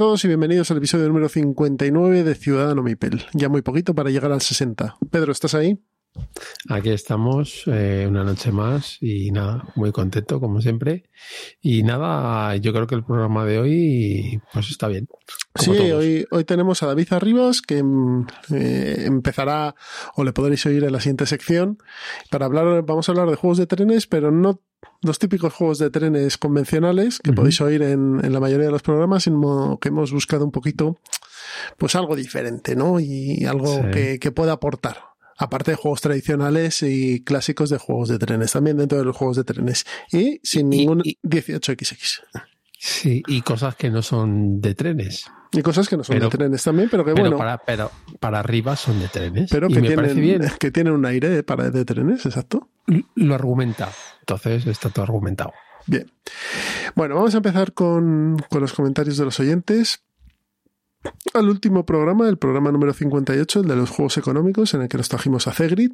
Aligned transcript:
Todos 0.00 0.24
y 0.24 0.28
bienvenidos 0.28 0.70
al 0.70 0.78
episodio 0.78 1.06
número 1.08 1.28
59 1.28 2.24
de 2.24 2.34
Ciudadano 2.34 2.82
Mipel. 2.82 3.22
Ya 3.34 3.50
muy 3.50 3.60
poquito 3.60 3.94
para 3.94 4.08
llegar 4.08 4.32
al 4.32 4.40
60. 4.40 4.96
Pedro, 5.10 5.30
¿estás 5.30 5.54
ahí? 5.54 5.78
Aquí 6.70 6.88
estamos, 6.88 7.64
eh, 7.66 8.06
una 8.08 8.24
noche 8.24 8.50
más 8.50 8.96
y 9.02 9.30
nada, 9.30 9.62
muy 9.74 9.92
contento 9.92 10.40
como 10.40 10.62
siempre. 10.62 11.10
Y 11.60 11.82
nada, 11.82 12.56
yo 12.56 12.72
creo 12.72 12.86
que 12.86 12.94
el 12.94 13.04
programa 13.04 13.44
de 13.44 13.58
hoy 13.58 14.40
pues 14.54 14.70
está 14.70 14.88
bien. 14.88 15.06
Sí, 15.54 15.70
hoy, 15.70 16.26
hoy 16.30 16.44
tenemos 16.44 16.82
a 16.82 16.86
David 16.86 17.12
Arribas 17.12 17.60
que 17.60 17.82
mm, 17.82 18.26
eh, 18.54 19.02
empezará 19.04 19.74
o 20.16 20.24
le 20.24 20.32
podréis 20.32 20.64
oír 20.64 20.82
en 20.82 20.92
la 20.92 21.00
siguiente 21.00 21.26
sección 21.26 21.76
para 22.30 22.46
hablar, 22.46 22.86
vamos 22.86 23.06
a 23.06 23.12
hablar 23.12 23.28
de 23.28 23.36
juegos 23.36 23.58
de 23.58 23.66
trenes, 23.66 24.06
pero 24.06 24.30
no 24.30 24.62
los 25.02 25.18
típicos 25.18 25.52
juegos 25.52 25.78
de 25.78 25.90
trenes 25.90 26.36
convencionales 26.36 27.18
que 27.20 27.32
podéis 27.32 27.60
oír 27.60 27.82
en, 27.82 28.20
en 28.22 28.32
la 28.32 28.40
mayoría 28.40 28.66
de 28.66 28.72
los 28.72 28.82
programas, 28.82 29.24
sino 29.24 29.78
que 29.80 29.88
hemos 29.88 30.12
buscado 30.12 30.44
un 30.44 30.52
poquito 30.52 30.98
pues 31.78 31.94
algo 31.94 32.16
diferente, 32.16 32.76
¿no? 32.76 33.00
Y 33.00 33.44
algo 33.44 33.90
que, 33.90 34.18
que 34.18 34.30
pueda 34.30 34.52
aportar 34.52 35.10
aparte 35.40 35.70
de 35.70 35.76
juegos 35.78 36.02
tradicionales 36.02 36.82
y 36.82 37.24
clásicos 37.24 37.70
de 37.70 37.78
juegos 37.78 38.10
de 38.10 38.18
trenes, 38.18 38.52
también 38.52 38.76
dentro 38.76 38.98
de 38.98 39.04
los 39.04 39.16
juegos 39.16 39.38
de 39.38 39.44
trenes. 39.44 39.86
Y 40.12 40.38
sin 40.42 40.68
ningún 40.68 41.02
18XX. 41.22 42.20
Sí, 42.78 43.22
y 43.26 43.40
cosas 43.40 43.74
que 43.74 43.90
no 43.90 44.02
son 44.02 44.60
de 44.60 44.74
trenes. 44.74 45.26
Y 45.52 45.62
cosas 45.62 45.88
que 45.88 45.96
no 45.96 46.04
son 46.04 46.18
de 46.18 46.28
trenes 46.28 46.62
también, 46.62 46.88
pero 46.90 47.04
que 47.04 47.12
bueno. 47.12 47.36
Para, 47.36 47.58
pero 47.58 47.90
para 48.20 48.38
arriba 48.38 48.76
son 48.76 49.00
de 49.00 49.08
trenes. 49.08 49.50
Pero 49.50 49.68
que, 49.68 49.80
tienen, 49.80 50.50
que 50.58 50.70
tienen 50.70 50.92
un 50.92 51.04
aire 51.06 51.42
para 51.42 51.70
de 51.70 51.84
trenes, 51.84 52.24
exacto. 52.26 52.68
Lo 53.14 53.34
argumenta. 53.34 53.90
Entonces 54.30 54.66
está 54.66 54.90
todo 54.90 55.04
argumentado. 55.04 55.52
Bien. 55.86 56.10
Bueno, 56.94 57.16
vamos 57.16 57.34
a 57.34 57.38
empezar 57.38 57.72
con, 57.72 58.36
con 58.48 58.60
los 58.60 58.72
comentarios 58.72 59.16
de 59.16 59.24
los 59.24 59.40
oyentes 59.40 60.04
al 61.34 61.48
último 61.48 61.84
programa, 61.86 62.28
el 62.28 62.38
programa 62.38 62.70
número 62.70 62.92
58, 62.92 63.60
el 63.60 63.68
de 63.68 63.76
los 63.76 63.90
juegos 63.90 64.18
económicos, 64.18 64.74
en 64.74 64.82
el 64.82 64.88
que 64.88 64.98
nos 64.98 65.08
trajimos 65.08 65.48
a 65.48 65.52
Cegrid. 65.52 65.92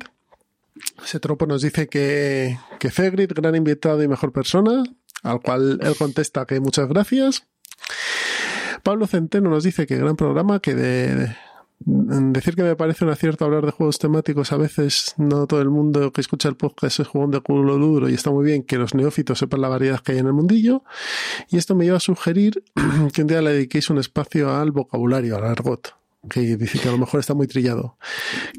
Ese 1.03 1.21
tropo 1.21 1.47
nos 1.47 1.63
dice 1.63 1.89
que, 1.89 2.59
que 2.79 2.91
Cegrid, 2.91 3.33
gran 3.35 3.55
invitado 3.55 4.03
y 4.03 4.09
mejor 4.09 4.33
persona, 4.33 4.83
al 5.23 5.41
cual 5.41 5.79
él 5.83 5.97
contesta 5.97 6.45
que 6.45 6.61
muchas 6.61 6.89
gracias. 6.89 7.47
Pablo 8.83 9.07
Centeno 9.07 9.49
nos 9.49 9.65
dice 9.65 9.87
que 9.87 9.97
gran 9.97 10.17
programa, 10.17 10.61
que 10.61 10.75
de, 10.75 11.37
decir 11.79 12.55
que 12.57 12.63
me 12.63 12.77
parece 12.77 13.05
un 13.05 13.11
acierto 13.11 13.45
hablar 13.45 13.65
de 13.65 13.73
juegos 13.73 13.99
temáticos, 13.99 14.53
a 14.53 14.57
veces 14.57 15.15
no 15.19 15.47
todo 15.47 15.61
el 15.61 15.71
mundo 15.71 16.13
que 16.13 16.21
escucha 16.21 16.49
el 16.49 16.57
podcast 16.57 17.01
es 17.01 17.07
jugón 17.07 17.31
de 17.31 17.41
culo 17.41 17.77
duro 17.79 18.09
y 18.09 18.15
está 18.15 18.31
muy 18.31 18.45
bien 18.45 18.63
que 18.63 18.79
los 18.79 18.95
neófitos 18.95 19.39
sepan 19.39 19.61
la 19.61 19.69
variedad 19.69 20.01
que 20.01 20.13
hay 20.13 20.19
en 20.19 20.27
el 20.27 20.33
mundillo. 20.33 20.85
Y 21.51 21.59
esto 21.59 21.75
me 21.75 21.85
lleva 21.85 21.99
a 21.99 22.01
sugerir 22.01 22.65
que 23.13 23.23
un 23.23 23.29
día 23.29 23.43
le 23.43 23.53
dediquéis 23.53 23.91
un 23.91 23.99
espacio 23.99 24.55
al 24.55 24.73
vocabulario, 24.73 25.37
al 25.37 25.45
argot 25.45 25.95
que 26.29 26.57
dice 26.57 26.79
que 26.79 26.89
a 26.89 26.93
lo 26.93 26.99
mejor 26.99 27.21
está 27.21 27.35
muy 27.35 27.47
trillado. 27.47 27.97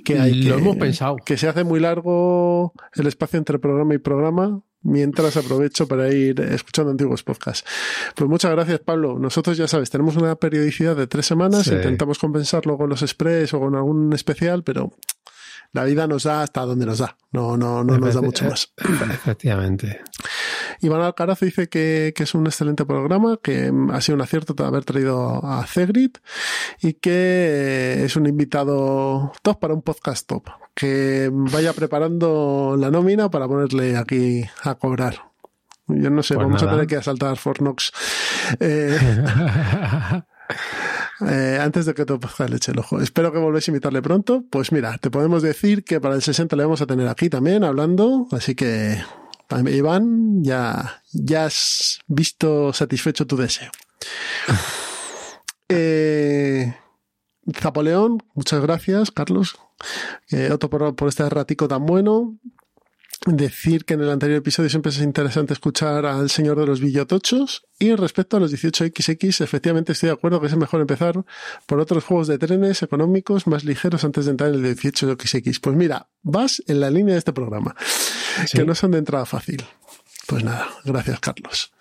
Que 0.03 0.19
hay 0.19 0.43
Lo 0.43 0.57
hemos 0.57 0.77
pensado. 0.77 1.17
Que 1.17 1.37
se 1.37 1.47
hace 1.47 1.63
muy 1.63 1.79
largo 1.79 2.73
el 2.95 3.07
espacio 3.07 3.37
entre 3.37 3.59
programa 3.59 3.93
y 3.93 3.97
programa 3.97 4.61
mientras 4.87 5.37
aprovecho 5.37 5.87
para 5.87 6.11
ir 6.11 6.39
escuchando 6.39 6.91
antiguos 6.91 7.23
podcasts. 7.23 7.69
Pues 8.15 8.29
muchas 8.29 8.51
gracias, 8.51 8.79
Pablo. 8.79 9.19
Nosotros, 9.19 9.57
ya 9.57 9.67
sabes, 9.67 9.89
tenemos 9.89 10.15
una 10.15 10.35
periodicidad 10.35 10.95
de 10.95 11.07
tres 11.07 11.25
semanas, 11.25 11.67
intentamos 11.67 12.17
compensarlo 12.17 12.77
con 12.77 12.89
los 12.89 13.01
express 13.01 13.53
o 13.53 13.59
con 13.59 13.75
algún 13.75 14.13
especial, 14.13 14.63
pero 14.63 14.93
la 15.73 15.83
vida 15.83 16.07
nos 16.07 16.23
da 16.23 16.43
hasta 16.43 16.61
donde 16.61 16.85
nos 16.85 16.99
da, 16.99 17.17
no, 17.31 17.57
no, 17.57 17.83
no 17.83 17.97
nos 17.97 18.15
da 18.15 18.21
mucho 18.21 18.45
más. 18.45 18.73
Efectivamente. 18.77 20.01
Iván 20.81 21.01
Alcaraz 21.01 21.39
dice 21.39 21.69
que, 21.69 22.13
es 22.15 22.35
un 22.35 22.45
excelente 22.45 22.85
programa, 22.85 23.39
que 23.41 23.71
ha 23.91 24.01
sido 24.01 24.15
un 24.15 24.21
acierto 24.21 24.55
haber 24.63 24.85
traído 24.85 25.45
a 25.45 25.65
Cegrit 25.65 26.17
y 26.81 26.93
que 26.93 28.03
es 28.03 28.15
un 28.15 28.27
invitado 28.27 29.31
top 29.41 29.59
para 29.59 29.73
un 29.73 29.81
podcast 29.81 30.27
top. 30.27 30.43
Que 30.73 31.29
vaya 31.31 31.73
preparando 31.73 32.75
la 32.77 32.91
nómina 32.91 33.31
para 33.31 33.47
ponerle 33.47 33.97
aquí 33.97 34.43
a 34.63 34.75
cobrar. 34.75 35.31
Yo 35.87 36.09
no 36.09 36.21
sé, 36.21 36.35
pues 36.35 36.45
vamos 36.45 36.61
a 36.61 36.69
tener 36.69 36.85
que 36.85 36.97
asaltar 36.97 37.37
Fornox. 37.37 37.91
Eh, 38.59 38.97
eh, 41.27 41.59
antes 41.61 41.85
de 41.85 41.93
que 41.93 42.05
te 42.05 42.17
ponga 42.17 42.49
leche 42.49 42.73
el 42.73 42.79
ojo. 42.79 42.99
Espero 43.01 43.31
que 43.31 43.39
volváis 43.39 43.67
a 43.67 43.71
invitarle 43.71 44.01
pronto. 44.01 44.43
Pues 44.49 44.71
mira, 44.71 44.97
te 44.97 45.09
podemos 45.09 45.41
decir 45.41 45.83
que 45.83 46.01
para 46.01 46.15
el 46.15 46.21
60 46.21 46.55
le 46.55 46.63
vamos 46.63 46.81
a 46.81 46.85
tener 46.85 47.07
aquí 47.07 47.29
también 47.29 47.63
hablando, 47.63 48.27
así 48.31 48.53
que 48.53 49.01
Iván, 49.49 50.43
ya, 50.43 51.03
ya 51.13 51.45
has 51.45 51.99
visto 52.07 52.73
satisfecho 52.73 53.25
tu 53.25 53.37
deseo. 53.37 53.71
eh, 55.69 56.75
Zapoleón, 57.53 58.23
muchas 58.33 58.61
gracias, 58.61 59.11
Carlos. 59.11 59.57
Eh, 60.31 60.49
otro 60.51 60.69
por, 60.69 60.95
por 60.95 61.07
este 61.07 61.29
ratico 61.29 61.67
tan 61.67 61.85
bueno 61.85 62.37
decir 63.25 63.85
que 63.85 63.95
en 63.95 64.01
el 64.01 64.09
anterior 64.09 64.37
episodio 64.37 64.69
siempre 64.69 64.91
es 64.91 64.99
interesante 64.99 65.53
escuchar 65.53 66.05
al 66.05 66.29
señor 66.29 66.59
de 66.59 66.65
los 66.65 66.79
billotochos 66.79 67.65
y 67.79 67.95
respecto 67.95 68.37
a 68.37 68.39
los 68.39 68.53
18XX 68.53 69.41
efectivamente 69.43 69.91
estoy 69.91 70.07
de 70.07 70.13
acuerdo 70.13 70.39
que 70.39 70.47
es 70.47 70.55
mejor 70.55 70.81
empezar 70.81 71.25
por 71.65 71.79
otros 71.79 72.03
juegos 72.03 72.27
de 72.27 72.37
trenes 72.37 72.83
económicos 72.83 73.47
más 73.47 73.63
ligeros 73.63 74.03
antes 74.03 74.25
de 74.25 74.31
entrar 74.31 74.53
en 74.53 74.63
el 74.63 74.75
18XX. 74.75 75.59
Pues 75.61 75.75
mira, 75.75 76.07
vas 76.21 76.63
en 76.67 76.79
la 76.79 76.89
línea 76.89 77.13
de 77.13 77.19
este 77.19 77.33
programa, 77.33 77.75
que 78.51 78.65
no 78.65 78.75
son 78.75 78.91
de 78.91 78.99
entrada 78.99 79.25
fácil. 79.25 79.63
Pues 80.27 80.43
nada, 80.43 80.67
gracias 80.83 81.19
Carlos. 81.19 81.71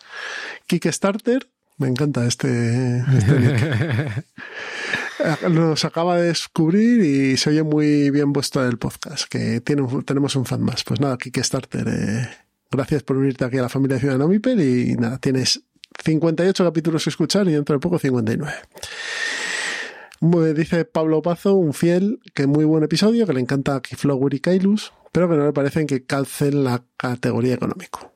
Kickstarter, 0.67 1.49
me 1.79 1.89
encanta 1.89 2.27
este, 2.27 2.99
este 2.99 4.25
nos 5.49 5.85
acaba 5.85 6.17
de 6.17 6.29
descubrir 6.29 7.03
y 7.03 7.37
se 7.37 7.51
oye 7.51 7.63
muy 7.63 8.11
bien 8.11 8.33
vuestro 8.33 8.67
el 8.67 8.79
podcast, 8.79 9.29
que 9.29 9.61
tiene 9.61 9.87
tenemos 10.05 10.37
un 10.37 10.45
fan 10.45 10.63
más. 10.63 10.85
Pues 10.85 11.01
nada, 11.01 11.19
Kickstarter, 11.19 11.89
eh, 11.89 12.29
gracias 12.71 13.03
por 13.03 13.17
unirte 13.17 13.45
aquí 13.45 13.59
a 13.59 13.63
la 13.63 13.69
familia 13.69 13.97
de 13.97 14.01
Ciudadano 14.01 14.33
y 14.33 14.97
nada, 14.97 15.19
tienes 15.19 15.63
58 16.03 16.65
capítulos 16.65 17.05
que 17.05 17.11
escuchar 17.11 17.49
y 17.49 17.53
dentro 17.53 17.75
de 17.75 17.81
poco 17.81 17.99
59. 17.99 18.53
Dice 20.55 20.85
Pablo 20.85 21.21
Pazo, 21.23 21.55
un 21.55 21.75
fiel, 21.75 22.21
que 22.35 22.47
muy 22.47 22.65
buen 22.65 22.83
episodio, 22.85 23.27
que 23.27 23.33
le 23.33 23.41
encanta 23.41 23.77
a 23.77 23.83
Keyflower 23.83 24.33
y 24.33 24.41
Kailus, 24.41 24.93
pero 25.13 25.29
que 25.29 25.37
no 25.37 25.45
le 25.45 25.53
parecen 25.53 25.87
que 25.87 26.05
calcen 26.05 26.65
la 26.65 26.83
categoría 26.97 27.55
económico 27.55 28.13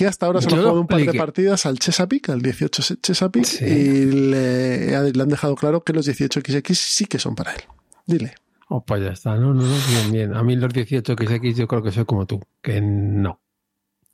que 0.00 0.06
hasta 0.06 0.24
ahora 0.24 0.40
solo 0.40 0.56
ha 0.56 0.60
jugado 0.60 0.80
un 0.80 0.86
par 0.86 1.04
de 1.04 1.12
partidas 1.12 1.66
al 1.66 1.78
Chesapeake, 1.78 2.30
al 2.30 2.40
18 2.40 2.94
Chesapeake, 3.02 3.60
y 3.60 4.06
le, 4.06 4.96
han 4.96 5.28
dejado 5.28 5.54
claro 5.56 5.84
que 5.84 5.92
los 5.92 6.08
18XX 6.08 6.72
sí 6.72 7.04
que 7.04 7.18
son 7.18 7.34
para 7.34 7.52
él. 7.52 7.60
Dile. 8.06 8.32
Oh, 8.70 8.82
pues 8.82 9.02
ya 9.02 9.10
está, 9.10 9.34
no, 9.34 9.52
no, 9.52 9.60
no, 9.62 9.76
bien, 9.90 10.10
bien. 10.10 10.34
A 10.34 10.42
mí 10.42 10.56
los 10.56 10.72
18XX 10.72 11.54
yo 11.54 11.68
creo 11.68 11.82
que 11.82 11.92
soy 11.92 12.06
como 12.06 12.24
tú, 12.24 12.40
que 12.62 12.80
no. 12.80 13.42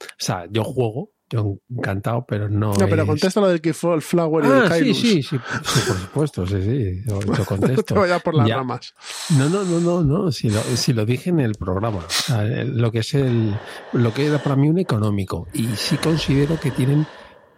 O 0.00 0.18
sea, 0.18 0.46
yo 0.50 0.64
juego, 0.64 1.12
yo 1.28 1.58
encantado, 1.68 2.24
pero 2.26 2.48
no. 2.48 2.74
No, 2.74 2.88
pero 2.88 3.04
contesta 3.06 3.40
lo 3.40 3.48
del 3.48 3.60
que 3.60 3.74
fue 3.74 3.94
el 3.94 4.02
Flower 4.02 4.44
y 4.44 4.48
ah, 4.48 4.76
el 4.76 4.94
sí, 4.94 5.22
sí, 5.22 5.22
sí, 5.22 5.38
por 5.38 5.96
supuesto, 5.98 6.46
sí, 6.46 6.62
sí. 6.62 7.02
Yo, 7.04 7.18
contesto. 7.44 7.76
no 7.76 7.82
te 7.82 7.94
vayas 7.94 8.22
por 8.22 8.34
las 8.34 8.48
ramas. 8.48 8.94
No, 9.36 9.48
no, 9.48 9.64
no, 9.64 9.80
no, 9.80 10.04
no. 10.04 10.32
Si 10.32 10.50
lo, 10.50 10.60
si 10.60 10.92
lo 10.92 11.04
dije 11.04 11.30
en 11.30 11.40
el 11.40 11.54
programa. 11.54 12.06
Lo 12.64 12.92
que 12.92 13.00
es 13.00 13.14
el. 13.14 13.58
Lo 13.92 14.14
que 14.14 14.26
era 14.26 14.42
para 14.42 14.56
mí 14.56 14.68
un 14.68 14.78
económico. 14.78 15.48
Y 15.52 15.66
sí 15.76 15.96
considero 15.96 16.60
que 16.60 16.70
tienen 16.70 17.06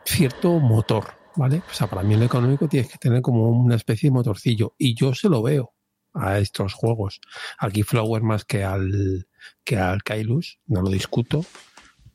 cierto 0.04 0.58
motor, 0.58 1.04
¿vale? 1.36 1.62
O 1.70 1.74
sea, 1.74 1.86
para 1.88 2.02
mí 2.02 2.14
el 2.14 2.22
económico 2.22 2.68
tienes 2.68 2.90
que 2.90 2.98
tener 2.98 3.20
como 3.20 3.50
una 3.50 3.76
especie 3.76 4.08
de 4.08 4.14
motorcillo. 4.14 4.74
Y 4.78 4.94
yo 4.94 5.14
se 5.14 5.28
lo 5.28 5.42
veo 5.42 5.74
a 6.14 6.38
estos 6.38 6.72
juegos. 6.72 7.20
Aquí 7.58 7.82
Flower 7.82 8.22
más 8.22 8.46
que 8.46 8.64
al 8.64 9.28
que 9.62 9.76
al 9.76 10.02
Kailus, 10.02 10.58
no 10.66 10.80
lo 10.80 10.90
discuto, 10.90 11.44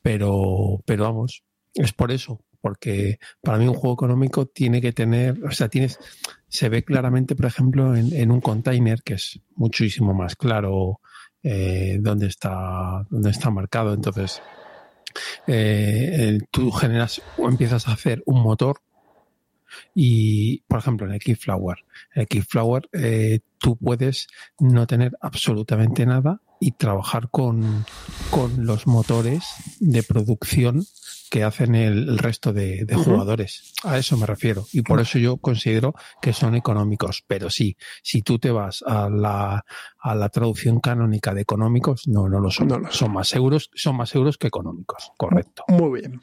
pero, 0.04 0.84
pero 0.86 1.06
vamos, 1.06 1.44
es 1.74 1.94
por 1.94 2.12
eso, 2.12 2.44
porque 2.62 3.20
para 3.42 3.58
mí 3.58 3.68
un 3.68 3.74
juego 3.74 3.96
económico 3.96 4.46
tiene 4.46 4.82
que 4.82 4.92
tener, 4.92 5.44
o 5.44 5.52
sea, 5.52 5.70
tienes, 5.70 5.98
se 6.48 6.70
ve 6.70 6.84
claramente, 6.84 7.36
por 7.36 7.46
ejemplo, 7.46 7.96
en, 7.96 8.32
un 8.32 8.42
container 8.42 9.02
que 9.02 9.16
es 9.16 9.40
muchísimo 9.56 10.14
más 10.14 10.36
claro 10.36 11.00
eh, 11.42 11.98
dónde 12.00 12.28
está, 12.28 13.06
dónde 13.10 13.32
está 13.32 13.50
marcado. 13.50 13.94
Entonces, 13.94 14.42
eh, 15.48 16.40
tú 16.52 16.70
generas 16.72 17.22
o 17.38 17.48
empiezas 17.48 17.88
a 17.88 17.94
hacer 17.94 18.22
un 18.26 18.42
motor 18.42 18.82
y, 19.96 20.62
por 20.68 20.80
ejemplo, 20.80 21.08
en 21.08 21.14
el 21.14 21.20
Keyflower, 21.20 21.78
en 22.14 22.22
el 22.22 22.28
Keyflower 22.28 22.90
eh, 22.92 23.40
tú 23.58 23.78
puedes 23.78 24.28
no 24.60 24.86
tener 24.86 25.18
absolutamente 25.22 26.06
nada 26.06 26.42
y 26.64 26.72
trabajar 26.72 27.30
con, 27.30 27.86
con 28.30 28.66
los 28.66 28.88
motores 28.88 29.44
de 29.80 30.02
producción 30.02 30.86
que 31.30 31.44
hacen 31.44 31.74
el, 31.74 32.20
resto 32.20 32.54
de, 32.54 32.86
jugadores. 32.96 33.74
A 33.84 33.98
eso 33.98 34.16
me 34.18 34.28
refiero. 34.28 34.66
Y 34.72 34.84
por 34.84 35.02
eso 35.02 35.18
yo 35.18 35.38
considero 35.38 35.96
que 36.22 36.32
son 36.32 36.54
económicos. 36.54 37.24
Pero 37.26 37.50
sí, 37.50 37.76
si 38.04 38.22
tú 38.22 38.38
te 38.38 38.52
vas 38.52 38.84
a 38.86 39.10
la, 39.10 39.66
a 40.00 40.16
la 40.16 40.30
traducción 40.30 40.80
canónica 40.80 41.34
de 41.34 41.42
económicos, 41.42 42.08
no, 42.08 42.30
no 42.30 42.40
lo 42.40 42.52
son. 42.52 42.68
No 42.68 42.92
Son 42.92 43.12
más 43.12 43.28
seguros, 43.28 43.72
son 43.74 43.98
más 43.98 44.10
seguros 44.10 44.38
que 44.38 44.46
económicos. 44.46 45.12
Correcto. 45.18 45.64
Muy 45.70 46.02
bien. 46.02 46.22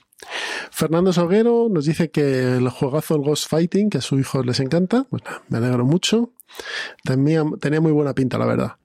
Fernando 0.70 1.12
Soguero 1.12 1.68
nos 1.68 1.86
dice 1.86 2.10
que 2.10 2.56
el 2.56 2.68
juegazo 2.70 3.16
el 3.16 3.22
Ghost 3.22 3.48
Fighting, 3.48 3.90
que 3.90 3.98
a 3.98 4.02
su 4.02 4.18
hijo 4.18 4.42
les 4.44 4.60
encanta. 4.60 5.06
Bueno, 5.10 5.26
me 5.48 5.58
alegro 5.58 5.84
mucho. 5.84 6.32
Tenía, 7.02 7.44
tenía 7.60 7.80
muy 7.80 7.92
buena 7.92 8.14
pinta, 8.14 8.38
la 8.38 8.46
verdad. 8.46 8.76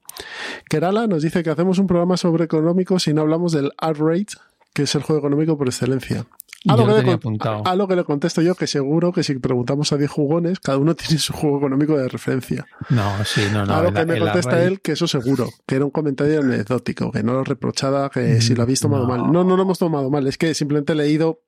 Kerala 0.68 1.06
nos 1.06 1.22
dice 1.22 1.42
que 1.42 1.50
hacemos 1.50 1.78
un 1.78 1.86
programa 1.86 2.16
sobre 2.16 2.44
económicos 2.44 3.06
y 3.08 3.14
no 3.14 3.22
hablamos 3.22 3.52
del 3.52 3.72
art 3.78 3.98
rate, 3.98 4.34
que 4.72 4.82
es 4.82 4.94
el 4.94 5.02
juego 5.02 5.20
económico 5.20 5.56
por 5.56 5.68
excelencia. 5.68 6.26
A 6.68 6.76
lo, 6.76 6.84
que 6.86 7.02
le, 7.02 7.76
lo, 7.76 7.88
que 7.88 7.96
le, 7.96 8.04
contesto 8.04 8.42
yo, 8.42 8.56
que 8.56 8.66
seguro 8.66 9.12
que 9.12 9.22
si 9.22 9.38
preguntamos 9.38 9.92
a 9.92 9.96
10 9.96 10.10
jugones, 10.10 10.58
cada 10.58 10.78
uno 10.78 10.94
tiene 10.96 11.18
su 11.18 11.32
juego 11.32 11.58
económico 11.58 11.96
de 11.96 12.08
referencia. 12.08 12.66
No, 12.90 13.24
sí, 13.24 13.42
no, 13.52 13.64
no. 13.64 13.74
A 13.74 13.82
lo 13.82 13.92
que 13.92 14.04
me 14.04 14.18
contesta 14.18 14.62
él, 14.64 14.80
que 14.80 14.92
eso 14.92 15.06
seguro, 15.06 15.48
que 15.64 15.76
era 15.76 15.84
un 15.84 15.92
comentario 15.92 16.40
anecdótico, 16.40 17.12
que 17.12 17.22
no 17.22 17.34
lo 17.34 17.44
reprochaba, 17.44 18.10
que 18.10 18.40
si 18.40 18.54
lo 18.54 18.64
habéis 18.64 18.80
tomado 18.80 19.06
mal. 19.06 19.30
No, 19.30 19.44
no 19.44 19.56
lo 19.56 19.62
hemos 19.62 19.78
tomado 19.78 20.10
mal, 20.10 20.26
es 20.26 20.38
que 20.38 20.54
simplemente 20.54 20.94
he 20.94 20.96
leído 20.96 21.40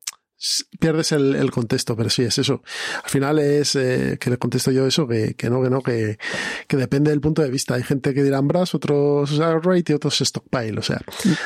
pierdes 0.79 1.13
el, 1.13 1.51
contexto, 1.51 1.97
pero 1.97 2.11
sí 2.11 2.23
es 2.23 2.39
eso. 2.39 2.63
Al 3.03 3.11
final 3.11 3.39
es 3.39 3.75
eh, 3.77 4.19
que 4.21 4.31
le 4.31 4.39
contesto 4.39 4.71
yo 4.71 4.87
eso, 4.87 5.07
que, 5.07 5.35
que 5.35 5.51
no, 5.51 5.63
que 5.63 5.71
no, 5.71 5.83
que, 5.83 6.19
que, 6.67 6.77
depende 6.77 7.11
del 7.11 7.21
punto 7.21 7.43
de 7.43 7.51
vista. 7.51 7.75
Hay 7.75 7.83
gente 7.83 8.15
que 8.15 8.23
dirá 8.23 8.39
Ambras, 8.39 8.75
otros 8.75 9.37
rate 9.39 9.93
y 9.93 9.95
otros 9.95 10.19
Stockpile. 10.19 10.79
O 10.79 10.83
sea, 10.83 11.01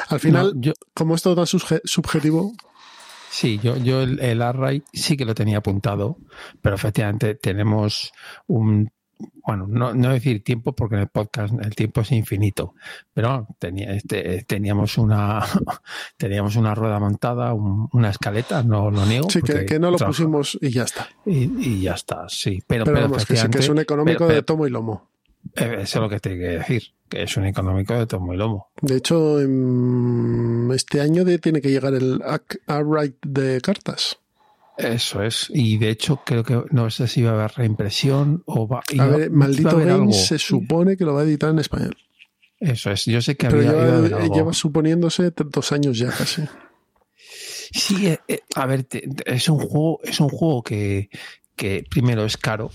al 0.08 0.20
final, 0.20 0.54
como 0.94 1.14
es 1.14 1.22
todo 1.22 1.36
tan 1.36 1.46
subjetivo. 1.46 2.52
Sí, 3.30 3.58
yo, 3.62 3.78
yo 3.78 4.02
el, 4.02 4.20
el 4.20 4.84
sí 4.92 5.16
que 5.16 5.24
lo 5.24 5.34
tenía 5.34 5.58
apuntado, 5.58 6.18
pero 6.60 6.74
efectivamente 6.74 7.34
tenemos 7.34 8.12
un 8.46 8.90
bueno, 9.44 9.66
no, 9.68 9.94
no 9.94 10.12
decir 10.12 10.42
tiempo 10.44 10.72
porque 10.72 10.96
en 10.96 11.02
el 11.02 11.08
podcast 11.08 11.54
el 11.62 11.74
tiempo 11.74 12.02
es 12.02 12.12
infinito, 12.12 12.74
pero 13.12 13.46
tenía, 13.58 13.92
este, 13.92 14.44
teníamos 14.44 14.98
una 14.98 15.44
teníamos 16.16 16.56
una 16.56 16.74
rueda 16.74 16.98
montada, 16.98 17.52
una 17.54 18.10
escaleta, 18.10 18.62
no 18.62 18.90
lo 18.90 19.04
niego. 19.06 19.28
Sí, 19.30 19.42
que, 19.42 19.78
no 19.78 19.90
lo 19.90 19.98
pusimos 19.98 20.58
y 20.60 20.70
ya 20.70 20.84
está. 20.84 21.08
Y, 21.26 21.82
ya 21.82 21.94
está, 21.94 22.28
sí. 22.28 22.62
Pero, 22.66 22.84
pero, 22.84 23.10
que, 23.12 23.58
es 23.58 23.68
un 23.68 23.78
económico 23.78 24.26
de 24.26 24.42
tomo 24.42 24.66
y 24.66 24.70
lomo. 24.70 25.08
Eh, 25.56 25.78
eso 25.80 25.98
es 25.98 26.02
lo 26.02 26.08
que 26.08 26.20
te 26.20 26.30
que 26.30 26.48
decir, 26.58 26.82
que 27.08 27.22
es 27.24 27.36
un 27.36 27.46
económico 27.46 27.94
de 27.94 28.06
tomo 28.06 28.32
y 28.32 28.36
lomo. 28.36 28.68
De 28.80 28.96
hecho, 28.96 29.40
este 30.72 31.00
año 31.00 31.24
tiene 31.38 31.60
que 31.60 31.70
llegar 31.70 31.94
el 31.94 32.22
Right 32.68 33.16
de 33.26 33.60
cartas. 33.60 34.21
Eso 34.82 35.22
es. 35.22 35.48
Y 35.54 35.78
de 35.78 35.90
hecho, 35.90 36.22
creo 36.24 36.42
que 36.42 36.62
no 36.70 36.90
sé 36.90 37.06
si 37.06 37.22
va 37.22 37.30
a 37.30 37.34
haber 37.34 37.52
reimpresión 37.56 38.42
o 38.46 38.66
va. 38.66 38.82
A 38.98 39.06
ver, 39.06 39.30
Maldito 39.30 39.78
Games 39.78 40.26
se 40.26 40.38
supone 40.38 40.96
que 40.96 41.04
lo 41.04 41.14
va 41.14 41.20
a 41.20 41.24
editar 41.24 41.50
en 41.50 41.60
español. 41.60 41.96
Eso 42.58 42.90
es. 42.90 43.04
Yo 43.06 43.20
sé 43.20 43.36
que 43.36 43.48
Pero 43.48 43.68
había. 43.68 44.28
lleva 44.28 44.52
suponiéndose 44.52 45.32
dos 45.36 45.72
años 45.72 45.98
ya 45.98 46.10
casi. 46.10 46.42
Sí, 47.74 48.06
eh, 48.06 48.20
eh, 48.28 48.40
a 48.54 48.66
ver, 48.66 48.86
es 49.24 49.48
un 49.48 49.58
juego, 49.58 50.00
es 50.04 50.20
un 50.20 50.28
juego 50.28 50.62
que, 50.62 51.08
que 51.56 51.84
primero 51.88 52.24
es 52.24 52.36
caro. 52.36 52.70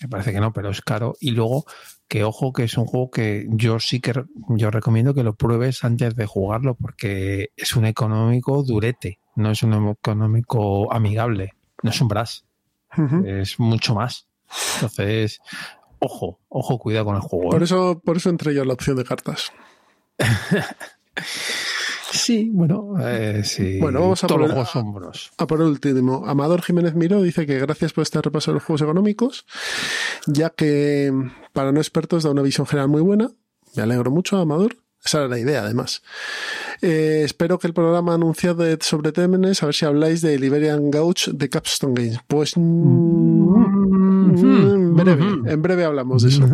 Me 0.00 0.08
parece 0.08 0.32
que 0.32 0.40
no, 0.40 0.52
pero 0.52 0.70
es 0.70 0.80
caro. 0.80 1.16
Y 1.20 1.30
luego 1.32 1.64
que 2.08 2.24
ojo 2.24 2.52
que 2.52 2.64
es 2.64 2.76
un 2.78 2.86
juego 2.86 3.10
que 3.10 3.46
yo 3.50 3.78
sí 3.80 4.00
que 4.00 4.14
yo 4.48 4.70
recomiendo 4.70 5.14
que 5.14 5.22
lo 5.22 5.36
pruebes 5.36 5.84
antes 5.84 6.16
de 6.16 6.26
jugarlo 6.26 6.74
porque 6.74 7.50
es 7.54 7.76
un 7.76 7.84
económico 7.84 8.62
durete 8.62 9.20
no 9.38 9.52
es 9.52 9.62
un 9.62 9.88
económico 9.88 10.92
amigable, 10.92 11.54
no 11.82 11.90
es 11.90 12.00
un 12.00 12.08
brass, 12.08 12.44
es 13.24 13.60
mucho 13.60 13.94
más. 13.94 14.26
Entonces, 14.74 15.40
ojo, 16.00 16.40
ojo, 16.48 16.78
cuidado 16.78 17.06
con 17.06 17.16
el 17.16 17.22
juego. 17.22 17.50
Por 17.50 17.62
¿eh? 17.62 17.64
eso, 17.64 18.02
por 18.04 18.16
eso 18.16 18.30
entré 18.30 18.52
yo 18.52 18.64
la 18.64 18.72
opción 18.72 18.96
de 18.96 19.04
cartas. 19.04 19.52
sí, 22.10 22.50
bueno, 22.52 22.94
eh, 23.00 23.42
sí. 23.44 23.78
Bueno, 23.78 24.00
vamos 24.00 24.24
a 24.24 24.26
Todos 24.26 24.40
por, 24.40 24.48
los 24.48 24.70
juegos 24.72 25.14
son 25.14 25.32
A 25.38 25.46
por 25.46 25.60
último, 25.60 26.24
Amador 26.26 26.62
Jiménez 26.62 26.96
Miro 26.96 27.22
dice 27.22 27.46
que 27.46 27.60
gracias 27.60 27.92
por 27.92 28.02
este 28.02 28.20
repaso 28.20 28.50
de 28.50 28.56
los 28.56 28.64
juegos 28.64 28.82
económicos, 28.82 29.46
ya 30.26 30.50
que 30.50 31.12
para 31.52 31.70
no 31.70 31.78
expertos 31.78 32.24
da 32.24 32.32
una 32.32 32.42
visión 32.42 32.66
general 32.66 32.88
muy 32.88 33.02
buena. 33.02 33.30
Me 33.76 33.84
alegro 33.84 34.10
mucho, 34.10 34.36
Amador. 34.38 34.78
Esa 35.04 35.18
era 35.18 35.28
la 35.28 35.38
idea, 35.38 35.62
además. 35.62 36.02
Eh, 36.80 37.22
espero 37.24 37.58
que 37.58 37.66
el 37.66 37.74
programa 37.74 38.14
anunciado 38.14 38.64
sobre 38.80 39.12
Temenes, 39.12 39.62
a 39.62 39.66
ver 39.66 39.74
si 39.74 39.84
habláis 39.84 40.20
de 40.22 40.38
Liberian 40.38 40.90
Gauch 40.90 41.28
de 41.28 41.48
Capstone 41.48 41.94
Games. 41.94 42.20
Pues 42.26 42.56
mm, 42.56 43.38
en 44.36 44.94
breve, 44.94 45.52
en 45.52 45.62
breve 45.62 45.84
hablamos 45.84 46.22
de 46.22 46.28
eso. 46.28 46.46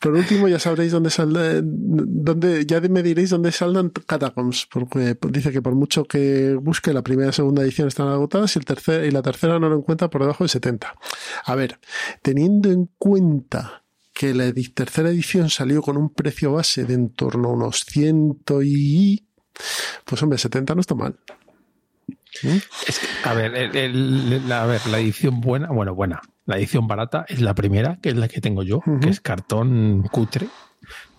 Por 0.00 0.14
último, 0.14 0.48
ya 0.48 0.58
sabréis 0.58 0.92
dónde 0.92 1.10
saldrá, 1.10 1.60
dónde, 1.62 2.66
ya 2.66 2.80
me 2.80 3.02
diréis 3.02 3.30
dónde 3.30 3.52
saldan 3.52 3.90
Catacombs, 3.90 4.66
porque 4.70 5.16
dice 5.30 5.52
que 5.52 5.62
por 5.62 5.74
mucho 5.74 6.04
que 6.04 6.54
busque 6.54 6.92
la 6.92 7.02
primera 7.02 7.30
y 7.30 7.32
segunda 7.32 7.62
edición 7.62 7.88
están 7.88 8.08
agotadas 8.08 8.56
y, 8.56 8.58
el 8.58 8.64
tercer, 8.64 9.04
y 9.04 9.10
la 9.10 9.22
tercera 9.22 9.58
no 9.58 9.68
lo 9.68 9.76
encuentra 9.76 10.10
por 10.10 10.22
debajo 10.22 10.44
de 10.44 10.48
70. 10.48 10.94
A 11.44 11.54
ver, 11.54 11.78
teniendo 12.22 12.70
en 12.70 12.90
cuenta 12.98 13.84
que 14.12 14.32
la 14.32 14.52
tercera 14.74 15.10
edición 15.10 15.50
salió 15.50 15.82
con 15.82 15.96
un 15.96 16.10
precio 16.10 16.52
base 16.52 16.84
de 16.84 16.94
en 16.94 17.10
torno 17.10 17.48
a 17.48 17.52
unos 17.52 17.84
100 17.84 18.38
y... 18.62 19.24
Pues 20.04 20.22
hombre, 20.22 20.38
70 20.38 20.74
no 20.74 20.80
está 20.80 20.94
mal. 20.94 21.16
a 23.24 23.34
ver, 23.34 23.74
la, 24.46 24.62
a 24.62 24.66
ver, 24.66 24.86
la 24.88 24.98
edición 24.98 25.40
buena, 25.40 25.68
bueno, 25.68 25.94
buena, 25.94 26.20
la 26.46 26.58
edición 26.58 26.86
barata 26.86 27.24
es 27.28 27.40
la 27.40 27.54
primera, 27.54 27.98
que 28.02 28.10
es 28.10 28.16
la 28.16 28.28
que 28.28 28.40
tengo 28.40 28.62
yo, 28.62 28.80
que 29.00 29.08
es 29.08 29.20
cartón 29.20 30.02
cutre 30.10 30.48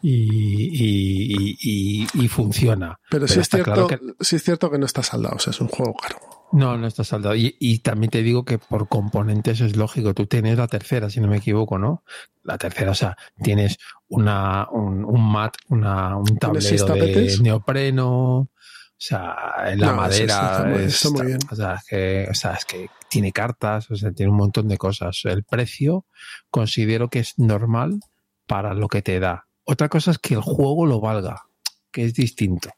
y, 0.02 2.06
y, 2.14 2.28
funciona. 2.28 3.00
Pero, 3.10 3.28
sí, 3.28 3.40
es 3.40 3.50
cierto, 3.50 3.88
que... 3.88 4.00
sí 4.20 4.36
es 4.36 4.44
cierto 4.44 4.70
que 4.70 4.78
no 4.78 4.86
está 4.86 5.04
saldado, 5.04 5.36
o 5.36 5.40
sea, 5.40 5.52
es 5.52 5.62
un 5.62 5.68
juego 5.68 5.96
caro. 5.96 6.18
No, 6.52 6.78
no 6.78 6.88
está 6.88 7.04
saldado. 7.04 7.36
Y, 7.36 7.80
también 7.80 8.10
te 8.10 8.24
digo 8.24 8.46
que 8.46 8.58
por 8.58 8.88
componentes 8.88 9.62
es 9.62 9.76
lógico. 9.76 10.14
Tú 10.14 10.26
tienes 10.26 10.58
la 10.58 10.68
tercera, 10.68 11.10
si 11.10 11.20
no 11.20 11.28
me 11.28 11.38
equivoco, 11.38 11.78
¿no? 11.78 12.04
La 12.44 12.58
tercera, 12.58 12.92
o 12.92 12.96
sea, 12.96 13.18
tienes 13.42 13.78
una, 14.08 14.68
un, 14.70 15.32
mat, 15.32 15.56
una, 15.70 16.16
un 16.16 16.38
tablero 16.38 16.86
de 16.96 17.38
neopreno, 17.42 18.38
o 18.38 18.50
sea, 18.98 19.36
en 19.66 19.82
la 19.82 19.94
madera. 19.94 20.72
está, 20.86 21.10
muy 21.10 21.26
bien. 21.26 21.40
O 21.52 21.56
sea, 21.56 21.76
es 21.76 21.84
que, 21.86 22.28
o 22.30 22.34
sea, 22.34 22.54
es 22.54 22.66
que 22.66 22.90
tiene 23.10 23.32
cartas, 23.32 23.92
o 23.92 23.96
sea, 23.96 24.12
tiene 24.12 24.32
un 24.32 24.38
montón 24.38 24.68
de 24.68 24.78
cosas. 24.78 25.22
El 25.26 25.44
precio 25.44 26.06
considero 26.50 27.10
que 27.10 27.20
es 27.20 27.38
normal 27.38 28.00
para 28.48 28.74
lo 28.74 28.88
que 28.88 29.02
te 29.02 29.20
da. 29.20 29.48
Otra 29.66 29.90
cosa 29.90 30.12
es 30.12 30.20
que 30.20 30.36
el 30.36 30.42
juego 30.42 30.86
lo 30.86 31.02
valga, 31.02 31.44
que 31.92 32.06
es 32.06 32.14
distinto. 32.14 32.70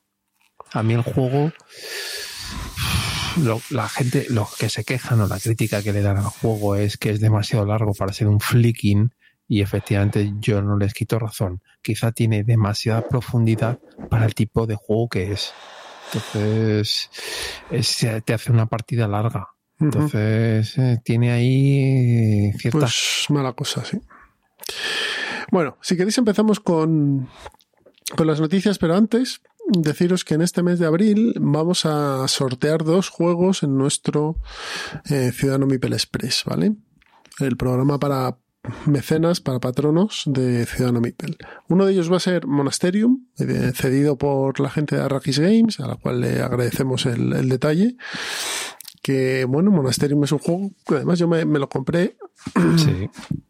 A 0.74 0.84
mí 0.84 0.94
el 0.94 1.02
juego 1.02 1.52
la 3.70 3.90
gente, 3.90 4.26
los 4.30 4.56
que 4.56 4.70
se 4.70 4.84
quejan 4.84 5.22
o 5.22 5.28
la 5.28 5.40
crítica 5.40 5.82
que 5.82 5.94
le 5.94 6.02
dan 6.02 6.18
al 6.18 6.26
juego 6.26 6.76
es 6.76 6.98
que 6.98 7.12
es 7.12 7.20
demasiado 7.20 7.66
largo 7.66 7.94
para 7.94 8.14
ser 8.14 8.28
un 8.28 8.40
flicking 8.40 9.12
y 9.48 9.62
efectivamente 9.62 10.34
yo 10.40 10.62
no 10.62 10.78
les 10.78 10.94
quito 10.94 11.20
razón. 11.20 11.62
Quizá 11.82 12.12
tiene 12.12 12.44
demasiada 12.44 13.08
profundidad 13.08 13.80
para 14.10 14.26
el 14.26 14.36
tipo 14.36 14.68
de 14.68 14.76
juego 14.76 15.08
que 15.08 15.32
es. 15.32 15.54
Entonces, 16.14 17.10
te 18.26 18.34
hace 18.34 18.52
una 18.52 18.66
partida 18.66 19.08
larga. 19.08 19.50
Entonces, 19.80 20.78
eh, 20.78 21.00
tiene 21.04 21.32
ahí 21.32 22.52
cierta... 22.58 22.80
Pues 22.80 23.26
mala 23.30 23.54
cosa, 23.54 23.86
sí. 23.86 24.00
Bueno, 25.52 25.78
si 25.82 25.96
queréis 25.96 26.18
empezamos 26.18 26.60
con, 26.60 27.30
con 28.16 28.28
las 28.28 28.42
noticias, 28.42 28.80
pero 28.80 28.96
antes 28.96 29.42
deciros 29.68 30.24
que 30.24 30.36
en 30.36 30.42
este 30.42 30.64
mes 30.64 30.80
de 30.80 30.86
abril 30.86 31.34
vamos 31.40 31.86
a 31.86 32.28
sortear 32.28 32.84
dos 32.84 33.10
juegos 33.10 33.64
en 33.64 33.78
nuestro 33.78 34.38
eh, 35.10 35.32
Ciudadano 35.34 35.66
Mipel 35.66 35.94
Express, 35.94 36.44
¿vale? 36.46 36.76
El 37.40 37.58
programa 37.58 38.00
para 38.00 38.38
mecenas, 38.86 39.40
para 39.40 39.60
patronos 39.60 40.24
de 40.26 40.66
Ciudadano 40.66 41.00
Mipel. 41.00 41.38
Uno 41.70 41.86
de 41.86 41.94
ellos 41.94 42.12
va 42.12 42.18
a 42.18 42.22
ser 42.22 42.48
Monasterium, 42.48 43.26
eh, 43.40 43.72
cedido 43.74 44.18
por 44.18 44.60
la 44.60 44.70
gente 44.70 44.96
de 44.96 45.04
Arrakis 45.04 45.40
Games, 45.40 45.80
a 45.80 45.88
la 45.88 45.96
cual 45.96 46.22
le 46.22 46.42
agradecemos 46.42 47.06
el, 47.06 47.34
el 47.34 47.50
detalle 47.50 47.96
que, 49.08 49.46
bueno, 49.46 49.72
Monasterium 49.72 50.22
es 50.26 50.34
un 50.34 50.40
juego 50.40 50.72
que 50.86 50.96
además 50.96 51.18
yo 51.18 51.30
me, 51.30 51.46
me 51.46 51.60
lo 51.60 51.70
compré. 51.70 52.18
Sí. 52.78 53.10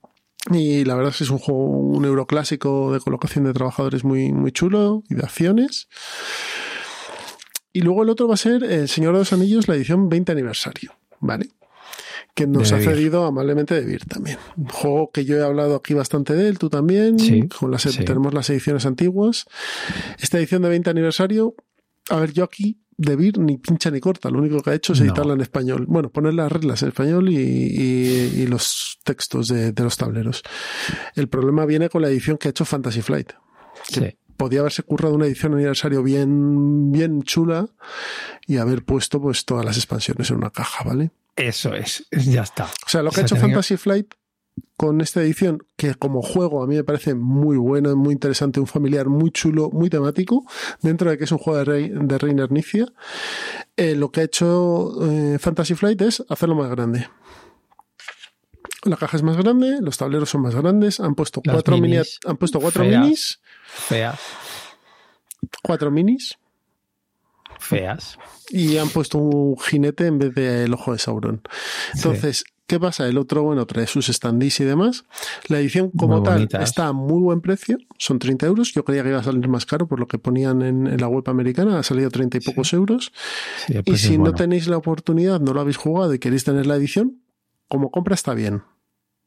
Y 0.52 0.86
la 0.86 0.96
verdad 0.96 1.12
es 1.12 1.18
que 1.18 1.24
es 1.26 1.30
un 1.30 1.40
juego, 1.40 1.66
un 1.66 2.06
euroclásico 2.06 2.94
de 2.94 3.00
colocación 3.00 3.46
de 3.46 3.54
trabajadores 3.54 4.04
muy, 4.04 4.32
muy 4.32 4.52
chulo 4.52 5.04
y 5.10 5.16
de 5.16 5.24
acciones. 5.24 5.88
Y 7.74 7.82
luego 7.82 8.04
el 8.04 8.10
otro 8.10 8.28
va 8.28 8.36
a 8.36 8.38
ser 8.38 8.64
El 8.64 8.88
Señor 8.88 9.14
de 9.14 9.20
los 9.20 9.34
Anillos, 9.34 9.68
la 9.68 9.76
edición 9.76 10.10
20 10.10 10.32
aniversario, 10.32 10.94
¿vale? 11.20 11.50
Que 12.34 12.48
nos 12.48 12.70
De 12.70 12.76
ha 12.76 12.80
cedido 12.80 13.26
amablemente 13.26 13.76
de 13.76 13.82
Vir 13.82 14.06
también. 14.06 14.38
Un 14.56 14.70
juego 14.70 15.12
que 15.12 15.26
yo 15.26 15.38
he 15.38 15.44
hablado 15.44 15.76
aquí 15.76 15.94
bastante 15.94 16.34
de 16.34 16.48
él, 16.48 16.60
tú 16.60 16.70
también. 16.70 17.20
Sí, 17.20 17.48
con 17.48 17.72
las, 17.72 17.84
sí. 17.84 18.06
Tenemos 18.06 18.34
las 18.34 18.50
ediciones 18.50 18.86
antiguas. 18.86 19.46
Esta 20.20 20.38
edición 20.38 20.62
de 20.62 20.70
20 20.70 20.90
aniversario, 20.90 21.56
a 22.10 22.18
ver, 22.18 22.34
yo 22.34 22.44
aquí 22.44 22.80
de 22.98 23.16
Vir 23.16 23.38
ni 23.38 23.58
pincha 23.58 23.92
ni 23.92 24.00
corta, 24.00 24.30
lo 24.30 24.40
único 24.40 24.62
que 24.62 24.72
ha 24.72 24.74
hecho 24.74 24.94
es 24.94 25.00
No. 25.00 25.06
editarla 25.06 25.34
en 25.34 25.42
español. 25.42 25.86
Bueno, 25.88 26.10
poner 26.10 26.34
las 26.34 26.52
reglas 26.52 26.82
en 26.82 26.90
español 26.90 27.30
y, 27.30 27.36
y- 27.38 28.42
y 28.42 28.48
los 28.48 28.98
textos 29.04 29.48
de, 29.50 29.72
de 29.72 29.84
los 29.84 29.98
tableros. 29.98 30.42
El 31.16 31.28
problema 31.30 31.66
viene 31.66 31.90
con 31.90 32.02
la 32.02 32.10
edición 32.10 32.38
que 32.38 32.48
ha 32.48 32.52
hecho 32.52 32.66
Fantasy 32.66 33.02
Flight. 33.02 33.34
Sí. 33.88 34.18
Podía 34.36 34.60
haberse 34.60 34.84
currado 34.84 35.16
una 35.16 35.26
edición 35.26 35.54
aniversario 35.54 36.04
bien, 36.04 36.92
bien 36.92 37.24
chula 37.24 37.68
y 38.46 38.58
haber 38.58 38.84
puesto 38.84 39.20
pues 39.22 39.46
todas 39.46 39.66
las 39.66 39.78
expansiones 39.78 40.30
en 40.30 40.38
una 40.38 40.50
caja, 40.52 40.84
¿vale? 40.84 41.12
Eso 41.36 41.74
es, 41.74 42.06
ya 42.12 42.42
está. 42.44 42.66
O 42.66 42.90
sea, 42.90 43.02
lo 43.04 43.12
que 43.12 43.20
O 43.20 43.24
ha 43.24 43.26
hecho 43.26 43.36
Fantasy 43.36 43.78
Flight 43.78 44.14
con 44.78 45.02
esta 45.02 45.22
edición, 45.22 45.64
que 45.76 45.96
como 45.96 46.22
juego 46.22 46.64
a 46.64 46.68
mí 46.68 46.76
me 46.76 46.84
parece 46.84 47.16
muy 47.16 47.58
bueno, 47.58 47.96
muy 47.96 48.14
interesante, 48.14 48.60
un 48.60 48.68
familiar 48.68 49.08
muy 49.08 49.32
chulo, 49.32 49.70
muy 49.72 49.90
temático, 49.90 50.46
dentro 50.82 51.10
de 51.10 51.18
que 51.18 51.24
es 51.24 51.32
un 51.32 51.40
juego 51.40 51.58
de, 51.60 51.66
Rey, 51.66 51.90
de 51.94 52.18
Reiner 52.18 52.52
Nicia, 52.52 52.86
eh, 53.76 53.96
lo 53.96 54.12
que 54.12 54.22
ha 54.22 54.24
hecho 54.24 54.94
eh, 55.10 55.40
Fantasy 55.40 55.74
Flight 55.74 56.02
es 56.02 56.24
hacerlo 56.30 56.56
más 56.56 56.70
grande. 56.70 57.10
La 58.84 58.96
caja 58.96 59.18
es 59.18 59.24
más 59.24 59.36
grande, 59.36 59.80
los 59.82 59.98
tableros 59.98 60.30
son 60.30 60.42
más 60.42 60.56
grandes, 60.56 61.00
han 61.00 61.16
puesto 61.16 61.42
Las 61.44 61.56
cuatro 61.56 61.76
minis 61.78 61.90
minis, 61.90 62.20
han 62.26 62.38
puesto 62.38 62.60
cuatro 62.60 62.84
feas. 62.84 63.02
minis, 63.02 63.42
Feas, 63.66 64.20
cuatro 65.64 65.92
minis, 65.92 66.38
feas. 67.60 68.18
y 68.50 68.78
han 68.78 68.90
puesto 68.90 69.18
un 69.18 69.58
jinete 69.58 70.06
en 70.06 70.20
vez 70.20 70.36
del 70.36 70.74
ojo 70.74 70.94
de 70.94 71.00
Sauron. 71.00 71.42
Entonces, 71.96 72.46
¿qué 72.68 72.80
pasa? 72.80 73.08
El 73.08 73.18
otro, 73.18 73.44
bueno, 73.44 73.66
trae 73.66 73.88
sus 73.88 74.08
standees 74.08 74.60
y 74.60 74.64
demás. 74.66 75.06
La 75.48 75.60
edición 75.60 75.90
como 75.92 76.18
Muy 76.18 76.24
tal 76.24 76.34
bonitas. 76.36 76.64
está 76.64 76.88
a 76.88 76.94
muy 76.94 77.22
buen 77.22 77.42
precio, 77.42 77.78
son 77.98 78.20
30 78.20 78.46
euros. 78.46 78.74
Yo 78.74 78.84
creía 78.84 79.04
que 79.04 79.10
iba 79.10 79.20
a 79.20 79.24
salir 79.24 79.48
más 79.48 79.66
caro 79.66 79.88
por 79.88 80.00
lo 80.00 80.08
que 80.08 80.20
ponían 80.20 80.62
en, 80.62 80.88
en 80.88 81.00
la 81.02 81.08
web 81.08 81.24
americana, 81.28 81.80
ha 81.80 81.84
salido 81.84 82.10
30 82.12 82.38
y 82.38 82.42
pocos 82.42 82.74
euros. 82.74 83.12
Sí, 83.66 83.74
Y 83.86 83.98
si 83.98 84.18
no 84.18 84.34
tenéis 84.34 84.68
la 84.68 84.78
oportunidad, 84.78 85.40
no 85.40 85.54
lo 85.54 85.62
habéis 85.62 85.78
jugado 85.78 86.14
y 86.14 86.20
queréis 86.20 86.44
tener 86.44 86.66
la 86.68 86.76
edición, 86.76 87.22
como 87.68 87.90
compra 87.92 88.14
está 88.16 88.34
bien. 88.34 88.64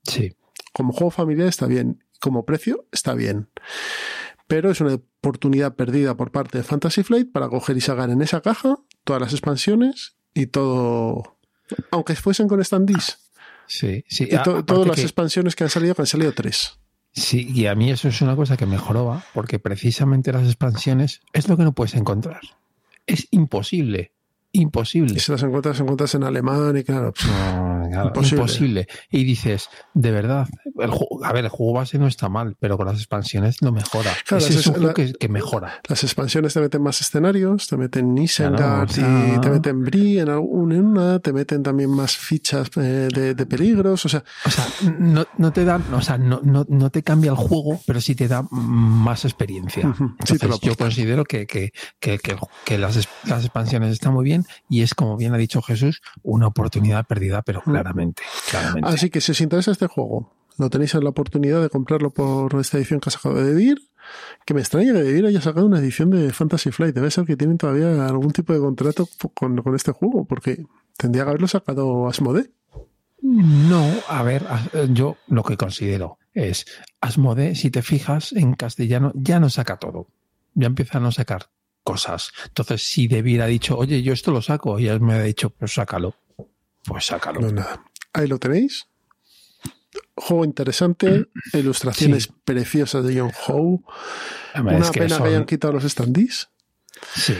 Sí, 0.04 0.32
Como 0.72 0.92
juego 0.92 1.10
familiar 1.10 1.48
está 1.48 1.66
bien. 1.66 2.04
Como 2.20 2.44
precio 2.44 2.86
está 2.92 3.14
bien. 3.14 3.48
Pero 4.46 4.70
es 4.70 4.80
una 4.80 4.94
oportunidad 4.94 5.74
perdida 5.76 6.16
por 6.16 6.32
parte 6.32 6.58
de 6.58 6.64
Fantasy 6.64 7.02
Flight 7.02 7.30
para 7.32 7.48
coger 7.48 7.76
y 7.76 7.80
sacar 7.80 8.10
en 8.10 8.20
esa 8.20 8.40
caja 8.40 8.76
todas 9.04 9.22
las 9.22 9.32
expansiones 9.32 10.16
y 10.34 10.46
todo. 10.46 11.38
Aunque 11.90 12.14
fuesen 12.16 12.48
con 12.48 12.62
standees. 12.64 13.29
Sí, 13.70 14.04
sí. 14.08 14.24
Y 14.30 14.36
to- 14.42 14.64
todas 14.64 14.86
las 14.86 14.96
que- 14.96 15.02
expansiones 15.02 15.54
que 15.56 15.64
han 15.64 15.70
salido, 15.70 15.94
que 15.94 16.02
han 16.02 16.06
salido 16.06 16.32
tres. 16.32 16.78
Sí, 17.12 17.48
y 17.52 17.66
a 17.66 17.74
mí 17.74 17.90
eso 17.90 18.08
es 18.08 18.20
una 18.20 18.36
cosa 18.36 18.56
que 18.56 18.66
me 18.66 18.78
joroba, 18.78 19.24
porque 19.34 19.58
precisamente 19.58 20.32
las 20.32 20.44
expansiones 20.44 21.20
es 21.32 21.48
lo 21.48 21.56
que 21.56 21.64
no 21.64 21.72
puedes 21.72 21.94
encontrar. 21.94 22.40
Es 23.06 23.26
imposible, 23.32 24.12
imposible. 24.52 25.14
Y 25.16 25.20
si 25.20 25.32
las 25.32 25.42
encuentras, 25.42 25.80
encuentras 25.80 26.14
en 26.14 26.22
alemán 26.24 26.76
y 26.76 26.84
claro. 26.84 27.12
pff, 27.12 27.26
No, 27.26 27.69
claro, 27.90 28.08
Imposible. 28.08 28.36
imposible. 28.42 28.86
Y 29.10 29.24
dices, 29.24 29.68
de 29.94 30.10
verdad, 30.10 30.48
el 30.78 30.90
juego, 30.90 31.24
a 31.24 31.32
ver, 31.32 31.44
el 31.44 31.50
juego 31.50 31.74
base 31.74 31.98
no 31.98 32.06
está 32.06 32.28
mal, 32.28 32.56
pero 32.58 32.76
con 32.76 32.86
las 32.86 32.96
expansiones 32.96 33.60
lo 33.60 33.72
mejora. 33.72 34.12
Claro, 34.26 34.44
Ese 34.44 34.58
es 34.58 34.66
un 34.66 34.74
juego 34.74 34.94
que, 34.94 35.12
que 35.12 35.28
mejora. 35.28 35.80
Las 35.88 36.04
expansiones 36.04 36.54
te 36.54 36.60
meten 36.60 36.82
más 36.82 37.00
escenarios, 37.00 37.66
te 37.68 37.76
meten 37.76 38.16
Isengard 38.16 38.90
Claro, 38.90 39.36
y 39.36 39.40
te 39.40 39.50
meten 39.50 39.82
Brie 39.84 40.20
en, 40.20 40.28
algún- 40.28 40.72
en 40.72 40.86
una, 40.86 41.18
te 41.18 41.32
meten 41.32 41.62
también 41.62 41.90
más 41.90 42.16
fichas 42.16 42.68
eh, 42.76 43.08
de, 43.12 43.34
de 43.34 43.46
peligros. 43.46 44.04
O 44.04 44.08
sea, 44.08 44.22
O 44.46 44.50
sea, 44.50 44.66
no, 44.98 45.24
no 45.38 45.52
te 45.52 45.64
dan, 45.64 45.82
o 45.92 46.00
sea, 46.02 46.18
no, 46.18 46.40
no, 46.42 46.64
no 46.68 46.90
te 46.90 47.02
cambia 47.02 47.30
el 47.30 47.36
juego, 47.36 47.80
pero 47.86 48.00
sí 48.00 48.14
te 48.14 48.28
da 48.28 48.42
más 48.50 49.24
experiencia. 49.24 49.86
Ujú, 49.88 50.08
sí 50.24 50.38
te 50.38 50.46
Entonces, 50.46 50.60
yo 50.62 50.76
considero 50.76 51.24
que, 51.24 51.46
que, 51.46 51.72
que, 51.98 52.18
que- 52.64 52.78
las, 52.78 53.08
las 53.24 53.44
expansiones 53.44 53.92
están 53.92 54.12
muy 54.14 54.24
bien 54.24 54.44
y 54.68 54.82
es, 54.82 54.94
como 54.94 55.16
bien 55.16 55.34
ha 55.34 55.36
dicho 55.36 55.60
Jesús, 55.60 56.00
una 56.22 56.46
oportunidad 56.46 57.06
perdida, 57.06 57.42
pero 57.42 57.62
claramente. 57.82 58.22
claramente. 58.50 58.88
Así 58.88 59.10
que 59.10 59.20
si 59.20 59.32
os 59.32 59.40
interesa 59.40 59.70
este 59.72 59.86
juego, 59.86 60.32
lo 60.58 60.68
tenéis 60.70 60.94
en 60.94 61.04
la 61.04 61.10
oportunidad 61.10 61.60
de 61.62 61.68
comprarlo 61.70 62.10
por 62.10 62.54
esta 62.60 62.76
edición 62.78 63.00
que 63.00 63.08
ha 63.08 63.12
sacado 63.12 63.36
de 63.42 63.54
Vir. 63.54 63.78
Que 64.44 64.54
me 64.54 64.60
extraña 64.60 64.92
que 64.92 65.02
de 65.02 65.12
Vir 65.12 65.26
haya 65.26 65.40
sacado 65.40 65.66
una 65.66 65.78
edición 65.78 66.10
de 66.10 66.32
Fantasy 66.32 66.70
Flight. 66.72 66.94
Debe 66.94 67.10
ser 67.10 67.24
que 67.24 67.36
tienen 67.36 67.58
todavía 67.58 68.06
algún 68.06 68.32
tipo 68.32 68.52
de 68.52 68.58
contrato 68.58 69.08
con, 69.34 69.56
con 69.62 69.74
este 69.74 69.92
juego, 69.92 70.24
porque 70.24 70.64
tendría 70.96 71.24
que 71.24 71.30
haberlo 71.30 71.48
sacado 71.48 72.08
Asmode. 72.08 72.50
No, 73.22 73.86
a 74.08 74.22
ver, 74.22 74.46
a- 74.48 74.62
yo 74.90 75.16
lo 75.28 75.42
que 75.42 75.56
considero 75.56 76.18
es, 76.32 76.66
Asmode, 77.00 77.54
si 77.54 77.70
te 77.70 77.82
fijas, 77.82 78.32
en 78.32 78.54
castellano 78.54 79.12
ya 79.14 79.40
no 79.40 79.50
saca 79.50 79.76
todo. 79.78 80.08
Ya 80.54 80.66
empieza 80.66 80.98
a 80.98 81.00
no 81.00 81.12
sacar 81.12 81.50
cosas. 81.84 82.32
Entonces, 82.46 82.82
si 82.82 83.08
Debir 83.08 83.42
ha 83.42 83.46
dicho, 83.46 83.76
oye, 83.76 84.02
yo 84.02 84.12
esto 84.12 84.30
lo 84.32 84.42
saco, 84.42 84.78
y 84.78 84.88
él 84.88 85.00
me 85.00 85.14
ha 85.14 85.22
dicho, 85.22 85.50
pues 85.50 85.74
sácalo. 85.74 86.14
Pues 86.84 87.06
sácalo. 87.06 87.40
No, 87.40 87.50
nada. 87.52 87.84
Ahí 88.12 88.26
lo 88.26 88.38
tenéis. 88.38 88.86
Juego 90.16 90.44
interesante, 90.44 91.26
ilustraciones 91.54 92.24
Sí. 92.24 92.30
preciosas 92.44 93.04
de 93.04 93.18
John 93.20 93.32
Howe. 93.46 93.82
Una 94.56 94.78
es 94.78 94.90
que 94.90 95.00
pena 95.00 95.16
son- 95.16 95.22
que 95.24 95.28
hayan 95.30 95.44
quitado 95.46 95.72
los 95.74 95.84
standees, 95.84 96.48
Sí, 97.14 97.34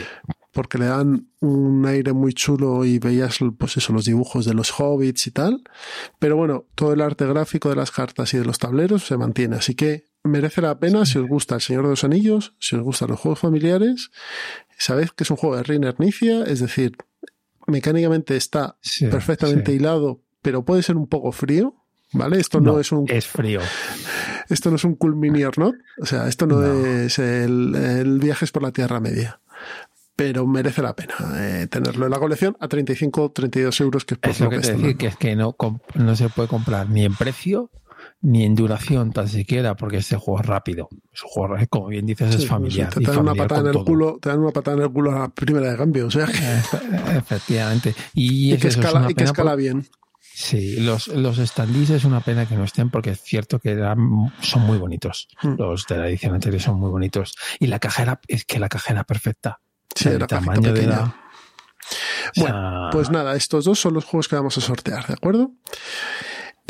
porque 0.53 0.77
le 0.79 0.85
dan 0.85 1.27
un 1.39 1.85
aire 1.85 2.13
muy 2.13 2.33
chulo 2.33 2.83
y 2.83 2.97
veías, 2.99 3.37
pues 3.57 3.77
eso, 3.77 3.93
los 3.93 4.05
dibujos 4.05 4.45
de 4.45 4.53
los 4.53 4.71
hobbits 4.79 5.27
y 5.27 5.31
tal. 5.31 5.61
Pero 6.19 6.35
bueno, 6.35 6.65
todo 6.75 6.93
el 6.93 7.01
arte 7.01 7.25
gráfico 7.27 7.69
de 7.69 7.75
las 7.75 7.91
cartas 7.91 8.33
y 8.33 8.37
de 8.37 8.45
los 8.45 8.57
tableros 8.57 9.05
se 9.05 9.17
mantiene. 9.17 9.57
Así 9.57 9.75
que 9.75 10.05
merece 10.23 10.61
la 10.61 10.79
pena 10.79 11.05
si 11.05 11.19
os 11.19 11.27
gusta 11.27 11.55
El 11.55 11.61
Señor 11.61 11.83
de 11.83 11.89
los 11.91 12.03
Anillos, 12.03 12.53
si 12.59 12.75
os 12.75 12.81
gustan 12.81 13.09
los 13.09 13.19
juegos 13.19 13.39
familiares. 13.39 14.09
Sabéis 14.77 15.11
que 15.11 15.23
es 15.25 15.29
un 15.31 15.37
juego 15.37 15.55
de 15.57 15.63
Reiner 15.63 15.99
Nicia, 15.99 16.43
es 16.43 16.59
decir, 16.59 16.97
mecánicamente 17.71 18.35
está 18.37 18.77
sí, 18.81 19.07
perfectamente 19.07 19.71
sí. 19.71 19.77
hilado, 19.77 20.21
pero 20.43 20.63
puede 20.63 20.83
ser 20.83 20.97
un 20.97 21.07
poco 21.07 21.31
frío. 21.31 21.75
¿Vale? 22.13 22.39
Esto 22.41 22.59
no, 22.59 22.73
No, 22.73 22.79
es 22.81 22.91
un 22.91 23.05
Es 23.09 23.25
frío. 23.25 23.61
esto 24.49 24.69
no 24.69 24.75
es 24.75 24.83
un 24.83 24.95
cool 24.95 25.15
mini 25.15 25.45
or 25.45 25.57
not. 25.57 25.75
O 26.01 26.05
sea, 26.05 26.27
esto 26.27 26.45
no, 26.45 26.57
No. 26.59 26.85
es 26.85 27.17
el, 27.19 27.73
el 27.73 28.19
viajes 28.19 28.51
por 28.51 28.61
la 28.63 28.71
Tierra 28.71 28.99
Media. 28.99 29.39
Pero 30.17 30.45
merece 30.45 30.81
la 30.81 30.93
pena 30.93 31.15
eh, 31.37 31.67
tenerlo 31.67 32.05
en 32.05 32.11
la 32.11 32.19
colección 32.19 32.57
a 32.59 32.67
35 32.67 33.23
o 33.23 33.31
32 33.31 33.79
euros, 33.79 34.03
que 34.05 34.15
es 34.15 34.19
por 34.19 34.31
Es 34.31 34.39
lo 34.41 34.49
que 34.49 34.57
que 34.57 34.61
te 34.61 34.73
decir, 34.73 34.97
que 34.97 35.07
es 35.07 35.15
que 35.15 35.35
no, 35.37 35.55
no 35.95 36.15
se 36.17 36.27
puede 36.27 36.49
comprar 36.49 36.89
ni 36.89 37.05
en 37.05 37.15
precio 37.15 37.71
ni 38.23 38.43
en 38.43 38.55
duración 38.55 39.11
tan 39.13 39.27
siquiera, 39.27 39.75
porque 39.75 39.97
este 39.97 40.15
juego 40.15 40.39
es 40.41 40.45
rápido. 40.45 40.89
Es 41.11 41.23
un 41.23 41.29
juego, 41.29 41.57
eh, 41.57 41.67
como 41.67 41.87
bien 41.87 42.05
dices, 42.05 42.35
Sí, 42.35 42.43
es 42.43 42.47
familiar. 42.47 42.93
Te 42.93 43.01
dan 43.01 43.19
una 43.19 43.33
patada 43.35 43.61
en 43.61 43.67
el 43.67 43.73
todo. 43.73 43.85
culo, 43.85 44.19
te 44.21 44.29
dan 44.29 44.39
una 44.39 44.51
patada 44.51 44.77
en 44.77 44.83
el 44.83 44.91
culo 44.91 45.11
a 45.11 45.19
la 45.19 45.29
primera 45.29 45.71
de 45.71 45.77
cambio. 45.77 46.07
O 46.07 46.11
sea, 46.11 46.27
Efe- 46.27 47.17
Efectivamente. 47.17 47.95
Y, 48.13 48.55
que 48.57 48.67
es 48.67 48.75
escala, 48.77 48.99
una 48.99 49.05
y 49.05 49.09
que 49.09 49.15
pena 49.15 49.29
escala 49.31 49.51
por- 49.51 49.59
bien. 49.59 49.87
Sí, 50.33 50.77
los, 50.79 51.07
los 51.09 51.37
standees 51.37 51.89
es 51.89 52.05
una 52.05 52.21
pena 52.21 52.45
que 52.47 52.55
no 52.55 52.63
estén 52.63 52.89
porque 52.89 53.09
es 53.11 53.21
cierto 53.21 53.59
que 53.59 53.71
eran- 53.71 54.31
son 54.41 54.61
muy 54.63 54.77
bonitos. 54.77 55.27
Hmm. 55.41 55.55
Los 55.57 55.85
de 55.87 55.97
la 55.97 56.07
edición 56.07 56.33
anterior 56.33 56.61
son 56.61 56.79
muy 56.79 56.89
bonitos. 56.89 57.35
Y 57.59 57.67
la 57.67 57.79
cajera, 57.79 58.21
es 58.27 58.45
que 58.45 58.59
la 58.59 58.69
cajera 58.69 59.03
perfecta. 59.03 59.59
Sí, 59.95 60.09
el 60.09 60.25
tamaño 60.27 60.71
de 60.73 60.85
la... 60.87 61.03
o 61.03 61.13
Bueno, 62.39 62.55
sea, 62.81 62.89
Pues 62.91 63.09
nada, 63.09 63.35
estos 63.35 63.65
dos 63.65 63.79
son 63.79 63.93
los 63.95 64.05
juegos 64.05 64.27
que 64.29 64.35
vamos 64.37 64.57
a 64.57 64.61
sortear, 64.61 65.05
¿de 65.07 65.13
acuerdo? 65.13 65.51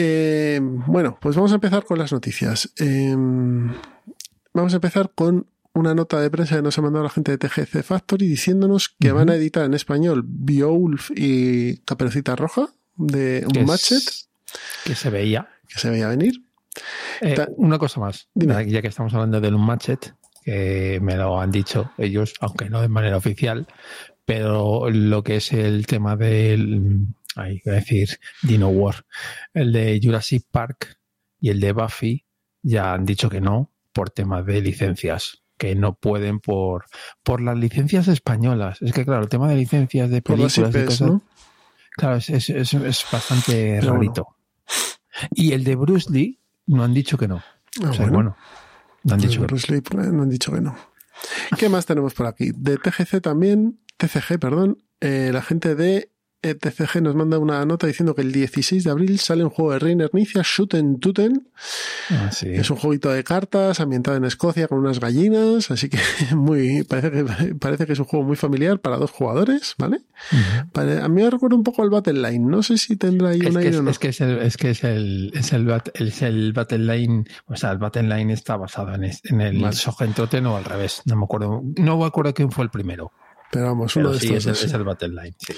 Eh, 0.04 0.60
bueno, 0.62 1.18
pues 1.22 1.36
vamos 1.36 1.52
a 1.52 1.56
empezar 1.56 1.86
con 1.86 2.00
las 2.00 2.12
noticias. 2.12 2.74
Eh, 2.80 3.16
vamos 3.16 4.74
a 4.74 4.78
empezar 4.78 5.12
con 5.14 5.46
una 5.74 5.94
nota 5.94 6.20
de 6.20 6.32
prensa 6.32 6.56
que 6.56 6.64
nos 6.64 6.76
ha 6.78 6.82
mandado 6.82 7.04
la 7.04 7.12
gente 7.12 7.32
de 7.32 7.38
TGC 7.38 7.84
Factory 7.84 8.28
diciéndonos 8.28 8.90
que 9.00 9.12
van 9.12 9.30
a 9.30 9.36
editar 9.36 9.64
en 9.64 9.76
español 9.76 10.24
Beowulf 10.26 11.12
y 11.16 11.78
Caperucita 11.86 12.36
Roja 12.36 12.70
de 12.96 13.46
un 13.48 13.66
Matchet 13.66 14.04
Que 14.84 14.96
se 14.96 15.12
veía. 15.12 15.48
que 15.68 15.80
se 15.80 15.92
veía 15.92 16.08
venir. 16.08 16.34
Eh, 17.22 17.36
una 17.58 17.78
cosa 17.78 18.00
más, 18.00 18.28
Dime. 18.34 18.68
ya 18.72 18.82
que 18.82 18.88
estamos 18.88 19.14
hablando 19.14 19.40
del 19.40 19.54
Unmatched, 19.54 20.00
que 20.44 21.00
me 21.02 21.16
lo 21.16 21.40
han 21.40 21.52
dicho 21.52 21.92
ellos, 22.00 22.34
aunque 22.40 22.70
no 22.70 22.82
de 22.82 22.88
manera 22.88 23.18
oficial, 23.18 23.68
pero 24.26 24.90
lo 24.90 25.24
que 25.24 25.36
es 25.36 25.54
el 25.54 25.86
tema 25.86 26.16
del, 26.16 27.08
ahí 27.36 27.62
a 27.66 27.72
decir, 27.72 28.10
Dino 28.42 28.70
War, 28.70 29.06
el 29.54 29.72
de 29.72 30.00
Jurassic 30.02 30.46
Park 30.52 30.98
y 31.40 31.50
el 31.50 31.60
de 31.60 31.72
Buffy, 31.72 32.26
ya 32.62 32.94
han 32.94 33.06
dicho 33.06 33.30
que 33.30 33.42
no 33.42 33.72
por 33.94 34.10
temas 34.10 34.46
de 34.46 34.62
licencias 34.62 35.42
que 35.58 35.76
no 35.76 35.94
pueden 35.94 36.40
por 36.40 36.86
por 37.24 37.42
las 37.42 37.58
licencias 37.58 38.08
españolas 38.08 38.82
es 38.82 38.94
que 38.94 39.04
claro 39.06 39.22
el 39.22 39.30
tema 39.30 39.48
de 39.48 39.56
licencias 39.56 40.10
de 40.10 40.22
películas 40.22 40.58
y 40.58 40.62
cosas 40.86 41.02
¿no? 41.02 41.22
Claro, 41.92 42.16
es, 42.16 42.30
es, 42.30 42.50
es, 42.50 42.74
es 42.74 43.06
bastante 43.12 43.80
rarito. 43.82 44.36
Y 45.32 45.52
el 45.52 45.64
de 45.64 45.76
Bruce 45.76 46.12
Lee 46.12 46.40
no 46.68 46.84
han 46.84 46.94
dicho 46.94 47.18
que 47.18 47.28
no. 47.28 47.44
Ah, 47.84 47.90
o 47.90 47.94
sea, 47.94 48.08
bueno. 48.08 48.14
bueno, 48.14 48.38
no 49.04 49.14
han 49.14 49.20
El 49.20 49.28
dicho 49.28 49.42
que 49.42 49.42
no. 49.42 49.48
Bruce 49.48 49.74
Lee, 49.74 49.82
pues, 49.82 50.08
no 50.08 50.24
han 50.24 50.30
dicho 50.30 50.52
que 50.52 50.62
no. 50.62 50.76
¿Qué 51.58 51.70
más 51.70 51.86
tenemos 51.86 52.14
por 52.14 52.28
aquí? 52.28 52.52
De 52.56 52.78
TGC 52.78 53.22
también, 53.22 53.80
TCG, 53.98 54.40
perdón, 54.40 54.84
eh, 55.02 55.32
la 55.34 55.42
gente 55.42 55.76
de 55.76 56.11
eh, 56.44 56.56
TCG 56.56 57.02
nos 57.02 57.16
manda 57.16 57.38
una 57.40 57.64
nota 57.66 57.86
diciendo 57.88 58.16
que 58.16 58.22
el 58.22 58.32
16 58.32 58.84
de 58.84 58.90
abril 58.92 59.20
sale 59.20 59.44
un 59.44 59.50
juego 59.52 59.74
de 59.74 59.80
Reiner 59.80 60.10
Nicia, 60.14 60.42
Shooten 60.44 61.00
Tuten. 61.00 61.48
Ah, 62.10 62.32
sí. 62.32 62.48
Es 62.50 62.70
un 62.72 62.78
jueguito 62.78 63.10
de 63.12 63.24
cartas 63.24 63.80
ambientado 63.80 64.18
en 64.18 64.26
Escocia 64.26 64.68
con 64.68 64.80
unas 64.80 65.00
gallinas, 65.00 65.70
así 65.72 65.88
que 65.90 66.00
muy 66.36 66.84
parece 66.84 67.12
que 67.12 67.56
parece 67.56 67.86
que 67.86 67.94
es 67.94 68.00
un 68.00 68.06
juego 68.06 68.26
muy 68.26 68.36
familiar 68.36 68.80
para 68.80 68.98
dos 68.98 69.12
jugadores, 69.12 69.76
¿vale? 69.78 70.02
A 70.74 71.08
mí 71.10 71.22
me 71.22 71.30
recuerda 71.30 71.56
un 71.56 71.64
poco 71.64 71.84
al 71.84 71.90
Battle 71.90 72.14
Line. 72.30 72.46
No 72.50 72.64
sé 72.64 72.78
si 72.78 72.96
tendrá 72.96 73.30
ahí 73.30 73.42
un 73.42 73.58
aire 73.58 73.70
es, 73.70 73.76
o 73.78 73.84
no. 73.84 73.92
es 73.92 74.00
que 74.00 74.10
es 74.10 74.22
el, 74.22 74.40
es 74.40 74.58
que 74.58 74.72
es 74.72 74.84
el, 74.84 75.32
es 75.36 75.54
el, 75.54 75.66
bat- 75.68 75.92
es 75.94 76.22
el 76.22 76.54
Battle 76.54 76.80
Line, 76.80 77.26
o 77.48 77.56
sea, 77.56 77.72
el 77.72 77.78
Battle 77.78 78.04
Line 78.04 78.34
está 78.34 78.58
basado 78.58 78.94
en, 78.96 79.04
el 79.42 79.62
Vale. 79.62 79.76
Sogen 79.76 80.14
Totem 80.14 80.46
o 80.48 80.58
al 80.58 80.66
revés. 80.66 81.02
No 81.06 81.16
me 81.18 81.26
acuerdo, 81.26 81.62
no 81.78 81.98
me 82.00 82.06
acuerdo 82.06 82.34
quién 82.34 82.52
fue 82.52 82.64
el 82.64 82.72
primero. 82.72 83.12
Pero 83.52 83.66
vamos, 83.66 83.94
uno 83.98 84.12
Pero 84.12 84.20
de 84.20 84.26
sí, 84.28 84.34
estos 84.34 84.64
es 84.64 84.74
el 84.74 84.84
Battle 84.86 85.10
Line. 85.10 85.36
sí. 85.38 85.54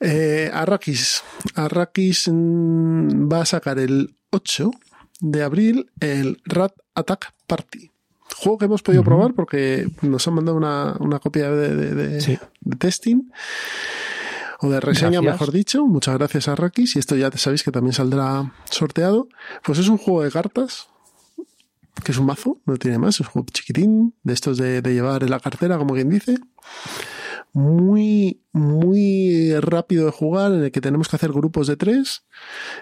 Eh, 0.00 0.50
Arrakis. 0.52 1.22
Arrakis 1.54 2.28
mm, 2.32 3.30
va 3.32 3.42
a 3.42 3.46
sacar 3.46 3.78
el 3.78 4.16
8 4.30 4.70
de 5.20 5.42
abril 5.42 5.90
el 6.00 6.40
Rat 6.44 6.72
Attack 6.94 7.32
Party. 7.46 7.90
Juego 8.36 8.58
que 8.58 8.64
hemos 8.64 8.82
podido 8.82 9.04
probar 9.04 9.32
porque 9.34 9.88
nos 10.02 10.26
han 10.26 10.34
mandado 10.34 10.56
una, 10.56 10.96
una 10.98 11.18
copia 11.20 11.50
de, 11.50 11.74
de- 11.74 11.94
de- 11.94 12.20
Sí. 12.20 12.38
de 12.60 12.76
testing. 12.76 13.30
O 14.60 14.68
de 14.70 14.80
reseña, 14.80 15.20
Gracias. 15.20 15.32
mejor 15.34 15.52
dicho. 15.52 15.86
Muchas 15.86 16.16
gracias 16.16 16.48
a 16.48 16.52
Arrakis. 16.52 16.96
Y 16.96 16.98
esto 16.98 17.16
ya 17.16 17.30
sabéis 17.32 17.62
que 17.62 17.70
también 17.70 17.92
saldrá 17.92 18.52
sorteado. 18.70 19.28
Pues 19.62 19.78
es 19.78 19.88
un 19.88 19.98
juego 19.98 20.22
de 20.22 20.30
cartas. 20.30 20.88
Que 22.02 22.12
es 22.12 22.18
un 22.18 22.26
mazo, 22.26 22.58
no 22.66 22.76
tiene 22.76 22.98
más. 22.98 23.16
Es 23.16 23.20
un 23.20 23.26
juego 23.26 23.46
chiquitín. 23.52 24.14
De 24.22 24.32
estos 24.32 24.56
de, 24.56 24.80
de 24.82 24.92
llevar 24.94 25.22
en 25.22 25.30
la 25.30 25.38
cartera, 25.40 25.76
como 25.78 25.94
quien 25.94 26.08
dice 26.08 26.36
muy, 27.54 28.42
muy 28.52 29.54
rápido 29.60 30.06
de 30.06 30.10
jugar, 30.10 30.52
en 30.52 30.64
el 30.64 30.72
que 30.72 30.80
tenemos 30.80 31.08
que 31.08 31.16
hacer 31.16 31.32
grupos 31.32 31.68
de 31.68 31.76
tres 31.76 32.24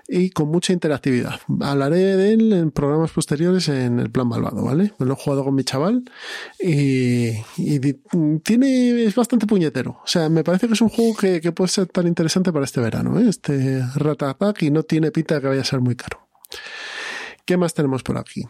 y 0.08 0.30
con 0.30 0.48
mucha 0.48 0.72
interactividad. 0.72 1.40
Hablaré 1.60 2.16
de 2.16 2.32
él 2.32 2.52
en 2.54 2.70
programas 2.70 3.10
posteriores 3.10 3.68
en 3.68 4.00
el 4.00 4.10
plan 4.10 4.26
malvado, 4.28 4.64
¿vale? 4.64 4.94
Me 4.98 5.04
lo 5.04 5.12
he 5.12 5.16
jugado 5.16 5.44
con 5.44 5.54
mi 5.54 5.62
chaval 5.62 6.04
y, 6.58 7.32
y 7.58 7.80
tiene, 8.42 9.04
es 9.04 9.14
bastante 9.14 9.46
puñetero. 9.46 10.00
O 10.02 10.06
sea, 10.06 10.30
me 10.30 10.42
parece 10.42 10.66
que 10.66 10.72
es 10.72 10.80
un 10.80 10.88
juego 10.88 11.14
que, 11.16 11.42
que 11.42 11.52
puede 11.52 11.68
ser 11.68 11.86
tan 11.86 12.06
interesante 12.06 12.50
para 12.50 12.64
este 12.64 12.80
verano, 12.80 13.20
¿eh? 13.20 13.28
Este 13.28 13.84
Rat 13.94 14.22
y 14.62 14.70
no 14.70 14.84
tiene 14.84 15.10
pinta 15.10 15.40
que 15.40 15.48
vaya 15.48 15.60
a 15.60 15.64
ser 15.64 15.80
muy 15.80 15.96
caro. 15.96 16.28
¿Qué 17.44 17.58
más 17.58 17.74
tenemos 17.74 18.02
por 18.02 18.16
aquí? 18.16 18.46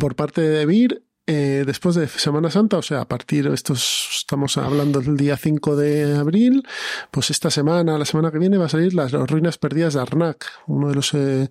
Por 0.00 0.16
parte 0.16 0.40
de 0.40 0.64
Vir, 0.64 1.04
eh, 1.30 1.64
después 1.66 1.94
de 1.94 2.08
Semana 2.08 2.50
Santa, 2.50 2.78
o 2.78 2.82
sea, 2.82 3.02
a 3.02 3.04
partir, 3.04 3.48
estos, 3.48 4.08
estamos 4.16 4.56
hablando 4.56 5.00
del 5.00 5.18
día 5.18 5.36
5 5.36 5.76
de 5.76 6.16
abril, 6.16 6.66
pues 7.10 7.28
esta 7.28 7.50
semana, 7.50 7.98
la 7.98 8.06
semana 8.06 8.30
que 8.30 8.38
viene, 8.38 8.56
va 8.56 8.64
a 8.64 8.70
salir 8.70 8.94
las, 8.94 9.12
las 9.12 9.28
ruinas 9.28 9.58
perdidas 9.58 9.92
de 9.92 10.00
Arnak, 10.00 10.46
uno 10.66 10.88
de 10.88 10.94
los 10.94 11.12
eh, 11.12 11.50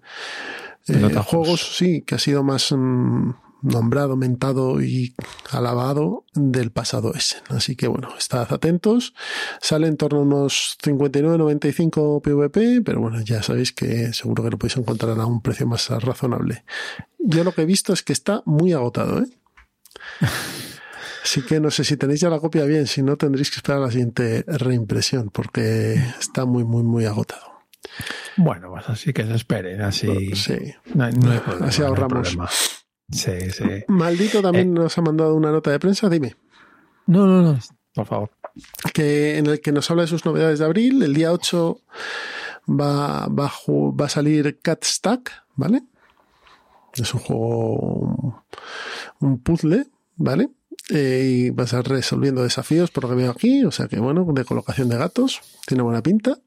eh, 0.88 1.16
juegos, 1.24 1.78
sí, 1.78 2.02
que 2.02 2.16
ha 2.16 2.18
sido 2.18 2.42
más 2.42 2.72
mm, 2.72 3.34
nombrado, 3.62 4.16
mentado 4.16 4.82
y 4.82 5.14
alabado 5.52 6.26
del 6.34 6.72
pasado 6.72 7.14
ese. 7.14 7.38
Así 7.50 7.76
que 7.76 7.88
bueno, 7.88 8.10
estad 8.18 8.52
atentos. 8.52 9.14
Sale 9.62 9.86
en 9.86 9.98
torno 9.98 10.20
a 10.20 10.24
unos 10.24 10.76
59.95 10.82 12.24
PVP, 12.24 12.82
pero 12.84 13.00
bueno, 13.00 13.22
ya 13.22 13.44
sabéis 13.44 13.74
que 13.74 14.12
seguro 14.14 14.44
que 14.44 14.50
lo 14.50 14.58
podéis 14.58 14.78
encontrar 14.78 15.20
a 15.20 15.26
un 15.28 15.44
precio 15.44 15.68
más 15.68 15.88
razonable. 15.90 16.64
Yo 17.20 17.44
lo 17.44 17.52
que 17.52 17.62
he 17.62 17.66
visto 17.66 17.94
es 17.94 18.02
que 18.02 18.14
está 18.14 18.42
muy 18.46 18.74
agotado, 18.74 19.20
¿eh? 19.20 19.28
Así 21.24 21.41
que 21.41 21.60
no 21.60 21.72
sé 21.72 21.84
si 21.84 21.98
tenéis 21.98 22.22
ya 22.22 22.30
la 22.30 22.39
copia 22.39 22.63
bien, 22.65 22.88
si 22.88 23.02
no 23.04 23.17
tendréis 23.17 23.50
que 23.52 23.58
esperar 23.58 23.82
a 23.82 23.86
la 23.86 23.91
siguiente 23.91 24.43
reimpresión, 24.48 25.30
porque 25.30 25.95
está 26.19 26.45
muy, 26.45 26.63
muy, 26.63 26.84
muy 26.84 27.06
agotado. 27.06 27.45
Bueno, 28.38 28.69
pues 28.72 28.88
así 28.89 29.12
que 29.13 29.26
se 29.26 29.34
esperen, 29.34 29.82
así. 29.82 30.34
Sí. 30.36 30.74
No, 30.93 31.04
hay- 31.06 31.13
no 31.13 31.32
hay 31.32 31.39
problema, 31.39 31.67
Así 31.67 31.82
ahorramos. 31.84 32.30
problema. 32.30 32.50
Sí, 33.12 33.52
sí. 33.52 33.63
Maldito 33.88 34.41
también 34.41 34.74
nos 34.74 34.98
ha 34.98 35.02
mandado 35.02 35.36
una 35.36 35.52
nota 35.52 35.72
de 35.72 35.80
prensa, 35.80 36.10
dime, 36.10 36.36
No, 37.08 37.26
no, 37.26 37.41
no, 37.41 37.60
por 37.93 38.06
favor. 38.06 38.32
que 38.93 39.38
en 39.38 39.48
el 39.48 39.62
que 39.62 39.72
nos 39.72 39.89
habla 39.91 40.04
de 40.04 40.08
sus 40.10 40.26
novedades 40.26 40.60
de 40.60 40.65
abril. 40.65 41.02
El 41.04 41.13
día 41.13 41.32
8 41.32 41.82
va, 42.69 43.28
va, 43.28 43.52
va 43.67 44.06
a 44.06 44.10
salir 44.10 44.60
Cat 44.62 44.84
Stack, 44.84 45.32
¿vale? 45.56 45.84
Es 47.00 47.14
un 47.14 47.20
juego, 47.22 48.44
un 49.20 49.40
puzzle, 49.40 49.88
¿vale? 50.16 50.50
Eh, 50.90 51.24
y 51.48 51.50
vas 51.50 51.74
a 51.74 51.80
ir 51.80 51.88
resolviendo 51.88 52.44
desafíos 52.44 52.92
por 52.92 53.04
lo 53.04 53.10
que 53.10 53.16
veo 53.16 53.32
aquí, 53.32 53.64
o 53.66 53.72
sea 53.72 53.88
que 53.88 54.00
bueno, 54.00 54.26
de 54.34 54.46
colocación 54.46 54.88
de 54.90 54.98
gatos, 54.98 55.42
tiene 55.66 55.84
buena 55.84 56.02
pinta. 56.02 56.38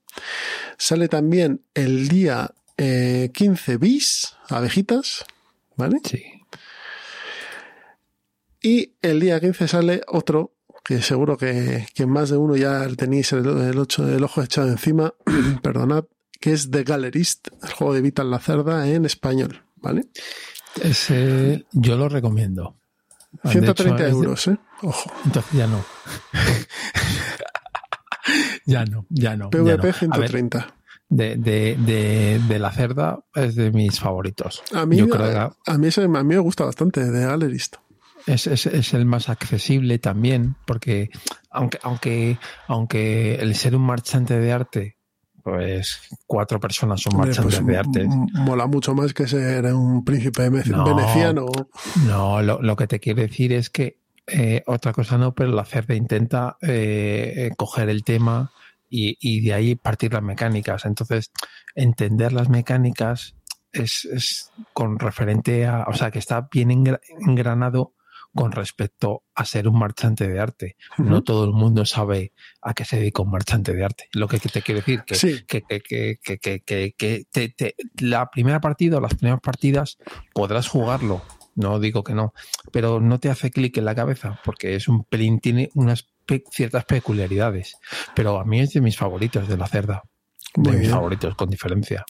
Sale 0.78 1.08
también 1.08 1.62
el 1.74 2.08
día 2.08 2.52
eh, 2.78 3.30
15 3.34 3.76
bis, 3.76 4.34
abejitas, 4.48 5.24
¿vale? 5.76 5.98
Sí. 6.04 6.22
Y 8.62 8.94
el 9.02 9.20
día 9.20 9.40
15 9.40 9.68
sale 9.68 10.00
otro, 10.06 10.52
que 10.84 11.00
seguro 11.02 11.36
que, 11.36 11.86
que 11.94 12.06
más 12.06 12.30
de 12.30 12.36
uno 12.36 12.56
ya 12.56 12.86
tenéis 12.96 13.32
el, 13.32 13.46
el 13.46 13.78
ocho- 13.78 14.08
el 14.08 14.22
ojo 14.22 14.42
echado 14.42 14.68
encima, 14.68 15.14
perdonad, 15.62 16.04
que 16.40 16.52
es 16.52 16.70
The 16.70 16.84
Gallerist, 16.84 17.48
el 17.62 17.72
juego 17.72 17.94
de 17.94 18.00
Vital 18.02 18.30
Lacerda 18.30 18.88
en 18.88 19.04
español, 19.04 19.62
¿vale? 19.82 20.06
Ese 20.82 21.66
yo 21.72 21.96
lo 21.96 22.08
recomiendo. 22.08 22.76
De 23.42 23.50
130 23.50 23.94
hecho, 23.94 23.94
es 23.94 24.00
de- 24.12 24.18
euros, 24.18 24.48
¿eh? 24.48 24.56
Ojo. 24.82 25.10
Entonces 25.24 25.52
ya 25.52 25.66
no. 25.66 25.84
ya 28.66 28.84
no, 28.84 29.06
ya 29.08 29.36
no. 29.36 29.46
ya 29.46 29.50
PVP 29.50 30.06
no. 30.08 30.14
A 30.14 30.18
ver, 30.18 30.30
130. 30.30 30.74
de, 31.08 31.36
de, 31.36 31.76
de, 31.78 32.40
de 32.46 32.58
la 32.58 32.70
cerda 32.72 33.20
es 33.34 33.54
de 33.54 33.70
mis 33.70 33.98
favoritos. 34.00 34.62
A 34.72 34.86
mí, 34.86 34.96
Yo 34.96 35.08
creo 35.08 35.56
a, 35.66 35.78
mí 35.78 35.86
ese- 35.88 36.04
a 36.04 36.08
mí 36.08 36.24
me 36.24 36.38
gusta 36.38 36.64
bastante 36.64 37.04
The 37.04 37.20
Gallerist. 37.20 37.76
que 38.26 38.32
es, 38.34 38.46
es, 38.46 38.66
es 38.66 38.94
el 38.94 39.06
más 39.06 39.28
accesible 39.28 39.98
también, 39.98 40.56
porque 40.66 41.10
aunque, 41.50 41.78
aunque, 41.82 42.38
aunque 42.68 43.36
el 43.36 43.54
ser 43.54 43.74
un 43.76 43.82
marchante 43.82 44.38
de 44.38 44.52
arte, 44.52 44.96
pues 45.42 46.00
cuatro 46.26 46.60
personas 46.60 47.00
son 47.00 47.16
marchantes 47.16 47.56
pues, 47.56 47.66
de 47.66 47.76
arte. 47.76 48.06
Mola 48.06 48.66
mucho 48.66 48.94
más 48.94 49.12
que 49.14 49.26
ser 49.26 49.64
un 49.72 50.04
príncipe 50.04 50.50
No. 50.66 50.84
veneciano. 50.84 51.46
No, 52.06 52.42
lo, 52.42 52.60
lo 52.62 52.76
que 52.76 52.86
te 52.86 53.00
quiero 53.00 53.22
decir 53.22 53.52
es 53.52 53.70
que 53.70 53.98
eh, 54.26 54.62
otra 54.66 54.92
cosa 54.92 55.18
no, 55.18 55.34
pero 55.34 55.50
la 55.50 55.64
cerda 55.64 55.94
intenta 55.94 56.56
eh, 56.62 57.32
eh, 57.36 57.50
coger 57.56 57.88
el 57.88 58.04
tema 58.04 58.52
y, 58.88 59.16
y 59.20 59.40
de 59.40 59.54
ahí 59.54 59.74
partir 59.74 60.12
las 60.12 60.22
mecánicas. 60.22 60.84
Entonces, 60.84 61.30
entender 61.74 62.32
las 62.32 62.48
mecánicas 62.48 63.34
es, 63.72 64.04
es 64.04 64.50
con 64.72 64.98
referente 64.98 65.66
a, 65.66 65.84
o 65.88 65.94
sea, 65.94 66.10
que 66.10 66.18
está 66.18 66.48
bien 66.52 66.70
engra- 66.70 67.00
engranado 67.26 67.94
con 68.34 68.52
respecto 68.52 69.24
a 69.34 69.44
ser 69.44 69.66
un 69.66 69.78
marchante 69.78 70.28
de 70.28 70.38
arte. 70.38 70.76
No 70.98 71.22
todo 71.22 71.44
el 71.44 71.52
mundo 71.52 71.84
sabe 71.84 72.32
a 72.62 72.74
qué 72.74 72.84
se 72.84 72.96
dedica 72.98 73.22
un 73.22 73.30
marchante 73.30 73.74
de 73.74 73.84
arte. 73.84 74.08
Lo 74.12 74.28
que 74.28 74.38
te 74.38 74.62
quiero 74.62 74.80
decir 74.80 75.02
que 75.04 75.14
Sí, 75.16 75.42
que, 76.96 77.24
te- 77.30 77.48
te- 77.48 77.74
la 77.98 78.30
primera 78.30 78.60
partida 78.60 78.98
o 78.98 79.00
las 79.00 79.14
primeras 79.14 79.40
partidas 79.40 79.98
podrás 80.32 80.68
jugarlo, 80.68 81.22
no 81.56 81.80
digo 81.80 82.04
que 82.04 82.14
no, 82.14 82.32
pero 82.72 83.00
no 83.00 83.18
te 83.18 83.30
hace 83.30 83.50
clic 83.50 83.76
en 83.78 83.84
la 83.84 83.94
cabeza 83.96 84.40
porque 84.44 84.76
es 84.76 84.86
un 84.88 85.04
pelín, 85.04 85.40
tiene 85.40 85.70
unas 85.74 86.06
pe- 86.24 86.44
ciertas 86.52 86.84
peculiaridades, 86.84 87.76
pero 88.14 88.38
a 88.38 88.44
mí 88.44 88.60
es 88.60 88.72
de 88.72 88.80
mis 88.80 88.96
favoritos 88.96 89.48
de 89.48 89.56
la 89.56 89.66
cerda, 89.66 90.02
de 90.54 90.70
mis 90.70 90.88
favoritos 90.90 91.34
con 91.34 91.50
diferencia. 91.50 92.04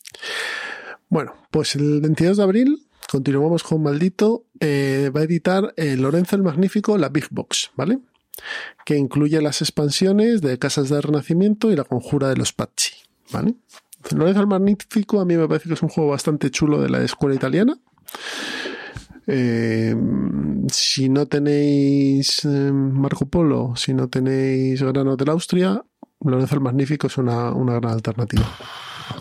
Bueno, 1.08 1.34
pues 1.50 1.74
el 1.76 2.00
22 2.00 2.36
de 2.36 2.42
abril 2.42 2.86
continuamos 3.10 3.64
con 3.64 3.82
Maldito. 3.82 4.44
eh, 4.60 5.10
va 5.14 5.20
a 5.20 5.24
editar 5.24 5.74
eh, 5.76 5.96
Lorenzo 5.96 6.36
el 6.36 6.42
Magnífico, 6.42 6.96
la 6.96 7.08
Big 7.08 7.26
Box, 7.30 7.72
¿vale? 7.74 7.98
Que 8.84 8.96
incluye 8.96 9.40
las 9.42 9.62
expansiones 9.62 10.40
de 10.40 10.58
Casas 10.58 10.88
de 10.88 11.00
Renacimiento 11.00 11.72
y 11.72 11.76
la 11.76 11.84
Conjura 11.84 12.28
de 12.28 12.36
los 12.36 12.52
Pazzi, 12.52 12.92
¿vale? 13.32 13.54
Lorenzo 14.14 14.40
el 14.40 14.46
Magnífico 14.46 15.20
a 15.20 15.24
mí 15.24 15.36
me 15.36 15.48
parece 15.48 15.68
que 15.68 15.74
es 15.74 15.82
un 15.82 15.88
juego 15.88 16.10
bastante 16.10 16.50
chulo 16.50 16.80
de 16.80 16.88
la 16.88 17.02
escuela 17.02 17.34
italiana. 17.34 17.78
Eh, 19.26 19.94
si 20.68 21.08
no 21.08 21.26
tenéis 21.26 22.44
Marco 22.44 23.26
Polo, 23.26 23.74
si 23.76 23.92
no 23.92 24.08
tenéis 24.08 24.82
Grano 24.82 25.16
del 25.16 25.30
Austria, 25.30 25.82
Lorenzo 26.24 26.54
el 26.54 26.60
Magnífico 26.60 27.08
es 27.08 27.18
una, 27.18 27.52
una 27.52 27.74
gran 27.74 27.92
alternativa. 27.92 28.46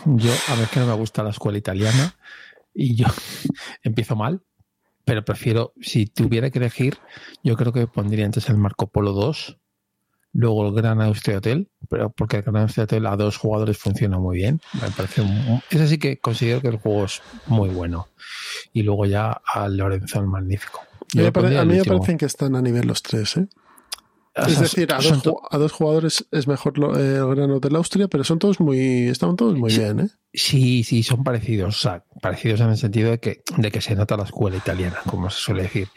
Yo, 0.06 0.32
a 0.50 0.56
ver 0.56 0.68
que 0.68 0.80
no 0.80 0.88
me 0.88 0.94
gusta 0.94 1.24
la 1.24 1.32
escuela 1.32 1.58
italiana 1.58 2.16
y 2.74 2.96
yo 2.96 3.08
empiezo 3.84 4.16
mal, 4.16 4.42
pero 5.06 5.26
prefiero, 5.26 5.74
si 5.82 6.06
tuviera 6.06 6.50
que 6.50 6.60
elegir, 6.60 6.98
yo 7.44 7.56
creo 7.56 7.74
que 7.74 7.88
pondría 7.88 8.26
antes 8.26 8.50
el 8.50 8.58
Marco 8.58 8.88
Polo 8.88 9.14
2 9.14 9.58
Luego 10.32 10.68
el 10.68 10.76
Gran 10.76 11.02
Austria 11.02 11.40
Hotel, 11.40 11.70
pero 11.90 12.12
porque 12.12 12.38
el 12.38 12.44
Gran 12.44 12.58
Austria 12.58 12.84
Hotel 12.84 13.08
a 13.08 13.16
dos 13.18 13.38
jugadores 13.38 13.78
funciona 13.78 14.20
muy 14.20 14.38
bien. 14.38 14.62
Me 14.80 14.92
parece 14.92 15.22
un, 15.22 15.62
es 15.72 15.82
así 15.82 15.98
que 15.98 16.20
considero 16.20 16.62
que 16.62 16.68
el 16.68 16.78
juego 16.78 17.06
es 17.06 17.22
muy 17.48 17.70
bueno. 17.70 18.10
Y 18.72 18.84
luego 18.84 19.08
ya 19.08 19.42
al 19.54 19.78
Lorenzo 19.78 20.20
el 20.20 20.28
Magnífico. 20.28 20.82
a 21.16 21.66
mí 21.66 21.78
me 21.78 21.84
parecen 21.84 22.18
que 22.18 22.26
están 22.26 22.56
a 22.56 22.62
nivel 22.62 22.88
los 22.88 23.02
tres, 23.02 23.38
¿eh? 23.38 23.48
Es 24.36 24.60
decir, 24.60 24.94
a 24.94 25.58
dos, 25.58 25.72
jugadores 25.72 26.26
es 26.32 26.48
mejor 26.48 26.74
el 26.98 27.28
grano 27.36 27.60
del 27.60 27.76
Austria, 27.76 28.08
pero 28.08 28.24
son 28.24 28.40
todos 28.40 28.60
muy, 28.60 29.10
están 29.10 29.36
todos 29.36 29.58
muy 29.58 29.76
bien, 29.76 30.00
¿eh? 30.00 30.10
Sí, 30.32 30.84
sí, 30.84 31.02
son 31.02 31.24
parecidos, 31.24 31.76
o 31.76 31.80
sea, 31.80 32.04
parecidos 32.22 32.60
en 32.62 32.70
el 32.70 32.78
sentido 32.78 33.10
de 33.10 33.20
que, 33.20 33.42
de 33.58 33.72
que 33.72 33.82
se 33.82 33.96
nota 33.96 34.16
la 34.16 34.26
escuela 34.26 34.58
italiana, 34.58 34.98
como 35.08 35.28
se 35.32 35.40
suele 35.40 35.64
decir. 35.64 35.88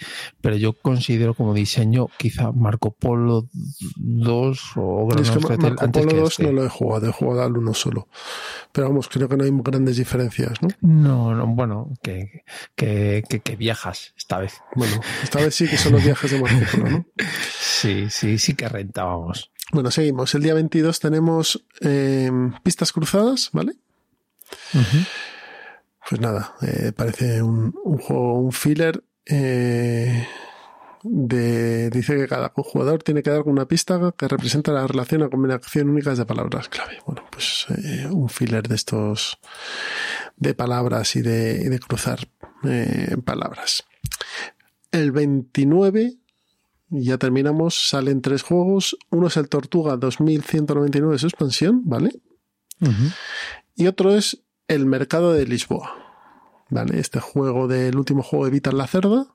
Pero 0.41 0.57
yo 0.57 0.73
considero 0.73 1.35
como 1.35 1.53
diseño 1.53 2.09
quizá 2.17 2.51
Marco 2.51 2.93
Polo 2.93 3.49
2 3.97 4.61
o 4.77 5.07
Gran 5.07 5.27
Austria 5.27 5.59
Marco 5.59 5.91
Polo 5.91 6.17
2 6.17 6.31
este. 6.31 6.45
no 6.45 6.53
lo 6.53 6.65
he 6.65 6.69
jugado, 6.71 7.09
he 7.09 7.13
jugado 7.13 7.43
al 7.43 7.59
uno 7.59 7.75
solo. 7.75 8.09
Pero 8.73 8.89
vamos, 8.89 9.09
creo 9.09 9.29
que 9.29 9.37
no 9.37 9.45
hay 9.45 9.51
grandes 9.53 9.99
diferencias, 9.99 10.63
¿no? 10.63 10.69
No, 10.81 11.35
no 11.35 11.47
bueno, 11.49 11.91
que, 12.03 12.45
que, 12.75 13.23
que, 13.45 13.57
viajas 13.57 14.15
esta 14.17 14.39
vez. 14.39 14.63
Bueno, 14.75 14.99
esta 15.23 15.41
vez 15.41 15.55
sí 15.55 15.69
que 15.69 15.77
son 15.77 15.93
los 15.93 16.05
viajes 16.05 16.31
de 16.31 16.41
Marco 16.41 16.67
Polo, 16.73 16.89
¿no? 16.89 17.07
Sí, 17.61 18.07
sí, 18.11 18.39
sí 18.39 18.55
que 18.55 18.69
rentábamos. 18.69 19.51
Bueno, 19.73 19.91
seguimos. 19.91 20.35
El 20.35 20.43
día 20.43 20.55
22 20.55 21.01
tenemos 21.01 21.65
eh, 21.81 22.31
pistas 22.63 22.93
cruzadas, 22.93 23.51
¿vale? 23.53 23.73
Pues 26.09 26.21
nada, 26.21 26.55
eh, 26.63 26.93
parece 26.95 27.43
un, 27.43 27.73
juego, 27.73 28.41
un 28.41 28.53
filler. 28.53 29.03
Eh, 29.27 30.27
de, 31.05 31.91
dice 31.91 32.17
que 32.17 32.29
cada 32.29 32.53
jugador 32.55 33.03
tiene 33.03 33.23
que 33.23 33.31
dar 33.31 33.43
una 33.43 33.67
pista 33.67 34.15
que 34.17 34.29
representa 34.29 34.73
la 34.73 34.87
relación 34.87 35.23
o 35.23 35.31
combinación 35.31 35.91
única 35.91 36.15
de 36.15 36.27
palabras 36.27 36.69
clave. 36.69 36.99
Bueno, 37.07 37.25
pues 37.31 37.67
un 38.11 38.29
filler 38.29 38.69
de 38.69 38.77
estos 38.77 39.39
de 40.37 40.55
palabras 40.55 41.17
y 41.17 41.23
de, 41.23 41.81
cruzar 41.81 42.29
palabras. 43.25 43.85
El 44.93 45.11
29 45.11 46.19
y 46.93 47.05
ya 47.05 47.17
terminamos, 47.17 47.89
salen 47.89 48.21
tres 48.21 48.43
juegos. 48.43 48.99
Uno 49.11 49.29
es 49.29 49.37
el 49.39 49.49
Tortuga 49.49 49.97
2199 49.97 51.19
su 51.19 51.27
expansión, 51.27 51.81
¿vale? 51.85 52.11
Y 53.75 53.87
otro 53.87 54.15
es 54.15 54.43
el 54.69 54.87
Mercado 54.87 55.33
de 55.33 55.47
Lisboa. 55.47 55.99
¿Vale? 56.71 56.99
Este 56.99 57.21
juego 57.21 57.69
del 57.69 57.97
último 57.97 58.23
juego 58.23 58.47
de 58.47 58.51
Vital 58.51 58.79
la 58.79 58.87
Cerda, 58.87 59.27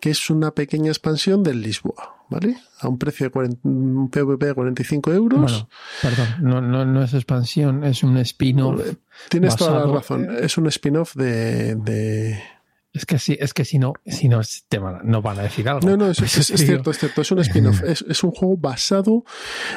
que 0.00 0.08
es 0.08 0.30
una 0.30 0.52
pequeña 0.52 0.88
expansión 0.88 1.42
del 1.42 1.60
Lisboa, 1.60 2.24
¿vale? 2.30 2.56
A 2.80 2.88
un 2.88 2.96
precio 2.96 3.28
de 3.28 3.56
un 3.64 4.08
PVP 4.08 4.46
de 4.46 4.54
45 4.54 5.12
euros. 5.12 5.66
perdón, 6.00 6.26
no, 6.40 6.62
no, 6.62 6.86
no, 6.86 7.02
es 7.02 7.12
expansión, 7.12 7.84
es 7.84 8.02
un 8.02 8.16
spin-off. 8.16 8.80
Tienes 9.28 9.56
toda 9.56 9.86
la 9.86 9.92
razón, 9.92 10.28
es 10.40 10.56
un 10.56 10.66
spin-off 10.68 11.14
de, 11.14 11.74
de, 11.74 12.42
es 12.92 13.06
que 13.06 13.18
sí, 13.18 13.38
es 13.40 13.54
que 13.54 13.64
si 13.64 13.78
no, 13.78 13.94
si 14.06 14.28
no 14.28 14.40
te 14.68 14.78
van, 14.78 15.00
no 15.04 15.22
van 15.22 15.38
a 15.38 15.42
decir 15.42 15.66
algo. 15.68 15.88
No, 15.88 15.96
no, 15.96 16.10
es, 16.10 16.18
cierto, 16.46 16.90
es 16.90 16.98
cierto. 16.98 17.22
Es 17.22 17.30
un 17.30 17.38
spin-off. 17.40 17.82
Es, 18.08 18.22
un 18.22 18.32
juego 18.32 18.56
basado 18.56 19.24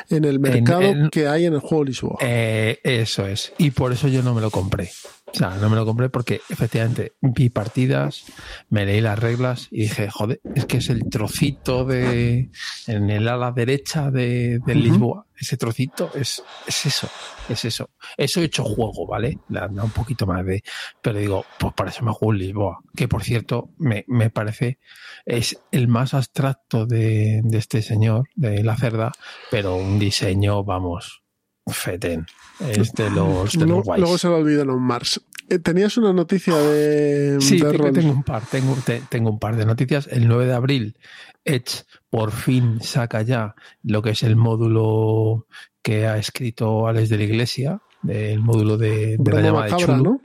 en 0.09 0.25
el 0.25 0.39
mercado 0.39 1.09
que 1.11 1.27
hay 1.27 1.45
en 1.45 1.53
el 1.53 1.59
juego 1.59 1.85
Lisboa. 1.85 2.17
Eh, 2.21 2.79
eso 2.83 3.25
es. 3.25 3.53
Y 3.57 3.71
por 3.71 3.93
eso 3.93 4.07
yo 4.07 4.21
no 4.21 4.33
me 4.33 4.41
lo 4.41 4.51
compré. 4.51 4.91
O 5.27 5.33
sea, 5.33 5.49
no 5.55 5.69
me 5.69 5.75
lo 5.75 5.85
compré 5.85 6.09
porque 6.09 6.41
efectivamente 6.49 7.13
vi 7.19 7.49
partidas, 7.49 8.25
me 8.69 8.85
leí 8.85 9.01
las 9.01 9.17
reglas 9.17 9.67
y 9.71 9.81
dije, 9.81 10.09
joder, 10.09 10.39
es 10.53 10.65
que 10.65 10.77
es 10.77 10.89
el 10.89 11.09
trocito 11.09 11.83
de 11.83 12.51
en 12.87 13.09
el 13.09 13.27
ala 13.27 13.51
derecha 13.51 14.11
de, 14.11 14.61
Lisboa. 14.65 15.25
Ese 15.35 15.57
trocito 15.57 16.11
es, 16.13 16.41
es 16.67 16.85
eso, 16.85 17.09
es 17.49 17.65
eso. 17.65 17.89
Eso 18.15 18.39
he 18.39 18.45
hecho 18.45 18.63
juego, 18.63 19.05
¿vale? 19.07 19.39
da 19.49 19.67
un 19.67 19.91
poquito 19.91 20.25
más 20.25 20.45
de. 20.45 20.63
Pero 21.01 21.19
digo, 21.19 21.45
pues 21.59 21.73
para 21.73 21.89
eso 21.89 22.05
me 22.05 22.13
juego 22.13 22.31
Lisboa. 22.31 22.79
Que 22.95 23.07
por 23.07 23.23
cierto, 23.23 23.71
me, 23.77 24.05
me 24.07 24.29
parece, 24.29 24.79
es 25.25 25.59
el 25.71 25.87
más 25.87 26.13
abstracto 26.13 26.85
de, 26.85 27.41
de 27.43 27.57
este 27.57 27.81
señor, 27.81 28.29
de 28.35 28.63
la 28.63 28.77
cerda, 28.77 29.11
pero 29.51 29.75
un 29.75 29.99
diseño, 29.99 30.63
vamos, 30.63 31.23
Feten. 31.67 32.27
Es 32.59 32.93
de 32.93 33.09
los, 33.09 33.53
de 33.53 33.65
los 33.65 33.85
Luego 33.85 34.17
se 34.17 34.27
lo 34.27 34.37
olvidaron 34.37 34.81
Mars. 34.81 35.21
Eh, 35.49 35.59
Tenías 35.59 35.97
una 35.97 36.13
noticia 36.13 36.55
de. 36.55 37.37
Sí, 37.39 37.59
tengo, 37.59 38.11
un 38.11 38.23
par. 38.23 38.43
Tengo, 38.45 38.75
tengo 39.09 39.29
un 39.29 39.39
par 39.39 39.55
de 39.55 39.65
noticias. 39.65 40.07
El 40.07 40.27
9 40.27 40.45
de 40.47 40.53
abril, 40.53 40.97
Edge 41.43 41.83
por 42.09 42.31
fin 42.31 42.81
saca 42.81 43.21
ya 43.21 43.55
lo 43.83 44.01
que 44.01 44.11
es 44.11 44.23
el 44.23 44.35
módulo 44.35 45.47
que 45.81 46.07
ha 46.07 46.17
escrito 46.17 46.87
Alex 46.87 47.09
de 47.09 47.17
la 47.17 47.23
Iglesia, 47.23 47.81
el 48.07 48.39
módulo 48.39 48.77
de, 48.77 49.17
la 49.23 49.41
llamada 49.41 49.65
de 49.65 49.83
Chulu. 49.83 50.21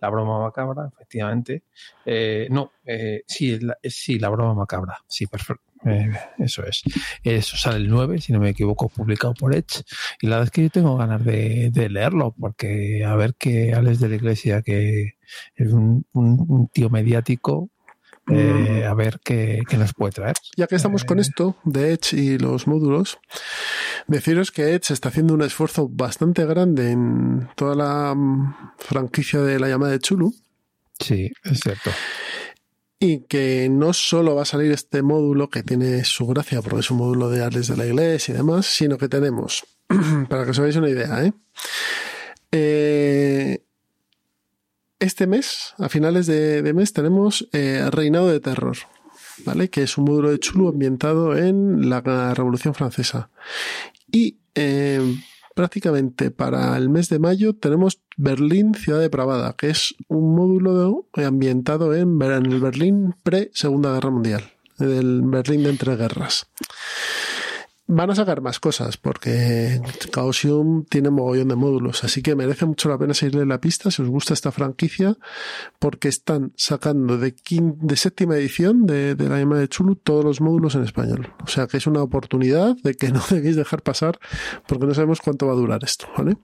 La 0.00 0.10
broma 0.10 0.40
macabra, 0.40 0.90
efectivamente. 0.92 1.62
Eh, 2.04 2.48
no, 2.50 2.72
eh, 2.84 3.22
sí, 3.26 3.58
sí, 3.84 4.18
la 4.18 4.28
broma 4.28 4.54
macabra. 4.54 4.98
Sí, 5.06 5.26
perfecto. 5.26 5.67
Eh, 5.84 6.10
eso 6.38 6.64
es. 6.64 6.82
Eso 7.22 7.56
sale 7.56 7.76
el 7.78 7.88
9, 7.88 8.20
si 8.20 8.32
no 8.32 8.40
me 8.40 8.50
equivoco, 8.50 8.88
publicado 8.88 9.34
por 9.34 9.54
Edge. 9.54 9.82
Y 10.20 10.26
la 10.26 10.36
verdad 10.36 10.46
es 10.46 10.50
que 10.50 10.62
yo 10.62 10.70
tengo 10.70 10.96
ganas 10.96 11.24
de, 11.24 11.70
leerlo, 11.90 12.34
porque 12.38 13.04
a 13.04 13.14
ver 13.16 13.34
que 13.34 13.74
Alex 13.74 14.00
de 14.00 14.08
la 14.08 14.16
Iglesia, 14.16 14.62
que 14.62 15.14
es 15.54 15.72
un, 15.72 16.04
tío 16.72 16.90
mediático, 16.90 17.70
eh, 18.30 18.84
a 18.86 18.92
ver 18.92 19.20
qué, 19.24 19.62
nos 19.78 19.94
puede 19.94 20.12
traer. 20.12 20.36
Ya 20.56 20.66
que 20.66 20.76
estamos 20.76 21.04
con 21.04 21.18
eh, 21.18 21.22
esto 21.22 21.56
de 21.64 21.92
Edge 21.92 22.14
y 22.14 22.38
los 22.38 22.66
módulos, 22.66 23.18
deciros 24.06 24.50
que 24.50 24.74
Edge 24.74 24.92
está 24.92 25.08
haciendo 25.08 25.34
un 25.34 25.42
esfuerzo 25.42 25.88
bastante 25.88 26.44
grande 26.44 26.90
en 26.90 27.48
toda 27.54 27.74
la 27.74 28.14
mm, 28.14 28.72
franquicia 28.76 29.40
de 29.40 29.58
la 29.58 29.68
llamada 29.68 29.92
de 29.92 30.00
Chulu. 30.00 30.34
Sí, 30.98 31.30
es 31.44 31.60
cierto 31.60 31.90
y 33.00 33.20
que 33.20 33.68
no 33.70 33.92
solo 33.92 34.34
va 34.34 34.42
a 34.42 34.46
salir 34.46 34.72
este 34.72 35.02
módulo 35.02 35.50
que 35.50 35.62
tiene 35.62 36.04
su 36.04 36.26
gracia 36.26 36.62
porque 36.62 36.80
es 36.80 36.90
un 36.90 36.98
módulo 36.98 37.30
de 37.30 37.42
Alex 37.42 37.68
de 37.68 37.76
la 37.76 37.86
Iglesia 37.86 38.34
y 38.34 38.36
demás, 38.36 38.66
sino 38.66 38.98
que 38.98 39.08
tenemos, 39.08 39.64
para 40.28 40.44
que 40.44 40.50
os 40.50 40.58
hagáis 40.58 40.76
una 40.76 40.90
idea, 40.90 41.24
¿eh? 41.24 41.32
eh 42.52 43.64
este 45.00 45.28
mes, 45.28 45.74
a 45.78 45.88
finales 45.88 46.26
de, 46.26 46.72
mes, 46.74 46.92
tenemos 46.92 47.48
eh, 47.52 47.88
Reinado 47.92 48.28
de 48.28 48.40
Terror, 48.40 48.76
¿vale? 49.44 49.70
Que 49.70 49.84
es 49.84 49.96
un 49.96 50.06
módulo 50.06 50.32
de 50.32 50.40
chulo 50.40 50.70
ambientado 50.70 51.36
en 51.36 51.88
la 51.88 52.00
Revolución 52.34 52.74
Francesa. 52.74 53.30
Y 54.10 54.38
eh, 54.56 55.00
prácticamente 55.58 56.30
para 56.30 56.76
el 56.76 56.88
mes 56.88 57.08
de 57.08 57.18
mayo 57.18 57.52
tenemos 57.52 58.00
Berlín 58.16 58.76
Ciudad 58.76 59.00
Depravada, 59.00 59.56
que 59.56 59.70
es 59.70 59.92
un 60.06 60.36
módulo 60.36 61.08
ambientado 61.16 61.96
en, 61.96 62.22
el 62.22 62.60
Berlín 62.60 63.16
pre-Segunda 63.24 63.92
Guerra 63.92 64.10
Mundial, 64.10 64.52
el 64.78 65.22
Berlín 65.22 65.64
de 65.64 65.70
entre 65.70 65.96
guerras. 65.96 66.46
Van 67.90 68.10
a 68.10 68.14
sacar 68.14 68.42
más 68.42 68.60
cosas 68.60 68.98
porque 68.98 69.80
Chaosium 70.12 70.84
tiene 70.84 71.08
mogollón 71.08 71.48
de 71.48 71.56
módulos, 71.56 72.04
así 72.04 72.20
que 72.20 72.36
merece 72.36 72.66
mucho 72.66 72.90
la 72.90 72.98
pena 72.98 73.14
seguirle 73.14 73.46
la 73.46 73.62
pista 73.62 73.90
si 73.90 74.02
os 74.02 74.08
gusta 74.08 74.34
esta 74.34 74.52
franquicia, 74.52 75.16
porque 75.78 76.08
están 76.08 76.52
sacando 76.54 77.16
de, 77.16 77.34
de 77.50 77.96
séptima 77.96 78.36
edición 78.36 78.84
de, 78.84 79.16
la 79.16 79.38
llama 79.38 79.58
de 79.58 79.68
Chulu 79.68 79.96
todos 79.96 80.22
los 80.22 80.42
módulos 80.42 80.74
en 80.74 80.84
español. 80.84 81.32
O 81.42 81.46
sea 81.46 81.66
que 81.66 81.78
es 81.78 81.86
una 81.86 82.02
oportunidad 82.02 82.76
de 82.82 82.92
que 82.92 83.08
no 83.12 83.22
debéis 83.30 83.56
dejar 83.56 83.82
pasar 83.82 84.18
porque 84.66 84.84
no 84.84 84.92
sabemos 84.92 85.22
cuánto 85.22 85.46
va 85.46 85.54
a 85.54 85.56
durar 85.56 85.82
esto, 85.82 86.08
¿vale? 86.14 86.36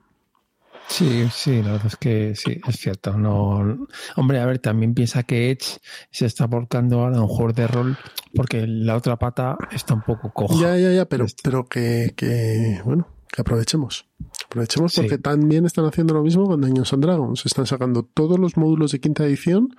Sí, 0.89 1.29
sí, 1.33 1.63
la 1.63 1.73
verdad 1.73 1.87
es 1.87 1.97
que 1.97 2.35
sí, 2.35 2.61
es 2.67 2.77
cierto. 2.77 3.17
No, 3.17 3.87
hombre, 4.17 4.41
a 4.41 4.47
ver, 4.47 4.59
también 4.59 4.95
piensa 4.95 5.23
que 5.23 5.51
Edge 5.51 5.79
se 6.11 6.27
está 6.27 6.47
volcando 6.47 7.01
ahora 7.01 7.19
a 7.19 7.23
un 7.23 7.29
juego 7.29 7.53
de 7.53 7.67
rol 7.67 7.99
porque 8.35 8.67
la 8.67 8.97
otra 8.97 9.17
pata 9.19 9.57
está 9.73 9.95
un 9.95 10.03
poco 10.03 10.33
coja. 10.33 10.55
Ya, 10.61 10.77
ya, 10.77 10.93
ya, 10.93 11.05
pero, 11.07 11.27
pero 11.43 11.67
que, 11.69 12.13
que, 12.17 12.81
bueno, 12.85 13.09
que 13.33 13.41
aprovechemos. 13.41 14.07
Aprovechemos 14.47 14.95
porque 14.95 15.19
también 15.19 15.67
están 15.67 15.87
haciendo 15.87 16.15
lo 16.15 16.23
mismo 16.23 16.47
con 16.47 16.61
Dungeons 16.61 16.93
and 16.93 17.05
Dragons. 17.05 17.47
Están 17.47 17.67
sacando 17.67 18.05
todos 18.05 18.39
los 18.39 18.57
módulos 18.57 18.93
de 18.93 19.01
quinta 19.01 19.25
edición 19.25 19.75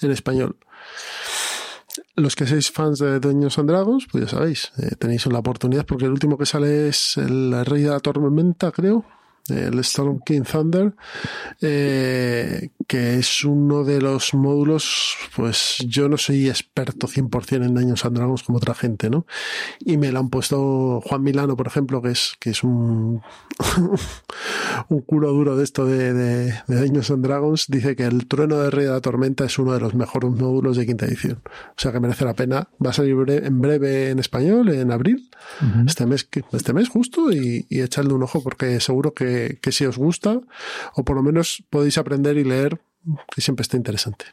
en 0.00 0.10
español. 0.10 0.56
Los 2.14 2.34
que 2.34 2.46
seáis 2.46 2.70
fans 2.70 2.98
de 2.98 3.20
Dungeons 3.20 3.58
and 3.58 3.70
Dragons, 3.70 4.06
pues 4.10 4.24
ya 4.24 4.30
sabéis, 4.30 4.72
eh, 4.78 4.96
tenéis 4.98 5.26
la 5.26 5.38
oportunidad 5.38 5.86
porque 5.86 6.06
el 6.06 6.10
último 6.10 6.36
que 6.36 6.46
sale 6.46 6.88
es 6.88 7.16
el 7.16 7.64
Rey 7.64 7.82
de 7.82 7.90
la 7.90 8.00
Tormenta, 8.00 8.70
creo, 8.72 9.04
el 9.50 9.78
Storm 9.80 10.20
King 10.24 10.42
Thunder, 10.42 10.94
eh, 11.60 12.70
que 12.86 13.16
es 13.16 13.44
uno 13.44 13.84
de 13.84 14.00
los 14.00 14.34
módulos, 14.34 15.16
pues 15.34 15.78
yo 15.86 16.08
no 16.08 16.16
soy 16.16 16.48
experto 16.48 17.08
100% 17.08 17.64
en 17.64 17.74
Daños 17.74 18.04
and 18.04 18.16
Dragons 18.16 18.42
como 18.42 18.58
otra 18.58 18.74
gente, 18.74 19.10
¿no? 19.10 19.26
Y 19.80 19.96
me 19.96 20.12
lo 20.12 20.20
han 20.20 20.30
puesto 20.30 21.00
Juan 21.04 21.22
Milano, 21.22 21.56
por 21.56 21.66
ejemplo, 21.66 22.00
que 22.02 22.10
es, 22.10 22.34
que 22.38 22.50
es 22.50 22.62
un, 22.62 23.22
un 24.88 25.00
culo 25.02 25.32
duro 25.32 25.56
de 25.56 25.64
esto 25.64 25.84
de, 25.84 26.12
de, 26.12 26.54
de 26.66 26.74
Daños 26.74 27.10
and 27.10 27.24
Dragons, 27.24 27.66
dice 27.68 27.96
que 27.96 28.04
el 28.04 28.26
trueno 28.26 28.56
de 28.58 28.70
Rey 28.70 28.84
de 28.84 28.92
la 28.92 29.00
Tormenta 29.00 29.44
es 29.44 29.58
uno 29.58 29.72
de 29.72 29.80
los 29.80 29.94
mejores 29.94 30.30
módulos 30.30 30.76
de 30.76 30.86
quinta 30.86 31.06
edición. 31.06 31.40
O 31.44 31.80
sea 31.80 31.92
que 31.92 32.00
merece 32.00 32.24
la 32.24 32.34
pena. 32.34 32.68
Va 32.84 32.90
a 32.90 32.92
salir 32.92 33.16
en 33.28 33.60
breve 33.60 34.10
en 34.10 34.18
español, 34.18 34.68
en 34.68 34.90
abril, 34.92 35.28
uh 35.60 35.64
-huh. 35.64 35.86
este 35.86 36.06
mes, 36.06 36.28
este 36.52 36.72
mes 36.72 36.88
justo, 36.88 37.32
y, 37.32 37.66
y 37.68 37.80
echarle 37.80 38.12
un 38.14 38.22
ojo 38.22 38.42
porque 38.42 38.78
seguro 38.80 39.12
que, 39.12 39.35
que 39.62 39.72
si 39.72 39.86
os 39.86 39.96
gusta, 39.96 40.40
o 40.94 41.04
por 41.04 41.16
lo 41.16 41.22
menos 41.22 41.64
podéis 41.70 41.98
aprender 41.98 42.36
y 42.36 42.44
leer 42.44 42.80
que 43.34 43.40
siempre 43.40 43.62
está 43.62 43.76
interesante. 43.76 44.26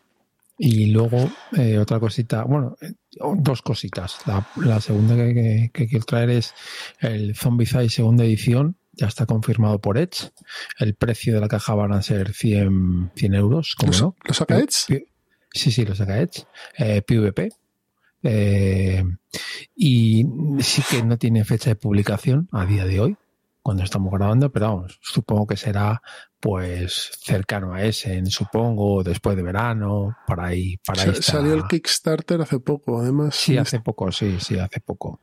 Y 0.57 0.87
luego, 0.87 1.31
eh, 1.57 1.77
otra 1.79 1.99
cosita, 1.99 2.43
bueno, 2.43 2.77
eh, 2.81 2.93
dos 3.37 3.61
cositas. 3.61 4.19
La, 4.25 4.47
la 4.57 4.79
segunda 4.79 5.15
que, 5.15 5.33
que, 5.33 5.69
que, 5.73 5.87
quiero 5.87 6.05
traer 6.05 6.29
es 6.29 6.53
el 6.99 7.35
Zombicide 7.35 7.89
segunda 7.89 8.23
edición. 8.23 8.77
Ya 8.93 9.07
está 9.07 9.25
confirmado 9.25 9.81
por 9.81 9.97
Edge. 9.97 10.31
El 10.77 10.93
precio 10.93 11.33
de 11.33 11.41
la 11.41 11.47
caja 11.47 11.73
van 11.73 11.93
a 11.93 12.03
ser 12.03 12.33
100, 12.33 13.11
100 13.15 13.33
euros. 13.33 13.75
¿cómo 13.75 13.91
¿Lo, 13.91 13.99
no? 13.99 14.15
¿Lo 14.23 14.33
saca 14.35 14.59
Edge? 14.59 15.05
Sí, 15.51 15.71
sí, 15.71 15.85
lo 15.85 15.95
saca 15.95 16.21
Edge. 16.21 16.45
Eh, 16.77 17.01
PvP. 17.01 17.49
Eh, 18.21 19.03
y 19.75 20.25
sí 20.59 20.83
que 20.89 21.03
no 21.03 21.17
tiene 21.17 21.43
fecha 21.43 21.71
de 21.71 21.75
publicación 21.75 22.47
a 22.51 22.65
día 22.65 22.85
de 22.85 22.99
hoy 22.99 23.17
cuando 23.63 23.83
estamos 23.83 24.11
grabando, 24.13 24.51
pero 24.51 24.67
vamos, 24.67 24.99
supongo 25.01 25.47
que 25.47 25.57
será 25.57 26.01
pues 26.39 27.11
cercano 27.21 27.73
a 27.73 27.83
ese, 27.83 28.23
supongo, 28.25 29.01
después 29.03 29.37
de 29.37 29.43
verano, 29.43 30.17
para 30.27 30.47
ahí, 30.47 30.77
para 30.85 31.03
esta... 31.05 31.21
Salió 31.21 31.53
el 31.53 31.65
Kickstarter 31.67 32.41
hace 32.41 32.59
poco, 32.59 32.99
además. 32.99 33.35
Sí, 33.35 33.57
hace 33.57 33.79
poco, 33.79 34.11
sí, 34.11 34.35
sí, 34.39 34.59
hace 34.59 34.81
poco. 34.81 35.21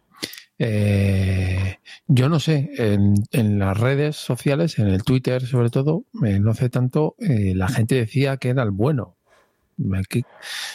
Eh, 0.59 1.79
yo 2.07 2.29
no 2.31 2.41
sé, 2.41 2.71
en, 2.77 3.15
en, 3.33 3.59
las 3.59 3.79
redes 3.79 4.17
sociales, 4.17 4.79
en 4.79 4.89
el 4.89 5.03
Twitter 5.03 5.47
sobre 5.47 5.71
todo, 5.71 6.05
eh, 6.25 6.41
no 6.41 6.55
sé 6.55 6.71
tanto, 6.71 7.17
eh, 7.19 7.55
la 7.55 7.69
gente 7.69 7.95
decía 7.95 8.39
que 8.39 8.49
era 8.49 8.63
el 8.63 8.71
bueno. 8.71 9.17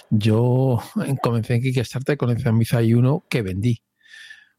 Yo 0.09 0.79
comencé 1.21 1.55
en 1.55 1.61
Kickstarter 1.61 2.17
con 2.17 2.29
el 2.29 2.41
Zombicide 2.41 2.95
1 2.95 3.25
que 3.29 3.41
vendí. 3.41 3.81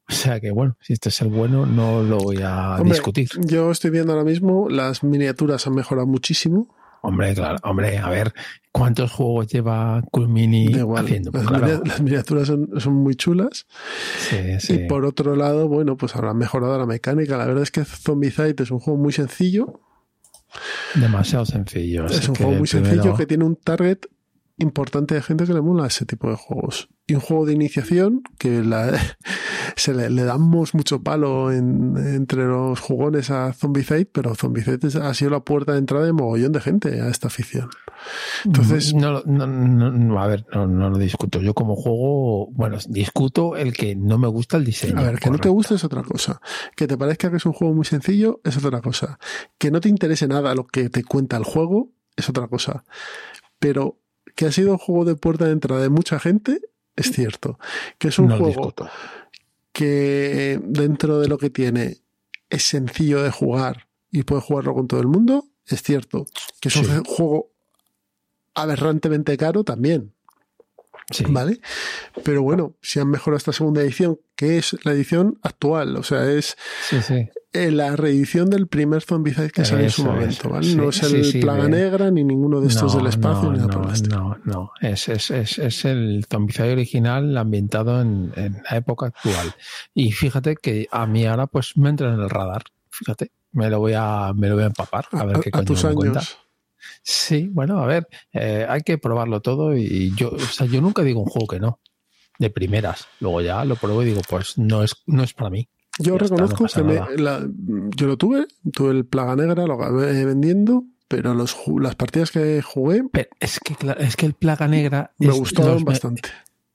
O 0.08 0.12
sea 0.12 0.40
que 0.40 0.50
bueno, 0.50 0.76
si 0.80 0.92
este 0.92 1.08
es 1.08 1.20
el 1.20 1.28
bueno, 1.28 1.66
no 1.66 2.02
lo 2.02 2.18
voy 2.18 2.38
a 2.42 2.76
hombre, 2.76 2.94
discutir. 2.94 3.28
Yo 3.44 3.70
estoy 3.70 3.90
viendo 3.90 4.12
ahora 4.12 4.24
mismo, 4.24 4.68
las 4.68 5.02
miniaturas 5.02 5.66
han 5.66 5.74
mejorado 5.74 6.06
muchísimo. 6.06 6.68
Hombre, 7.02 7.34
claro, 7.34 7.58
hombre, 7.62 7.98
a 7.98 8.08
ver, 8.08 8.32
¿cuántos 8.72 9.12
juegos 9.12 9.46
lleva 9.48 10.02
Cool 10.10 10.28
Mini 10.28 10.64
igual, 10.66 11.04
haciendo? 11.04 11.30
Pues 11.30 11.44
las, 11.44 11.60
claro. 11.60 11.82
las, 11.84 12.00
miniaturas 12.00 12.48
son, 12.48 12.68
son, 12.78 12.94
muy 12.94 13.14
chulas. 13.14 13.66
Sí, 14.18 14.60
sí. 14.60 14.72
Y 14.74 14.78
por 14.88 15.04
otro 15.04 15.36
lado, 15.36 15.68
bueno, 15.68 15.96
pues 15.96 16.16
habrá 16.16 16.34
mejorado 16.34 16.78
la 16.78 16.86
mecánica. 16.86 17.36
La 17.36 17.46
verdad 17.46 17.62
es 17.62 17.70
que 17.70 17.84
Zombicide 17.84 18.56
es 18.58 18.70
un 18.70 18.80
juego 18.80 18.98
muy 18.98 19.12
sencillo. 19.12 19.80
Demasiado 20.94 21.44
sencillo. 21.46 22.06
Es 22.06 22.28
un 22.28 22.34
juego 22.34 22.52
muy 22.52 22.68
primero... 22.68 22.90
sencillo 22.90 23.16
que 23.16 23.26
tiene 23.26 23.44
un 23.44 23.56
target 23.56 24.06
importante 24.58 25.14
de 25.14 25.22
gente 25.22 25.44
que 25.44 25.52
le 25.52 25.60
mola 25.60 25.86
ese 25.86 26.06
tipo 26.06 26.30
de 26.30 26.36
juegos. 26.36 26.88
Y 27.06 27.14
un 27.14 27.20
juego 27.20 27.46
de 27.46 27.52
iniciación 27.52 28.22
que 28.38 28.62
la, 28.62 28.98
se 29.76 29.94
le, 29.94 30.10
le, 30.10 30.24
damos 30.24 30.74
mucho 30.74 31.02
palo 31.02 31.52
en, 31.52 31.96
entre 31.96 32.46
los 32.46 32.80
jugones 32.80 33.30
a 33.30 33.52
Zombicide, 33.52 34.06
pero 34.06 34.34
Zombicide 34.34 34.78
ha 35.02 35.14
sido 35.14 35.30
la 35.30 35.40
puerta 35.40 35.72
de 35.72 35.78
entrada 35.78 36.06
de 36.06 36.12
mogollón 36.12 36.52
de 36.52 36.60
gente 36.60 37.00
a 37.00 37.08
esta 37.08 37.28
afición. 37.28 37.68
Entonces. 38.44 38.94
No, 38.94 39.22
no, 39.24 39.46
no 39.46 40.20
a 40.20 40.26
ver, 40.26 40.46
no, 40.52 40.66
no, 40.66 40.90
lo 40.90 40.98
discuto. 40.98 41.40
Yo 41.40 41.54
como 41.54 41.76
juego, 41.76 42.50
bueno, 42.52 42.78
discuto 42.88 43.56
el 43.56 43.72
que 43.72 43.94
no 43.94 44.18
me 44.18 44.28
gusta 44.28 44.56
el 44.56 44.64
diseño. 44.64 44.98
A 44.98 45.02
ver, 45.02 45.14
que 45.18 45.28
correcto. 45.28 45.30
no 45.30 45.38
te 45.38 45.48
guste 45.48 45.74
es 45.74 45.84
otra 45.84 46.02
cosa. 46.02 46.40
Que 46.74 46.86
te 46.86 46.96
parezca 46.96 47.30
que 47.30 47.36
es 47.36 47.46
un 47.46 47.52
juego 47.52 47.74
muy 47.74 47.84
sencillo 47.84 48.40
es 48.42 48.56
otra 48.56 48.80
cosa. 48.80 49.18
Que 49.58 49.70
no 49.70 49.80
te 49.80 49.88
interese 49.88 50.26
nada 50.26 50.54
lo 50.54 50.66
que 50.66 50.88
te 50.88 51.04
cuenta 51.04 51.36
el 51.36 51.44
juego 51.44 51.92
es 52.16 52.28
otra 52.28 52.48
cosa. 52.48 52.84
Pero 53.58 53.98
que 54.37 54.46
ha 54.46 54.53
sido 54.53 54.72
un 54.72 54.79
juego 54.79 55.05
de 55.05 55.16
puerta 55.16 55.46
de 55.46 55.53
entrada 55.53 55.83
de 55.83 55.88
mucha 55.88 56.20
gente, 56.20 56.61
es 56.94 57.11
cierto. 57.11 57.59
Que 57.99 58.09
es 58.09 58.18
un 58.20 58.29
no 58.29 58.37
juego 58.37 58.49
discuto. 58.49 58.88
que 59.72 60.61
dentro 60.62 61.18
de 61.18 61.27
lo 61.27 61.38
que 61.38 61.51
tiene 61.51 61.99
es 62.49 62.62
sencillo 62.62 63.22
de 63.22 63.31
jugar 63.31 63.88
y 64.12 64.22
puede 64.22 64.42
jugarlo 64.42 64.75
con 64.75 64.87
todo 64.87 65.01
el 65.01 65.09
mundo, 65.09 65.46
es 65.66 65.83
cierto. 65.83 66.27
Que 66.61 66.68
es 66.68 66.75
sí. 66.75 66.81
un 66.81 67.05
juego 67.05 67.51
aberrantemente 68.55 69.37
caro 69.37 69.64
también. 69.64 70.12
Sí. 71.10 71.24
¿Vale? 71.28 71.60
Pero 72.24 72.42
bueno, 72.42 72.74
si 72.82 72.98
han 72.98 73.08
mejorado 73.08 73.38
esta 73.38 73.52
segunda 73.52 73.80
edición, 73.80 74.18
que 74.34 74.58
es 74.58 74.76
la 74.84 74.92
edición 74.92 75.38
actual, 75.42 75.96
o 75.96 76.02
sea, 76.02 76.28
es 76.28 76.56
sí, 76.88 77.00
sí. 77.00 77.28
la 77.52 77.94
reedición 77.94 78.50
del 78.50 78.66
primer 78.66 79.02
Zombicide 79.02 79.50
que 79.50 79.64
salió 79.64 79.84
en 79.84 79.90
su 79.90 80.04
momento, 80.04 80.48
¿vale? 80.50 80.74
no 80.74 80.88
es 80.88 81.02
el 81.04 81.40
Plaga 81.40 81.68
Negra 81.68 82.10
ni 82.10 82.24
ninguno 82.24 82.60
de 82.60 82.66
estos 82.66 82.92
no, 82.92 82.98
del 82.98 83.08
espacio 83.08 83.44
no, 83.44 83.52
ni 83.52 83.58
nada 83.58 83.68
no, 83.68 83.78
por 83.78 83.86
el 83.88 83.94
estilo. 83.94 84.18
No, 84.18 84.38
no, 84.44 84.70
es, 84.80 85.08
es, 85.08 85.30
es, 85.30 85.58
es 85.58 85.84
el 85.84 86.26
Zombicide 86.28 86.72
original 86.72 87.36
ambientado 87.38 88.00
en, 88.00 88.32
en, 88.34 88.62
la 88.68 88.76
época 88.76 89.06
actual. 89.06 89.54
Y 89.94 90.10
fíjate 90.10 90.56
que 90.56 90.88
a 90.90 91.06
mí 91.06 91.24
ahora 91.24 91.46
pues 91.46 91.76
me 91.76 91.88
entra 91.88 92.12
en 92.12 92.20
el 92.20 92.28
radar, 92.28 92.64
fíjate, 92.90 93.30
me 93.52 93.70
lo 93.70 93.78
voy 93.78 93.92
a, 93.96 94.32
me 94.34 94.48
lo 94.48 94.56
voy 94.56 94.64
a 94.64 94.66
empapar 94.66 95.06
a 95.12 95.24
ver 95.24 95.38
qué 95.38 95.50
a 95.50 95.52
coño 95.52 95.64
tus 95.64 95.84
me 95.84 95.90
años. 95.90 95.96
cuenta. 96.00 96.22
Sí, 97.03 97.49
bueno, 97.53 97.79
a 97.81 97.87
ver, 97.87 98.09
eh, 98.33 98.66
hay 98.68 98.83
que 98.83 98.99
probarlo 98.99 99.40
todo 99.40 99.77
y 99.77 100.14
yo, 100.16 100.31
o 100.31 100.38
sea, 100.38 100.66
yo 100.66 100.81
nunca 100.81 101.03
digo 101.03 101.20
un 101.20 101.27
juego 101.27 101.46
que 101.46 101.61
no, 101.61 101.81
de 102.38 102.51
primeras. 102.51 103.07
Luego 103.20 103.40
ya 103.40 103.64
lo 103.64 103.77
pruebo 103.77 104.03
y 104.03 104.07
digo, 104.07 104.22
pues 104.29 104.59
no 104.59 104.83
es, 104.83 104.96
no 105.07 105.22
es 105.22 105.33
para 105.33 105.51
mí. 105.51 105.68
Yo 105.99 106.18
reconozco 106.18 106.66
está, 106.66 106.83
no 106.83 106.87
que 106.88 107.01
me, 107.01 107.22
la, 107.22 107.46
yo 107.96 108.07
lo 108.07 108.16
tuve, 108.16 108.46
tuve 108.72 108.90
el 108.90 109.07
Plaga 109.07 109.37
Negra, 109.37 109.66
lo 109.66 109.75
acabé 109.75 110.25
vendiendo, 110.25 110.85
pero 111.09 111.35
los, 111.35 111.57
las 111.81 111.94
partidas 111.94 112.31
que 112.31 112.61
jugué. 112.62 113.03
Pero 113.11 113.29
es 113.40 113.61
que, 113.61 113.77
es 113.99 114.16
que 114.16 114.27
el 114.27 114.35
Plaga 114.35 114.68
Negra. 114.68 115.12
Me 115.18 115.33
gustaron 115.33 115.85
bastante. 115.85 116.29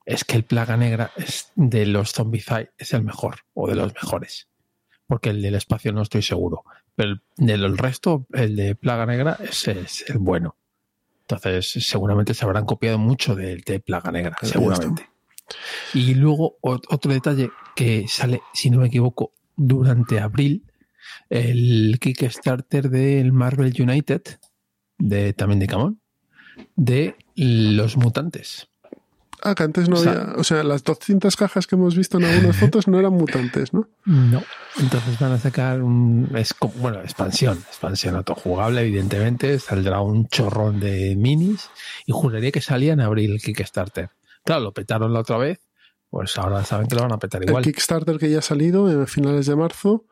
Es 0.06 0.24
que 0.24 0.36
el 0.36 0.44
Plaga 0.44 0.78
Negra 0.78 1.12
es 1.16 1.52
de 1.56 1.86
los 1.86 2.14
Zombicide, 2.14 2.72
es 2.78 2.94
el 2.94 3.04
mejor, 3.04 3.42
o 3.54 3.68
de 3.68 3.76
los 3.76 3.94
mejores. 3.94 4.48
Porque 5.06 5.30
el 5.30 5.42
del 5.42 5.56
espacio 5.56 5.94
no 5.94 6.02
estoy 6.02 6.24
seguro. 6.24 6.64
Pero 6.96 7.20
el 7.38 7.78
resto, 7.78 8.28
el 8.34 8.56
de 8.56 8.76
Plaga 8.76 9.06
Negra, 9.06 9.38
ese 9.42 9.80
es 9.82 10.06
el 10.10 10.18
bueno. 10.20 10.56
Entonces, 11.22 11.72
seguramente 11.88 12.34
se 12.34 12.46
habrán 12.46 12.66
copiado 12.66 12.98
mucho 12.98 13.36
del 13.36 13.62
de 13.62 13.80
Plaga 13.80 14.12
Negra, 14.12 14.36
seguramente. 14.42 15.10
Y 15.94 16.14
luego, 16.16 16.58
otro 16.62 17.12
detalle 17.12 17.50
que 17.76 18.08
sale, 18.08 18.42
si 18.54 18.70
no 18.70 18.80
me 18.80 18.88
equivoco, 18.88 19.32
durante 19.56 20.20
abril, 20.20 20.66
el 21.30 21.98
Kickstarter 22.00 22.90
del 22.90 23.32
Marvel 23.32 23.74
United, 23.80 24.22
de, 24.98 25.34
también 25.34 25.60
de 25.60 25.68
Camón, 25.68 26.02
de 26.76 27.16
los 27.36 27.98
mutantes. 27.98 28.71
Ah, 29.44 29.56
que 29.56 29.64
antes 29.64 29.90
no 29.90 29.96
o 29.96 30.00
sea, 30.00 30.12
había. 30.12 30.34
O 30.38 30.44
sea, 30.44 30.64
las 30.64 30.84
200 30.84 31.36
cajas 31.36 31.68
que 31.68 31.76
hemos 31.76 31.96
visto 31.96 32.18
en 32.18 32.26
algunas 32.26 32.56
fotos 32.58 32.88
no 32.88 33.00
eran 33.00 33.14
mutantes, 33.14 33.74
¿no? 33.74 33.88
No. 34.06 34.44
Entonces 34.80 35.20
van 35.20 35.32
a 35.32 35.40
sacar 35.40 35.82
un. 35.82 36.30
Es 36.36 36.54
como, 36.54 36.74
bueno, 36.76 37.00
expansión. 37.02 37.58
Expansión 37.68 38.16
autojugable, 38.16 38.82
evidentemente. 38.82 39.58
Saldrá 39.60 40.02
un 40.02 40.28
chorrón 40.28 40.80
de 40.80 41.16
minis. 41.16 41.70
Y 42.06 42.12
juraría 42.12 42.52
que 42.52 42.62
salía 42.62 42.94
en 42.94 43.02
abril 43.02 43.32
el 43.32 43.42
Kickstarter. 43.42 44.10
Claro, 44.46 44.62
lo 44.62 44.74
petaron 44.74 45.14
la 45.14 45.22
otra 45.22 45.38
vez. 45.38 45.60
Pues 46.10 46.38
ahora 46.38 46.64
saben 46.66 46.88
que 46.88 46.96
lo 46.96 47.02
van 47.04 47.14
a 47.14 47.20
petar 47.20 47.42
igual. 47.42 47.64
El 47.64 47.72
Kickstarter 47.72 48.18
que 48.18 48.30
ya 48.30 48.40
ha 48.40 48.44
salido 48.44 48.92
en 48.92 49.08
finales 49.08 49.46
de 49.46 49.56
marzo 49.56 50.06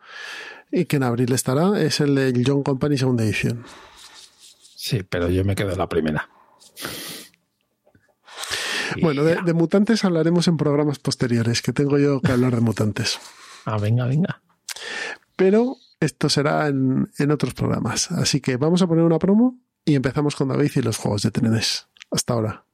y 0.71 0.85
que 0.85 0.95
en 0.95 1.03
abril 1.03 1.33
estará 1.33 1.79
es 1.81 1.99
el 1.99 2.15
de 2.15 2.43
John 2.45 2.63
Company 2.63 2.97
segunda 2.97 3.23
edición. 3.23 3.65
Sí, 4.75 5.03
pero 5.03 5.29
yo 5.29 5.43
me 5.43 5.55
quedo 5.55 5.73
en 5.73 5.77
la 5.77 5.89
primera. 5.89 6.29
Bueno, 9.01 9.23
de, 9.23 9.37
de, 9.43 9.53
mutantes 9.53 10.03
hablaremos 10.05 10.47
en 10.47 10.57
programas 10.57 10.99
posteriores, 10.99 11.61
que 11.61 11.73
tengo 11.73 11.97
yo 11.97 12.21
que 12.21 12.31
hablar 12.31 12.55
de 12.55 12.61
mutantes. 12.61 13.19
Ah, 13.65 13.77
venga, 13.77 14.05
venga. 14.05 14.41
Pero 15.35 15.77
esto 15.99 16.29
será 16.29 16.67
en, 16.67 17.09
en, 17.17 17.31
otros 17.31 17.53
programas. 17.53 18.11
Así 18.11 18.41
que 18.41 18.57
vamos 18.57 18.81
a 18.81 18.87
poner 18.87 19.03
una 19.03 19.19
promo 19.19 19.59
y 19.85 19.95
empezamos 19.95 20.35
con 20.35 20.49
David 20.49 20.71
y 20.75 20.81
los 20.81 20.97
juegos 20.97 21.23
de 21.23 21.31
trenes. 21.31 21.87
Hasta 22.11 22.33
ahora. 22.33 22.65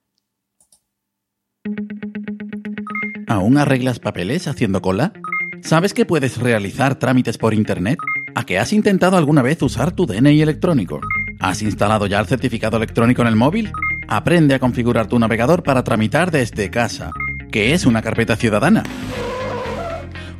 ¿Aún 3.27 3.57
arreglas 3.57 3.99
papeles 3.99 4.47
haciendo 4.47 4.81
cola? 4.81 5.13
¿Sabes 5.61 5.93
que 5.93 6.05
puedes 6.05 6.37
realizar 6.37 6.99
trámites 6.99 7.37
por 7.37 7.53
Internet? 7.53 7.97
¿A 8.35 8.45
que 8.45 8.59
has 8.59 8.71
intentado 8.71 9.17
alguna 9.17 9.41
vez 9.41 9.61
usar 9.63 9.91
tu 9.91 10.05
DNI 10.05 10.41
electrónico? 10.41 11.01
¿Has 11.39 11.61
instalado 11.61 12.05
ya 12.05 12.19
el 12.19 12.27
certificado 12.27 12.77
electrónico 12.77 13.23
en 13.23 13.27
el 13.29 13.35
móvil? 13.35 13.71
Aprende 14.07 14.55
a 14.55 14.59
configurar 14.59 15.07
tu 15.07 15.17
navegador 15.17 15.63
para 15.63 15.83
tramitar 15.83 16.31
desde 16.31 16.69
casa. 16.69 17.11
¿Qué 17.51 17.73
es 17.73 17.85
una 17.85 18.01
carpeta 18.01 18.35
ciudadana? 18.35 18.83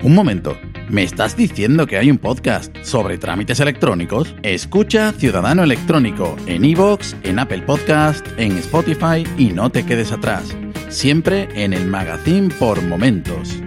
Un 0.04 0.14
momento, 0.14 0.58
¿me 0.90 1.04
estás 1.04 1.36
diciendo 1.36 1.88
que 1.88 1.98
hay 1.98 2.12
un 2.12 2.20
podcast 2.20 2.76
sobre 2.84 3.18
trámites 3.18 3.60
electrónicos? 3.60 4.36
Escucha 4.44 5.12
Ciudadano 5.14 5.64
Electrónico 5.64 6.36
en 6.46 6.64
iVoox, 6.64 7.16
en 7.24 7.40
Apple 7.40 7.64
Podcast, 7.64 8.28
en 8.38 8.58
Spotify 8.60 9.26
y 9.38 9.48
no 9.48 9.72
te 9.72 9.86
quedes 9.86 10.12
atrás. 10.12 10.56
Siempre 10.90 11.48
en 11.56 11.74
el 11.74 11.88
magazine 11.88 12.54
por 12.60 12.82
momentos. 12.84 13.65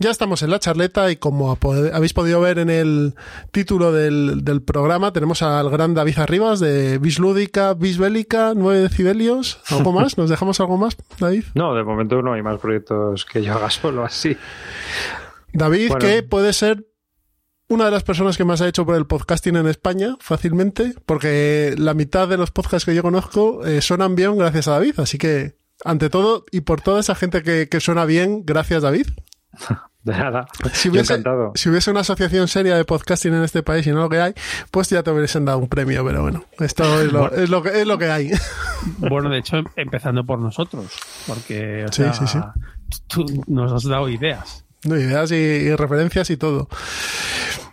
Ya 0.00 0.10
estamos 0.10 0.44
en 0.44 0.50
la 0.50 0.60
charleta 0.60 1.10
y 1.10 1.16
como 1.16 1.58
habéis 1.92 2.12
podido 2.12 2.40
ver 2.40 2.60
en 2.60 2.70
el 2.70 3.16
título 3.50 3.90
del, 3.90 4.62
programa, 4.64 5.12
tenemos 5.12 5.42
al 5.42 5.68
gran 5.70 5.92
David 5.92 6.20
Arribas 6.20 6.60
de 6.60 6.98
Bis 6.98 7.18
Lúdica, 7.18 7.74
Bis 7.74 7.98
Bélica, 7.98 8.52
9 8.54 8.78
decibelios. 8.78 9.60
¿Algo 9.68 9.90
más? 9.90 10.16
¿Nos 10.16 10.30
dejamos 10.30 10.60
algo 10.60 10.76
más, 10.76 10.96
David? 11.18 11.46
No, 11.56 11.74
de 11.74 11.82
momento 11.82 12.22
no 12.22 12.34
hay 12.34 12.42
más 12.42 12.60
proyectos 12.60 13.24
que 13.24 13.42
yo 13.42 13.54
haga 13.54 13.70
solo 13.70 14.04
así. 14.04 14.36
David, 15.52 15.94
que 15.98 16.22
puede 16.22 16.52
ser 16.52 16.86
una 17.66 17.86
de 17.86 17.90
las 17.90 18.04
personas 18.04 18.36
que 18.36 18.44
más 18.44 18.60
ha 18.60 18.68
hecho 18.68 18.86
por 18.86 18.94
el 18.94 19.06
podcasting 19.06 19.56
en 19.56 19.66
España, 19.66 20.16
fácilmente, 20.20 20.94
porque 21.06 21.74
la 21.76 21.94
mitad 21.94 22.28
de 22.28 22.36
los 22.36 22.52
podcasts 22.52 22.86
que 22.86 22.94
yo 22.94 23.02
conozco 23.02 23.66
eh, 23.66 23.80
suenan 23.80 24.14
bien 24.14 24.38
gracias 24.38 24.68
a 24.68 24.72
David. 24.72 25.00
Así 25.00 25.18
que, 25.18 25.56
ante 25.84 26.08
todo, 26.08 26.44
y 26.52 26.60
por 26.60 26.82
toda 26.82 27.00
esa 27.00 27.16
gente 27.16 27.42
que, 27.42 27.68
que 27.68 27.80
suena 27.80 28.04
bien, 28.04 28.44
gracias 28.44 28.82
David. 28.82 29.08
De 30.04 30.12
nada. 30.12 30.46
Si 30.72 30.88
hubiese, 30.88 31.22
si 31.54 31.68
hubiese 31.68 31.90
una 31.90 32.00
asociación 32.00 32.48
seria 32.48 32.76
de 32.76 32.84
podcasting 32.84 33.34
en 33.34 33.42
este 33.42 33.62
país 33.62 33.86
y 33.86 33.90
no 33.90 34.00
lo 34.00 34.08
que 34.08 34.20
hay, 34.20 34.32
pues 34.70 34.88
ya 34.88 35.02
te 35.02 35.10
hubiesen 35.10 35.44
dado 35.44 35.58
un 35.58 35.68
premio, 35.68 36.04
pero 36.04 36.22
bueno, 36.22 36.44
esto 36.60 37.02
es 37.02 37.12
lo, 37.12 37.30
es 37.32 37.50
lo, 37.50 37.62
que, 37.62 37.80
es 37.80 37.86
lo 37.86 37.98
que 37.98 38.10
hay. 38.10 38.30
Bueno, 38.98 39.28
de 39.28 39.38
hecho, 39.38 39.56
empezando 39.74 40.24
por 40.24 40.38
nosotros, 40.38 40.86
porque 41.26 41.84
tú 43.08 43.26
nos 43.48 43.72
has 43.72 43.82
dado 43.82 44.08
ideas. 44.08 44.64
Ideas 44.84 45.32
y 45.32 45.74
referencias 45.74 46.30
y 46.30 46.36
todo. 46.36 46.68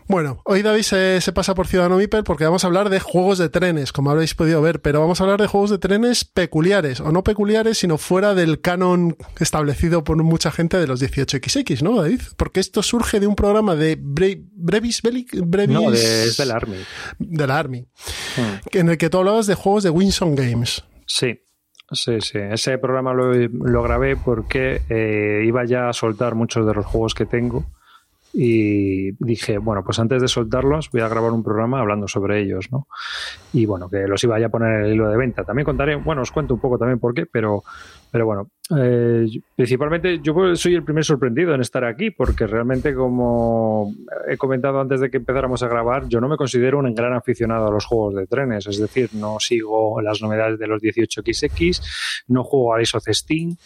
Bueno, 0.08 0.40
hoy 0.46 0.62
David 0.62 0.84
se, 0.84 1.34
pasa 1.34 1.56
por 1.56 1.66
Ciudadano 1.66 1.98
Mipel 1.98 2.24
porque 2.24 2.44
vamos 2.44 2.64
a 2.64 2.68
hablar 2.68 2.90
de 2.90 3.00
juegos 3.00 3.40
de 3.40 3.50
trenes, 3.50 3.92
como 3.92 4.12
habréis 4.12 4.36
podido 4.36 4.62
ver, 4.62 4.80
pero 4.80 5.00
vamos 5.00 5.20
a 5.20 5.24
hablar 5.24 5.42
de 5.42 5.48
juegos 5.48 5.72
de 5.72 5.80
trenes 5.80 6.26
peculiares, 6.26 7.00
o 7.00 7.12
no 7.12 7.24
peculiares, 7.24 7.80
sino 7.80 7.98
fuera 7.98 8.36
del 8.36 8.62
canon 8.62 9.18
establecido 9.40 10.04
por 10.04 10.22
mucha 10.22 10.52
gente 10.52 10.78
de 10.78 10.86
los 10.86 11.02
18XX, 11.02 11.82
¿no, 11.82 12.02
David? 12.02 12.22
Porque 12.38 12.60
esto 12.60 12.84
surge 12.84 13.20
de 13.20 13.26
un 13.26 13.36
programa 13.36 13.76
de 13.76 13.98
Brevis, 14.00 15.02
Brevis... 15.02 15.70
No, 15.70 15.90
de, 15.90 16.26
es 16.26 16.38
del 16.38 16.52
Army. 16.52 16.78
Del 17.18 17.50
Army. 17.50 17.88
Hmm. 18.38 18.78
En 18.78 18.90
el 18.90 18.98
que 19.00 19.10
tú 19.10 19.18
hablabas 19.18 19.48
de 19.48 19.56
juegos 19.56 19.84
de 19.84 19.90
Winson 19.90 20.36
Games. 20.36 20.84
Sí, 21.08 21.40
Sí, 21.92 22.20
sí. 22.20 22.40
Ese 22.40 22.80
programa 22.80 23.14
lo, 23.14 23.32
lo 23.32 23.84
grabé 23.84 24.16
porque 24.16 24.82
eh, 24.90 25.44
iba 25.46 25.66
ya 25.66 25.88
a 25.88 25.94
soltar 25.94 26.34
muchos 26.34 26.66
de 26.66 26.74
los 26.74 26.84
juegos 26.84 27.14
que 27.14 27.28
tengo 27.28 27.66
y 28.38 29.12
dije, 29.24 29.58
bueno, 29.60 29.82
pues 29.86 29.98
antes 29.98 30.22
de 30.22 30.28
soltarlos 30.28 30.92
voy 30.92 31.00
a 31.00 31.08
grabar 31.08 31.32
un 31.32 31.42
programa 31.42 31.80
hablando 31.80 32.06
sobre 32.10 32.42
ellos, 32.42 32.70
¿no? 32.70 32.88
Y 33.54 33.66
bueno, 33.66 33.88
que 33.88 34.08
los 34.08 34.22
iba 34.26 34.36
a 34.36 34.50
poner 34.50 34.82
en 34.82 34.86
el 34.88 34.94
hilo 34.94 35.10
de 35.10 35.16
venta. 35.16 35.46
También 35.46 35.66
contaré, 35.66 35.96
bueno, 35.96 36.22
os 36.22 36.32
cuento 36.32 36.54
un 36.54 36.60
poco 36.60 36.78
también 36.78 37.00
por 37.00 37.14
qué, 37.14 37.26
pero, 37.26 37.64
pero 38.16 38.28
bueno, 38.28 38.50
eh, 38.78 39.28
principalmente 39.58 40.22
yo 40.24 40.34
soy 40.56 40.74
el 40.74 40.86
primer 40.86 41.04
sorprendido 41.04 41.54
en 41.54 41.60
estar 41.60 41.84
aquí, 41.84 42.12
porque 42.12 42.48
realmente, 42.48 42.96
como 42.96 43.94
he 44.26 44.38
comentado 44.38 44.80
antes 44.80 45.02
de 45.02 45.10
que 45.10 45.18
empezáramos 45.18 45.64
a 45.64 45.68
grabar, 45.68 46.08
yo 46.08 46.22
no 46.22 46.30
me 46.30 46.38
considero 46.38 46.80
un 46.80 46.96
gran 46.96 47.12
aficionado 47.12 47.68
a 47.68 47.72
los 47.72 47.84
juegos 47.84 48.16
de 48.16 48.26
trenes, 48.26 48.68
es 48.68 48.80
decir, 48.80 49.10
no 49.16 49.42
sigo 49.42 50.00
las 50.00 50.22
novedades 50.22 50.58
de 50.58 50.66
los 50.66 50.82
18XX, 50.82 52.26
no 52.30 52.46
juego 52.46 52.74
a 52.74 52.82
Isocestín, 52.82 53.58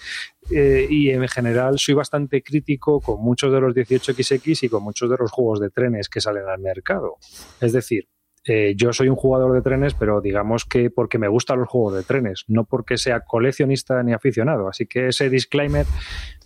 eh, 0.49 0.87
y 0.89 1.11
en 1.11 1.27
general 1.27 1.77
soy 1.77 1.93
bastante 1.93 2.41
crítico 2.41 3.01
con 3.01 3.21
muchos 3.21 3.53
de 3.53 3.61
los 3.61 3.75
18XX 3.75 4.63
y 4.63 4.69
con 4.69 4.81
muchos 4.81 5.11
de 5.11 5.17
los 5.19 5.29
juegos 5.29 5.59
de 5.59 5.69
trenes 5.69 6.09
que 6.09 6.21
salen 6.21 6.47
al 6.47 6.59
mercado. 6.59 7.17
Es 7.61 7.71
decir, 7.71 8.07
eh, 8.51 8.73
yo 8.75 8.93
soy 8.93 9.09
un 9.09 9.15
jugador 9.15 9.53
de 9.53 9.61
trenes, 9.61 9.93
pero 9.93 10.21
digamos 10.21 10.65
que 10.65 10.89
porque 10.89 11.19
me 11.19 11.27
gustan 11.27 11.59
los 11.59 11.69
juegos 11.69 11.93
de 11.93 12.01
trenes, 12.01 12.45
no 12.47 12.63
porque 12.63 12.97
sea 12.97 13.19
coleccionista 13.19 14.01
ni 14.01 14.11
aficionado. 14.11 14.67
Así 14.67 14.87
que 14.87 15.09
ese 15.09 15.29
disclaimer 15.29 15.85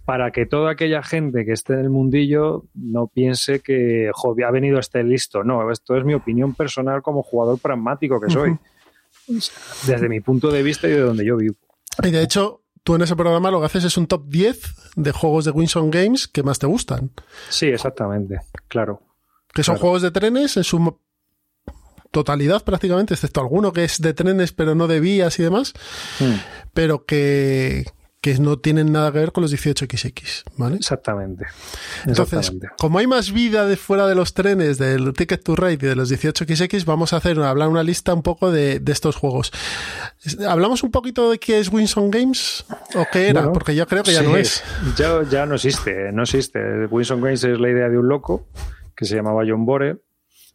para 0.03 0.31
que 0.31 0.45
toda 0.45 0.71
aquella 0.71 1.01
gente 1.01 1.45
que 1.45 1.53
esté 1.53 1.73
en 1.75 1.79
el 1.79 1.89
mundillo 1.89 2.65
no 2.73 3.07
piense 3.07 3.61
que 3.61 4.11
ha 4.45 4.51
venido 4.51 4.79
este 4.79 5.01
listo. 5.01 5.45
No, 5.45 5.71
esto 5.71 5.95
es 5.95 6.03
mi 6.03 6.13
opinión 6.13 6.53
personal 6.53 7.01
como 7.01 7.23
jugador 7.23 7.57
pragmático 7.57 8.19
que 8.19 8.29
soy, 8.29 8.57
desde 9.87 10.09
mi 10.09 10.19
punto 10.19 10.51
de 10.51 10.61
vista 10.61 10.89
y 10.89 10.91
de 10.91 10.99
donde 10.99 11.25
yo 11.25 11.37
vivo. 11.37 11.55
Y 12.03 12.11
de 12.11 12.21
hecho, 12.21 12.63
tú 12.83 12.95
en 12.95 13.03
ese 13.03 13.15
programa 13.15 13.49
lo 13.49 13.61
que 13.61 13.67
haces 13.67 13.85
es 13.85 13.97
un 13.97 14.07
top 14.07 14.25
10 14.27 14.93
de 14.97 15.11
juegos 15.13 15.45
de 15.45 15.51
Winson 15.51 15.89
Games 15.89 16.27
que 16.27 16.43
más 16.43 16.59
te 16.59 16.67
gustan. 16.67 17.11
Sí, 17.47 17.67
exactamente, 17.67 18.41
claro. 18.67 19.01
Que 19.53 19.63
son 19.63 19.77
juegos 19.77 20.01
de 20.01 20.11
trenes 20.11 20.57
en 20.57 20.65
su 20.65 20.99
totalidad 22.13 22.63
prácticamente, 22.63 23.15
excepto 23.15 23.41
alguno 23.41 23.73
que 23.73 23.83
es 23.83 23.99
de 23.99 24.13
trenes 24.13 24.53
pero 24.53 24.75
no 24.75 24.87
de 24.87 25.01
vías 25.01 25.37
y 25.39 25.43
demás, 25.43 25.73
hmm. 26.19 26.35
pero 26.73 27.05
que, 27.05 27.85
que 28.21 28.35
no 28.35 28.57
tienen 28.57 28.91
nada 28.91 29.11
que 29.11 29.17
ver 29.17 29.31
con 29.31 29.41
los 29.41 29.51
18XX, 29.51 30.43
¿vale? 30.55 30.77
Exactamente. 30.77 31.45
Entonces, 32.05 32.53
como 32.77 32.99
hay 32.99 33.07
más 33.07 33.33
vida 33.33 33.65
de 33.65 33.75
fuera 33.75 34.07
de 34.07 34.15
los 34.15 34.33
trenes, 34.33 34.77
del 34.77 35.11
Ticket 35.13 35.43
to 35.43 35.55
Ride 35.55 35.73
y 35.73 35.89
de 35.89 35.95
los 35.95 36.09
18XX, 36.09 36.85
vamos 36.85 37.11
a 37.11 37.17
hacer 37.17 37.37
hablar 37.39 37.67
una 37.67 37.83
lista 37.83 38.13
un 38.13 38.21
poco 38.21 38.51
de, 38.51 38.81
estos 38.87 39.15
juegos. 39.15 39.51
¿Hablamos 40.47 40.83
un 40.83 40.91
poquito 40.91 41.31
de 41.31 41.39
qué 41.39 41.59
es 41.59 41.69
Winson 41.69 42.11
Games? 42.11 42.63
¿O 42.95 43.05
qué 43.11 43.27
era? 43.29 43.51
Porque 43.51 43.75
yo 43.75 43.87
creo 43.87 44.03
que 44.03 44.13
ya 44.13 44.21
no 44.21 44.37
es. 44.37 44.63
Ya, 44.95 45.23
ya 45.29 45.45
no 45.47 45.55
existe, 45.55 46.11
no 46.13 46.21
existe. 46.21 46.85
Winson 46.85 47.19
Games 47.19 47.43
es 47.43 47.59
la 47.59 47.69
idea 47.69 47.89
de 47.89 47.97
un 47.97 48.07
loco 48.07 48.47
que 48.95 49.05
se 49.05 49.15
llamaba 49.15 49.43
John 49.45 49.65
Bore 49.65 49.97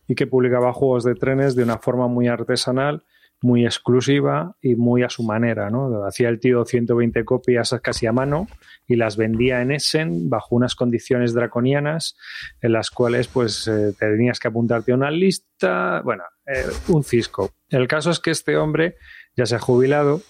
y 0.08 0.16
que 0.16 0.26
publicaba 0.26 0.72
juegos 0.72 1.04
de 1.04 1.14
trenes 1.14 1.54
de 1.54 1.62
una 1.62 1.78
forma 1.78 2.08
muy 2.08 2.26
artesanal 2.26 3.04
muy 3.40 3.64
exclusiva 3.64 4.56
y 4.60 4.74
muy 4.74 5.02
a 5.02 5.10
su 5.10 5.22
manera, 5.22 5.70
¿no? 5.70 6.04
Hacía 6.04 6.28
el 6.28 6.40
tío 6.40 6.64
120 6.64 7.24
copias 7.24 7.74
casi 7.82 8.06
a 8.06 8.12
mano 8.12 8.48
y 8.86 8.96
las 8.96 9.16
vendía 9.16 9.62
en 9.62 9.70
Essen 9.70 10.28
bajo 10.28 10.56
unas 10.56 10.74
condiciones 10.74 11.34
draconianas 11.34 12.16
en 12.60 12.72
las 12.72 12.90
cuales 12.90 13.28
pues 13.28 13.68
eh, 13.68 13.94
tenías 13.98 14.40
que 14.40 14.48
apuntarte 14.48 14.92
a 14.92 14.96
una 14.96 15.10
lista, 15.10 16.02
bueno, 16.04 16.24
eh, 16.46 16.64
un 16.88 17.04
cisco. 17.04 17.52
El 17.68 17.86
caso 17.86 18.10
es 18.10 18.18
que 18.18 18.30
este 18.30 18.56
hombre 18.56 18.96
ya 19.36 19.46
se 19.46 19.54
ha 19.54 19.60
jubilado 19.60 20.20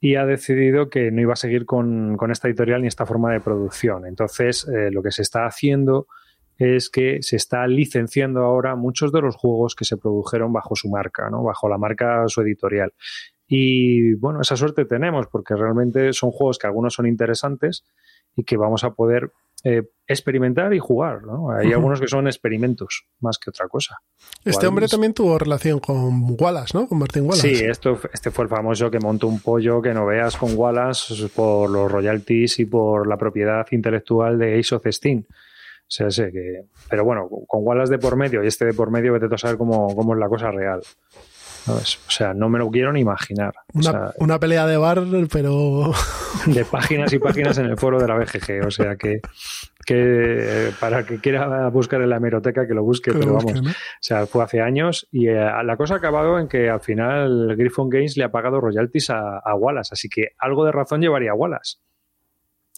y 0.00 0.16
ha 0.16 0.26
decidido 0.26 0.90
que 0.90 1.10
no 1.12 1.20
iba 1.20 1.34
a 1.34 1.36
seguir 1.36 1.66
con, 1.66 2.18
esta 2.30 2.48
editorial 2.48 2.82
ni 2.82 2.88
esta 2.88 3.06
forma 3.06 3.32
de 3.32 3.40
producción. 3.40 4.06
Entonces, 4.06 4.68
eh, 4.68 4.90
lo 4.90 5.02
que 5.02 5.12
se 5.12 5.22
está 5.22 5.46
haciendo 5.46 6.08
es 6.58 6.88
que 6.88 7.22
se 7.22 7.36
está 7.36 7.66
licenciando 7.66 8.40
ahora 8.40 8.76
muchos 8.76 9.12
de 9.12 9.20
los 9.20 9.36
juegos 9.36 9.74
que 9.74 9.84
se 9.84 9.96
produjeron 9.96 10.52
bajo 10.52 10.76
su 10.76 10.88
marca, 10.88 11.28
¿no? 11.30 11.42
bajo 11.42 11.68
la 11.68 11.78
marca 11.78 12.24
su 12.28 12.40
editorial. 12.42 12.92
Y 13.46 14.14
bueno, 14.14 14.40
esa 14.40 14.56
suerte 14.56 14.84
tenemos 14.84 15.26
porque 15.26 15.54
realmente 15.54 16.12
son 16.12 16.30
juegos 16.30 16.58
que 16.58 16.66
algunos 16.66 16.94
son 16.94 17.06
interesantes 17.06 17.84
y 18.36 18.44
que 18.44 18.56
vamos 18.56 18.84
a 18.84 18.94
poder 18.94 19.32
eh, 19.64 19.82
experimentar 20.06 20.72
y 20.74 20.78
jugar. 20.78 21.24
¿no? 21.24 21.50
Hay 21.50 21.72
algunos 21.72 22.00
que 22.00 22.08
son 22.08 22.26
experimentos 22.26 23.06
más 23.20 23.38
que 23.38 23.50
otra 23.50 23.68
cosa. 23.68 23.98
Este 24.44 24.66
hombre 24.66 24.88
también 24.88 25.14
tuvo 25.14 25.38
relación 25.38 25.78
con 25.80 26.36
Wallace, 26.38 26.76
¿no? 26.76 26.86
Con 26.86 26.98
Martin 26.98 27.24
Wallace. 27.24 27.54
Sí, 27.54 27.64
esto, 27.64 27.98
este 28.12 28.30
fue 28.30 28.44
el 28.44 28.50
famoso 28.50 28.90
que 28.90 28.98
montó 28.98 29.26
un 29.26 29.40
pollo 29.40 29.80
que 29.80 29.94
no 29.94 30.06
veas 30.06 30.36
con 30.36 30.56
Wallace 30.56 31.28
por 31.28 31.70
los 31.70 31.90
royalties 31.90 32.58
y 32.60 32.66
por 32.66 33.06
la 33.06 33.16
propiedad 33.16 33.66
intelectual 33.70 34.38
de 34.38 34.58
Ace 34.58 34.74
of 34.74 34.84
Steam 34.86 35.24
sea, 35.88 36.10
sé 36.10 36.30
que. 36.32 36.64
Pero 36.88 37.04
bueno, 37.04 37.28
con 37.46 37.60
Wallace 37.64 37.92
de 37.92 37.98
por 37.98 38.16
medio 38.16 38.42
y 38.42 38.46
este 38.46 38.64
de 38.66 38.74
por 38.74 38.90
medio, 38.90 39.12
vete 39.12 39.32
a 39.32 39.38
saber 39.38 39.56
cómo, 39.56 39.94
cómo 39.94 40.14
es 40.14 40.20
la 40.20 40.28
cosa 40.28 40.50
real. 40.50 40.80
O 41.66 42.10
sea, 42.10 42.34
no 42.34 42.50
me 42.50 42.58
lo 42.58 42.70
quiero 42.70 42.92
ni 42.92 43.00
imaginar. 43.00 43.54
Una, 44.18 44.38
pelea 44.38 44.66
de 44.66 44.76
bar, 44.76 45.02
pero. 45.32 45.92
De 46.46 46.64
páginas 46.64 47.12
y 47.12 47.18
páginas 47.18 47.56
en 47.58 47.66
el 47.66 47.78
foro 47.78 47.98
de 47.98 48.08
la 48.08 48.16
BGG. 48.16 48.66
O 48.66 48.70
sea 48.70 48.96
que, 48.96 49.20
que 49.86 50.70
para 50.78 51.06
que 51.06 51.18
quiera 51.20 51.68
buscar 51.70 52.02
en 52.02 52.10
la 52.10 52.16
hemeroteca, 52.16 52.66
que 52.66 52.74
lo 52.74 52.82
busque, 52.82 53.12
pero 53.12 53.34
vamos. 53.34 53.60
O 53.60 53.72
sea, 54.00 54.26
fue 54.26 54.44
hace 54.44 54.60
años 54.60 55.06
y 55.10 55.28
eh, 55.28 55.34
la 55.64 55.76
cosa 55.76 55.94
ha 55.94 55.96
acabado 55.98 56.38
en 56.38 56.48
que 56.48 56.68
al 56.68 56.80
final 56.80 57.54
Griffon 57.56 57.88
Games 57.88 58.16
le 58.16 58.24
ha 58.24 58.30
pagado 58.30 58.60
royalties 58.60 59.10
a, 59.10 59.38
a 59.38 59.54
Wallace. 59.54 59.90
Así 59.92 60.08
que 60.08 60.32
algo 60.38 60.66
de 60.66 60.72
razón 60.72 61.00
llevaría 61.00 61.32
Wallace. 61.34 61.78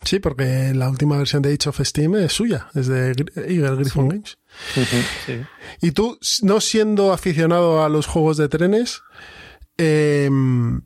Sí, 0.02 0.20
porque 0.20 0.72
la 0.74 0.88
última 0.90 1.16
versión 1.16 1.42
de 1.42 1.52
Age 1.52 1.68
of 1.70 1.80
Steam 1.80 2.14
es 2.16 2.32
suya, 2.32 2.68
es 2.74 2.86
de 2.86 3.14
Eagle 3.34 3.76
Griffon 3.76 4.08
Games. 4.08 4.38
Y 5.80 5.92
tú, 5.92 6.18
no 6.42 6.60
siendo 6.60 7.12
aficionado 7.12 7.82
a 7.82 7.88
los 7.88 8.06
juegos 8.06 8.36
de 8.36 8.48
trenes, 8.48 9.02
em, 9.78 10.82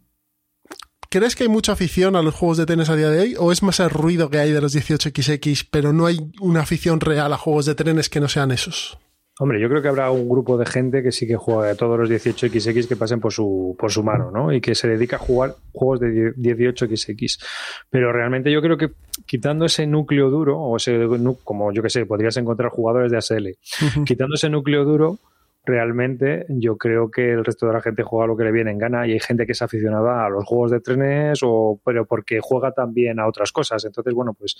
¿crees 1.11 1.35
que 1.35 1.42
hay 1.42 1.49
mucha 1.49 1.73
afición 1.73 2.14
a 2.14 2.23
los 2.23 2.35
juegos 2.35 2.59
de 2.59 2.66
trenes 2.66 2.88
a 2.88 2.96
día 2.96 3.11
de 3.11 3.20
hoy? 3.20 3.37
¿O 3.38 3.53
es 3.53 3.62
más 3.62 3.81
el 3.81 3.90
ruido 3.90 4.31
que 4.31 4.38
hay 4.38 4.53
de 4.53 4.61
los 4.61 4.75
18XX, 4.75 5.66
pero 5.70 5.92
no 5.92 6.07
hay 6.07 6.31
una 6.40 6.61
afición 6.61 7.01
real 7.01 7.33
a 7.33 7.38
juegos 7.38 7.66
de 7.66 7.75
trenes 7.75 8.09
que 8.09 8.21
no 8.21 8.29
sean 8.29 8.52
esos? 8.52 8.96
Hombre, 9.43 9.59
yo 9.59 9.71
creo 9.71 9.81
que 9.81 9.88
habrá 9.88 10.11
un 10.11 10.29
grupo 10.29 10.59
de 10.59 10.67
gente 10.67 11.03
que 11.03 11.13
sí 11.13 11.27
que 11.27 11.35
juega 11.35 11.71
a 11.71 11.75
todos 11.75 11.99
los 11.99 12.11
18XX 12.11 12.87
que 12.87 12.95
pasen 12.95 13.21
por 13.21 13.33
su, 13.33 13.75
por 13.79 13.91
su 13.91 14.03
mano, 14.03 14.31
¿no? 14.31 14.53
Y 14.53 14.61
que 14.61 14.75
se 14.75 14.87
dedica 14.87 15.17
a 15.17 15.19
jugar 15.19 15.55
juegos 15.73 16.01
de 16.01 16.35
18xx. 16.35 17.43
Pero 17.88 18.13
realmente 18.13 18.53
yo 18.53 18.61
creo 18.61 18.77
que 18.77 18.91
quitando 19.25 19.65
ese 19.65 19.87
núcleo 19.87 20.29
duro, 20.29 20.61
o 20.61 20.77
ese, 20.77 21.09
como 21.43 21.73
yo 21.73 21.83
que 21.83 21.88
sé, 21.88 22.05
podrías 22.05 22.37
encontrar 22.37 22.69
jugadores 22.69 23.11
de 23.11 23.17
ASL, 23.17 23.57
quitando 24.05 24.35
ese 24.35 24.51
núcleo 24.51 24.85
duro, 24.85 25.19
realmente 25.65 26.45
yo 26.51 26.77
creo 26.77 27.11
que 27.11 27.33
el 27.33 27.43
resto 27.43 27.67
de 27.67 27.73
la 27.73 27.81
gente 27.81 28.03
juega 28.03 28.27
lo 28.27 28.37
que 28.37 28.45
le 28.45 28.53
viene 28.53 28.73
en 28.73 28.79
gana 28.79 29.07
y 29.07 29.13
hay 29.13 29.21
gente 29.21 29.47
que 29.47 29.53
es 29.53 29.63
aficionada 29.63 30.27
a 30.27 30.29
los 30.29 30.45
juegos 30.45 30.71
de 30.71 30.81
trenes 30.81 31.41
o 31.43 31.81
pero 31.85 32.05
porque 32.05 32.41
juega 32.43 32.73
también 32.73 33.21
a 33.21 33.27
otras 33.27 33.53
cosas 33.53 33.85
entonces 33.85 34.15
bueno 34.15 34.33
pues 34.33 34.57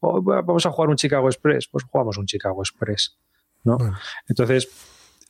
oh, 0.00 0.22
vamos 0.22 0.64
a 0.64 0.70
jugar 0.70 0.90
un 0.90 0.96
Chicago 0.96 1.28
Express 1.28 1.66
pues 1.66 1.84
jugamos 1.84 2.18
un 2.18 2.26
Chicago 2.26 2.62
Express 2.62 3.18
¿no? 3.64 3.78
entonces 4.28 4.68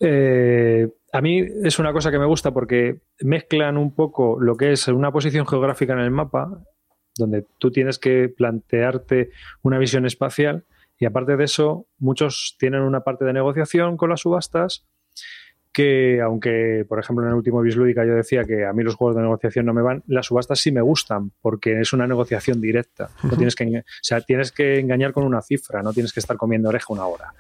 eh, 0.01 0.89
a 1.13 1.21
mí 1.21 1.43
es 1.63 1.79
una 1.79 1.93
cosa 1.93 2.11
que 2.11 2.19
me 2.19 2.27
gusta 2.27 2.53
porque 2.53 3.01
mezclan 3.21 3.77
un 3.77 3.95
poco 3.95 4.39
lo 4.41 4.57
que 4.57 4.73
es 4.73 4.89
una 4.89 5.13
posición 5.13 5.47
geográfica 5.47 5.93
en 5.93 6.01
el 6.01 6.11
mapa, 6.11 6.61
donde 7.17 7.47
tú 7.59 7.71
tienes 7.71 7.99
que 7.99 8.29
plantearte 8.29 9.31
una 9.63 9.79
visión 9.79 10.05
espacial 10.05 10.65
y 10.99 11.07
aparte 11.07 11.37
de 11.37 11.45
eso, 11.45 11.87
muchos 11.99 12.57
tienen 12.59 12.83
una 12.83 13.01
parte 13.01 13.25
de 13.25 13.33
negociación 13.33 13.97
con 13.97 14.11
las 14.11 14.21
subastas 14.21 14.87
que 15.75 16.21
aunque, 16.23 16.87
por 16.89 17.01
ejemplo, 17.01 17.25
en 17.25 17.31
el 17.31 17.37
último 17.37 17.61
Bislúdica 17.61 18.07
yo 18.07 18.15
decía 18.15 18.45
que 18.45 18.65
a 18.65 18.73
mí 18.73 18.85
los 18.85 18.95
juegos 18.95 19.17
de 19.17 19.23
negociación 19.23 19.67
no 19.67 19.75
me 19.75 19.83
van, 19.83 20.05
las 20.07 20.27
subastas 20.27 20.61
sí 20.61 20.71
me 20.71 20.81
gustan 20.81 21.33
porque 21.43 21.81
es 21.81 21.93
una 21.93 22.07
negociación 22.07 22.61
directa. 22.61 23.11
No 23.25 23.37
tienes 23.37 23.57
que, 23.57 23.65
o 23.65 23.83
sea, 24.01 24.21
tienes 24.21 24.53
que 24.53 24.79
engañar 24.79 25.13
con 25.13 25.25
una 25.25 25.43
cifra, 25.43 25.83
no 25.83 25.93
tienes 25.93 26.13
que 26.13 26.21
estar 26.21 26.37
comiendo 26.37 26.69
oreja 26.69 26.87
una 26.91 27.07
hora. 27.07 27.35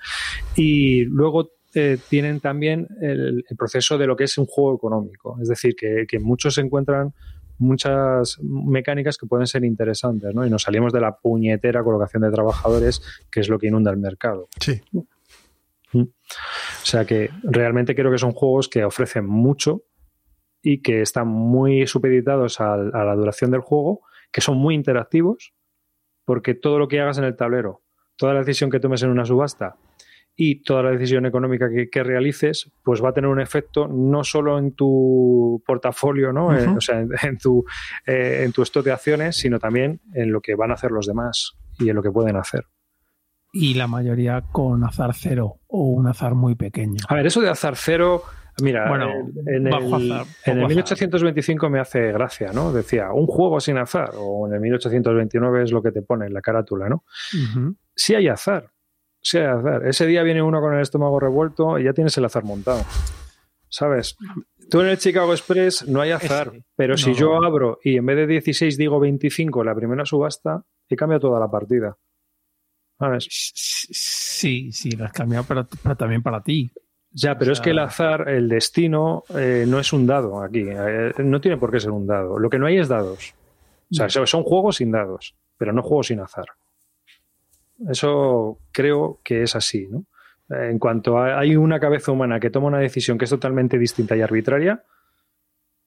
Y 0.56 1.04
luego 1.04 1.52
eh, 1.74 1.96
tienen 2.08 2.40
también 2.40 2.88
el, 3.00 3.44
proceso 3.56 3.98
de 3.98 4.08
lo 4.08 4.16
que 4.16 4.24
es 4.24 4.36
un 4.36 4.46
juego 4.46 4.74
económico. 4.74 5.38
Es 5.40 5.48
decir, 5.48 5.76
que, 5.76 6.18
muchos 6.18 6.58
encuentran 6.58 7.14
muchas 7.58 8.40
mecánicas 8.42 9.16
que 9.16 9.26
pueden 9.26 9.46
ser 9.46 9.64
interesantes, 9.64 10.34
¿no? 10.34 10.44
Y 10.44 10.50
nos 10.50 10.62
salimos 10.62 10.92
de 10.92 11.00
la 11.00 11.16
puñetera 11.16 11.84
colocación 11.84 12.24
de 12.24 12.32
trabajadores, 12.32 13.00
que 13.30 13.38
es 13.38 13.48
lo 13.48 13.60
que 13.60 13.68
inunda 13.68 13.92
el 13.92 13.98
mercado. 13.98 14.48
Sí. 14.58 14.82
O 16.02 16.86
sea 16.86 17.04
que 17.04 17.30
realmente 17.42 17.94
creo 17.94 18.10
que 18.10 18.18
son 18.18 18.32
juegos 18.32 18.68
que 18.68 18.84
ofrecen 18.84 19.26
mucho 19.26 19.82
y 20.62 20.82
que 20.82 21.02
están 21.02 21.28
muy 21.28 21.86
supeditados 21.86 22.60
a, 22.60 22.74
a 22.74 23.04
la 23.04 23.14
duración 23.14 23.50
del 23.50 23.60
juego, 23.60 24.00
que 24.32 24.40
son 24.40 24.56
muy 24.56 24.74
interactivos, 24.74 25.54
porque 26.24 26.54
todo 26.54 26.78
lo 26.78 26.88
que 26.88 27.00
hagas 27.00 27.18
en 27.18 27.24
el 27.24 27.36
tablero, 27.36 27.82
toda 28.16 28.34
la 28.34 28.40
decisión 28.40 28.70
que 28.70 28.80
tomes 28.80 29.02
en 29.02 29.10
una 29.10 29.24
subasta, 29.24 29.76
y 30.36 30.62
toda 30.62 30.82
la 30.82 30.90
decisión 30.90 31.26
económica 31.26 31.68
que, 31.90 32.02
realices, 32.02 32.70
pues 32.82 33.02
va 33.02 33.10
a 33.10 33.12
tener 33.12 33.30
un 33.30 33.40
efecto 33.40 33.86
no 33.86 34.24
solo 34.24 34.58
en 34.58 34.72
tu 34.72 35.62
portafolio, 35.64 36.32
¿no? 36.32 36.56
Eh, 36.56 36.66
o 36.66 36.80
sea, 36.80 37.00
en, 37.00 37.38
tu, 37.38 37.64
eh, 38.06 38.42
en 38.44 38.52
tu 38.52 38.62
stock 38.62 38.84
de 38.84 38.92
acciones, 38.92 39.36
sino 39.36 39.58
también 39.58 40.00
en 40.12 40.32
lo 40.32 40.40
que 40.40 40.54
van 40.56 40.70
a 40.70 40.74
hacer 40.74 40.90
los 40.90 41.06
demás 41.06 41.52
y 41.78 41.88
en 41.88 41.96
lo 41.96 42.02
que 42.02 42.10
pueden 42.10 42.36
hacer. 42.36 42.64
Y 43.54 43.74
la 43.74 43.86
mayoría 43.86 44.42
con 44.52 44.84
azar 44.84 45.14
cero 45.14 45.60
o 45.68 45.84
un 45.90 46.08
azar 46.08 46.34
muy 46.34 46.56
pequeño. 46.56 46.96
A 47.08 47.14
ver, 47.14 47.26
eso 47.26 47.40
de 47.40 47.48
azar 47.48 47.76
cero, 47.76 48.24
mira, 48.60 48.88
bueno, 48.88 49.10
en, 49.46 49.66
el, 49.68 50.24
en 50.44 50.58
el 50.58 50.66
1825 50.66 51.70
me 51.70 51.78
hace 51.78 52.12
gracia, 52.12 52.50
¿no? 52.52 52.72
Decía, 52.72 53.12
un 53.12 53.26
juego 53.26 53.60
sin 53.60 53.78
azar, 53.78 54.10
o 54.18 54.48
en 54.48 54.54
el 54.54 54.60
1829 54.60 55.62
es 55.62 55.72
lo 55.72 55.82
que 55.82 55.92
te 55.92 56.02
pone 56.02 56.26
en 56.26 56.34
la 56.34 56.40
carátula, 56.40 56.88
¿no? 56.88 57.04
Sí 57.94 58.16
hay 58.16 58.26
azar, 58.26 58.74
Sí, 59.24 59.38
azar. 59.38 59.86
Ese 59.86 60.06
día 60.06 60.22
viene 60.22 60.42
uno 60.42 60.60
con 60.60 60.74
el 60.74 60.82
estómago 60.82 61.18
revuelto 61.18 61.78
y 61.78 61.84
ya 61.84 61.94
tienes 61.94 62.16
el 62.18 62.26
azar 62.26 62.44
montado. 62.44 62.84
¿Sabes? 63.70 64.16
Tú 64.70 64.82
en 64.82 64.88
el 64.88 64.98
Chicago 64.98 65.32
Express 65.32 65.88
no 65.88 66.02
hay 66.02 66.10
azar, 66.10 66.52
pero 66.76 66.96
si 66.98 67.14
yo 67.14 67.42
abro 67.42 67.78
y 67.82 67.96
en 67.96 68.06
vez 68.06 68.16
de 68.18 68.26
16 68.26 68.76
digo 68.76 69.00
25 69.00 69.62
en 69.62 69.66
la 69.66 69.74
primera 69.74 70.04
subasta, 70.04 70.64
he 70.88 70.94
cambiado 70.94 71.28
toda 71.28 71.40
la 71.40 71.50
partida. 71.50 71.96
¿Sabes? 72.98 73.26
Sí, 73.30 74.70
sí, 74.72 74.90
lo 74.92 75.04
has 75.04 75.12
cambiado, 75.12 75.44
pero, 75.46 75.66
también 75.96 76.22
para 76.22 76.42
ti. 76.42 76.70
Ya, 77.10 77.38
pero 77.38 77.52
es 77.52 77.60
que 77.60 77.70
el 77.70 77.78
azar, 77.78 78.28
el 78.28 78.48
destino, 78.48 79.24
eh, 79.36 79.64
no 79.68 79.78
es 79.78 79.92
un 79.92 80.06
dado 80.06 80.42
aquí. 80.42 80.64
Eh, 80.68 81.12
no 81.18 81.40
tiene 81.40 81.56
por 81.56 81.70
qué 81.70 81.78
ser 81.78 81.92
un 81.92 82.06
dado. 82.06 82.38
Lo 82.38 82.50
que 82.50 82.58
no 82.58 82.66
hay 82.66 82.78
es 82.78 82.88
dados. 82.88 83.34
O 83.90 84.08
sea, 84.08 84.26
son 84.26 84.42
juegos 84.42 84.76
sin 84.76 84.90
dados, 84.90 85.36
pero 85.56 85.72
no 85.72 85.82
juegos 85.82 86.08
sin 86.08 86.20
azar. 86.20 86.46
Eso 87.88 88.58
creo 88.72 89.20
que 89.22 89.42
es 89.42 89.54
así, 89.54 89.86
¿no? 89.88 90.06
En 90.48 90.78
cuanto 90.78 91.18
a, 91.18 91.38
hay 91.38 91.56
una 91.56 91.80
cabeza 91.80 92.12
humana 92.12 92.38
que 92.38 92.50
toma 92.50 92.68
una 92.68 92.78
decisión 92.78 93.16
que 93.16 93.24
es 93.24 93.30
totalmente 93.30 93.78
distinta 93.78 94.16
y 94.16 94.20
arbitraria, 94.20 94.82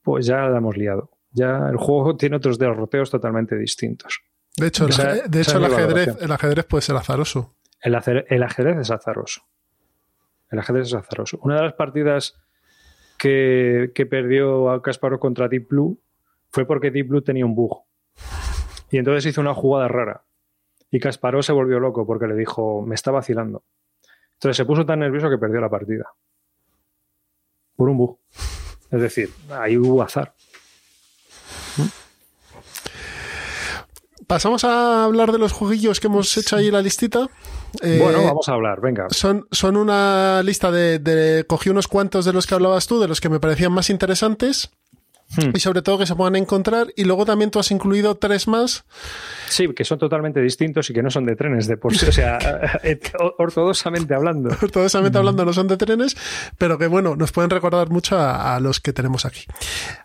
pues 0.01 0.25
ya 0.25 0.47
la 0.47 0.57
hemos 0.57 0.77
liado. 0.77 1.11
Ya 1.31 1.67
el 1.69 1.77
juego 1.77 2.15
tiene 2.17 2.37
otros 2.37 2.57
derroteos 2.57 3.11
totalmente 3.11 3.57
distintos. 3.57 4.21
De 4.57 4.67
hecho, 4.67 4.85
el, 4.85 5.29
de 5.29 5.41
hecho 5.41 5.57
el, 5.57 5.65
ajedrez, 5.65 6.17
el 6.19 6.31
ajedrez 6.31 6.65
puede 6.65 6.81
ser 6.81 6.95
azaroso. 6.95 7.55
El, 7.79 7.95
el, 8.27 8.43
ajedrez 8.43 8.77
es 8.77 8.89
azaroso. 8.89 9.43
El 10.49 10.57
ajedrez 10.57 10.87
es 10.87 10.93
azaroso. 10.95 11.39
Una 11.43 11.57
de 11.57 11.61
las 11.61 11.73
partidas 11.73 12.35
que, 13.19 13.91
que 13.93 14.07
perdió 14.07 14.71
a 14.71 14.81
Kasparov 14.81 15.19
contra 15.19 15.47
Deep 15.47 15.69
Blue 15.69 16.01
fue 16.49 16.65
porque 16.65 16.89
Deep 16.89 17.07
Blue 17.07 17.21
tenía 17.21 17.45
un 17.45 17.53
bug. 17.53 17.83
Y 18.89 18.97
entonces 18.97 19.27
hizo 19.27 19.41
una 19.41 19.53
jugada 19.53 19.87
rara. 19.87 20.23
Y 20.89 20.99
Kasparov 20.99 21.43
se 21.43 21.51
volvió 21.51 21.79
loco 21.79 22.07
porque 22.07 22.25
le 22.25 22.35
dijo, 22.35 22.81
me 22.81 22.95
está 22.95 23.11
vacilando. 23.11 23.63
Entonces 24.33 24.57
se 24.57 24.65
puso 24.65 24.85
tan 24.85 24.99
nervioso 24.99 25.29
que 25.29 25.37
perdió 25.37 25.61
la 25.61 25.69
partida. 25.69 26.05
Por 27.75 27.89
un 27.89 27.97
bug. 27.97 28.19
Es 28.89 29.01
decir, 29.01 29.29
ahí 29.51 29.77
hubo 29.77 30.01
azar. 30.01 30.33
Pasamos 34.27 34.65
a 34.65 35.05
hablar 35.05 35.31
de 35.31 35.37
los 35.37 35.53
jueguillos 35.53 35.99
que 35.99 36.07
hemos 36.07 36.35
hecho 36.37 36.57
ahí 36.57 36.67
en 36.67 36.73
la 36.73 36.81
listita. 36.81 37.29
bueno, 37.81 38.19
eh, 38.19 38.25
vamos 38.25 38.49
a 38.49 38.53
hablar, 38.53 38.81
venga. 38.81 39.07
Son, 39.09 39.47
son 39.51 39.77
una 39.77 40.43
lista 40.43 40.69
de, 40.69 40.99
de, 40.99 41.45
Cogí 41.45 41.69
unos 41.69 41.87
cuantos 41.87 42.25
de 42.25 42.33
los 42.33 42.45
que 42.45 42.55
hablabas 42.55 42.87
tú, 42.87 42.99
de 42.99 43.07
los 43.07 43.21
que 43.21 43.29
me 43.29 43.39
parecían 43.39 43.71
más 43.71 43.89
interesantes. 43.89 44.69
Hmm. 45.35 45.51
Y 45.53 45.59
sobre 45.59 45.81
todo 45.81 45.97
que 45.97 46.05
se 46.05 46.15
puedan 46.15 46.35
encontrar. 46.35 46.87
Y 46.95 47.03
luego 47.03 47.25
también 47.25 47.51
tú 47.51 47.59
has 47.59 47.71
incluido 47.71 48.15
tres 48.15 48.47
más. 48.47 48.85
Sí, 49.49 49.67
que 49.73 49.83
son 49.83 49.99
totalmente 49.99 50.41
distintos 50.41 50.89
y 50.89 50.93
que 50.93 51.03
no 51.03 51.11
son 51.11 51.25
de 51.25 51.35
trenes 51.35 51.67
de 51.67 51.77
por 51.77 51.95
sí. 51.95 52.05
O 52.05 52.11
sea, 52.11 52.39
eh, 52.83 52.99
ortodoxamente 53.37 54.13
hablando. 54.13 54.49
Ortodoxamente 54.49 55.17
hablando 55.17 55.43
no 55.43 55.53
son 55.53 55.67
de 55.67 55.77
trenes, 55.77 56.15
pero 56.57 56.77
que 56.77 56.87
bueno, 56.87 57.15
nos 57.15 57.31
pueden 57.31 57.49
recordar 57.49 57.89
mucho 57.89 58.17
a, 58.17 58.59
los 58.59 58.79
que 58.79 58.93
tenemos 58.93 59.25
aquí. 59.25 59.45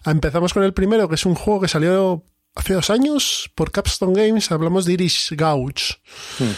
Empezamos 0.05 0.53
con 0.53 0.64
el 0.64 0.75
primero, 0.75 1.09
que 1.09 1.14
es 1.14 1.25
un 1.25 1.35
juego 1.35 1.61
que 1.61 1.68
salió 1.68 2.25
hace 2.55 2.74
dos 2.74 2.90
años 2.90 3.50
por 3.55 3.70
Capstone 3.70 4.26
Games. 4.26 4.50
Hablamos 4.50 4.84
de 4.84 4.94
Irish 4.94 5.34
Gouge. 5.36 5.96
Hmm. 6.38 6.53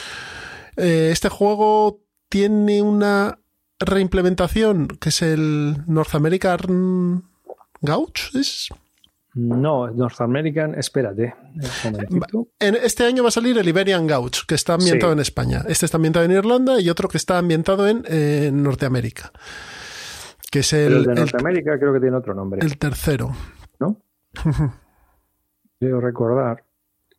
Eh, 0.76 1.11
este 1.12 1.28
juego 1.28 2.03
tiene 2.28 2.82
una 2.82 3.38
reimplementación 3.78 4.88
que 4.88 5.11
es 5.11 5.22
el 5.22 5.76
North 5.86 6.14
American 6.14 7.24
¿Gauch 7.80 8.34
es? 8.34 8.68
No, 9.34 9.88
North 9.88 10.20
American, 10.20 10.74
espérate. 10.76 11.34
En 12.61 12.76
este 12.76 13.05
año 13.05 13.24
va 13.24 13.28
a 13.28 13.32
salir 13.32 13.59
el 13.59 13.68
Iberian 13.68 14.07
Gauch, 14.07 14.47
que 14.47 14.55
está 14.55 14.74
ambientado 14.74 15.12
en 15.12 15.18
España. 15.18 15.64
Este 15.68 15.86
está 15.86 15.97
ambientado 15.99 16.24
en 16.24 16.30
Irlanda 16.30 16.80
y 16.80 16.88
otro 16.88 17.09
que 17.09 17.18
está 17.18 17.38
ambientado 17.38 17.86
en, 17.88 18.62
Norteamérica. 18.62 19.32
Que 20.51 20.61
es 20.61 20.72
el, 20.72 20.92
el 20.92 21.05
de 21.05 21.14
Norteamérica 21.14 21.78
creo 21.78 21.92
que 21.92 22.01
tiene 22.01 22.16
otro 22.16 22.32
nombre. 22.32 22.64
El 22.64 22.78
tercero. 22.78 23.32
¿No? 23.80 24.01
Quiero 25.85 26.01
recordar 26.01 26.64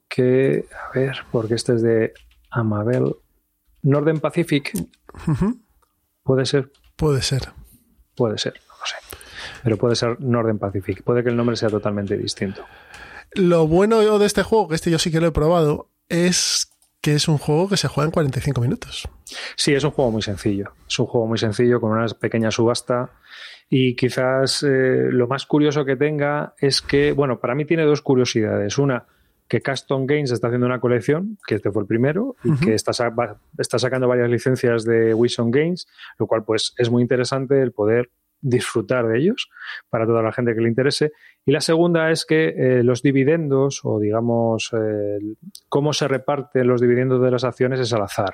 que, 0.10 0.66
a 0.74 0.98
ver, 0.98 1.18
porque 1.32 1.54
este 1.54 1.76
es 1.76 1.84
de 1.84 2.14
Amabel. 2.50 3.16
Northern 3.84 4.20
Pacific. 4.20 4.74
¿Puede 6.24 6.48
ser? 6.48 6.72
Puede 6.96 7.22
ser. 7.22 7.52
Puede 8.16 8.40
ser 8.40 8.54
pero 9.66 9.78
puede 9.78 9.96
ser 9.96 10.22
Northern 10.22 10.60
Pacific. 10.60 11.02
Puede 11.04 11.24
que 11.24 11.30
el 11.30 11.36
nombre 11.36 11.56
sea 11.56 11.70
totalmente 11.70 12.16
distinto. 12.16 12.64
Lo 13.34 13.68
bueno 13.68 14.20
de 14.20 14.26
este 14.28 14.44
juego, 14.44 14.68
que 14.68 14.76
este 14.76 14.92
yo 14.92 15.00
sí 15.00 15.12
que 15.12 15.20
lo 15.20 15.26
he 15.26 15.32
probado, 15.32 15.90
es 16.08 16.72
que 17.02 17.16
es 17.16 17.28
un 17.28 17.40
juego 17.40 17.68
que 17.68 17.76
se 17.76 17.88
juega 17.88 18.06
en 18.06 18.12
45 18.12 18.62
minutos. 18.62 19.10
Sí, 19.56 19.74
es 19.74 19.84
un 19.84 19.90
juego 19.90 20.12
muy 20.12 20.22
sencillo. 20.22 20.74
Es 20.88 21.00
un 21.00 21.08
juego 21.08 21.26
muy 21.26 21.40
sencillo 21.40 21.82
con 21.82 21.92
una 21.92 22.08
pequeña 22.10 22.52
subasta. 22.52 23.10
Y 23.70 23.96
quizás 23.96 24.64
eh, 24.64 25.08
lo 25.10 25.28
más 25.28 25.46
curioso 25.46 25.86
que 25.86 25.96
tenga 25.96 26.54
es 26.60 26.82
que, 26.82 27.12
bueno, 27.14 27.40
para 27.40 27.56
mí 27.56 27.66
tiene 27.66 27.84
dos 27.84 28.02
curiosidades. 28.02 28.78
Una, 28.78 29.06
que 29.48 29.62
Custom 29.62 30.06
Games 30.06 30.32
está 30.32 30.48
haciendo 30.48 30.68
una 30.68 30.80
colección, 30.80 31.38
que 31.46 31.56
este 31.56 31.72
fue 31.72 31.84
el 31.84 31.88
primero, 31.88 32.36
y 32.44 32.56
que 32.58 32.74
está, 32.74 32.92
está, 33.58 33.80
sacando 33.80 34.08
varias 34.08 34.30
licencias 34.30 34.86
de 34.86 35.14
Wilson 35.14 35.52
Games, 35.52 35.88
lo 36.18 36.28
cual 36.28 36.44
pues 36.44 36.74
es 36.78 36.90
muy 36.90 37.02
interesante 37.02 37.62
el 37.62 37.72
poder 37.72 38.10
disfrutar 38.42 39.08
de 39.08 39.18
ellos 39.20 39.50
para 39.90 40.06
toda 40.06 40.22
la 40.22 40.32
gente 40.32 40.54
que 40.54 40.62
le 40.62 40.70
interese. 40.70 41.12
Y 41.46 41.52
la 41.52 41.62
segunda 41.62 42.12
es 42.12 42.26
que 42.26 42.50
eh, 42.50 42.84
los 42.84 43.02
dividendos 43.02 43.82
o 43.84 44.00
digamos 44.00 44.72
eh, 44.74 45.20
cómo 45.70 45.94
se 45.94 46.08
reparten 46.08 46.68
los 46.68 46.82
dividendos 46.82 47.22
de 47.22 47.32
las 47.32 47.44
acciones 47.44 47.80
es 47.80 47.94
al 47.94 48.04
azar. 48.04 48.34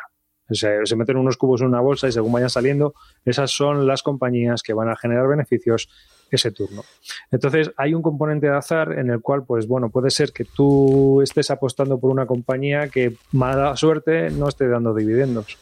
Se, 0.49 0.85
se 0.85 0.95
meten 0.95 1.17
unos 1.17 1.37
cubos 1.37 1.61
en 1.61 1.67
una 1.67 1.79
bolsa 1.79 2.07
y 2.07 2.11
según 2.11 2.33
vayan 2.33 2.49
saliendo, 2.49 2.93
esas 3.25 3.51
son 3.51 3.87
las 3.87 4.03
compañías 4.03 4.63
que 4.63 4.73
van 4.73 4.89
a 4.89 4.95
generar 4.95 5.27
beneficios 5.27 5.89
ese 6.31 6.51
turno. 6.51 6.83
Entonces, 7.29 7.71
hay 7.77 7.93
un 7.93 8.01
componente 8.01 8.47
de 8.47 8.55
azar 8.55 8.97
en 8.97 9.09
el 9.09 9.21
cual, 9.21 9.43
pues 9.45 9.67
bueno, 9.67 9.89
puede 9.89 10.09
ser 10.09 10.31
que 10.31 10.45
tú 10.45 11.21
estés 11.21 11.51
apostando 11.51 11.99
por 11.99 12.09
una 12.09 12.25
compañía 12.25 12.87
que, 12.87 13.15
mala 13.31 13.75
suerte, 13.75 14.29
no 14.31 14.47
esté 14.47 14.67
dando 14.67 14.93
dividendos. 14.93 15.57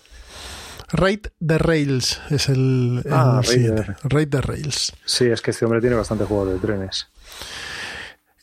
Raid 0.91 1.27
the 1.45 1.57
Rails 1.59 2.19
es 2.31 2.49
el, 2.49 3.01
el 3.05 3.11
Ah, 3.11 3.41
the 3.43 4.41
Rails. 4.41 4.93
Sí, 5.05 5.25
es 5.25 5.41
que 5.41 5.51
este 5.51 5.65
hombre 5.65 5.81
tiene 5.81 5.95
bastante 5.95 6.25
juego 6.25 6.47
de 6.47 6.57
trenes. 6.57 7.07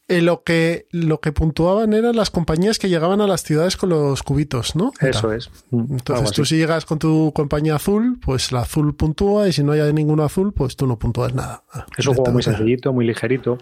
Eh, 0.09 0.23
lo, 0.23 0.45
que, 0.45 0.87
lo 0.93 1.21
que 1.21 1.33
puntuaban 1.33 1.93
eran 1.93 2.15
las 2.15 2.31
compañías 2.31 2.79
que 2.79 2.89
llegaban 2.89 3.21
a 3.21 3.27
las 3.27 3.43
ciudades 3.43 3.77
con 3.77 3.89
los 3.89 4.23
cubitos, 4.23 4.77
¿no? 4.77 4.93
Era. 5.01 5.11
Eso 5.11 5.33
es. 5.33 5.51
Entonces 5.73 6.31
tú 6.31 6.45
si 6.45 6.57
llegas 6.57 6.85
con 6.85 7.01
tu 7.01 7.33
compañía 7.35 7.75
azul, 7.75 8.19
pues 8.25 8.53
la 8.53 8.61
azul 8.61 8.95
puntúa 8.95 9.49
y 9.49 9.53
si 9.53 9.65
no 9.65 9.73
hay 9.73 9.93
ninguno 9.93 10.23
azul, 10.23 10.53
pues 10.53 10.77
tú 10.77 10.87
no 10.87 10.97
puntúas 10.97 11.35
nada. 11.35 11.65
Es 11.99 12.07
un 12.07 12.15
juego 12.15 12.31
muy 12.31 12.43
sencillito, 12.43 12.93
muy 12.93 13.05
ligerito. 13.05 13.59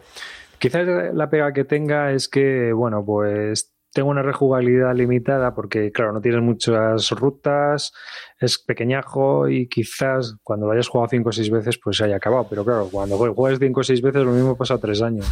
Quizás 0.58 0.86
la 1.14 1.30
pega 1.30 1.52
que 1.54 1.64
tenga 1.64 2.12
es 2.12 2.28
que, 2.28 2.72
bueno, 2.74 3.02
pues 3.04 3.74
tengo 3.94 4.10
una 4.10 4.22
rejugabilidad 4.22 4.94
limitada 4.94 5.54
porque, 5.54 5.92
claro, 5.92 6.12
no 6.12 6.20
tienes 6.20 6.42
muchas 6.42 7.10
rutas, 7.12 7.92
es 8.38 8.58
pequeñajo 8.58 9.48
y 9.48 9.68
quizás 9.68 10.36
cuando 10.42 10.66
lo 10.66 10.72
hayas 10.72 10.88
jugado 10.88 11.08
5 11.08 11.28
o 11.28 11.32
6 11.32 11.50
veces, 11.50 11.78
pues 11.82 11.96
se 11.96 12.04
haya 12.04 12.16
acabado. 12.16 12.46
Pero 12.50 12.64
claro, 12.64 12.88
cuando 12.90 13.16
juegues 13.16 13.58
5 13.60 13.80
o 13.80 13.82
6 13.82 14.02
veces, 14.02 14.24
lo 14.24 14.32
mismo 14.32 14.56
pasa 14.56 14.76
3 14.76 15.00
años. 15.00 15.26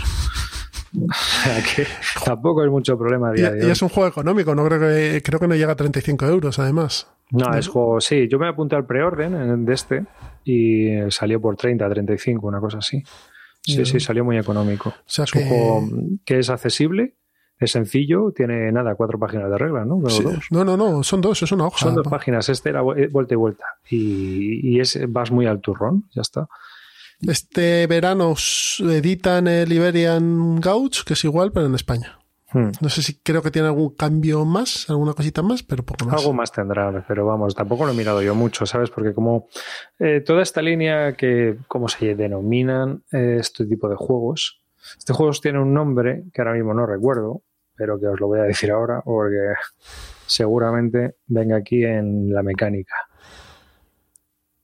Que 1.76 1.86
tampoco 2.24 2.64
es 2.64 2.70
mucho 2.70 2.99
problema 2.99 3.30
a 3.30 3.38
Y, 3.38 3.70
es 3.70 3.80
un 3.82 3.88
juego 3.88 4.09
económico, 4.09 4.55
no 4.55 4.64
creo 4.66 4.78
que 4.80 5.22
creo 5.24 5.40
que 5.40 5.49
no 5.49 5.55
llega 5.55 5.72
a 5.72 5.76
35 5.76 6.26
euros 6.26 6.59
además. 6.59 7.09
No, 7.30 7.55
es 7.55 7.66
juego, 7.68 8.01
sí, 8.01 8.28
yo 8.28 8.38
me 8.38 8.47
apunté 8.49 8.76
al 8.76 8.84
preorden 8.84 9.34
en- 9.34 9.64
de 9.64 9.72
este 9.72 10.05
y 10.45 10.88
salió 11.11 11.40
por 11.40 11.57
30, 11.57 11.88
35, 11.88 12.47
una 12.47 12.61
cosa 12.61 12.78
así. 12.78 13.03
Sí, 13.62 13.84
sí, 13.86 14.01
salió 14.01 14.24
muy 14.24 14.36
económico. 14.38 14.90
O 14.90 14.95
sea 15.07 15.24
es 15.24 15.30
que- 15.30 15.38
un 15.38 15.49
juego 15.49 15.88
que 16.24 16.38
es 16.40 16.51
accesible, 16.51 17.14
es 17.59 17.70
sencillo, 17.70 18.32
tiene 18.34 18.70
nada, 18.72 18.97
cuatro 18.97 19.18
páginas 19.20 19.49
de 19.49 19.57
reglas, 19.57 19.86
¿no? 19.86 19.99
Pero 19.99 20.11
Sí. 20.11 20.22
dos. 20.24 20.47
No, 20.51 20.64
no, 20.64 20.76
no, 20.76 21.03
son 21.05 21.20
dos, 21.20 21.43
es 21.43 21.53
una 21.53 21.66
hoja. 21.68 21.78
Son 21.78 21.95
dos 21.95 22.07
páginas, 22.09 22.49
este 22.49 22.70
era 22.70 22.82
vu- 22.82 23.09
vuelta 23.11 23.34
y 23.34 23.36
vuelta. 23.36 23.64
Y, 23.88 24.68
y 24.76 24.80
es, 24.80 24.99
vas 25.09 25.30
muy 25.30 25.47
al 25.47 25.61
turrón, 25.61 26.05
ya 26.12 26.22
está. 26.22 26.49
Este 27.27 27.87
verano 27.87 28.35
editan 28.81 29.47
el 29.47 29.73
Iberian 29.73 30.61
Gauch, 30.61 31.05
que 31.05 31.12
es 31.12 31.25
igual, 31.25 31.53
pero 31.53 31.66
en 31.66 31.75
España. 31.75 32.18
Hmm. 32.53 32.70
No 32.81 32.89
sé 32.91 33.01
si 33.01 33.20
creo 33.20 33.43
que 33.43 33.51
tiene 33.51 33.68
algún 33.68 33.95
cambio 33.95 34.45
más, 34.45 34.91
alguna 34.91 35.14
cosita 35.14 35.43
más, 35.43 35.62
pero 35.62 35.85
poco 35.85 36.05
más. 36.05 36.20
Algo 36.20 36.35
más 36.35 36.53
tendrá, 36.53 37.05
pero 37.09 37.25
vamos, 37.25 37.55
tampoco 37.55 37.87
lo 37.87 37.93
he 37.93 37.95
mirado 37.95 38.23
yo 38.23 38.35
mucho, 38.35 38.66
¿sabes? 38.66 38.91
Porque 38.91 39.14
como 39.14 39.49
eh, 39.99 40.20
toda 40.20 40.43
esta 40.43 40.61
línea 40.61 41.14
que, 41.14 41.57
¿cómo 41.68 41.89
se 41.89 42.14
denominan 42.14 43.05
eh, 43.12 43.39
este 43.41 43.64
tipo 43.66 43.89
de 43.89 43.97
juegos? 43.97 44.61
Este 44.99 45.12
juego 45.12 45.33
tiene 45.41 45.61
un 45.61 45.73
nombre 45.73 46.25
que 46.33 46.43
ahora 46.43 46.55
mismo 46.55 46.75
no 46.75 46.85
recuerdo, 46.87 47.43
pero 47.75 47.99
que 47.99 48.07
os 48.07 48.20
lo 48.20 48.27
voy 48.27 48.41
a 48.41 48.45
decir 48.45 48.70
ahora 48.70 49.01
porque 49.03 49.55
seguramente 50.27 51.16
venga 51.27 51.57
aquí 51.57 51.85
en 51.85 52.33
la 52.35 52.43
mecánica. 52.43 52.95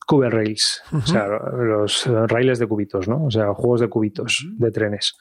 Cube 0.08 0.30
Rails, 0.30 0.82
o 0.90 1.02
sea, 1.02 1.26
los 1.26 2.06
eh, 2.06 2.26
raíles 2.28 2.58
de 2.58 2.66
cubitos, 2.66 3.08
¿no? 3.08 3.26
O 3.26 3.30
sea, 3.30 3.52
juegos 3.52 3.82
de 3.82 3.88
cubitos, 3.90 4.48
de 4.56 4.70
trenes. 4.70 5.18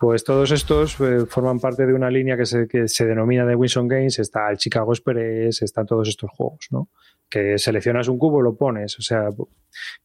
Pues 0.00 0.24
todos 0.24 0.50
estos 0.50 1.00
eh, 1.00 1.26
forman 1.28 1.60
parte 1.60 1.86
de 1.86 1.94
una 1.94 2.10
línea 2.10 2.36
que 2.36 2.44
se, 2.44 2.66
que 2.66 2.88
se 2.88 3.06
denomina 3.06 3.46
de 3.46 3.54
Wilson 3.54 3.86
Games. 3.86 4.18
Está 4.18 4.50
el 4.50 4.56
Chicago 4.56 4.92
Express, 4.92 5.62
están 5.62 5.86
todos 5.86 6.08
estos 6.08 6.28
juegos, 6.32 6.66
¿no? 6.72 6.88
Que 7.30 7.56
seleccionas 7.56 8.08
un 8.08 8.18
cubo, 8.18 8.42
lo 8.42 8.56
pones. 8.56 8.98
O 8.98 9.02
sea, 9.02 9.28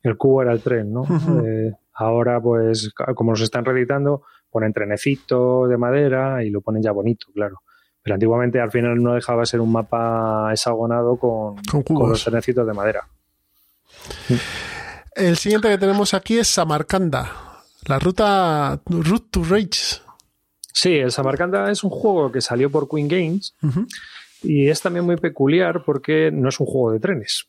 el 0.04 0.18
cubo 0.18 0.44
era 0.44 0.54
el 0.54 0.62
tren, 0.62 0.94
¿no? 0.94 1.04
Eh, 1.44 1.72
ahora, 1.96 2.40
pues, 2.40 2.94
como 3.16 3.32
los 3.32 3.42
están 3.42 3.66
reeditando, 3.66 4.22
ponen 4.52 4.72
trenecitos 4.72 5.68
de 5.68 5.78
madera 5.78 6.44
y 6.44 6.52
lo 6.52 6.62
ponen 6.62 6.84
ya 6.84 6.92
bonito, 6.92 7.26
claro. 7.34 7.64
Pero 8.04 8.14
antiguamente 8.14 8.60
al 8.60 8.70
final 8.70 9.02
no 9.02 9.16
dejaba 9.16 9.42
de 9.42 9.48
ser 9.48 9.62
un 9.62 9.72
mapa 9.72 10.50
hexagonado 10.52 11.18
con, 11.18 11.56
Con 11.72 11.82
con 11.82 12.10
los 12.10 12.24
trenecitos 12.24 12.68
de 12.68 12.74
madera. 12.74 13.08
El 15.16 15.38
siguiente 15.38 15.70
que 15.70 15.78
tenemos 15.78 16.14
aquí 16.14 16.38
es 16.38 16.48
Samarcanda, 16.48 17.64
la 17.86 18.00
ruta 18.00 18.82
Route 18.86 19.28
to 19.32 19.44
Rage. 19.44 20.02
Sí, 20.74 20.96
el 20.96 21.12
Samarcanda 21.12 21.70
es 21.70 21.84
un 21.84 21.90
juego 21.90 22.32
que 22.32 22.42
salió 22.42 22.70
por 22.70 22.88
Queen 22.90 23.08
Games. 23.08 23.56
Y 24.44 24.70
es 24.70 24.82
también 24.82 25.06
muy 25.06 25.18
peculiar 25.18 25.84
porque 25.86 26.32
no 26.32 26.50
es 26.50 26.60
un 26.60 26.66
juego 26.66 26.92
de 26.92 27.00
trenes. 27.00 27.46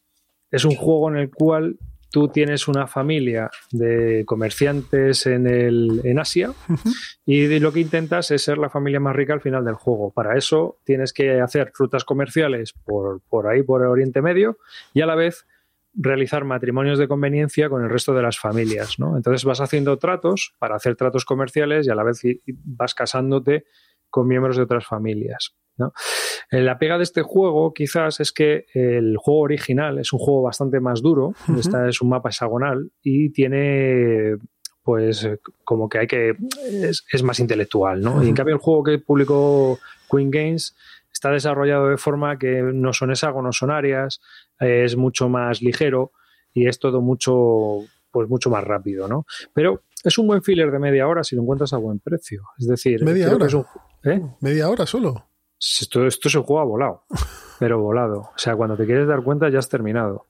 Es 0.51 0.65
un 0.65 0.75
juego 0.75 1.09
en 1.09 1.17
el 1.17 1.31
cual 1.31 1.79
tú 2.11 2.29
tienes 2.29 2.69
una 2.69 2.87
familia 2.87 3.51
de 3.71 4.25
comerciantes 4.27 5.27
en, 5.27 5.47
el, 5.47 6.03
en 6.05 6.19
Asia 6.19 6.53
y 7.25 7.59
lo 7.59 7.73
que 7.73 7.81
intentas 7.81 8.31
es 8.31 8.43
ser 8.43 8.59
la 8.59 8.69
familia 8.69 9.01
más 9.01 9.17
rica 9.17 9.33
al 9.33 9.41
final 9.41 9.65
del 9.65 9.75
juego. 9.75 10.11
Para 10.11 10.37
eso 10.37 10.77
tienes 10.85 11.15
que 11.15 11.41
hacer 11.41 11.73
rutas 11.75 12.05
comerciales 12.05 12.75
por, 12.85 13.23
por 13.31 13.49
ahí, 13.49 13.63
por 13.63 13.81
el 13.81 13.89
Oriente 13.89 14.21
Medio, 14.21 14.59
y 14.93 15.01
a 15.01 15.07
la 15.07 15.15
vez 15.15 15.47
realizar 15.95 16.45
matrimonios 16.45 16.99
de 16.99 17.09
conveniencia 17.09 17.69
con 17.69 17.83
el 17.83 17.91
resto 17.91 18.15
de 18.15 18.23
las 18.23 18.39
familias. 18.39 18.99
¿no? 18.99 19.17
Entonces 19.17 19.45
vas 19.45 19.61
haciendo 19.61 19.99
tratos 19.99 20.55
para 20.59 20.77
hacer 20.77 20.97
tratos 20.97 21.25
comerciales 21.25 21.87
y 21.87 21.91
a 21.91 21.95
la 21.95 22.05
vez 22.05 22.23
vas 22.65 22.95
casándote 22.95 23.65
con 24.11 24.27
miembros 24.27 24.57
de 24.57 24.63
otras 24.63 24.87
familias. 24.87 25.55
¿no? 25.77 25.93
Eh, 26.51 26.61
La 26.61 26.79
pega 26.79 26.99
de 26.99 27.05
este 27.05 27.23
juego 27.23 27.73
quizás 27.73 28.21
es 28.21 28.33
que 28.33 28.67
el 28.75 29.17
juego 29.17 29.41
original 29.41 29.99
es 29.99 30.13
un 30.13 30.19
juego 30.19 30.43
bastante 30.43 30.81
más 30.81 31.03
duro, 31.03 31.35
esta 31.59 31.89
es 31.89 32.01
un 32.01 32.11
mapa 32.11 32.29
hexagonal 32.29 32.91
y 33.03 33.31
tiene 33.31 34.37
pues 34.83 35.25
eh, 35.25 35.39
como 35.65 35.89
que 35.89 35.99
hay 35.99 36.07
que 36.07 36.35
es, 36.65 37.05
es 37.11 37.23
más 37.23 37.39
intelectual, 37.39 38.01
¿no? 38.01 38.23
Y 38.23 38.29
en 38.29 38.35
cambio 38.35 38.57
el 38.57 38.61
juego 38.61 38.83
que 38.83 38.99
publicó 38.99 39.79
Queen 40.11 40.31
Games 40.31 40.75
está 41.13 41.31
desarrollado 41.31 41.89
de 41.89 41.99
forma 41.99 42.39
que 42.39 42.63
no 42.63 42.93
son 42.93 43.11
hexágonos, 43.11 43.59
son 43.59 43.71
áreas, 43.71 44.21
es 44.61 44.97
mucho 44.97 45.29
más 45.29 45.63
ligero 45.63 46.13
y 46.53 46.67
es 46.67 46.79
todo 46.79 47.01
mucho 47.01 47.79
pues 48.11 48.29
mucho 48.29 48.51
más 48.51 48.63
rápido, 48.63 49.09
¿no? 49.09 49.25
Pero 49.55 49.83
es 50.05 50.19
un 50.19 50.27
buen 50.27 50.43
filler 50.43 50.71
de 50.71 50.79
media 50.79 51.09
hora 51.09 51.25
si 51.25 51.35
lo 51.35 51.43
encuentras 51.43 51.73
a 51.73 51.79
buen 51.79 51.99
precio. 51.99 52.43
Es 52.59 52.67
decir, 52.69 53.03
¿Media 53.05 53.35
hora? 53.35 53.47
un- 53.57 53.67
¿eh? 54.11 54.21
Media 54.41 54.69
hora 54.69 54.85
solo. 54.85 55.27
Esto, 55.59 56.07
esto 56.07 56.29
se 56.29 56.39
juega 56.41 56.65
volado, 56.65 57.05
pero 57.59 57.81
volado. 57.81 58.21
O 58.21 58.33
sea, 58.37 58.55
cuando 58.57 58.77
te 58.77 58.85
quieres 58.85 59.09
dar 59.09 59.23
cuenta 59.23 59.49
ya 59.49 59.59
has 59.61 59.69
terminado. 59.69 60.27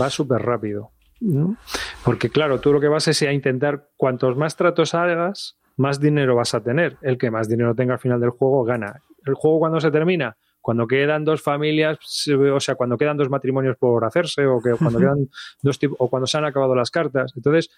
Va 0.00 0.10
súper 0.10 0.42
rápido. 0.42 0.90
¿no? 1.20 1.56
Porque 2.04 2.30
claro, 2.30 2.60
tú 2.60 2.72
lo 2.72 2.80
que 2.80 2.88
vas 2.88 3.06
es 3.08 3.22
a 3.22 3.32
intentar, 3.32 3.90
cuantos 3.96 4.36
más 4.36 4.56
tratos 4.56 4.94
hagas, 4.94 5.58
más 5.76 6.00
dinero 6.00 6.34
vas 6.36 6.54
a 6.54 6.62
tener. 6.62 6.96
El 7.02 7.16
que 7.18 7.30
más 7.30 7.48
dinero 7.48 7.74
tenga 7.76 7.94
al 7.94 8.00
final 8.00 8.20
del 8.20 8.30
juego 8.30 8.64
gana. 8.64 9.02
El 9.24 9.34
juego 9.34 9.58
cuando 9.60 9.80
se 9.80 9.90
termina, 9.90 10.36
cuando 10.60 10.86
quedan 10.86 11.24
dos 11.24 11.42
familias, 11.42 11.98
o 12.28 12.60
sea, 12.60 12.74
cuando 12.74 12.96
quedan 12.96 13.16
dos 13.16 13.30
matrimonios 13.30 13.76
por 13.76 14.04
hacerse, 14.04 14.46
o 14.46 14.60
que 14.60 14.72
cuando 14.72 14.98
quedan 15.00 15.28
dos 15.62 15.78
o 15.98 16.08
cuando 16.10 16.26
se 16.26 16.38
han 16.38 16.44
acabado 16.44 16.74
las 16.74 16.90
cartas. 16.90 17.32
Entonces, 17.36 17.70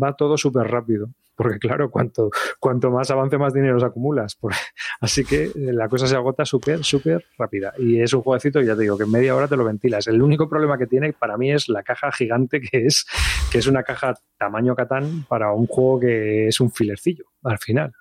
va 0.00 0.14
todo 0.14 0.36
súper 0.36 0.66
rápido. 0.68 1.08
Porque 1.36 1.58
claro, 1.58 1.90
cuanto, 1.90 2.28
cuanto 2.58 2.90
más 2.90 3.10
avance, 3.10 3.38
más 3.38 3.54
dinero 3.54 3.82
acumulas. 3.82 4.34
Por- 4.34 4.52
Así 5.00 5.24
que 5.24 5.44
eh, 5.44 5.52
la 5.72 5.88
cosa 5.88 6.06
se 6.06 6.14
agota 6.14 6.44
súper, 6.44 6.84
súper 6.84 7.24
rápida. 7.38 7.72
Y 7.78 7.98
es 7.98 8.12
un 8.12 8.20
jueguecito, 8.20 8.60
ya 8.60 8.76
te 8.76 8.82
digo, 8.82 8.98
que 8.98 9.04
en 9.04 9.10
media 9.10 9.34
hora 9.34 9.48
te 9.48 9.56
lo 9.56 9.64
ventilas. 9.64 10.06
El 10.06 10.20
único 10.20 10.50
problema 10.50 10.76
que 10.76 10.86
tiene 10.86 11.14
para 11.14 11.38
mí 11.38 11.50
es 11.50 11.70
la 11.70 11.82
caja 11.82 12.12
gigante 12.12 12.60
que 12.60 12.84
es, 12.84 13.06
que 13.50 13.56
es 13.56 13.66
una 13.66 13.82
caja 13.84 14.14
tamaño 14.38 14.74
Catán 14.74 15.24
para 15.28 15.52
un 15.52 15.66
juego 15.66 16.00
que 16.00 16.48
es 16.48 16.60
un 16.60 16.70
filercillo 16.70 17.24
al 17.42 17.56
final. 17.58 17.92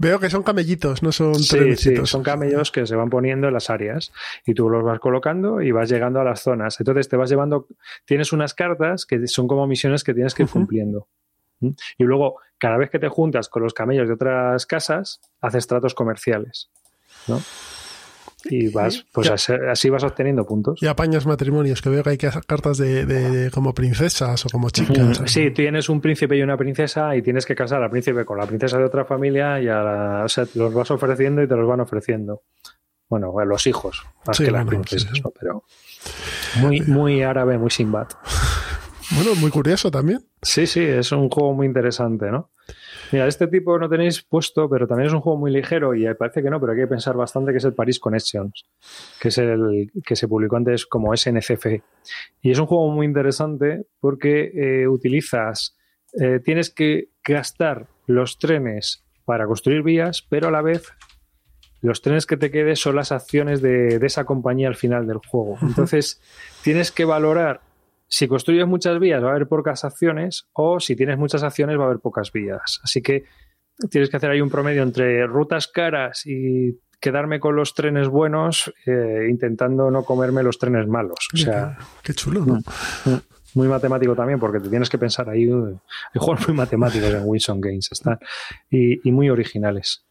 Veo 0.00 0.18
que 0.18 0.30
son 0.30 0.42
camellitos, 0.42 1.02
no 1.02 1.12
son 1.12 1.34
Sí, 1.34 1.76
sí, 1.76 1.94
son 2.06 2.22
camellos 2.22 2.72
que 2.72 2.86
se 2.86 2.96
van 2.96 3.10
poniendo 3.10 3.48
en 3.48 3.52
las 3.52 3.68
áreas 3.68 4.12
y 4.46 4.54
tú 4.54 4.70
los 4.70 4.82
vas 4.82 4.98
colocando 4.98 5.60
y 5.60 5.72
vas 5.72 5.90
llegando 5.90 6.18
a 6.22 6.24
las 6.24 6.40
zonas. 6.40 6.80
Entonces 6.80 7.06
te 7.10 7.18
vas 7.18 7.28
llevando, 7.28 7.66
tienes 8.06 8.32
unas 8.32 8.54
cartas 8.54 9.04
que 9.04 9.26
son 9.26 9.46
como 9.46 9.66
misiones 9.66 10.02
que 10.02 10.14
tienes 10.14 10.32
que 10.32 10.44
ir 10.44 10.48
cumpliendo. 10.48 11.06
Y 11.60 12.04
luego, 12.04 12.40
cada 12.56 12.78
vez 12.78 12.88
que 12.88 12.98
te 12.98 13.08
juntas 13.08 13.50
con 13.50 13.62
los 13.62 13.74
camellos 13.74 14.08
de 14.08 14.14
otras 14.14 14.64
casas, 14.64 15.20
haces 15.42 15.66
tratos 15.66 15.94
comerciales. 15.94 16.70
¿no? 17.28 17.42
Y 18.44 18.68
vas, 18.68 19.04
pues 19.12 19.30
así, 19.30 19.52
así 19.70 19.90
vas 19.90 20.02
obteniendo 20.04 20.46
puntos. 20.46 20.82
Y 20.82 20.86
apañas 20.86 21.26
matrimonios, 21.26 21.82
que 21.82 21.90
veo 21.90 22.02
que 22.02 22.10
hay 22.10 22.18
que 22.18 22.28
hacer 22.28 22.44
cartas 22.46 22.78
de, 22.78 23.04
de- 23.04 23.30
de 23.30 23.50
como 23.50 23.74
princesas 23.74 24.46
o 24.46 24.48
como 24.48 24.70
chicas. 24.70 25.22
Sí, 25.26 25.50
tienes 25.50 25.88
un 25.88 26.00
príncipe 26.00 26.36
y 26.36 26.42
una 26.42 26.56
princesa 26.56 27.14
y 27.16 27.22
tienes 27.22 27.44
que 27.46 27.54
casar 27.54 27.82
al 27.82 27.90
príncipe 27.90 28.24
con 28.24 28.38
la 28.38 28.46
princesa 28.46 28.78
de 28.78 28.84
otra 28.84 29.04
familia 29.04 29.60
y 29.60 29.68
a 29.68 29.82
la- 29.82 30.22
o 30.24 30.28
sea, 30.28 30.46
te 30.46 30.58
los 30.58 30.72
vas 30.72 30.90
ofreciendo 30.90 31.42
y 31.42 31.48
te 31.48 31.56
los 31.56 31.68
van 31.68 31.80
ofreciendo. 31.80 32.42
Bueno, 33.08 33.36
a 33.40 33.44
los 33.44 33.66
hijos, 33.66 34.04
más 34.26 34.36
Sí, 34.36 34.44
que 34.44 34.50
las 34.52 34.64
bueno, 34.64 34.82
princesas, 34.82 35.10
sí, 35.10 35.16
sí. 35.16 35.22
¿no? 35.22 35.30
Pero 35.38 35.64
muy, 36.60 36.80
muy 36.82 37.22
árabe, 37.22 37.58
muy 37.58 37.70
Sinbad. 37.70 38.08
Bueno, 39.12 39.34
muy 39.40 39.50
curioso 39.50 39.90
también. 39.90 40.24
Sí, 40.40 40.68
sí, 40.68 40.80
es 40.84 41.10
un 41.10 41.28
juego 41.30 41.52
muy 41.52 41.66
interesante, 41.66 42.30
¿no? 42.30 42.49
Mira, 43.12 43.26
este 43.26 43.46
tipo 43.48 43.78
no 43.78 43.88
tenéis 43.88 44.22
puesto, 44.22 44.68
pero 44.68 44.86
también 44.86 45.08
es 45.08 45.12
un 45.12 45.20
juego 45.20 45.38
muy 45.38 45.50
ligero 45.50 45.94
y 45.94 46.12
parece 46.14 46.42
que 46.42 46.50
no, 46.50 46.60
pero 46.60 46.72
hay 46.72 46.78
que 46.78 46.86
pensar 46.86 47.16
bastante 47.16 47.52
que 47.52 47.58
es 47.58 47.64
el 47.64 47.74
Paris 47.74 47.98
Connections, 47.98 48.66
que 49.20 49.28
es 49.28 49.38
el 49.38 49.90
que 50.04 50.16
se 50.16 50.28
publicó 50.28 50.56
antes 50.56 50.86
como 50.86 51.16
SNCF. 51.16 51.66
Y 52.42 52.50
es 52.50 52.58
un 52.58 52.66
juego 52.66 52.90
muy 52.90 53.06
interesante 53.06 53.86
porque 54.00 54.52
eh, 54.54 54.86
utilizas, 54.86 55.76
eh, 56.20 56.40
tienes 56.44 56.70
que 56.70 57.08
gastar 57.24 57.88
los 58.06 58.38
trenes 58.38 59.04
para 59.24 59.46
construir 59.46 59.82
vías, 59.82 60.26
pero 60.28 60.48
a 60.48 60.50
la 60.50 60.62
vez 60.62 60.92
los 61.82 62.02
trenes 62.02 62.26
que 62.26 62.36
te 62.36 62.50
quedes 62.50 62.78
son 62.78 62.96
las 62.96 63.10
acciones 63.10 63.62
de, 63.62 63.98
de 63.98 64.06
esa 64.06 64.24
compañía 64.24 64.68
al 64.68 64.76
final 64.76 65.06
del 65.06 65.18
juego. 65.18 65.56
Entonces, 65.62 66.20
tienes 66.62 66.92
que 66.92 67.04
valorar 67.04 67.62
si 68.10 68.26
construyes 68.26 68.66
muchas 68.66 68.98
vías 68.98 69.22
va 69.22 69.28
a 69.28 69.30
haber 69.30 69.46
pocas 69.46 69.84
acciones 69.84 70.48
o 70.52 70.80
si 70.80 70.96
tienes 70.96 71.16
muchas 71.16 71.44
acciones 71.44 71.78
va 71.78 71.84
a 71.84 71.86
haber 71.86 72.00
pocas 72.00 72.32
vías. 72.32 72.80
Así 72.82 73.00
que 73.00 73.24
tienes 73.88 74.10
que 74.10 74.16
hacer 74.16 74.30
ahí 74.30 74.40
un 74.40 74.50
promedio 74.50 74.82
entre 74.82 75.26
rutas 75.26 75.68
caras 75.68 76.26
y 76.26 76.80
quedarme 76.98 77.38
con 77.38 77.54
los 77.54 77.72
trenes 77.72 78.08
buenos 78.08 78.74
eh, 78.84 79.28
intentando 79.30 79.92
no 79.92 80.02
comerme 80.02 80.42
los 80.42 80.58
trenes 80.58 80.88
malos. 80.88 81.28
O 81.32 81.36
sea, 81.36 81.78
qué, 82.02 82.12
chulo, 82.12 82.44
¿no? 82.44 82.56
Mm, 82.56 83.10
mm, 83.10 83.20
muy 83.54 83.68
matemático 83.68 84.16
también 84.16 84.40
porque 84.40 84.58
te 84.58 84.68
tienes 84.68 84.90
que 84.90 84.98
pensar 84.98 85.30
ahí. 85.30 85.44
Hay 85.44 86.18
juegos 86.18 86.48
muy 86.48 86.56
matemáticos 86.56 87.10
en 87.10 87.22
Wilson 87.24 87.60
Games 87.60 87.88
están 87.92 88.18
y, 88.68 89.08
y 89.08 89.12
muy 89.12 89.30
originales. 89.30 90.04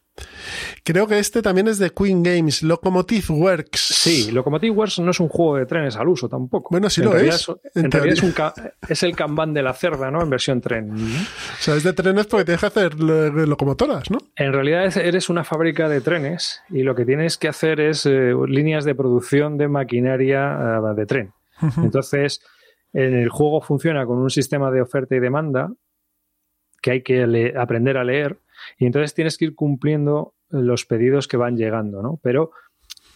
Creo 0.84 1.07
que 1.07 1.20
este 1.20 1.41
también 1.41 1.67
es 1.67 1.78
de 1.78 1.91
Queen 1.91 2.24
Games, 2.24 2.63
Locomotive 2.63 3.26
Works. 3.30 3.80
Sí, 3.80 4.32
Locomotive 4.32 4.76
Works 4.76 4.99
no 4.99 5.11
es 5.11 5.20
un 5.20 5.30
juego 5.30 5.57
de 5.57 5.65
trenes 5.65 5.95
al 5.95 6.07
uso 6.07 6.28
tampoco. 6.28 6.70
Bueno, 6.72 6.89
sí 6.89 7.01
lo 7.01 7.15
es. 7.15 7.47
en, 7.76 7.91
realidad 7.91 8.53
es, 8.88 9.03
el 9.03 9.15
Kanban 9.15 9.53
de 9.53 9.63
la 9.63 9.74
cerda, 9.74 10.09
¿no? 10.09 10.22
En 10.22 10.30
versión 10.30 10.61
tren. 10.61 10.91
O 10.91 11.61
sea, 11.61 11.76
es 11.76 11.84
de 11.84 11.93
trenes 11.93 12.28
porque 12.28 12.45
tienes 12.45 12.61
que 12.61 12.67
hacer 12.67 12.95
locomotoras, 12.99 14.09
¿no? 14.09 14.17
En 14.36 14.53
realidad 14.53 14.95
eres 14.97 15.30
una 15.30 15.43
fábrica 15.43 15.89
de 15.89 16.01
trenes 16.01 16.61
y 16.70 16.84
lo 16.84 16.95
que 16.95 17.05
tienes 17.05 17.38
que 17.38 17.47
hacer 17.47 17.80
es 17.80 18.05
eh, 18.05 18.34
líneas 18.47 18.86
de 18.86 18.95
producción 18.95 19.57
de 19.57 19.67
maquinaria 19.67 20.80
eh, 20.80 20.95
de 20.95 21.05
tren. 21.05 21.34
Entonces, 21.78 22.41
en 22.93 23.15
el 23.15 23.30
juego 23.30 23.61
funciona 23.61 24.05
con 24.05 24.17
un 24.17 24.30
sistema 24.30 24.72
de 24.72 24.82
oferta 24.82 25.15
y 25.15 25.20
demanda 25.20 25.70
que 26.82 26.91
hay 26.91 27.03
que 27.03 27.53
aprender 27.57 27.97
a 27.97 28.03
leer 28.03 28.38
y 28.78 28.86
entonces 28.86 29.14
tienes 29.14 29.38
que 29.38 29.45
ir 29.45 29.55
cumpliendo 29.55 30.34
los 30.49 30.86
pedidos 30.86 31.28
que 31.28 31.38
van 31.38 31.57
llegando, 31.57 32.01
¿no? 32.01 32.20
Pero 32.24 32.51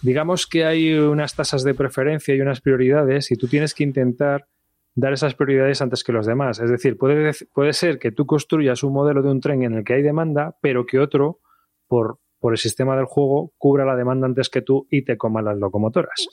digamos 0.01 0.47
que 0.47 0.65
hay 0.65 0.93
unas 0.93 1.35
tasas 1.35 1.63
de 1.63 1.73
preferencia 1.73 2.35
y 2.35 2.41
unas 2.41 2.61
prioridades 2.61 3.31
y 3.31 3.35
tú 3.35 3.47
tienes 3.47 3.73
que 3.73 3.83
intentar 3.83 4.47
dar 4.95 5.13
esas 5.13 5.33
prioridades 5.33 5.81
antes 5.81 6.03
que 6.03 6.11
los 6.11 6.25
demás. 6.25 6.59
Es 6.59 6.69
decir, 6.69 6.97
puede, 6.97 7.31
puede 7.53 7.73
ser 7.73 7.99
que 7.99 8.11
tú 8.11 8.25
construyas 8.25 8.83
un 8.83 8.93
modelo 8.93 9.21
de 9.21 9.31
un 9.31 9.39
tren 9.39 9.63
en 9.63 9.73
el 9.73 9.83
que 9.83 9.93
hay 9.93 10.03
demanda, 10.03 10.55
pero 10.61 10.85
que 10.85 10.99
otro, 10.99 11.39
por, 11.87 12.19
por 12.39 12.53
el 12.53 12.57
sistema 12.57 12.95
del 12.95 13.05
juego, 13.05 13.53
cubra 13.57 13.85
la 13.85 13.95
demanda 13.95 14.27
antes 14.27 14.49
que 14.49 14.61
tú 14.61 14.87
y 14.91 15.03
te 15.03 15.17
coma 15.17 15.41
las 15.41 15.57
locomotoras. 15.57 16.27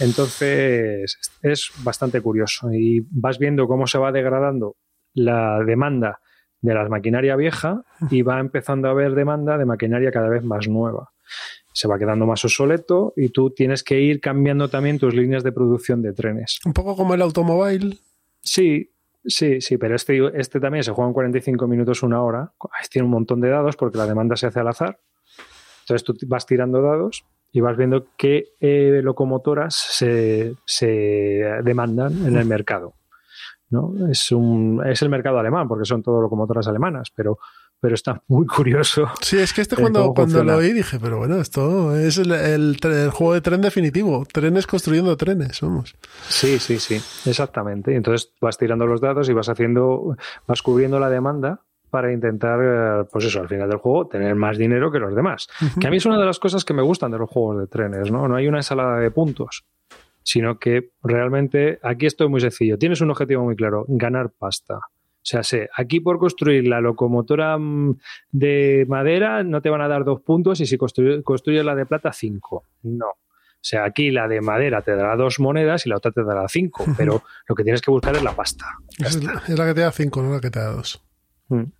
Entonces, 0.00 1.18
es 1.42 1.70
bastante 1.82 2.20
curioso 2.20 2.72
y 2.72 3.06
vas 3.10 3.38
viendo 3.38 3.66
cómo 3.66 3.86
se 3.86 3.98
va 3.98 4.12
degradando 4.12 4.76
la 5.12 5.62
demanda 5.64 6.20
de 6.60 6.74
la 6.74 6.88
maquinaria 6.88 7.36
vieja 7.36 7.82
y 8.10 8.22
va 8.22 8.40
empezando 8.40 8.88
a 8.88 8.92
haber 8.92 9.14
demanda 9.14 9.58
de 9.58 9.64
maquinaria 9.64 10.10
cada 10.10 10.28
vez 10.28 10.44
más 10.44 10.68
nueva. 10.68 11.10
Se 11.72 11.86
va 11.86 11.98
quedando 11.98 12.26
más 12.26 12.44
obsoleto 12.44 13.12
y 13.16 13.28
tú 13.28 13.50
tienes 13.50 13.84
que 13.84 14.00
ir 14.00 14.20
cambiando 14.20 14.68
también 14.68 14.98
tus 14.98 15.14
líneas 15.14 15.44
de 15.44 15.52
producción 15.52 16.02
de 16.02 16.12
trenes. 16.12 16.58
Un 16.64 16.72
poco 16.72 16.96
como 16.96 17.14
el 17.14 17.22
automóvil. 17.22 18.00
Sí, 18.40 18.90
sí, 19.24 19.60
sí, 19.60 19.78
pero 19.78 19.94
este, 19.94 20.18
este 20.34 20.58
también 20.58 20.82
se 20.82 20.92
juega 20.92 21.08
en 21.08 21.14
45 21.14 21.68
minutos, 21.68 22.02
una 22.02 22.22
hora. 22.22 22.52
Tiene 22.90 23.06
un 23.06 23.12
montón 23.12 23.40
de 23.40 23.50
dados 23.50 23.76
porque 23.76 23.98
la 23.98 24.06
demanda 24.06 24.36
se 24.36 24.46
hace 24.46 24.60
al 24.60 24.68
azar. 24.68 24.98
Entonces 25.82 26.04
tú 26.04 26.14
vas 26.26 26.46
tirando 26.46 26.82
dados 26.82 27.24
y 27.52 27.60
vas 27.60 27.76
viendo 27.76 28.08
qué 28.16 28.46
eh, 28.60 29.00
locomotoras 29.02 29.74
se, 29.74 30.54
se 30.66 30.86
demandan 31.62 32.26
en 32.26 32.36
el 32.36 32.44
mercado. 32.44 32.94
¿No? 33.70 33.92
Es, 34.10 34.32
un, 34.32 34.82
es 34.86 35.02
el 35.02 35.08
mercado 35.08 35.38
alemán, 35.38 35.68
porque 35.68 35.84
son 35.84 36.02
todo 36.02 36.20
locomotoras 36.20 36.66
alemanas, 36.68 37.12
pero, 37.14 37.38
pero 37.80 37.94
está 37.94 38.22
muy 38.28 38.46
curioso. 38.46 39.08
Sí, 39.20 39.38
es 39.38 39.52
que 39.52 39.60
este 39.60 39.76
cuando, 39.76 40.12
cuando 40.14 40.42
lo 40.42 40.56
oí 40.56 40.72
dije, 40.72 40.98
pero 41.00 41.18
bueno, 41.18 41.40
esto 41.40 41.96
es 41.96 42.18
el, 42.18 42.32
el, 42.32 43.10
juego 43.10 43.34
de 43.34 43.40
tren 43.40 43.60
definitivo, 43.60 44.24
trenes 44.32 44.66
construyendo 44.66 45.16
trenes, 45.16 45.60
vamos. 45.60 45.94
Sí, 46.28 46.58
sí, 46.58 46.78
sí, 46.78 46.96
exactamente. 47.28 47.94
Entonces 47.94 48.32
vas 48.40 48.56
tirando 48.56 48.86
los 48.86 49.00
datos 49.00 49.28
y 49.28 49.32
vas 49.32 49.48
haciendo, 49.48 50.16
vas 50.46 50.62
cubriendo 50.62 50.98
la 50.98 51.10
demanda 51.10 51.62
para 51.90 52.12
intentar, 52.12 53.06
pues 53.10 53.24
eso, 53.24 53.40
al 53.40 53.48
final 53.48 53.68
del 53.68 53.78
juego, 53.78 54.06
tener 54.08 54.34
más 54.34 54.58
dinero 54.58 54.90
que 54.90 54.98
los 54.98 55.14
demás. 55.14 55.48
Que 55.80 55.86
a 55.86 55.90
mí 55.90 55.96
es 55.96 56.04
una 56.04 56.18
de 56.18 56.26
las 56.26 56.38
cosas 56.38 56.64
que 56.64 56.74
me 56.74 56.82
gustan 56.82 57.10
de 57.10 57.18
los 57.18 57.30
juegos 57.30 57.60
de 57.60 57.66
trenes, 57.66 58.10
¿no? 58.10 58.28
No 58.28 58.36
hay 58.36 58.46
una 58.46 58.58
ensalada 58.58 58.98
de 58.98 59.10
puntos 59.10 59.64
sino 60.28 60.58
que 60.58 60.90
realmente 61.02 61.78
aquí 61.82 62.04
esto 62.04 62.28
muy 62.28 62.42
sencillo. 62.42 62.76
Tienes 62.76 63.00
un 63.00 63.10
objetivo 63.10 63.44
muy 63.44 63.56
claro, 63.56 63.86
ganar 63.88 64.30
pasta. 64.30 64.74
O 64.76 65.22
sea, 65.22 65.42
sé, 65.42 65.70
aquí 65.74 66.00
por 66.00 66.18
construir 66.18 66.68
la 66.68 66.82
locomotora 66.82 67.56
mm, 67.56 67.98
de 68.32 68.84
madera 68.90 69.42
no 69.42 69.62
te 69.62 69.70
van 69.70 69.80
a 69.80 69.88
dar 69.88 70.04
dos 70.04 70.20
puntos 70.20 70.60
y 70.60 70.66
si 70.66 70.76
construyes 70.76 71.64
la 71.64 71.74
de 71.74 71.86
plata, 71.86 72.12
cinco. 72.12 72.64
No. 72.82 73.06
O 73.06 73.62
sea, 73.62 73.86
aquí 73.86 74.10
la 74.10 74.28
de 74.28 74.42
madera 74.42 74.82
te 74.82 74.94
dará 74.94 75.16
dos 75.16 75.40
monedas 75.40 75.86
y 75.86 75.88
la 75.88 75.96
otra 75.96 76.10
te 76.10 76.22
dará 76.22 76.46
cinco, 76.46 76.84
pero 76.98 77.22
lo 77.48 77.54
que 77.54 77.64
tienes 77.64 77.80
que 77.80 77.90
buscar 77.90 78.14
es 78.14 78.22
la 78.22 78.36
pasta. 78.36 78.66
Es 78.98 79.24
la, 79.24 79.40
que 79.40 79.74
te 79.74 79.80
da 79.80 79.92
cinco, 79.92 80.22
no 80.22 80.30
la 80.30 80.40
que 80.42 80.50
te 80.50 80.58
da 80.58 80.72
dos. 80.72 81.02
Mm. 81.48 81.72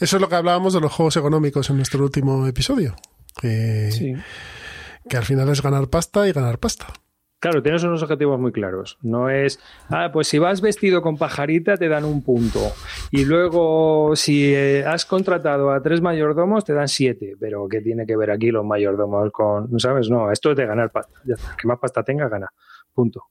Eso 0.00 0.16
es 0.16 0.20
lo 0.20 0.28
que 0.28 0.34
hablábamos 0.34 0.74
de 0.74 0.80
los 0.80 0.92
juegos 0.92 1.16
económicos 1.16 1.70
en 1.70 1.76
nuestro 1.76 2.02
último 2.02 2.44
episodio. 2.44 2.96
sí. 3.40 4.14
que 5.08 5.16
al 5.16 5.24
final 5.24 5.48
es 5.48 5.62
ganar 5.62 5.88
pasta 5.88 6.26
y 6.26 6.32
ganar 6.32 6.58
pasta. 6.58 6.88
Claro, 7.42 7.60
tienes 7.60 7.82
unos 7.82 8.00
objetivos 8.04 8.38
muy 8.38 8.52
claros. 8.52 8.98
No 9.02 9.28
es, 9.28 9.58
ah, 9.90 10.10
pues 10.12 10.28
si 10.28 10.38
vas 10.38 10.60
vestido 10.60 11.02
con 11.02 11.16
pajarita 11.16 11.76
te 11.76 11.88
dan 11.88 12.04
un 12.04 12.22
punto. 12.22 12.60
Y 13.10 13.24
luego, 13.24 14.14
si 14.14 14.54
eh, 14.54 14.84
has 14.86 15.04
contratado 15.04 15.72
a 15.72 15.82
tres 15.82 16.00
mayordomos, 16.00 16.64
te 16.64 16.72
dan 16.72 16.86
siete. 16.86 17.34
Pero 17.40 17.66
¿qué 17.68 17.80
tiene 17.80 18.06
que 18.06 18.16
ver 18.16 18.30
aquí 18.30 18.52
los 18.52 18.64
mayordomos 18.64 19.32
con, 19.32 19.80
¿sabes? 19.80 20.08
No, 20.08 20.30
esto 20.30 20.52
es 20.52 20.56
de 20.56 20.66
ganar 20.66 20.92
pasta. 20.92 21.18
Ya 21.24 21.34
está. 21.34 21.56
Que 21.60 21.66
más 21.66 21.80
pasta 21.80 22.04
tenga, 22.04 22.28
gana. 22.28 22.46
Punto. 22.94 23.24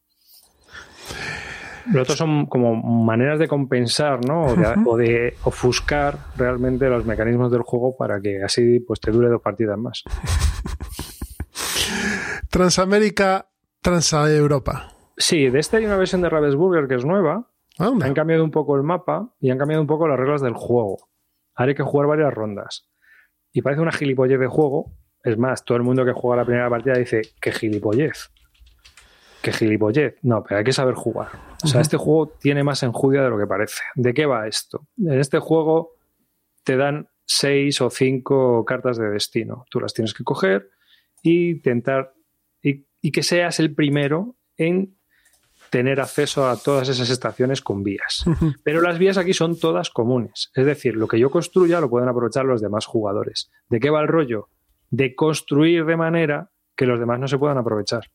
Los 1.94 2.02
otros 2.02 2.18
son 2.18 2.48
como 2.48 2.76
maneras 2.76 3.40
de 3.40 3.48
compensar, 3.48 4.26
¿no? 4.28 4.42
O 4.42 4.56
de, 4.58 4.76
o 4.88 4.98
de, 4.98 5.38
ofuscar 5.46 6.18
realmente 6.36 6.90
los 6.90 7.06
mecanismos 7.06 7.50
del 7.50 7.62
juego 7.62 7.96
para 7.96 8.20
que 8.20 8.44
así 8.44 8.82
pues 8.82 9.00
te 9.00 9.10
dure 9.10 9.30
dos 9.30 9.42
partidas 9.42 9.78
más. 9.78 10.04
Transamérica 12.50 13.51
Trans-Europa. 13.82 14.94
Sí, 15.18 15.50
de 15.50 15.60
este 15.60 15.78
hay 15.78 15.86
una 15.86 15.98
versión 15.98 16.22
de 16.22 16.30
Ravensburger 16.30 16.88
que 16.88 16.96
es 16.96 17.06
nueva. 17.06 17.48
Han 17.78 18.14
cambiado 18.14 18.44
un 18.44 18.52
poco 18.52 18.76
el 18.76 18.84
mapa 18.84 19.34
y 19.40 19.50
han 19.50 19.58
cambiado 19.58 19.82
un 19.82 19.88
poco 19.88 20.08
las 20.08 20.20
reglas 20.20 20.42
del 20.42 20.54
juego. 20.54 21.10
Ahora 21.56 21.72
hay 21.72 21.76
que 21.76 21.84
jugar 21.84 22.08
varias 22.08 22.34
rondas. 22.34 22.90
Y 23.52 23.62
parece 23.62 23.82
una 23.82 23.92
gilipollez 23.92 24.40
de 24.40 24.48
juego. 24.48 24.94
Es 25.24 25.38
más, 25.38 25.66
todo 25.66 25.78
el 25.78 25.84
mundo 25.84 26.06
que 26.06 26.14
juega 26.14 26.38
la 26.38 26.46
primera 26.46 26.70
partida 26.70 26.94
dice, 26.94 27.22
que 27.42 27.52
gilipollez. 27.52 28.32
Que 29.42 29.52
gilipollez. 29.52 30.16
No, 30.22 30.44
pero 30.44 30.60
hay 30.60 30.64
que 30.64 30.74
saber 30.74 30.94
jugar. 30.94 31.30
O 31.64 31.68
sea, 31.68 31.82
este 31.82 31.98
juego 31.98 32.28
tiene 32.40 32.64
más 32.64 32.84
enjudia 32.84 33.24
de 33.24 33.30
lo 33.30 33.38
que 33.38 33.48
parece. 33.48 33.82
¿De 33.96 34.14
qué 34.14 34.26
va 34.26 34.48
esto? 34.48 34.88
En 34.98 35.20
este 35.20 35.40
juego 35.40 35.96
te 36.64 36.78
dan 36.78 37.10
seis 37.26 37.82
o 37.82 37.90
cinco 37.90 38.64
cartas 38.66 38.98
de 38.98 39.10
destino. 39.10 39.66
Tú 39.70 39.80
las 39.80 39.94
tienes 39.94 40.14
que 40.14 40.24
coger 40.24 40.70
e 41.24 41.30
intentar 41.30 42.14
y 42.62 42.86
que 43.10 43.24
seas 43.24 43.60
el 43.60 43.74
primero 43.74 44.36
en 44.58 44.96
tener 45.72 46.00
acceso 46.00 46.48
a 46.48 46.58
todas 46.58 46.90
esas 46.90 47.10
estaciones 47.10 47.62
con 47.62 47.82
vías. 47.82 48.26
Pero 48.64 48.82
las 48.82 49.00
vías 49.00 49.18
aquí 49.18 49.34
son 49.34 49.58
todas 49.58 49.90
comunes. 49.90 50.52
Es 50.54 50.66
decir, 50.66 50.96
lo 50.96 51.08
que 51.08 51.18
yo 51.18 51.32
construya 51.32 51.80
lo 51.80 51.90
pueden 51.90 52.10
aprovechar 52.10 52.46
los 52.46 52.62
demás 52.62 52.86
jugadores. 52.86 53.50
¿De 53.70 53.80
qué 53.80 53.90
va 53.90 54.02
el 54.02 54.08
rollo? 54.08 54.50
De 54.92 55.16
construir 55.16 55.86
de 55.86 55.98
manera 55.98 56.52
que 56.76 56.86
los 56.86 57.00
demás 57.00 57.20
no 57.20 57.28
se 57.28 57.40
puedan 57.40 57.58
aprovechar. 57.58 58.12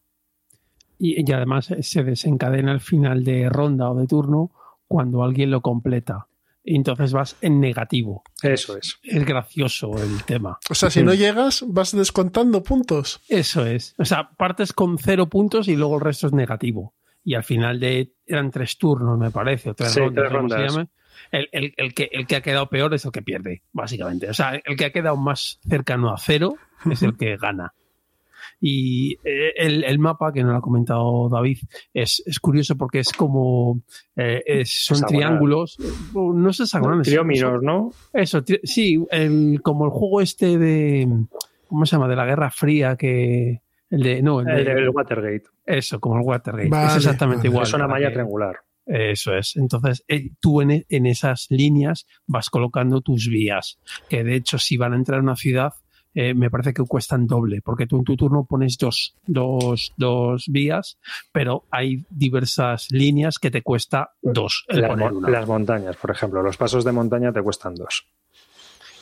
Y, 0.99 1.29
y 1.29 1.33
además 1.33 1.75
se 1.81 2.05
desencadena 2.05 2.73
al 2.73 2.81
final 2.81 3.25
de 3.25 3.49
ronda 3.49 3.91
o 3.91 3.99
de 3.99 4.07
turno 4.07 4.51
cuando 4.87 5.25
alguien 5.25 5.51
lo 5.51 5.63
completa 5.63 6.26
y 6.67 6.75
entonces 6.75 7.13
vas 7.13 7.37
en 7.41 7.61
negativo. 7.61 8.25
Eso 8.43 8.77
es. 8.77 8.99
Es 9.05 9.25
gracioso 9.25 9.93
el 10.03 10.25
tema. 10.25 10.59
O 10.69 10.75
sea, 10.75 10.91
si 10.91 11.03
no 11.03 11.15
llegas, 11.15 11.65
vas 11.67 11.97
descontando 11.97 12.63
puntos. 12.63 13.21
Eso 13.29 13.65
es. 13.65 13.95
O 13.99 14.05
sea, 14.05 14.31
partes 14.37 14.73
con 14.73 14.99
cero 14.99 15.29
puntos 15.29 15.69
y 15.69 15.77
luego 15.77 15.95
el 15.95 16.01
resto 16.01 16.27
es 16.27 16.33
negativo. 16.33 16.95
Y 17.23 17.35
al 17.35 17.45
final 17.45 17.79
de 17.79 18.13
eran 18.27 18.51
tres 18.51 18.77
turnos, 18.79 19.17
me 19.19 19.31
parece, 19.31 19.71
o 19.71 19.75
tres 19.75 19.95
rondas, 19.97 20.77
El, 21.31 21.95
que, 21.95 22.09
el 22.13 22.27
que 22.27 22.37
ha 22.37 22.41
quedado 22.41 22.69
peor 22.69 22.93
es 22.95 23.05
el 23.05 23.13
que 23.13 23.23
pierde, 23.23 23.63
básicamente. 23.73 24.29
O 24.29 24.35
sea, 24.35 24.61
el 24.65 24.77
que 24.77 24.87
ha 24.87 24.93
quedado 24.93 25.17
más 25.17 25.61
cercano 25.69 26.13
a 26.13 26.19
cero 26.19 26.57
es 26.91 27.03
el 27.03 27.17
que 27.17 27.37
gana. 27.37 27.75
Y 28.61 29.15
eh, 29.25 29.53
el, 29.57 29.85
el, 29.85 29.99
mapa, 29.99 30.33
que 30.33 30.43
no 30.43 30.51
lo 30.51 30.59
ha 30.59 30.63
comentado 30.63 31.29
David, 31.29 31.59
es, 31.93 32.23
es 32.25 32.41
curioso 32.41 32.77
porque 32.77 33.01
es 33.01 33.13
como. 33.13 33.83
Eh, 34.17 34.43
es, 34.47 34.85
son 34.85 35.03
triángulos. 35.03 35.77
No 36.15 36.53
sé 36.53 36.63
hexagonales. 36.63 37.07
Trióminos, 37.07 37.63
¿no? 37.63 37.91
Eso, 38.13 38.43
sí, 38.63 39.05
el, 39.11 39.61
como 39.63 39.85
el 39.85 39.91
juego 39.91 40.21
este 40.21 40.59
de. 40.59 41.09
¿Cómo 41.69 41.85
se 41.85 41.97
llama? 41.97 42.09
De 42.09 42.17
la 42.17 42.25
Guerra 42.25 42.51
Fría 42.51 42.97
que. 42.97 43.61
El 43.91 44.03
de. 44.03 44.23
No, 44.23 44.41
el, 44.41 44.65
de, 44.65 44.73
el 44.73 44.89
Watergate. 44.89 45.45
Eso, 45.65 46.01
como 46.01 46.19
el 46.19 46.23
Watergate. 46.25 46.87
es 46.87 46.97
exactamente 46.97 47.49
igual. 47.49 47.65
Es 47.65 47.75
una 47.75 47.87
malla 47.87 48.11
triangular. 48.11 48.57
Eso 48.87 49.35
es. 49.35 49.57
Entonces, 49.57 50.05
eh, 50.07 50.31
tú 50.41 50.63
en, 50.63 50.87
en, 50.89 51.07
esas 51.07 51.49
líneas 51.51 52.07
vas 52.27 52.51
colocando 52.51 53.01
tus 53.01 53.29
vías, 53.29 53.81
que 54.09 54.23
de 54.23 54.37
hecho 54.37 54.59
si 54.59 54.77
van 54.77 54.93
a 54.93 54.97
entrar 54.97 55.19
a 55.19 55.23
una 55.23 55.35
ciudad, 55.35 55.75
eh, 56.19 56.33
me 56.33 56.51
parece 56.51 56.73
que 56.73 56.83
cuestan 56.83 57.27
doble, 57.27 57.61
porque 57.61 57.87
tú 57.87 57.99
en 57.99 58.05
tu 58.05 58.17
turno 58.17 58.47
pones 58.49 58.79
dos, 58.79 59.15
dos, 59.27 59.93
dos 59.99 60.47
vías, 60.49 60.99
pero 61.31 61.65
hay 61.71 62.07
diversas 62.09 62.91
líneas 62.91 63.39
que 63.39 63.51
te 63.51 63.61
cuesta 63.61 64.13
dos. 64.23 64.65
Las, 64.69 64.99
las 65.13 65.47
montañas, 65.47 65.95
por 65.97 66.11
ejemplo, 66.11 66.43
los 66.43 66.57
pasos 66.57 66.85
de 66.85 66.93
montaña 66.93 67.35
te 67.35 67.43
cuestan 67.43 67.75
dos. 67.75 68.07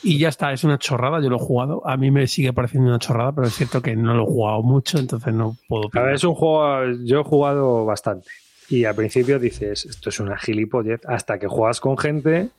Y 0.03 0.19
ya 0.19 0.27
está, 0.27 0.51
es 0.51 0.65
una 0.65 0.77
chorrada, 0.77 1.21
yo 1.21 1.29
lo 1.29 1.37
he 1.37 1.39
jugado. 1.39 1.87
A 1.87 1.95
mí 1.95 2.11
me 2.11 2.27
sigue 2.27 2.51
pareciendo 2.51 2.89
una 2.89 2.99
chorrada, 2.99 3.31
pero 3.31 3.47
es 3.47 3.53
cierto 3.53 3.81
que 3.81 3.95
no 3.95 4.13
lo 4.13 4.23
he 4.23 4.27
jugado 4.27 4.61
mucho, 4.61 4.99
entonces 4.99 5.33
no 5.33 5.55
puedo. 5.69 5.89
A 5.93 6.01
ver, 6.01 6.15
es 6.15 6.23
un 6.25 6.35
juego, 6.35 6.83
yo 7.05 7.21
he 7.21 7.23
jugado 7.23 7.85
bastante. 7.85 8.29
Y 8.67 8.83
al 8.83 8.95
principio 8.95 9.39
dices, 9.39 9.85
esto 9.85 10.09
es 10.09 10.19
una 10.19 10.37
gilipollez, 10.37 10.99
hasta 11.07 11.39
que 11.39 11.47
juegas 11.47 11.79
con 11.79 11.97
gente 11.97 12.49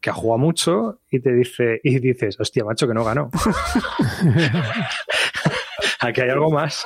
que 0.00 0.10
ha 0.10 0.14
jugado 0.14 0.38
mucho 0.38 1.00
y 1.10 1.20
te 1.20 1.32
dice, 1.32 1.80
y 1.82 1.98
dices, 1.98 2.38
hostia, 2.38 2.64
macho, 2.64 2.86
que 2.86 2.94
no 2.94 3.04
ganó. 3.04 3.30
Aquí 6.00 6.20
hay 6.20 6.30
algo 6.30 6.50
más. 6.50 6.84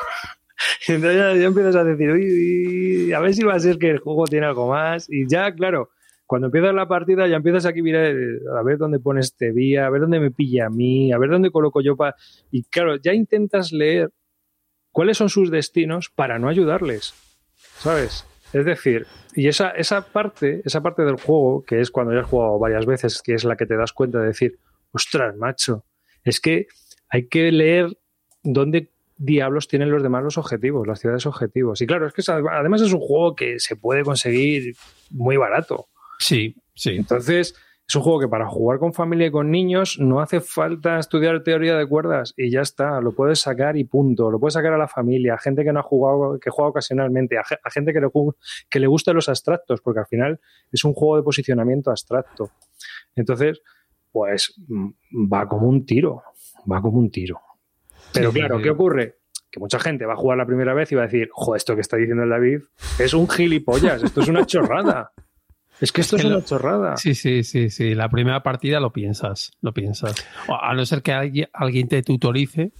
Y 0.86 0.92
entonces 0.92 1.18
ya, 1.18 1.32
empiezas 1.32 1.76
a 1.76 1.84
decir, 1.84 2.10
uy, 2.10 3.12
a 3.12 3.20
ver 3.20 3.34
si 3.34 3.44
va 3.44 3.54
a 3.54 3.60
ser 3.60 3.78
que 3.78 3.90
el 3.90 3.98
juego 3.98 4.26
tiene 4.26 4.46
algo 4.46 4.68
más. 4.68 5.08
Y 5.08 5.28
ya, 5.28 5.52
claro, 5.52 5.90
cuando 6.26 6.46
empiezas 6.46 6.74
la 6.74 6.86
partida 6.86 7.26
ya 7.26 7.36
empiezas 7.36 7.66
aquí 7.66 7.82
mirar 7.82 8.14
a 8.56 8.62
ver 8.62 8.78
dónde 8.78 9.00
pone 9.00 9.20
este 9.20 9.52
vía, 9.52 9.86
a 9.86 9.90
ver 9.90 10.02
dónde 10.02 10.20
me 10.20 10.30
pilla 10.30 10.66
a 10.66 10.70
mí, 10.70 11.12
a 11.12 11.18
ver 11.18 11.30
dónde 11.30 11.50
coloco 11.50 11.80
yo 11.80 11.96
para... 11.96 12.14
Y 12.50 12.64
claro, 12.64 12.96
ya 12.96 13.14
intentas 13.14 13.72
leer 13.72 14.10
cuáles 14.92 15.16
son 15.16 15.28
sus 15.28 15.50
destinos 15.50 16.08
para 16.08 16.38
no 16.38 16.48
ayudarles, 16.48 17.14
¿sabes? 17.78 18.26
Es 18.52 18.64
decir, 18.64 19.06
y 19.34 19.48
esa, 19.48 19.70
esa 19.70 20.02
parte, 20.02 20.62
esa 20.64 20.82
parte 20.82 21.02
del 21.02 21.16
juego, 21.16 21.64
que 21.64 21.80
es 21.80 21.90
cuando 21.90 22.12
ya 22.12 22.20
has 22.20 22.26
jugado 22.26 22.58
varias 22.58 22.86
veces, 22.86 23.22
que 23.22 23.34
es 23.34 23.44
la 23.44 23.56
que 23.56 23.66
te 23.66 23.76
das 23.76 23.92
cuenta 23.92 24.18
de 24.18 24.28
decir, 24.28 24.58
ostras, 24.92 25.36
macho, 25.36 25.84
es 26.24 26.40
que 26.40 26.66
hay 27.08 27.28
que 27.28 27.52
leer 27.52 27.96
dónde 28.42 28.90
diablos 29.16 29.68
tienen 29.68 29.90
los 29.90 30.02
demás 30.02 30.24
los 30.24 30.38
objetivos, 30.38 30.86
las 30.86 31.00
ciudades 31.00 31.26
objetivos. 31.26 31.80
Y 31.80 31.86
claro, 31.86 32.06
es 32.06 32.12
que 32.12 32.22
además 32.50 32.80
es 32.80 32.92
un 32.92 33.00
juego 33.00 33.36
que 33.36 33.60
se 33.60 33.76
puede 33.76 34.02
conseguir 34.02 34.74
muy 35.10 35.36
barato. 35.36 35.88
Sí, 36.18 36.56
sí. 36.74 36.96
Entonces, 36.96 37.54
es 37.90 37.96
un 37.96 38.02
juego 38.02 38.20
que 38.20 38.28
para 38.28 38.46
jugar 38.46 38.78
con 38.78 38.92
familia 38.92 39.26
y 39.26 39.30
con 39.32 39.50
niños 39.50 39.98
no 39.98 40.20
hace 40.20 40.40
falta 40.40 41.00
estudiar 41.00 41.42
teoría 41.42 41.76
de 41.76 41.84
cuerdas 41.88 42.32
y 42.36 42.48
ya 42.48 42.60
está, 42.60 43.00
lo 43.00 43.10
puedes 43.10 43.40
sacar 43.40 43.76
y 43.76 43.82
punto. 43.82 44.30
Lo 44.30 44.38
puedes 44.38 44.54
sacar 44.54 44.72
a 44.72 44.78
la 44.78 44.86
familia, 44.86 45.34
a 45.34 45.38
gente 45.38 45.64
que 45.64 45.72
no 45.72 45.80
ha 45.80 45.82
jugado, 45.82 46.38
que 46.38 46.50
juega 46.50 46.68
ocasionalmente, 46.68 47.36
a, 47.36 47.42
gente 47.68 47.92
que 47.92 48.00
le, 48.00 48.08
que 48.70 48.78
le 48.78 48.86
gustan 48.86 49.16
los 49.16 49.28
abstractos, 49.28 49.80
porque 49.80 49.98
al 49.98 50.06
final 50.06 50.38
es 50.70 50.84
un 50.84 50.94
juego 50.94 51.16
de 51.16 51.24
posicionamiento 51.24 51.90
abstracto. 51.90 52.52
Entonces, 53.16 53.60
pues 54.12 54.54
mm, 54.68 54.90
va 55.28 55.48
como 55.48 55.66
un 55.66 55.84
tiro, 55.84 56.22
va 56.70 56.80
como 56.80 56.96
un 56.96 57.10
tiro. 57.10 57.40
Pero 58.12 58.30
claro, 58.30 58.62
¿qué 58.62 58.70
ocurre? 58.70 59.16
Que 59.50 59.58
mucha 59.58 59.80
gente 59.80 60.06
va 60.06 60.12
a 60.12 60.16
jugar 60.16 60.38
la 60.38 60.46
primera 60.46 60.74
vez 60.74 60.92
y 60.92 60.94
va 60.94 61.02
a 61.02 61.06
decir, 61.06 61.28
jo, 61.32 61.56
esto 61.56 61.74
que 61.74 61.80
está 61.80 61.96
diciendo 61.96 62.22
el 62.22 62.30
David 62.30 62.60
es 63.00 63.14
un 63.14 63.28
gilipollas, 63.28 64.04
esto 64.04 64.20
es 64.20 64.28
una 64.28 64.46
chorrada. 64.46 65.10
Es 65.80 65.92
que 65.92 66.02
esto 66.02 66.16
es, 66.16 66.24
una 66.24 66.44
chorrada. 66.44 66.96
Sí, 66.96 67.14
sí, 67.14 67.42
sí, 67.42 67.70
sí. 67.70 67.94
La 67.94 68.08
primera 68.10 68.42
partida 68.42 68.80
lo 68.80 68.92
piensas, 68.92 69.52
lo 69.62 69.72
piensas. 69.72 70.14
A 70.48 70.74
no 70.74 70.84
ser 70.84 71.02
que 71.02 71.12
alguien 71.52 71.88
te 71.88 72.02
tutorice 72.02 72.72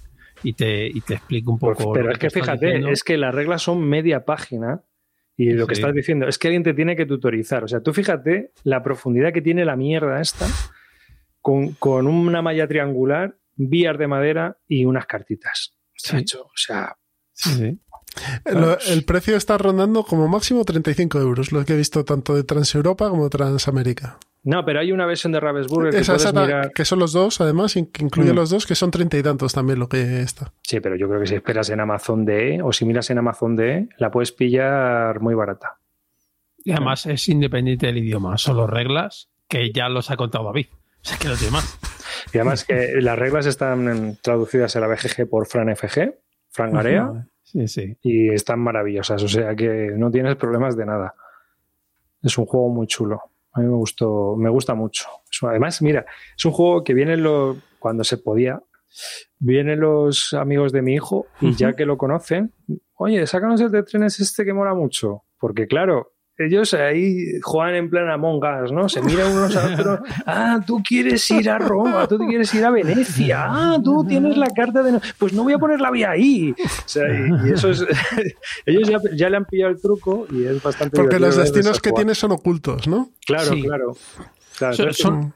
y 0.43 0.53
te, 0.53 0.87
y 0.87 1.01
te 1.01 1.15
explique 1.15 1.49
un 1.49 1.59
pues, 1.59 1.79
poco. 1.79 1.93
pero 1.93 2.11
es 2.13 2.19
que 2.19 2.31
fíjate, 2.31 2.91
es 2.91 3.03
que 3.03 3.17
las 3.17 3.35
reglas 3.35 3.63
son 3.63 3.83
media 3.83 4.25
página 4.25 4.83
y 5.37 5.53
lo 5.53 5.67
que 5.67 5.73
estás 5.73 5.95
diciendo 5.95 6.29
es 6.29 6.37
que 6.37 6.49
alguien 6.49 6.63
te 6.63 6.75
tiene 6.75 6.95
que 6.97 7.07
tutorizar. 7.07 7.65
O 7.65 7.69
sea, 7.69 7.83
tú 7.83 7.95
fíjate 7.95 8.53
la 8.65 8.83
profundidad 8.83 9.33
que 9.33 9.41
tiene 9.41 9.65
la 9.65 9.77
mierda 9.77 10.21
esta 10.21 10.47
con, 11.41 11.73
con 11.75 12.07
una 12.07 12.43
malla 12.43 12.69
triangular, 12.69 13.39
vías 13.57 13.99
de 13.99 14.07
madera 14.07 14.59
y 14.69 14.85
unas 14.85 15.07
cartitas. 15.07 15.75
o 16.13 16.51
sea. 16.55 16.97
Sí, 17.33 17.81
el, 18.45 19.05
precio 19.05 19.37
está 19.37 19.59
rondando 19.59 20.05
como 20.05 20.29
máximo 20.29 20.65
35 20.65 21.19
euros, 21.19 21.53
lo 21.53 21.65
que 21.65 21.75
he 21.75 21.77
visto 21.77 22.05
tanto 22.05 22.35
de 22.35 22.45
Transeuropa 22.45 23.09
como 23.09 23.25
de 23.25 23.31
Transamérica. 23.31 24.19
No, 24.43 24.65
pero 24.65 24.81
hay 24.81 24.91
una 24.91 25.05
versión 25.05 25.33
de 25.33 25.41
Ravensburger 25.41 25.93
que, 25.93 26.71
que 26.75 26.85
son 26.85 26.99
los 26.99 27.13
dos, 27.13 27.41
además, 27.43 27.75
que 27.75 28.03
incluye 28.03 28.33
mm. 28.33 28.37
los 28.37 28.51
dos, 28.51 28.67
que 28.67 28.75
son 28.75 28.91
treinta 28.91 29.19
y 29.19 29.23
tantos 29.23 29.53
también 29.53 29.79
lo 29.79 29.89
que 29.89 30.23
está. 30.23 30.53
Sí, 30.63 30.81
pero 30.81 30.97
yo 30.97 31.09
creo 31.09 31.21
que 31.21 31.27
si 31.27 31.35
esperas 31.35 31.69
en 31.69 31.81
Amazon 31.81 32.25
DE 32.25 32.63
o 32.63 32.73
si 32.73 32.87
miras 32.87 33.11
en 33.11 33.19
Amazon 33.19 33.55
DE, 33.55 33.89
la 33.99 34.11
puedes 34.11 34.33
pillar 34.33 35.21
muy 35.21 35.35
barata. 35.35 35.79
Y 36.65 36.73
además 36.73 37.05
es 37.07 37.29
independiente 37.29 37.87
del 37.87 37.99
idioma, 37.99 38.39
solo 38.39 38.67
reglas 38.67 39.29
que 39.49 39.73
ya 39.73 39.89
los 39.89 40.11
ha 40.11 40.17
contado 40.17 40.45
David. 40.45 40.67
O 40.73 41.05
sea, 41.05 41.19
que 41.19 41.29
los 41.29 41.41
demás. 41.41 41.79
Y 42.33 42.39
además 42.39 42.65
que 42.65 43.01
las 43.01 43.19
reglas 43.19 43.47
están 43.47 44.19
traducidas 44.23 44.75
en 44.77 44.83
la 44.83 44.89
BGG 44.89 45.29
por 45.29 45.47
Fran 45.47 45.75
FG, 45.75 46.15
Fran 46.51 46.73
Garea. 46.73 47.27
Sí, 47.53 47.67
sí. 47.67 47.97
Y 48.03 48.29
están 48.33 48.61
maravillosas, 48.61 49.23
o 49.23 49.29
sea 49.29 49.57
que 49.57 49.93
no 49.97 50.11
tienes 50.11 50.37
problemas 50.37 50.77
de 50.77 50.87
nada. 50.87 51.15
Es 52.23 52.39
un 52.39 52.47
juego 52.47 52.69
muy 52.69 52.87
chulo. 52.87 53.21
A 53.53 53.61
mí 53.61 53.67
me 53.67 53.75
gustó, 53.75 54.37
me 54.37 54.49
gusta 54.51 54.75
mucho. 54.75 55.09
Además, 55.43 55.83
mira, 55.83 56.07
es 56.37 56.45
un 56.45 56.53
juego 56.53 56.85
que 56.85 56.95
vienen 56.95 57.25
los, 57.25 57.57
cuando 57.81 58.05
se 58.05 58.19
podía, 58.19 58.63
vienen 59.41 59.81
los 59.81 60.33
amigos 60.33 60.71
de 60.71 60.83
mi 60.83 60.95
hijo 60.95 61.27
y 61.41 61.55
ya 61.55 61.75
que 61.75 61.87
lo 61.87 61.99
conocen, 61.99 62.53
oye, 62.95 63.27
sácanos 63.27 63.61
el 63.61 63.73
de 63.73 63.83
trenes 63.83 64.21
este 64.21 64.45
que 64.45 64.53
mola 64.53 64.75
mucho. 64.75 65.25
Porque 65.39 65.67
claro, 65.67 66.13
ellos 66.47 66.75
ahí 66.75 67.41
juegan 67.43 67.75
en 67.75 67.91
plan 67.91 68.11
Among 68.11 68.43
Us, 68.65 68.73
¿no? 68.73 68.89
Se 68.89 69.03
miran 69.03 69.33
unos 69.33 69.57
a 69.57 69.75
otros. 69.75 70.01
Ah, 70.27 70.61
tú 70.67 70.83
quieres 70.83 71.31
ir 71.31 71.51
a 71.51 71.59
Roma, 71.59 72.07
tú 72.07 72.19
quieres 72.19 72.53
ir 72.55 72.65
a 72.65 72.71
Venecia. 72.71 73.45
Ah, 73.47 73.79
tú 73.83 74.05
tienes 74.07 74.37
la 74.37 74.49
carta 74.49 74.83
de. 74.83 75.01
Pues 75.19 75.33
no 75.33 75.43
voy 75.45 75.53
a 75.53 75.59
poner 75.59 75.81
la 75.81 75.91
vía 75.91 76.11
ahí. 76.11 76.53
O 76.53 76.89
sea, 76.89 77.05
y, 77.09 77.53
eso 77.53 77.71
es. 77.71 77.85
ellos 78.67 78.91
ya, 79.15 79.29
le 79.29 79.37
han 79.37 79.45
pillado 79.45 79.71
el 79.71 79.81
truco 79.81 80.27
y 80.31 80.45
es 80.45 80.63
bastante. 80.63 80.97
Porque 80.97 81.19
los 81.19 81.37
destinos 81.37 81.81
que 81.81 81.93
tienes 81.93 82.19
son 82.19 82.33
ocultos, 82.33 82.87
¿no? 82.89 83.11
Claro, 83.27 83.51
claro. 83.63 83.97
claro 84.59 84.75
son, 84.75 84.95
son, 84.95 85.35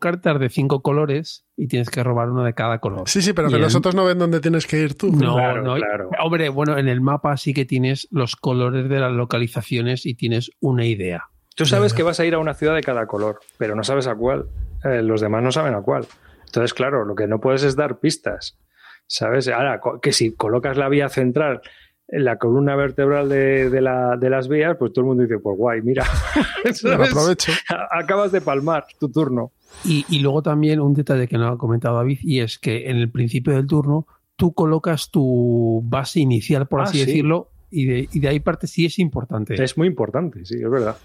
cartas 0.00 0.40
de 0.40 0.48
cinco 0.48 0.82
colores 0.82 1.44
y 1.56 1.68
tienes 1.68 1.90
que 1.90 2.02
robar 2.02 2.30
uno 2.30 2.44
de 2.44 2.54
cada 2.54 2.78
color. 2.78 3.08
Sí, 3.08 3.22
sí, 3.22 3.32
pero 3.32 3.48
que 3.48 3.58
los 3.58 3.74
otros 3.74 3.94
no 3.94 4.04
ven 4.04 4.18
dónde 4.18 4.40
tienes 4.40 4.66
que 4.66 4.78
ir 4.78 4.96
tú. 4.96 5.12
No, 5.12 5.62
no. 5.62 5.76
Hombre, 6.22 6.48
bueno, 6.48 6.78
en 6.78 6.88
el 6.88 7.00
mapa 7.00 7.36
sí 7.36 7.54
que 7.54 7.64
tienes 7.64 8.08
los 8.10 8.36
colores 8.36 8.88
de 8.88 9.00
las 9.00 9.12
localizaciones 9.12 10.06
y 10.06 10.14
tienes 10.14 10.50
una 10.60 10.84
idea. 10.86 11.28
Tú 11.54 11.66
sabes 11.66 11.92
que 11.92 12.02
vas 12.02 12.20
a 12.20 12.24
ir 12.24 12.34
a 12.34 12.38
una 12.38 12.54
ciudad 12.54 12.74
de 12.74 12.82
cada 12.82 13.06
color, 13.06 13.40
pero 13.56 13.74
no 13.74 13.82
sabes 13.82 14.06
a 14.06 14.14
cuál. 14.14 14.46
Eh, 14.84 15.02
los 15.02 15.20
demás 15.20 15.42
no 15.42 15.50
saben 15.50 15.74
a 15.74 15.82
cuál. 15.82 16.06
Entonces, 16.46 16.72
claro, 16.72 17.04
lo 17.04 17.14
que 17.14 17.26
no 17.26 17.40
puedes 17.40 17.64
es 17.64 17.76
dar 17.76 17.98
pistas. 17.98 18.56
¿Sabes? 19.06 19.48
Ahora, 19.48 19.80
que 20.02 20.12
si 20.12 20.34
colocas 20.34 20.76
la 20.76 20.88
vía 20.88 21.08
central 21.08 21.62
la 22.08 22.38
columna 22.38 22.74
vertebral 22.74 23.28
de, 23.28 23.68
de, 23.70 23.80
las 24.30 24.48
vías, 24.48 24.76
pues 24.78 24.92
todo 24.92 25.02
el 25.02 25.08
mundo 25.08 25.22
dice, 25.22 25.38
pues 25.38 25.56
guay, 25.56 25.82
mira, 25.82 26.04
aprovecho. 26.92 27.52
acabas 27.90 28.32
de 28.32 28.40
palmar 28.40 28.86
tu 28.98 29.10
turno. 29.10 29.52
Y, 29.84 30.18
luego 30.20 30.42
también 30.42 30.80
un 30.80 30.94
detalle 30.94 31.28
que 31.28 31.36
no 31.36 31.48
ha 31.48 31.58
comentado 31.58 31.96
David, 31.96 32.18
y 32.22 32.40
es 32.40 32.58
que 32.58 32.88
en 32.90 32.96
el 32.96 33.10
principio 33.10 33.54
del 33.54 33.66
turno 33.66 34.06
tú 34.36 34.52
colocas 34.54 35.10
tu 35.10 35.82
base 35.84 36.20
inicial, 36.20 36.66
por 36.66 36.80
ah, 36.80 36.84
así 36.84 36.98
decirlo, 36.98 37.50
y 37.70 37.84
de, 37.84 38.08
y 38.10 38.20
de 38.20 38.28
ahí 38.28 38.40
parte 38.40 38.66
sí 38.66 38.86
es 38.86 38.98
importante. 38.98 39.62
Es 39.62 39.76
muy 39.76 39.86
importante, 39.86 40.44
sí, 40.44 40.54
es 40.56 40.70
verdad 40.70 40.96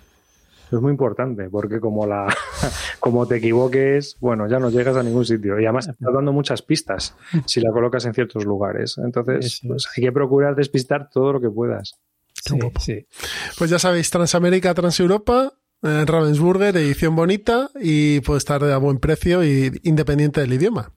es 0.77 0.81
muy 0.81 0.91
importante, 0.91 1.49
porque 1.49 1.79
como 1.79 2.05
la 2.05 2.27
como 2.99 3.27
te 3.27 3.37
equivoques, 3.37 4.17
bueno, 4.19 4.47
ya 4.47 4.59
no 4.59 4.69
llegas 4.69 4.95
a 4.95 5.03
ningún 5.03 5.25
sitio. 5.25 5.59
Y 5.59 5.65
además 5.65 5.87
estás 5.87 6.13
dando 6.13 6.31
muchas 6.31 6.61
pistas 6.61 7.15
si 7.45 7.61
la 7.61 7.71
colocas 7.71 8.05
en 8.05 8.13
ciertos 8.13 8.45
lugares. 8.45 8.97
Entonces, 8.97 9.61
pues, 9.67 9.87
hay 9.95 10.03
que 10.03 10.11
procurar 10.11 10.55
despistar 10.55 11.09
todo 11.09 11.33
lo 11.33 11.41
que 11.41 11.49
puedas. 11.49 11.99
Sí, 12.79 13.05
Pues 13.57 13.69
ya 13.69 13.79
sabéis, 13.79 14.09
Transamérica, 14.09 14.73
Transeuropa, 14.73 15.53
eh, 15.81 16.03
Ravensburger, 16.05 16.75
edición 16.75 17.15
bonita 17.15 17.69
y 17.79 18.19
puede 18.21 18.39
estar 18.39 18.63
a 18.63 18.77
buen 18.77 18.99
precio 18.99 19.43
y 19.43 19.79
independiente 19.83 20.41
del 20.41 20.53
idioma. 20.53 20.91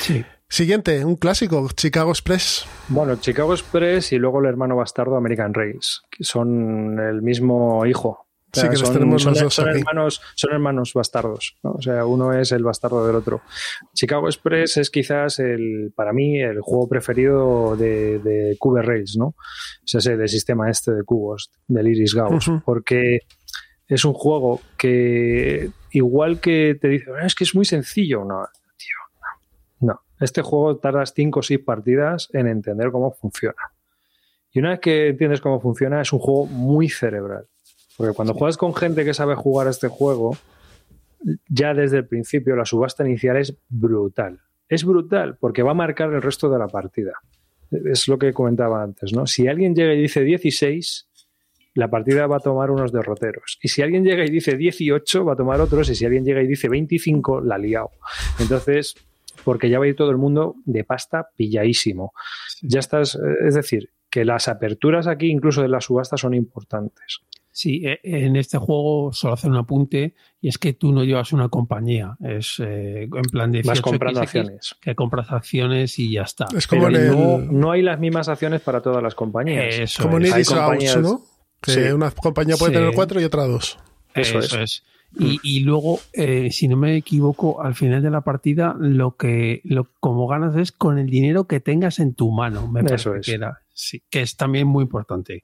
Sí. 0.00 0.24
Siguiente, 0.50 1.04
un 1.04 1.16
clásico, 1.16 1.68
Chicago 1.74 2.10
Express. 2.10 2.64
Bueno, 2.88 3.16
Chicago 3.16 3.52
Express 3.52 4.12
y 4.12 4.18
luego 4.18 4.40
el 4.40 4.46
hermano 4.46 4.76
bastardo 4.76 5.16
American 5.16 5.52
Race, 5.52 6.00
que 6.10 6.24
son 6.24 6.98
el 6.98 7.20
mismo 7.20 7.84
hijo 7.84 8.27
Sí, 8.52 8.62
que 8.62 8.68
los 8.68 8.80
son, 8.80 8.92
tenemos 8.94 9.22
son- 9.22 9.32
los 9.34 9.42
dos 9.42 9.54
son 9.54 9.68
aquí. 9.68 9.78
hermanos, 9.80 10.22
son 10.34 10.52
hermanos 10.52 10.92
bastardos, 10.94 11.56
¿no? 11.62 11.72
O 11.72 11.82
sea, 11.82 12.06
uno 12.06 12.32
es 12.32 12.50
el 12.52 12.64
bastardo 12.64 13.06
del 13.06 13.16
otro. 13.16 13.42
Chicago 13.94 14.26
Express 14.26 14.78
es 14.78 14.90
quizás 14.90 15.38
el, 15.38 15.92
para 15.94 16.12
mí, 16.14 16.40
el 16.40 16.60
juego 16.60 16.88
preferido 16.88 17.76
de, 17.76 18.18
de 18.20 18.56
Cube 18.58 18.82
Rails, 18.82 19.16
¿no? 19.18 19.34
Es 19.84 19.94
ese 19.96 20.16
del 20.16 20.28
sistema 20.28 20.70
este 20.70 20.92
de 20.92 21.02
cubos, 21.04 21.50
del 21.66 21.88
Iris 21.88 22.14
Gauss, 22.14 22.50
porque 22.64 23.20
es 23.86 24.04
un 24.04 24.14
juego 24.14 24.60
que, 24.78 25.70
igual 25.92 26.40
que 26.40 26.76
te 26.80 26.88
dice, 26.88 27.10
"Ah, 27.20 27.26
es 27.26 27.34
que 27.34 27.44
es 27.44 27.54
muy 27.54 27.64
sencillo, 27.66 28.24
no, 28.24 28.46
tío, 28.76 28.96
no. 29.80 29.92
No, 29.94 30.00
este 30.20 30.40
juego 30.42 30.78
tardas 30.78 31.12
5 31.14 31.40
o 31.40 31.42
6 31.42 31.60
partidas 31.64 32.28
en 32.32 32.46
entender 32.48 32.90
cómo 32.90 33.12
funciona. 33.12 33.56
Y 34.52 34.60
una 34.60 34.70
vez 34.70 34.80
que 34.80 35.08
entiendes 35.08 35.40
cómo 35.42 35.60
funciona, 35.60 36.00
es 36.00 36.12
un 36.14 36.18
juego 36.18 36.46
muy 36.46 36.88
cerebral. 36.88 37.46
Porque 37.98 38.14
cuando 38.14 38.32
juegas 38.32 38.56
con 38.56 38.76
gente 38.76 39.04
que 39.04 39.12
sabe 39.12 39.34
jugar 39.34 39.66
a 39.66 39.70
este 39.70 39.88
juego, 39.88 40.36
ya 41.48 41.74
desde 41.74 41.96
el 41.96 42.06
principio 42.06 42.54
la 42.54 42.64
subasta 42.64 43.04
inicial 43.04 43.36
es 43.36 43.58
brutal. 43.68 44.38
Es 44.68 44.84
brutal 44.84 45.36
porque 45.36 45.64
va 45.64 45.72
a 45.72 45.74
marcar 45.74 46.12
el 46.12 46.22
resto 46.22 46.48
de 46.48 46.60
la 46.60 46.68
partida. 46.68 47.14
Es 47.72 48.06
lo 48.06 48.16
que 48.16 48.32
comentaba 48.32 48.84
antes, 48.84 49.12
¿no? 49.12 49.26
Si 49.26 49.48
alguien 49.48 49.74
llega 49.74 49.94
y 49.94 50.00
dice 50.00 50.22
16, 50.22 51.08
la 51.74 51.90
partida 51.90 52.28
va 52.28 52.36
a 52.36 52.40
tomar 52.40 52.70
unos 52.70 52.92
derroteros. 52.92 53.58
Y 53.62 53.68
si 53.68 53.82
alguien 53.82 54.04
llega 54.04 54.24
y 54.24 54.30
dice 54.30 54.56
18, 54.56 55.24
va 55.24 55.32
a 55.32 55.36
tomar 55.36 55.60
otros. 55.60 55.90
Y 55.90 55.96
si 55.96 56.04
alguien 56.04 56.24
llega 56.24 56.40
y 56.40 56.46
dice 56.46 56.68
25, 56.68 57.40
la 57.40 57.56
ha 57.56 57.58
liado. 57.58 57.90
Entonces, 58.38 58.94
porque 59.44 59.68
ya 59.68 59.80
va 59.80 59.86
a 59.86 59.88
ir 59.88 59.96
todo 59.96 60.12
el 60.12 60.18
mundo 60.18 60.54
de 60.66 60.84
pasta 60.84 61.30
pilladísimo. 61.36 62.12
Ya 62.62 62.78
estás, 62.78 63.16
eh, 63.16 63.48
es 63.48 63.56
decir, 63.56 63.90
que 64.08 64.24
las 64.24 64.46
aperturas 64.46 65.08
aquí, 65.08 65.30
incluso 65.30 65.62
de 65.62 65.68
la 65.68 65.80
subasta, 65.80 66.16
son 66.16 66.34
importantes. 66.34 67.22
Sí, 67.60 67.82
eh, 67.84 67.98
en 68.04 68.36
este 68.36 68.56
juego 68.56 69.12
solo 69.12 69.34
hacer 69.34 69.50
un 69.50 69.56
apunte 69.56 70.14
y 70.40 70.46
es 70.46 70.58
que 70.58 70.74
tú 70.74 70.92
no 70.92 71.02
llevas 71.02 71.32
una 71.32 71.48
compañía, 71.48 72.16
es 72.20 72.60
eh, 72.60 73.02
en 73.02 73.22
plan 73.32 73.50
de 73.50 73.58
Vas 73.62 73.78
18 73.78 73.82
comprando 73.82 74.20
acciones. 74.20 74.76
que 74.80 74.94
compras 74.94 75.32
acciones 75.32 75.98
y 75.98 76.12
ya 76.12 76.22
está. 76.22 76.46
Es 76.56 76.68
como 76.68 76.84
Pero 76.84 76.96
en 76.98 77.02
el, 77.06 77.10
no, 77.10 77.38
no 77.38 77.72
hay 77.72 77.82
las 77.82 77.98
mismas 77.98 78.28
acciones 78.28 78.60
para 78.60 78.80
todas 78.80 79.02
las 79.02 79.16
compañías. 79.16 79.74
Eso 79.76 80.04
como 80.04 80.18
en 80.18 80.26
es. 80.26 80.30
Iris 80.36 80.50
Gauss, 80.50 80.60
compañías- 80.60 80.96
¿no? 81.02 81.22
Que 81.60 81.70
Sí. 81.72 81.80
una 81.92 82.12
compañía 82.12 82.56
puede 82.56 82.72
Sí. 82.74 82.78
tener 82.78 82.94
cuatro 82.94 83.20
y 83.20 83.24
otra 83.24 83.42
dos. 83.48 83.76
Eso 84.14 84.38
Eso, 84.38 84.60
es. 84.60 84.62
es. 84.62 84.84
Y, 85.18 85.40
y 85.42 85.60
luego, 85.64 85.98
eh, 86.12 86.50
si 86.52 86.68
no 86.68 86.76
me 86.76 86.94
equivoco, 86.94 87.60
al 87.60 87.74
final 87.74 88.02
de 88.04 88.10
la 88.10 88.20
partida, 88.20 88.76
lo 88.78 89.16
que 89.16 89.62
lo, 89.64 89.88
como 89.98 90.28
ganas 90.28 90.54
es 90.54 90.70
con 90.70 90.96
el 91.00 91.10
dinero 91.10 91.48
que 91.48 91.58
tengas 91.58 91.98
en 91.98 92.14
tu 92.14 92.30
mano. 92.30 92.68
Me 92.70 92.80
Eso 92.82 92.88
parece 92.88 93.10
es. 93.18 93.26
que 93.26 93.32
era. 93.34 93.58
Sí, 93.74 94.00
que 94.10 94.20
es 94.20 94.36
también 94.36 94.68
muy 94.68 94.82
importante. 94.84 95.42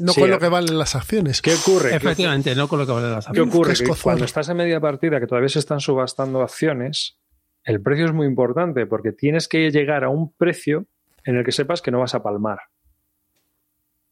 No 0.00 0.12
Sí, 0.12 0.20
con 0.20 0.30
lo 0.30 0.38
que 0.38 0.48
valen 0.48 0.78
las 0.78 0.94
acciones. 0.96 1.42
¿Qué 1.42 1.52
ocurre? 1.54 1.90
¿Qué- 1.90 1.96
Efectivamente, 1.96 2.54
no 2.54 2.68
con 2.68 2.78
lo 2.78 2.86
que 2.86 2.92
vale 2.92 3.10
las 3.10 3.26
¿Qué 3.26 3.30
acciones. 3.30 3.54
ocurre? 3.54 3.68
qué 3.68 3.82
escozor. 3.82 4.02
cuando 4.02 4.24
estás 4.24 4.48
en 4.48 4.56
media 4.56 4.80
partida, 4.80 5.20
que 5.20 5.26
todavía 5.26 5.48
se 5.48 5.58
están 5.58 5.80
subastando 5.80 6.40
acciones, 6.42 7.18
el 7.64 7.80
precio 7.82 8.06
es 8.06 8.12
muy 8.12 8.26
importante 8.26 8.86
porque 8.86 9.12
tienes 9.12 9.46
que 9.48 9.70
llegar 9.70 10.04
a 10.04 10.08
un 10.08 10.32
precio 10.32 10.86
en 11.24 11.36
el 11.36 11.44
que 11.44 11.52
sepas 11.52 11.82
que 11.82 11.90
no 11.90 12.00
vas 12.00 12.14
a 12.14 12.22
palmar. 12.22 12.58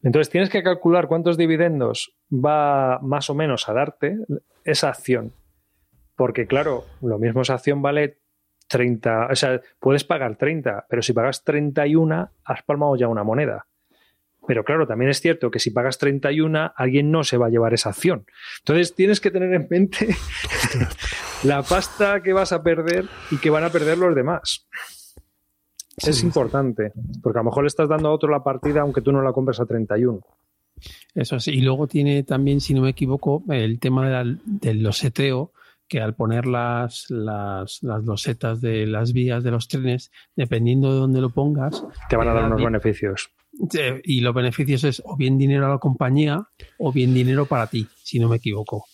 Entonces 0.01 0.29
tienes 0.29 0.49
que 0.49 0.63
calcular 0.63 1.07
cuántos 1.07 1.37
dividendos 1.37 2.13
va 2.31 2.99
más 3.01 3.29
o 3.29 3.35
menos 3.35 3.67
a 3.67 3.73
darte 3.73 4.17
esa 4.63 4.89
acción. 4.89 5.33
Porque 6.15 6.47
claro, 6.47 6.85
lo 7.01 7.17
mismo 7.17 7.41
esa 7.41 7.55
acción 7.55 7.81
vale 7.81 8.19
30, 8.67 9.27
o 9.31 9.35
sea, 9.35 9.59
puedes 9.79 10.03
pagar 10.03 10.35
30, 10.37 10.85
pero 10.89 11.01
si 11.01 11.11
pagas 11.13 11.43
31, 11.43 12.29
has 12.45 12.63
palmado 12.63 12.95
ya 12.95 13.07
una 13.07 13.23
moneda. 13.23 13.65
Pero 14.49 14.63
claro, 14.63 14.87
también 14.87 15.11
es 15.11 15.21
cierto 15.21 15.51
que 15.51 15.59
si 15.59 15.69
pagas 15.69 15.99
31, 15.99 16.73
alguien 16.75 17.11
no 17.11 17.23
se 17.23 17.37
va 17.37 17.45
a 17.45 17.49
llevar 17.51 17.75
esa 17.75 17.89
acción. 17.89 18.25
Entonces 18.61 18.95
tienes 18.95 19.19
que 19.21 19.29
tener 19.29 19.53
en 19.53 19.67
mente 19.69 20.07
la 21.43 21.61
pasta 21.61 22.23
que 22.23 22.33
vas 22.33 22.51
a 22.51 22.63
perder 22.63 23.05
y 23.29 23.37
que 23.37 23.51
van 23.51 23.63
a 23.63 23.69
perder 23.69 23.99
los 23.99 24.15
demás. 24.15 24.67
es 25.97 26.23
importante, 26.23 26.93
porque 27.21 27.37
a 27.37 27.43
lo 27.43 27.51
mejor 27.51 27.63
le 27.63 27.67
estás 27.67 27.87
dando 27.87 28.09
a 28.09 28.11
otro 28.11 28.31
la 28.31 28.43
partida 28.43 28.81
aunque 28.81 29.01
tú 29.01 29.11
no 29.11 29.21
la 29.21 29.33
compres 29.33 29.59
a 29.59 29.67
31. 29.67 30.19
Eso 31.13 31.39
sí. 31.39 31.51
Y 31.51 31.61
luego 31.61 31.85
tiene 31.87 32.23
también, 32.23 32.59
si 32.59 32.73
no 32.73 32.81
me 32.81 32.89
equivoco, 32.89 33.43
el 33.49 33.79
tema 33.79 34.07
de 34.07 34.11
la- 34.11 34.37
del 34.45 34.81
loseteo, 34.81 35.51
que 35.87 36.01
al 36.01 36.15
poner 36.15 36.47
las, 36.47 37.05
las, 37.09 37.83
las 37.83 38.03
losetas 38.03 38.61
de 38.61 38.87
las 38.87 39.13
vías 39.13 39.43
de 39.43 39.51
los 39.51 39.67
trenes, 39.67 40.11
dependiendo 40.35 40.91
de 40.91 40.99
dónde 40.99 41.21
lo 41.21 41.29
pongas, 41.29 41.83
Te 42.09 42.15
van 42.15 42.29
a 42.29 42.33
dar 42.33 42.43
Te 42.45 42.49
da 42.49 42.55
unos 42.55 42.63
beneficios. 42.65 43.29
Y 44.03 44.21
los 44.21 44.33
beneficios 44.33 44.83
es 44.83 45.01
o 45.05 45.15
bien 45.17 45.37
dinero 45.37 45.65
a 45.65 45.69
la 45.69 45.77
compañía 45.79 46.47
o 46.77 46.91
bien 46.91 47.13
dinero 47.13 47.45
para 47.45 47.67
ti, 47.67 47.87
si 48.03 48.19
no 48.19 48.29
me 48.29 48.37
equivoco. 48.37 48.85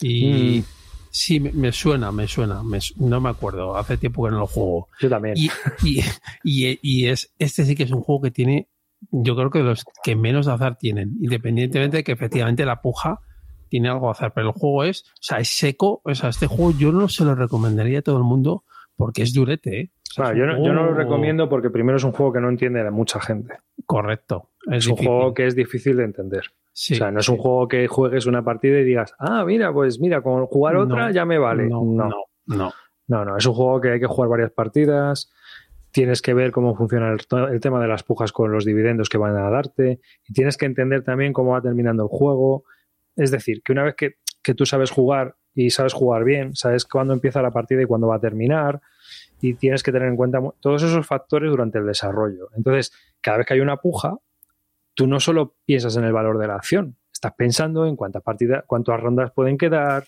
Y 0.00 0.60
Mm. 0.60 0.64
sí, 1.10 1.40
me, 1.40 1.52
me 1.52 1.72
suena, 1.72 2.12
me 2.12 2.26
suena, 2.28 2.62
me 2.62 2.78
no 2.96 3.20
me 3.20 3.28
acuerdo, 3.30 3.76
hace 3.76 3.96
tiempo 3.96 4.24
que 4.24 4.30
no 4.30 4.38
lo 4.40 4.46
juego. 4.46 4.88
Yo 5.00 5.08
también. 5.08 5.34
Y, 5.36 5.50
y, 5.82 6.00
y- 6.44 6.78
y 6.82 7.06
es, 7.06 7.32
este 7.38 7.64
sí 7.64 7.74
que 7.74 7.84
es 7.84 7.90
un 7.92 8.02
juego 8.02 8.22
que 8.22 8.30
tiene, 8.30 8.68
yo 9.10 9.36
creo 9.36 9.50
que 9.50 9.60
los 9.60 9.84
que 10.02 10.16
menos 10.16 10.48
azar 10.48 10.76
tienen, 10.78 11.16
independientemente 11.20 11.98
de 11.98 12.04
que 12.04 12.12
efectivamente 12.12 12.64
la 12.64 12.80
puja 12.80 13.20
tiene 13.68 13.88
algo 13.88 14.06
de 14.06 14.12
azar, 14.12 14.32
pero 14.34 14.48
el 14.48 14.52
juego 14.54 14.84
es, 14.84 15.02
o 15.02 15.22
sea, 15.22 15.38
es 15.38 15.48
seco, 15.48 16.00
o 16.04 16.14
sea, 16.14 16.30
este 16.30 16.46
juego 16.46 16.72
yo 16.78 16.92
no 16.92 17.08
se 17.08 17.24
lo 17.24 17.34
recomendaría 17.34 17.98
a 17.98 18.02
todo 18.02 18.16
el 18.18 18.24
mundo 18.24 18.64
porque 18.96 19.22
es 19.22 19.34
durete, 19.34 19.80
¿eh? 19.80 19.90
Yo, 20.16 20.46
no, 20.46 20.64
yo 20.64 20.72
no 20.72 20.84
lo 20.84 20.94
recomiendo 20.94 21.48
porque 21.48 21.70
primero 21.70 21.96
es 21.96 22.04
un 22.04 22.12
juego 22.12 22.32
que 22.32 22.40
no 22.40 22.48
entiende 22.48 22.80
a 22.80 22.90
mucha 22.90 23.20
gente. 23.20 23.58
Correcto. 23.84 24.50
Es, 24.70 24.84
Es 24.84 24.86
un 24.86 24.96
juego 24.96 25.34
que 25.34 25.46
es 25.46 25.54
difícil 25.54 25.96
de 25.96 26.04
entender. 26.04 26.44
Sí, 26.72 26.94
o 26.94 26.96
sea, 26.96 27.10
no 27.10 27.20
es 27.20 27.28
un 27.28 27.38
juego 27.38 27.68
que 27.68 27.86
juegues 27.86 28.26
una 28.26 28.44
partida 28.44 28.78
y 28.78 28.84
digas, 28.84 29.14
ah, 29.18 29.44
mira, 29.44 29.72
pues 29.72 29.98
mira, 29.98 30.20
con 30.20 30.46
jugar 30.46 30.74
No, 30.74 30.82
otra 30.82 31.10
ya 31.10 31.24
me 31.24 31.38
vale. 31.38 31.68
No, 31.68 31.82
no, 31.84 32.72
no, 33.08 33.24
no. 33.24 33.36
Es 33.36 33.46
un 33.46 33.54
juego 33.54 33.80
que 33.80 33.92
hay 33.92 34.00
que 34.00 34.06
jugar 34.06 34.28
varias 34.28 34.50
partidas. 34.50 35.32
Tienes 35.90 36.20
que 36.20 36.34
ver 36.34 36.52
cómo 36.52 36.76
funciona 36.76 37.10
el, 37.10 37.20
el 37.50 37.60
tema 37.60 37.80
de 37.80 37.88
las 37.88 38.02
pujas 38.02 38.32
con 38.32 38.52
los 38.52 38.66
dividendos 38.66 39.08
que 39.08 39.16
van 39.16 39.36
a 39.36 39.48
darte. 39.48 40.00
Y 40.28 40.32
tienes 40.34 40.58
que 40.58 40.66
entender 40.66 41.02
también 41.02 41.32
cómo 41.32 41.52
va 41.52 41.62
terminando 41.62 42.02
el 42.02 42.08
juego. 42.10 42.64
Es 43.14 43.30
decir, 43.30 43.62
que 43.62 43.72
una 43.72 43.84
vez 43.84 43.94
que, 43.94 44.16
que 44.42 44.54
tú 44.54 44.66
sabes 44.66 44.90
jugar 44.90 45.36
y 45.54 45.70
sabes 45.70 45.94
jugar 45.94 46.24
bien, 46.24 46.54
sabes 46.54 46.84
cuándo 46.84 47.14
empieza 47.14 47.40
la 47.40 47.50
partida 47.50 47.80
y 47.80 47.86
cuándo 47.86 48.08
va 48.08 48.16
a 48.16 48.20
terminar. 48.20 48.82
Y 49.40 49.54
tienes 49.54 49.82
que 49.82 49.92
tener 49.92 50.08
en 50.08 50.16
cuenta 50.16 50.40
todos 50.60 50.82
esos 50.82 51.06
factores 51.06 51.50
durante 51.50 51.78
el 51.78 51.86
desarrollo. 51.86 52.48
Entonces, 52.56 52.92
cada 53.20 53.38
vez 53.38 53.46
que 53.46 53.54
hay 53.54 53.60
una 53.60 53.76
puja, 53.76 54.16
tú 54.94 55.06
no 55.06 55.20
solo 55.20 55.54
piensas 55.64 55.96
en 55.96 56.04
el 56.04 56.12
valor 56.12 56.38
de 56.38 56.46
la 56.46 56.56
acción, 56.56 56.96
estás 57.12 57.34
pensando 57.34 57.86
en 57.86 57.96
cuántas 57.96 58.22
partidas, 58.22 58.64
cuántas 58.66 59.00
rondas 59.00 59.32
pueden 59.32 59.58
quedar, 59.58 60.04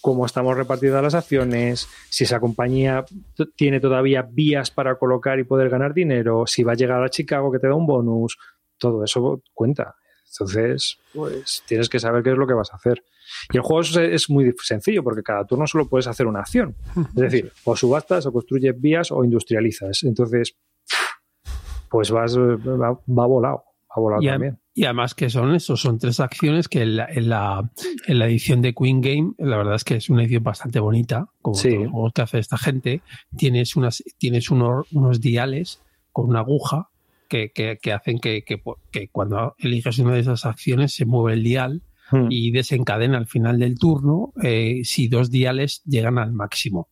cómo 0.00 0.26
estamos 0.26 0.56
repartidas 0.56 1.02
las 1.02 1.14
acciones, 1.14 1.88
si 2.10 2.24
esa 2.24 2.38
compañía 2.38 3.04
tiene 3.56 3.80
todavía 3.80 4.22
vías 4.22 4.70
para 4.70 4.96
colocar 4.96 5.38
y 5.38 5.44
poder 5.44 5.70
ganar 5.70 5.94
dinero, 5.94 6.46
si 6.46 6.62
va 6.62 6.72
a 6.72 6.76
llegar 6.76 7.02
a 7.02 7.08
Chicago 7.08 7.50
que 7.50 7.58
te 7.58 7.68
da 7.68 7.74
un 7.74 7.86
bonus, 7.86 8.36
todo 8.76 9.02
eso 9.02 9.42
cuenta. 9.54 9.94
Entonces, 10.34 10.98
pues 11.14 11.62
tienes 11.66 11.88
que 11.88 12.00
saber 12.00 12.22
qué 12.24 12.32
es 12.32 12.36
lo 12.36 12.46
que 12.46 12.54
vas 12.54 12.72
a 12.72 12.76
hacer. 12.76 13.04
Y 13.52 13.56
el 13.56 13.62
juego 13.62 13.82
es, 13.82 13.96
es 13.96 14.28
muy 14.30 14.52
sencillo 14.62 15.02
porque 15.04 15.22
cada 15.22 15.46
turno 15.46 15.66
solo 15.66 15.88
puedes 15.88 16.06
hacer 16.08 16.26
una 16.26 16.40
acción. 16.40 16.74
Es 16.96 17.14
decir, 17.14 17.52
o 17.64 17.76
subastas, 17.76 18.26
o 18.26 18.32
construyes 18.32 18.78
vías, 18.80 19.12
o 19.12 19.22
industrializas. 19.24 20.02
Entonces, 20.02 20.56
pues 21.88 22.10
vas, 22.10 22.36
va, 22.36 22.90
va 22.92 23.26
volado. 23.26 23.64
Va 23.96 24.00
volado 24.02 24.22
Y, 24.22 24.26
también. 24.26 24.58
y 24.74 24.84
además 24.86 25.14
que 25.14 25.30
son 25.30 25.54
eso, 25.54 25.76
son 25.76 25.98
tres 26.00 26.18
acciones 26.18 26.68
que 26.68 26.82
en 26.82 26.96
la, 26.96 27.06
en 27.06 27.28
la, 27.28 27.70
en 28.08 28.18
la 28.18 28.26
edición 28.26 28.60
de 28.60 28.74
Queen 28.74 29.00
Game, 29.00 29.32
la 29.38 29.56
verdad 29.56 29.76
es 29.76 29.84
que 29.84 29.94
es 29.96 30.10
una 30.10 30.22
edición 30.24 30.42
bastante 30.42 30.80
bonita, 30.80 31.28
como 31.40 31.54
Sí. 31.54 31.70
todos 31.70 31.82
los 31.84 31.92
juegos 31.92 32.12
que 32.12 32.22
hace 32.22 32.38
esta 32.40 32.58
gente. 32.58 33.02
Tienes 33.36 33.76
unas, 33.76 34.02
tienes 34.18 34.50
unos, 34.50 34.86
unos 34.92 35.20
diales 35.20 35.80
con 36.10 36.28
una 36.28 36.40
aguja 36.40 36.90
que, 37.28 37.50
que, 37.52 37.78
que 37.80 37.92
hacen 37.92 38.18
que, 38.18 38.42
que, 38.44 38.62
que 38.90 39.08
cuando 39.08 39.54
eliges 39.58 39.98
una 39.98 40.14
de 40.14 40.20
esas 40.20 40.44
acciones 40.46 40.94
se 40.94 41.04
mueve 41.06 41.34
el 41.36 41.42
dial 41.44 41.82
Hmm. 42.10 42.26
y 42.28 42.50
desencadena 42.50 43.16
al 43.16 43.26
final 43.26 43.58
del 43.58 43.78
turno 43.78 44.34
eh, 44.42 44.82
si 44.84 45.08
dos 45.08 45.30
diales 45.30 45.82
llegan 45.86 46.18
al 46.18 46.32
máximo. 46.32 46.90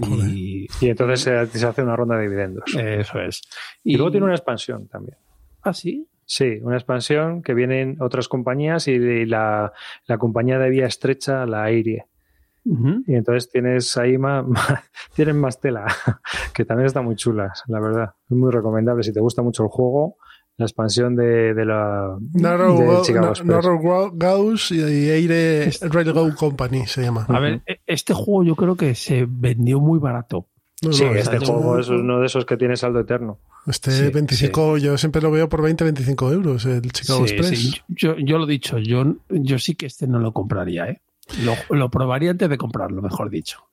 Y 0.00 0.66
Y 0.80 0.88
entonces 0.88 1.20
se, 1.20 1.46
se 1.46 1.64
hace 1.64 1.82
una 1.82 1.94
ronda 1.94 2.16
de 2.16 2.22
dividendos. 2.24 2.64
eso 2.76 3.20
es. 3.20 3.42
y 3.84 3.96
luego 3.96 4.10
tiene 4.10 4.26
una 4.26 4.34
expansión 4.34 4.88
también. 4.88 5.16
¿Ah, 5.62 5.72
sí? 5.72 6.08
Sí, 6.26 6.58
una 6.62 6.74
expansión 6.76 7.42
que 7.42 7.54
vienen 7.54 7.98
otras 8.00 8.26
compañías 8.28 8.88
y 8.88 8.98
la, 9.26 9.72
la 10.06 10.18
compañía 10.18 10.58
de 10.58 10.70
vía 10.70 10.86
estrecha 10.86 11.46
la 11.46 11.62
aire. 11.62 12.06
Y 12.64 13.14
entonces 13.14 13.50
tienes 13.50 13.96
ahí 13.96 14.16
más, 14.16 14.44
tienes 15.14 15.34
más 15.34 15.60
tela, 15.60 15.86
que 16.54 16.64
también 16.64 16.86
está 16.86 17.02
muy 17.02 17.14
chulas, 17.16 17.62
la 17.66 17.80
verdad. 17.80 18.14
Es 18.28 18.36
muy 18.36 18.50
recomendable. 18.50 19.02
Si 19.02 19.12
te 19.12 19.20
gusta 19.20 19.42
mucho 19.42 19.64
el 19.64 19.68
juego, 19.68 20.16
la 20.56 20.66
expansión 20.66 21.16
de, 21.16 21.52
de 21.52 21.64
la 21.64 22.16
Narrow, 22.32 22.98
de 22.98 23.02
Chicago. 23.02 23.32
Narrow 23.44 24.12
Gauss 24.14 24.70
y, 24.70 24.80
Aire 24.82 25.70
Railgo 25.82 26.34
Company 26.34 26.86
se 26.86 27.02
llama. 27.02 27.26
A 27.28 27.40
ver, 27.40 27.62
este 27.86 28.14
juego 28.14 28.44
yo 28.44 28.56
creo 28.56 28.76
que 28.76 28.94
se 28.94 29.26
vendió 29.28 29.80
muy 29.80 29.98
barato. 29.98 30.46
No, 30.82 30.92
Sí, 30.92 31.04
no, 31.04 31.14
este 31.14 31.38
juego 31.38 31.78
es 31.78 31.88
uno 31.88 32.20
de 32.20 32.26
esos 32.26 32.44
que 32.44 32.56
tiene 32.56 32.76
saldo 32.76 33.00
eterno. 33.00 33.38
Este 33.66 33.90
Sí, 33.90 34.10
25, 34.10 34.78
yo 34.78 34.98
siempre 34.98 35.22
lo 35.22 35.30
veo 35.30 35.48
por 35.48 35.62
20, 35.62 35.84
25 35.84 36.32
euros, 36.32 36.66
el 36.66 36.82
Chicago 36.92 37.26
Sí, 37.26 37.34
Express. 37.34 37.58
sí, 37.58 37.80
Yo, 37.88 38.16
yo 38.18 38.38
lo 38.38 38.44
he 38.44 38.50
dicho, 38.50 38.78
yo, 38.78 39.16
yo 39.30 39.58
sí 39.58 39.74
que 39.74 39.86
este 39.86 40.06
no 40.06 40.18
lo 40.18 40.32
compraría, 40.32 40.88
¿eh? 40.88 41.00
Lo, 41.42 41.54
lo 41.74 41.90
probaría 41.90 42.30
antes 42.30 42.48
de 42.48 42.58
comprarlo, 42.58 43.02
mejor 43.02 43.30
dicho. 43.30 43.68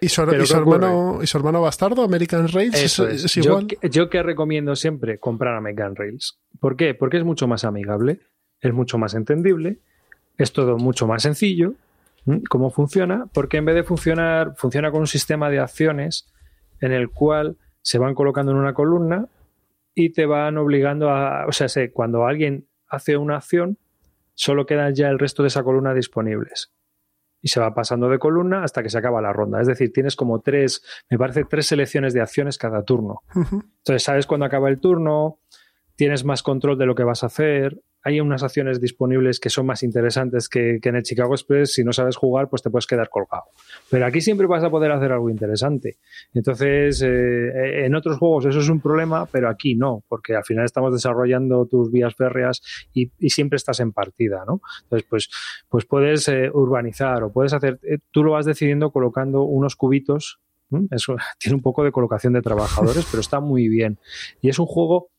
¿Y 0.00 0.08
su, 0.08 0.22
hermano, 0.22 1.20
¿Y 1.22 1.26
su 1.26 1.38
hermano 1.38 1.62
bastardo, 1.62 2.02
American 2.02 2.48
Rails? 2.48 2.74
Eso 2.74 3.08
es, 3.08 3.24
es. 3.24 3.36
es 3.36 3.44
igual. 3.44 3.66
Yo, 3.68 3.88
yo 3.88 4.10
que 4.10 4.22
recomiendo 4.22 4.76
siempre 4.76 5.18
comprar 5.18 5.54
American 5.56 5.96
Rails. 5.96 6.38
¿Por 6.60 6.76
qué? 6.76 6.94
Porque 6.94 7.16
es 7.16 7.24
mucho 7.24 7.46
más 7.46 7.64
amigable, 7.64 8.20
es 8.60 8.72
mucho 8.72 8.98
más 8.98 9.14
entendible, 9.14 9.80
es 10.36 10.52
todo 10.52 10.76
mucho 10.76 11.06
más 11.06 11.22
sencillo. 11.22 11.74
¿Cómo 12.48 12.70
funciona? 12.70 13.26
Porque 13.32 13.56
en 13.56 13.66
vez 13.66 13.76
de 13.76 13.84
funcionar, 13.84 14.54
funciona 14.56 14.90
con 14.90 15.00
un 15.00 15.06
sistema 15.06 15.48
de 15.48 15.60
acciones 15.60 16.32
en 16.80 16.90
el 16.90 17.08
cual 17.08 17.56
se 17.82 17.98
van 17.98 18.14
colocando 18.14 18.50
en 18.50 18.58
una 18.58 18.74
columna 18.74 19.28
y 19.94 20.10
te 20.10 20.26
van 20.26 20.58
obligando 20.58 21.10
a. 21.10 21.46
O 21.46 21.52
sea, 21.52 21.68
sé, 21.68 21.92
cuando 21.92 22.26
alguien 22.26 22.66
hace 22.88 23.16
una 23.16 23.36
acción, 23.36 23.78
solo 24.34 24.66
quedan 24.66 24.94
ya 24.94 25.08
el 25.08 25.20
resto 25.20 25.42
de 25.42 25.48
esa 25.48 25.62
columna 25.62 25.94
disponibles. 25.94 26.72
Y 27.46 27.48
se 27.48 27.60
va 27.60 27.72
pasando 27.72 28.08
de 28.08 28.18
columna 28.18 28.64
hasta 28.64 28.82
que 28.82 28.90
se 28.90 28.98
acaba 28.98 29.22
la 29.22 29.32
ronda. 29.32 29.60
Es 29.60 29.68
decir, 29.68 29.92
tienes 29.92 30.16
como 30.16 30.40
tres, 30.40 30.82
me 31.08 31.16
parece, 31.16 31.44
tres 31.44 31.68
selecciones 31.68 32.12
de 32.12 32.20
acciones 32.20 32.58
cada 32.58 32.82
turno. 32.82 33.22
Entonces, 33.36 34.02
sabes 34.02 34.26
cuándo 34.26 34.46
acaba 34.46 34.68
el 34.68 34.80
turno, 34.80 35.38
tienes 35.94 36.24
más 36.24 36.42
control 36.42 36.76
de 36.76 36.86
lo 36.86 36.96
que 36.96 37.04
vas 37.04 37.22
a 37.22 37.26
hacer. 37.26 37.80
Hay 38.06 38.20
unas 38.20 38.42
acciones 38.44 38.80
disponibles 38.80 39.40
que 39.40 39.50
son 39.50 39.66
más 39.66 39.82
interesantes 39.82 40.48
que, 40.48 40.78
que 40.80 40.88
en 40.88 40.96
el 40.96 41.02
Chicago 41.02 41.34
Express. 41.34 41.74
Si 41.74 41.82
no 41.82 41.92
sabes 41.92 42.16
jugar, 42.16 42.48
pues 42.48 42.62
te 42.62 42.70
puedes 42.70 42.86
quedar 42.86 43.08
colgado. 43.08 43.44
Pero 43.90 44.06
aquí 44.06 44.20
siempre 44.20 44.46
vas 44.46 44.62
a 44.62 44.70
poder 44.70 44.92
hacer 44.92 45.10
algo 45.10 45.28
interesante. 45.28 45.98
Entonces, 46.34 47.02
eh, 47.02 47.84
en 47.84 47.94
otros 47.94 48.18
juegos 48.18 48.46
eso 48.46 48.60
es 48.60 48.68
un 48.68 48.80
problema, 48.80 49.26
pero 49.26 49.48
aquí 49.48 49.74
no, 49.74 50.04
porque 50.08 50.36
al 50.36 50.44
final 50.44 50.64
estamos 50.64 50.92
desarrollando 50.92 51.66
tus 51.66 51.90
vías 51.90 52.14
férreas 52.14 52.62
y, 52.92 53.10
siempre 53.28 53.56
estás 53.56 53.80
en 53.80 53.92
partida, 53.92 54.44
¿no? 54.46 54.60
Entonces, 54.84 55.06
pues, 55.10 55.28
pues 55.68 55.84
puedes 55.84 56.28
eh, 56.28 56.48
urbanizar 56.52 57.22
o 57.24 57.32
puedes 57.32 57.52
hacer, 57.52 57.78
eh, 57.82 57.98
tú 58.10 58.22
lo 58.22 58.32
vas 58.32 58.46
decidiendo 58.46 58.90
colocando 58.90 59.42
unos 59.42 59.76
cubitos. 59.76 60.40
Eso 60.90 61.16
tiene 61.38 61.56
un 61.56 61.62
poco 61.62 61.84
de 61.84 61.92
colocación 61.92 62.32
de 62.32 62.42
trabajadores, 62.42 63.06
pero 63.10 63.20
está 63.20 63.40
muy 63.40 63.68
bien. 63.68 63.98
Y 64.40 64.48
es 64.48 64.58
un 64.58 64.66
juego 64.66 65.10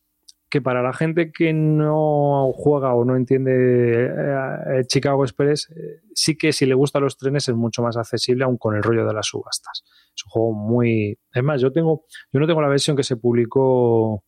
que 0.50 0.62
para 0.62 0.82
la 0.82 0.94
gente 0.94 1.32
que 1.32 1.52
no 1.54 2.52
juega 2.54 2.94
o 2.94 3.04
no 3.04 3.16
entiende 3.18 4.06
eh, 4.06 4.78
el 4.78 4.88
Chicago 4.88 5.24
Express, 5.26 5.70
eh, 5.72 6.02
sí 6.14 6.38
que 6.38 6.54
si 6.54 6.66
le 6.66 6.74
gustan 6.74 7.04
los 7.04 7.18
trenes 7.18 7.48
es 7.50 7.56
mucho 7.56 7.82
más 7.82 7.98
accesible 7.98 8.46
aún 8.46 8.58
con 8.58 8.76
el 8.76 8.84
rollo 8.84 9.06
de 9.06 9.14
las 9.14 9.26
subastas. 9.28 9.84
Es 10.16 10.24
un 10.26 10.30
juego 10.32 10.54
muy... 10.54 11.18
Es 11.34 11.44
más, 11.44 11.62
yo 11.62 11.72
tengo, 11.72 12.06
yo 12.32 12.40
no 12.40 12.48
tengo 12.48 12.62
la 12.62 12.70
versión 12.70 12.96
que 12.96 13.04
se 13.04 13.18
publicó 13.18 14.24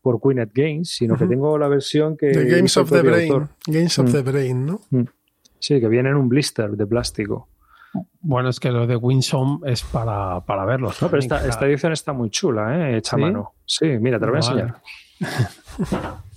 por 0.00 0.20
Queenet 0.20 0.50
Games, 0.54 0.90
sino 0.90 1.16
que 1.16 1.26
tengo 1.26 1.58
la 1.58 1.66
versión 1.68 2.16
que... 2.16 2.30
The 2.30 2.44
Games 2.44 2.76
of 2.76 2.90
the 2.90 3.02
Brain. 3.02 3.32
autor. 3.32 3.48
Games 3.66 3.98
of 3.98 4.06
Mm. 4.08 4.12
the 4.12 4.22
Brain, 4.22 4.64
¿no? 4.66 4.80
Sí, 5.58 5.80
que 5.80 5.88
viene 5.88 6.10
en 6.10 6.14
un 6.16 6.28
blister 6.28 6.70
de 6.70 6.86
plástico. 6.86 7.48
Bueno, 8.20 8.48
es 8.50 8.60
que 8.60 8.70
lo 8.70 8.86
de 8.86 8.94
Winsome 8.94 9.58
es 9.70 9.82
para, 9.82 10.40
para 10.42 10.64
verlos. 10.64 11.02
No, 11.02 11.08
pero 11.08 11.18
esta, 11.18 11.44
esta 11.46 11.66
edición 11.66 11.92
está 11.92 12.12
muy 12.12 12.30
chula, 12.30 12.90
¿eh? 12.90 12.98
Hecha 12.98 13.16
a 13.16 13.18
¿Sí? 13.18 13.22
mano. 13.22 13.54
Sí, 13.64 13.86
mira, 13.98 14.20
te 14.20 14.26
lo 14.26 14.32
voy 14.32 14.40
a 14.42 14.48
Vale. 14.54 14.72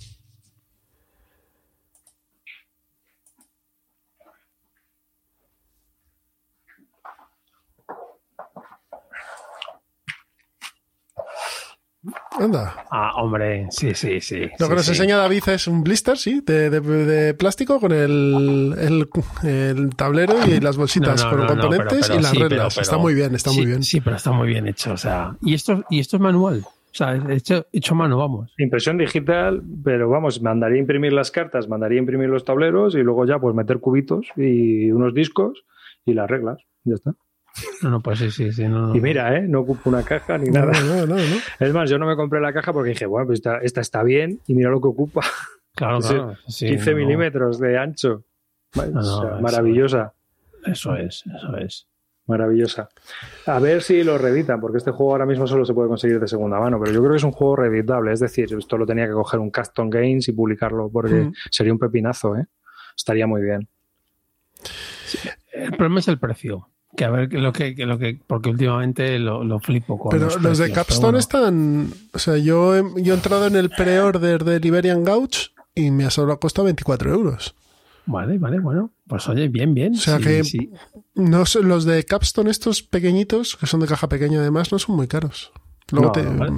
Anda. 12.40 12.84
Ah, 12.90 13.12
hombre, 13.16 13.68
sí, 13.70 13.94
sí, 13.94 14.20
sí. 14.20 14.40
Lo 14.58 14.66
que 14.68 14.72
sí, 14.72 14.74
nos 14.74 14.84
sí. 14.86 14.90
enseña 14.92 15.16
David 15.18 15.48
es 15.50 15.68
un 15.68 15.84
blister, 15.84 16.18
sí, 16.18 16.40
de, 16.44 16.68
de- 16.68 16.80
de 16.80 17.34
plástico 17.34 17.78
con 17.78 17.92
el, 17.92 18.74
el, 18.76 19.08
el 19.48 19.94
tablero 19.94 20.44
y 20.46 20.58
las 20.58 20.76
bolsitas 20.76 21.22
No, 21.22 21.30
no, 21.30 21.30
con 21.30 21.40
no, 21.40 21.46
componentes 21.62 22.08
pero- 22.08 22.08
pero 22.08 22.14
y 22.18 22.22
las 22.22 22.30
sí, 22.32 22.38
reglas. 22.38 22.74
pero- 22.74 22.82
está 22.82 22.96
muy 22.98 23.14
bien, 23.14 23.34
está 23.36 23.52
muy 23.52 23.66
bien. 23.66 23.82
Sí, 23.84 24.00
pero 24.00 24.16
está 24.16 24.32
muy 24.32 24.48
bien 24.48 24.66
hecho. 24.66 24.92
O 24.94 24.96
sea, 24.96 25.36
y 25.42 25.54
esto, 25.54 25.84
y 25.90 26.00
esto 26.00 26.16
es 26.16 26.22
manual. 26.22 26.64
O 26.92 26.94
sea, 26.94 27.14
hecho, 27.30 27.66
hecho 27.72 27.94
a 27.94 27.96
mano, 27.96 28.18
vamos. 28.18 28.52
Impresión 28.58 28.98
digital, 28.98 29.62
pero 29.82 30.10
vamos, 30.10 30.42
mandaría 30.42 30.76
a 30.76 30.80
imprimir 30.80 31.14
las 31.14 31.30
cartas, 31.30 31.66
mandaría 31.66 31.98
a 31.98 32.00
imprimir 32.00 32.28
los 32.28 32.44
tableros 32.44 32.94
y 32.94 32.98
luego 32.98 33.24
ya 33.24 33.38
pues 33.38 33.54
meter 33.54 33.78
cubitos 33.78 34.26
y 34.36 34.90
unos 34.90 35.14
discos 35.14 35.64
y 36.04 36.12
las 36.12 36.28
reglas. 36.28 36.58
Ya 36.84 36.94
está. 36.94 37.14
No, 37.82 37.90
no, 37.90 38.00
pues 38.00 38.18
sí, 38.18 38.30
sí, 38.30 38.52
sí. 38.52 38.68
No, 38.68 38.88
no. 38.88 38.94
Y 38.96 39.00
mira, 39.00 39.36
¿eh? 39.36 39.46
no 39.48 39.60
ocupa 39.60 39.88
una 39.88 40.02
caja 40.02 40.36
ni 40.36 40.50
nada. 40.50 40.72
no. 41.06 41.16
Es 41.16 41.72
más, 41.72 41.88
yo 41.88 41.98
no 41.98 42.06
me 42.06 42.16
compré 42.16 42.40
la 42.40 42.52
caja 42.52 42.72
porque 42.72 42.90
dije, 42.90 43.06
bueno, 43.06 43.26
pues 43.26 43.38
esta, 43.38 43.58
esta 43.58 43.80
está 43.80 44.02
bien 44.02 44.40
y 44.46 44.54
mira 44.54 44.70
lo 44.70 44.80
que 44.80 44.88
ocupa. 44.88 45.22
Claro, 45.74 46.00
Sí, 46.02 46.14
claro. 46.14 46.36
sí, 46.46 46.66
15 46.68 46.84
no, 46.84 46.98
no. 46.98 47.04
milímetros 47.04 47.58
de 47.58 47.78
ancho. 47.78 48.24
O 48.74 49.02
sea, 49.02 49.38
maravillosa, 49.40 50.14
Eso 50.66 50.94
es, 50.96 51.24
eso 51.26 51.56
es. 51.58 51.88
Maravillosa. 52.26 52.88
A 53.46 53.58
ver 53.58 53.82
si 53.82 54.02
lo 54.04 54.16
reeditan, 54.18 54.60
porque 54.60 54.78
este 54.78 54.90
juego 54.92 55.12
ahora 55.12 55.26
mismo 55.26 55.46
solo 55.46 55.64
se 55.64 55.74
puede 55.74 55.88
conseguir 55.88 56.20
de 56.20 56.28
segunda 56.28 56.58
mano, 56.60 56.78
pero 56.80 56.92
yo 56.92 57.00
creo 57.00 57.12
que 57.12 57.16
es 57.18 57.24
un 57.24 57.32
juego 57.32 57.56
reeditable. 57.56 58.12
Es 58.12 58.20
decir, 58.20 58.48
esto 58.56 58.78
lo 58.78 58.86
tenía 58.86 59.06
que 59.06 59.12
coger 59.12 59.40
un 59.40 59.50
Custom 59.50 59.90
Games 59.90 60.28
y 60.28 60.32
publicarlo, 60.32 60.88
porque 60.90 61.14
Mm. 61.14 61.32
sería 61.50 61.72
un 61.72 61.78
pepinazo, 61.78 62.36
¿eh? 62.36 62.46
Estaría 62.96 63.26
muy 63.26 63.42
bien. 63.42 63.68
El 65.52 65.70
problema 65.72 66.00
es 66.00 66.08
el 66.08 66.18
precio. 66.18 66.68
Que 66.96 67.06
a 67.06 67.10
ver 67.10 67.28
que 67.30 67.38
lo 67.38 67.52
que, 67.54 67.74
que 67.74 67.86
lo 67.86 67.98
que 67.98 68.18
porque 68.26 68.50
últimamente 68.50 69.18
lo, 69.18 69.44
lo 69.44 69.58
flipo 69.60 69.98
con 69.98 70.10
Pero 70.10 70.26
los, 70.26 70.42
los 70.42 70.58
de 70.58 70.70
Capstone 70.72 70.98
pero 71.00 71.40
bueno. 71.40 71.88
están. 71.88 71.92
O 72.12 72.18
sea, 72.18 72.36
yo 72.36 72.76
he, 72.76 72.82
yo 73.02 73.14
he 73.14 73.16
entrado 73.16 73.46
en 73.46 73.56
el 73.56 73.70
pre-order 73.70 74.44
de 74.44 74.60
Liberian 74.60 75.02
Gouch 75.02 75.52
y 75.74 75.90
me 75.90 76.04
ha 76.04 76.10
solo 76.10 76.38
costado 76.38 76.66
24 76.66 77.10
euros. 77.12 77.54
Vale, 78.06 78.38
vale, 78.38 78.58
bueno. 78.60 78.90
Pues 79.06 79.28
oye, 79.28 79.48
bien, 79.48 79.74
bien. 79.74 79.92
O 79.94 79.96
sea 79.98 80.18
Sí, 80.18 80.24
que- 80.24 80.44
sí. 80.44 80.72
No 81.14 81.44
los 81.62 81.84
de 81.84 82.04
Capstone, 82.04 82.50
estos 82.50 82.82
pequeñitos, 82.82 83.56
que 83.56 83.66
son 83.66 83.80
de 83.80 83.86
caja 83.86 84.08
pequeña 84.08 84.40
además, 84.40 84.72
no 84.72 84.78
son 84.78 84.96
muy 84.96 85.06
caros. 85.06 85.52
Luego 85.90 86.06
No, 86.06 86.12
te- 86.12 86.22
no, 86.24 86.38
vale. 86.38 86.52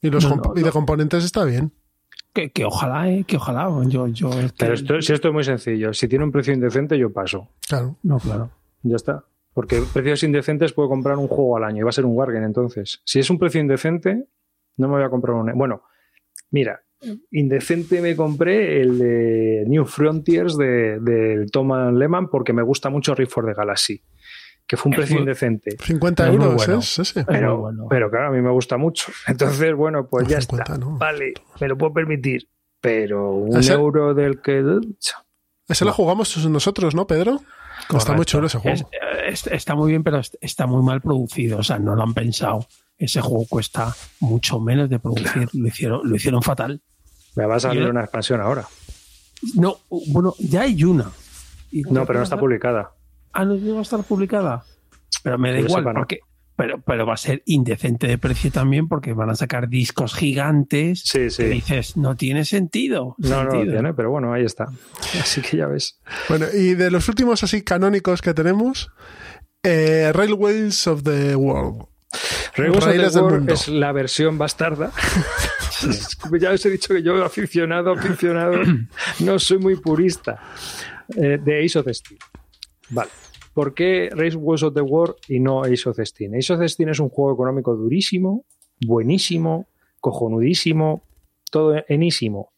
y, 0.00 0.10
los 0.10 0.24
No, 0.24 0.36
comp- 0.36 0.54
no, 0.54 0.60
y 0.60 0.62
de 0.62 0.66
no. 0.68 0.72
componentes 0.72 1.24
está 1.24 1.44
bien. 1.44 1.72
Que, 2.32 2.50
que 2.52 2.64
ojalá, 2.64 3.10
eh, 3.10 3.24
que 3.24 3.36
ojalá. 3.36 3.68
Yo, 3.88 4.06
yo, 4.08 4.30
es 4.30 4.52
que- 4.52 4.58
Pero 4.58 4.74
esto, 4.74 5.02
si 5.02 5.12
esto 5.12 5.28
es 5.28 5.34
muy 5.34 5.44
sencillo, 5.44 5.92
si 5.92 6.06
tiene 6.08 6.24
un 6.24 6.30
precio 6.32 6.54
indecente, 6.54 6.96
yo 6.96 7.12
paso. 7.12 7.48
Claro. 7.68 7.96
No, 8.02 8.18
claro. 8.18 8.50
Ya 8.82 8.96
está. 8.96 9.24
Porque 9.52 9.82
precios 9.92 10.22
indecentes 10.22 10.72
puedo 10.72 10.88
comprar 10.88 11.16
un 11.16 11.26
juego 11.26 11.56
al 11.56 11.64
año 11.64 11.78
y 11.78 11.82
va 11.82 11.90
a 11.90 11.92
ser 11.92 12.06
un 12.06 12.16
Wargame 12.16 12.46
entonces. 12.46 13.02
Si 13.04 13.18
es 13.18 13.28
un 13.30 13.38
precio 13.38 13.60
indecente, 13.60 14.28
no 14.76 14.86
me 14.88 14.94
voy 14.94 15.02
a 15.02 15.10
comprar 15.10 15.34
un. 15.34 15.52
Bueno, 15.58 15.82
mira, 16.52 16.80
indecente 17.30 18.00
me 18.00 18.14
compré 18.16 18.80
el 18.80 18.98
de 18.98 19.64
New 19.66 19.84
Frontiers 19.86 20.56
de- 20.56 20.98
del 21.00 21.50
Thomas 21.50 21.92
Lehman 21.94 22.28
porque 22.28 22.52
me 22.52 22.62
gusta 22.62 22.90
mucho 22.90 23.14
Rift 23.14 23.32
for 23.32 23.46
the 23.46 23.54
Galaxy, 23.54 24.02
que 24.66 24.76
fue 24.76 24.90
un 24.90 24.96
precio 24.96 25.18
indecente. 25.18 25.76
50 25.82 26.24
Es 26.28 26.28
muy 26.36 26.44
euros 26.44 26.56
bueno. 26.66 26.78
es 26.80 26.98
ese. 26.98 27.20
Es 27.20 27.26
Pero, 27.26 27.58
bueno. 27.58 27.86
pero 27.88 28.10
claro, 28.10 28.28
a 28.28 28.30
mí 28.30 28.40
me 28.40 28.50
gusta 28.50 28.76
mucho. 28.76 29.10
Entonces, 29.26 29.74
bueno, 29.74 30.06
pues 30.08 30.24
No, 30.24 30.30
ya 30.30 30.40
50 30.40 30.74
está. 30.74 30.78
no. 30.84 30.98
Vale, 30.98 31.34
me 31.60 31.68
lo 31.68 31.76
puedo 31.78 31.92
permitir. 31.92 32.48
Pero 32.82 33.32
un 33.32 33.58
Ese- 33.58 33.74
euro 33.74 34.14
del 34.14 34.40
que. 34.40 34.64
Ese 35.68 35.84
lo 35.84 35.92
jugamos 35.92 36.36
nosotros, 36.48 36.94
¿no, 36.94 37.06
Pedro? 37.06 37.40
Está 37.94 38.14
muy 38.14 38.24
chulo 38.24 38.46
ese 38.46 38.58
juego. 38.58 38.76
Es- 39.26 39.44
es- 39.44 39.52
está 39.52 39.74
muy 39.74 39.90
bien, 39.90 40.02
pero 40.02 40.18
es- 40.18 40.36
está 40.40 40.66
muy 40.66 40.82
mal 40.82 41.00
producido. 41.00 41.58
O 41.58 41.62
sea, 41.62 41.78
no 41.78 41.94
lo 41.94 42.02
han 42.02 42.14
pensado. 42.14 42.66
Ese 42.96 43.20
juego 43.20 43.44
cuesta 43.48 43.94
mucho 44.20 44.60
menos 44.60 44.88
de 44.90 44.98
producir. 44.98 45.48
Lo 45.54 45.68
hicieron, 45.68 46.00
lo 46.08 46.16
hicieron 46.16 46.42
fatal. 46.42 46.80
Me 47.40 47.46
va 47.46 47.56
a 47.56 47.60
salir 47.60 47.86
una 47.88 48.02
expansión 48.02 48.40
ahora. 48.40 48.64
No, 49.54 49.78
bueno, 49.88 50.34
ya 50.38 50.62
hay 50.62 50.84
una. 50.84 51.10
Y 51.70 51.82
No, 51.82 52.04
pero 52.04 52.18
no 52.18 52.24
está 52.24 52.38
publicada. 52.38 52.90
Ah, 53.32 53.44
no 53.44 53.54
llegó 53.56 53.78
a 53.78 53.82
estar 53.82 54.02
publicada. 54.02 54.64
Pero 55.22 55.38
me 55.38 55.50
da 55.50 55.56
Que 55.56 55.62
yo 55.62 55.66
igual, 55.68 55.82
sepa, 55.82 55.92
no. 55.92 56.00
porque. 56.00 56.20
Pero, 56.56 56.78
pero 56.82 57.06
va 57.06 57.14
a 57.14 57.16
ser 57.16 57.42
indecente 57.46 58.06
de 58.06 58.18
precio 58.18 58.50
también 58.52 58.86
porque 58.86 59.14
van 59.14 59.30
a 59.30 59.34
sacar 59.34 59.68
discos 59.70 60.12
gigantes. 60.14 61.00
Sí, 61.06 61.20
Que 61.20 61.30
sí. 61.30 61.44
dices, 61.44 61.96
no 61.96 62.16
tiene 62.16 62.44
sentido. 62.44 63.14
No, 63.16 63.44
no 63.44 63.54
lo 63.54 63.62
tiene, 63.62 63.94
pero 63.94 64.10
bueno, 64.10 64.34
ahí 64.34 64.44
está. 64.44 64.66
Así 65.18 65.40
que 65.40 65.56
ya 65.56 65.66
ves. 65.68 65.98
Bueno, 66.28 66.44
y 66.52 66.74
de 66.74 66.90
los 66.90 67.08
últimos 67.08 67.42
así 67.42 67.62
canónicos 67.62 68.20
que 68.20 68.34
tenemos, 68.34 68.90
eh, 69.62 70.10
Railways 70.12 70.86
of 70.86 71.02
the 71.02 71.34
World. 71.34 71.86
Railways 72.56 73.16
of 73.16 73.28
the 73.30 73.36
mundo. 73.36 73.54
es 73.54 73.68
la 73.68 73.92
versión 73.92 74.36
bastarda. 74.36 74.90
ya 76.40 76.50
os 76.52 76.66
he 76.66 76.70
dicho 76.70 76.94
que 76.94 77.02
yo, 77.02 77.24
aficionado, 77.24 77.92
aficionado, 77.92 78.56
no 79.20 79.38
soy 79.38 79.58
muy 79.58 79.76
purista 79.76 80.40
eh, 81.16 81.38
de 81.42 81.64
Ace 81.64 81.78
of 81.78 81.86
Steam. 81.88 82.18
Vale. 82.90 83.10
¿Por 83.52 83.74
qué 83.74 84.10
Railways 84.12 84.62
of 84.62 84.74
the 84.74 84.80
War 84.80 85.16
y 85.28 85.40
no 85.40 85.62
Ace 85.62 85.88
of 85.88 85.98
Steam? 86.02 86.34
Ace 86.34 86.52
of 86.52 86.62
Steam 86.68 86.90
es 86.90 87.00
un 87.00 87.08
juego 87.08 87.34
económico 87.34 87.74
durísimo, 87.74 88.44
buenísimo, 88.86 89.68
cojonudísimo, 90.00 91.02
todo 91.50 91.82
enísimo. 91.88 92.52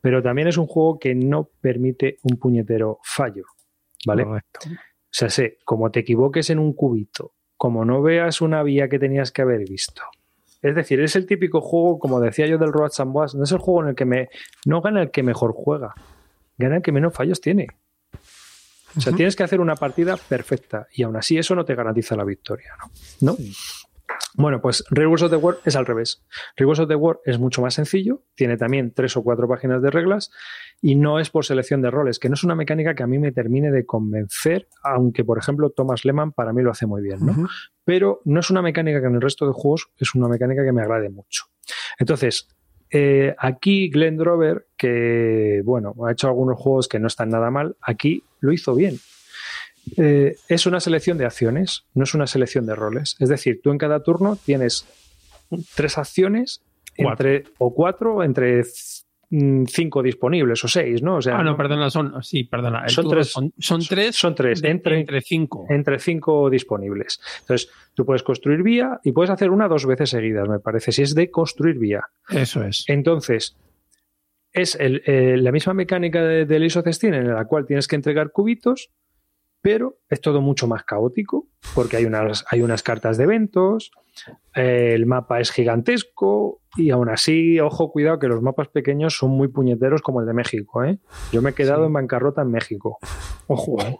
Pero 0.00 0.22
también 0.22 0.48
es 0.48 0.56
un 0.56 0.66
juego 0.66 0.98
que 0.98 1.14
no 1.14 1.50
permite 1.60 2.18
un 2.22 2.38
puñetero 2.38 3.00
fallo. 3.02 3.44
¿Vale? 4.06 4.24
Correcto. 4.24 4.60
O 4.70 5.10
sea, 5.10 5.28
sé, 5.28 5.58
como 5.64 5.90
te 5.90 6.00
equivoques 6.00 6.50
en 6.50 6.60
un 6.60 6.72
cubito 6.72 7.32
como 7.58 7.84
no 7.84 8.00
veas 8.00 8.40
una 8.40 8.62
vía 8.62 8.88
que 8.88 8.98
tenías 8.98 9.32
que 9.32 9.42
haber 9.42 9.68
visto. 9.68 10.02
Es 10.60 10.74
decir, 10.74 11.00
es 11.00 11.14
el 11.16 11.26
típico 11.26 11.60
juego, 11.60 11.98
como 11.98 12.20
decía 12.20 12.46
yo 12.46 12.58
del 12.58 12.72
Road 12.72 12.90
and 12.98 13.14
no 13.14 13.44
es 13.44 13.52
el 13.52 13.58
juego 13.58 13.82
en 13.82 13.88
el 13.90 13.94
que 13.94 14.04
me. 14.04 14.28
No 14.64 14.80
gana 14.80 15.02
el 15.02 15.10
que 15.10 15.22
mejor 15.22 15.52
juega, 15.54 15.94
gana 16.56 16.76
el 16.76 16.82
que 16.82 16.92
menos 16.92 17.14
fallos 17.14 17.40
tiene. 17.40 17.68
O 18.96 19.00
sea, 19.00 19.12
tienes 19.12 19.36
que 19.36 19.44
hacer 19.44 19.60
una 19.60 19.76
partida 19.76 20.16
perfecta 20.16 20.88
y 20.92 21.02
aún 21.02 21.16
así 21.16 21.38
eso 21.38 21.54
no 21.54 21.64
te 21.64 21.74
garantiza 21.74 22.16
la 22.16 22.24
victoria, 22.24 22.72
¿no? 22.80 22.90
¿No? 23.32 23.38
Bueno, 24.34 24.60
pues 24.60 24.84
Rules 24.90 25.22
of 25.22 25.30
the 25.30 25.36
War 25.36 25.58
es 25.64 25.76
al 25.76 25.86
revés. 25.86 26.24
Rules 26.56 26.78
of 26.78 26.88
the 26.88 26.94
War 26.94 27.20
es 27.24 27.38
mucho 27.38 27.62
más 27.62 27.74
sencillo, 27.74 28.22
tiene 28.34 28.56
también 28.56 28.92
tres 28.94 29.16
o 29.16 29.22
cuatro 29.22 29.48
páginas 29.48 29.82
de 29.82 29.90
reglas 29.90 30.30
y 30.80 30.94
no 30.94 31.18
es 31.18 31.30
por 31.30 31.44
selección 31.44 31.82
de 31.82 31.90
roles, 31.90 32.18
que 32.18 32.28
no 32.28 32.34
es 32.34 32.44
una 32.44 32.54
mecánica 32.54 32.94
que 32.94 33.02
a 33.02 33.06
mí 33.06 33.18
me 33.18 33.32
termine 33.32 33.70
de 33.70 33.84
convencer, 33.84 34.68
aunque 34.82 35.24
por 35.24 35.38
ejemplo 35.38 35.70
Thomas 35.70 36.04
Lehman 36.04 36.32
para 36.32 36.52
mí 36.52 36.62
lo 36.62 36.70
hace 36.70 36.86
muy 36.86 37.02
bien, 37.02 37.18
¿no? 37.24 37.48
Pero 37.84 38.20
no 38.24 38.40
es 38.40 38.50
una 38.50 38.62
mecánica 38.62 39.00
que 39.00 39.06
en 39.06 39.16
el 39.16 39.20
resto 39.20 39.46
de 39.46 39.52
juegos 39.52 39.90
es 39.98 40.14
una 40.14 40.28
mecánica 40.28 40.64
que 40.64 40.72
me 40.72 40.82
agrade 40.82 41.10
mucho. 41.10 41.46
Entonces, 41.98 42.48
eh, 42.90 43.34
aquí 43.38 43.90
Glenn 43.90 44.16
Drover, 44.16 44.68
que 44.76 45.62
bueno, 45.64 45.94
ha 46.06 46.12
hecho 46.12 46.28
algunos 46.28 46.58
juegos 46.58 46.88
que 46.88 46.98
no 46.98 47.08
están 47.08 47.30
nada 47.30 47.50
mal, 47.50 47.76
aquí 47.82 48.24
lo 48.40 48.52
hizo 48.52 48.74
bien. 48.74 48.98
Eh, 49.96 50.36
es 50.48 50.66
una 50.66 50.80
selección 50.80 51.18
de 51.18 51.24
acciones, 51.24 51.84
no 51.94 52.04
es 52.04 52.14
una 52.14 52.26
selección 52.26 52.66
de 52.66 52.74
roles. 52.74 53.16
Es 53.18 53.28
decir, 53.28 53.60
tú 53.62 53.70
en 53.70 53.78
cada 53.78 54.02
turno 54.02 54.36
tienes 54.36 54.86
tres 55.74 55.98
acciones 55.98 56.60
entre, 56.96 57.44
o 57.58 57.72
cuatro 57.72 58.22
entre 58.22 58.62
mm, 59.30 59.64
cinco 59.64 60.02
disponibles 60.02 60.62
o 60.64 60.68
seis, 60.68 61.02
¿no? 61.02 61.16
O 61.16 61.22
sea, 61.22 61.38
ah, 61.38 61.42
no, 61.42 61.56
perdona, 61.56 61.90
son, 61.90 62.22
sí, 62.22 62.44
perdona. 62.44 62.88
Son 62.88 63.08
tres, 63.08 63.28
son, 63.30 63.52
tres. 63.88 64.16
Son 64.16 64.34
tres, 64.34 64.64
entre, 64.64 65.00
entre 65.00 65.20
cinco. 65.20 65.66
Entre 65.68 65.98
cinco 65.98 66.50
disponibles. 66.50 67.20
Entonces, 67.40 67.70
tú 67.94 68.04
puedes 68.04 68.22
construir 68.22 68.62
vía 68.62 69.00
y 69.04 69.12
puedes 69.12 69.30
hacer 69.30 69.50
una 69.50 69.68
dos 69.68 69.86
veces 69.86 70.10
seguidas, 70.10 70.48
me 70.48 70.60
parece, 70.60 70.92
si 70.92 71.02
es 71.02 71.14
de 71.14 71.30
construir 71.30 71.78
vía. 71.78 72.04
Eso 72.30 72.64
es. 72.64 72.84
Entonces, 72.88 73.56
es 74.52 74.76
eh, 74.80 75.36
la 75.38 75.52
misma 75.52 75.74
mecánica 75.74 76.22
del 76.22 76.48
de 76.48 76.66
isocestín 76.66 77.14
en 77.14 77.32
la 77.32 77.44
cual 77.44 77.66
tienes 77.66 77.86
que 77.86 77.96
entregar 77.96 78.30
cubitos 78.32 78.90
pero 79.60 79.98
es 80.08 80.20
todo 80.20 80.40
mucho 80.40 80.66
más 80.66 80.84
caótico 80.84 81.46
porque 81.74 81.96
hay 81.96 82.04
unas, 82.04 82.44
hay 82.50 82.62
unas 82.62 82.82
cartas 82.82 83.18
de 83.18 83.24
eventos, 83.24 83.90
eh, 84.54 84.92
el 84.94 85.06
mapa 85.06 85.40
es 85.40 85.50
gigantesco 85.50 86.60
y 86.76 86.90
aún 86.90 87.08
así, 87.08 87.60
ojo, 87.60 87.90
cuidado 87.90 88.18
que 88.18 88.28
los 88.28 88.42
mapas 88.42 88.68
pequeños 88.68 89.16
son 89.16 89.30
muy 89.30 89.48
puñeteros 89.48 90.02
como 90.02 90.20
el 90.20 90.26
de 90.26 90.34
México. 90.34 90.84
¿eh? 90.84 90.98
Yo 91.32 91.42
me 91.42 91.50
he 91.50 91.54
quedado 91.54 91.84
en 91.86 91.92
bancarrota 91.92 92.42
en 92.42 92.50
México. 92.50 92.98
Ojo, 93.46 93.80
¿eh? 93.82 93.96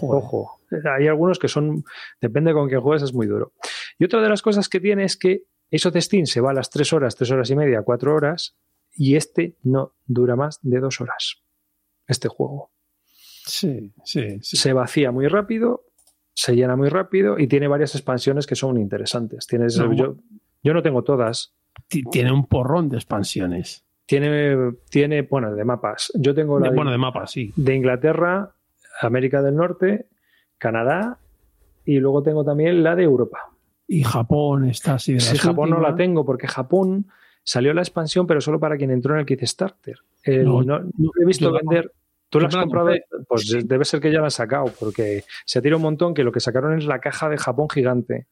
ojo. 0.00 0.60
Hay 0.96 1.08
algunos 1.08 1.38
que 1.38 1.48
son, 1.48 1.84
depende 2.20 2.52
con 2.52 2.68
qué 2.68 2.76
juegues, 2.76 3.02
es 3.02 3.14
muy 3.14 3.26
duro. 3.26 3.52
Y 3.98 4.04
otra 4.04 4.22
de 4.22 4.28
las 4.28 4.42
cosas 4.42 4.68
que 4.68 4.80
tiene 4.80 5.04
es 5.04 5.16
que 5.16 5.44
eso 5.70 5.90
Steam 5.94 6.26
se 6.26 6.40
va 6.40 6.50
a 6.50 6.54
las 6.54 6.70
3 6.70 6.92
horas, 6.92 7.16
3 7.16 7.30
horas 7.32 7.50
y 7.50 7.56
media, 7.56 7.82
4 7.82 8.14
horas 8.14 8.56
y 8.92 9.16
este 9.16 9.56
no 9.62 9.94
dura 10.06 10.36
más 10.36 10.58
de 10.62 10.80
2 10.80 11.00
horas. 11.00 11.42
Este 12.06 12.28
juego. 12.28 12.70
Sí, 13.46 13.92
sí, 14.04 14.38
Se 14.42 14.72
vacía 14.72 15.10
muy 15.10 15.28
rápido, 15.28 15.86
se 16.34 16.54
llena 16.54 16.76
muy 16.76 16.88
rápido 16.88 17.38
y 17.38 17.46
tiene 17.46 17.68
varias 17.68 17.94
expansiones 17.94 18.46
que 18.46 18.54
son 18.54 18.78
interesantes. 18.78 19.46
Tienes, 19.46 19.74
yo, 19.76 20.16
yo, 20.62 20.74
no 20.74 20.82
tengo 20.82 21.02
todas. 21.02 21.54
Tiene 21.88 22.32
un 22.32 22.46
porrón 22.46 22.88
de 22.88 22.96
expansiones. 22.96 23.84
Tiene, 24.06 24.72
tiene 24.90 25.22
bueno, 25.22 25.54
de 25.54 25.64
mapas. 25.64 26.12
Yo 26.14 26.34
tengo 26.34 26.58
la 26.58 26.70
de, 26.70 26.76
bueno, 26.76 26.90
de 26.90 26.98
mapas, 26.98 27.30
sí. 27.30 27.52
De 27.56 27.74
Inglaterra, 27.74 28.54
América 29.00 29.42
del 29.42 29.56
Norte, 29.56 30.08
Canadá 30.58 31.18
y 31.84 31.98
luego 31.98 32.22
tengo 32.22 32.44
también 32.44 32.82
la 32.82 32.96
de 32.96 33.04
Europa. 33.04 33.50
Y 33.86 34.02
Japón 34.02 34.66
está 34.66 34.94
así 34.94 35.14
de 35.14 35.20
Sí, 35.20 35.36
Japón 35.38 35.70
no 35.70 35.80
la 35.80 35.96
tengo 35.96 36.24
porque 36.24 36.46
Japón 36.46 37.06
salió 37.42 37.74
la 37.74 37.82
expansión, 37.82 38.26
pero 38.26 38.40
solo 38.40 38.60
para 38.60 38.76
quien 38.76 38.90
entró 38.90 39.14
en 39.14 39.20
el 39.20 39.26
Kickstarter. 39.26 39.98
no, 40.26 40.62
no, 40.62 40.80
he 41.20 41.24
visto 41.24 41.52
vender. 41.52 41.92
¿Tú 42.30 42.40
lo 42.40 42.46
has 42.46 42.56
comprado? 42.56 42.90
Pues 43.28 43.56
debe 43.64 43.84
ser 43.84 44.00
que 44.00 44.12
ya 44.12 44.20
la 44.20 44.28
has 44.28 44.34
sacado, 44.34 44.72
porque 44.78 45.24
se 45.44 45.58
ha 45.58 45.62
tirado 45.62 45.78
un 45.78 45.82
montón 45.82 46.14
que 46.14 46.22
lo 46.22 46.32
que 46.32 46.40
sacaron 46.40 46.78
es 46.78 46.86
la 46.86 47.00
caja 47.00 47.28
de 47.28 47.36
Japón 47.36 47.68
gigante. 47.68 48.26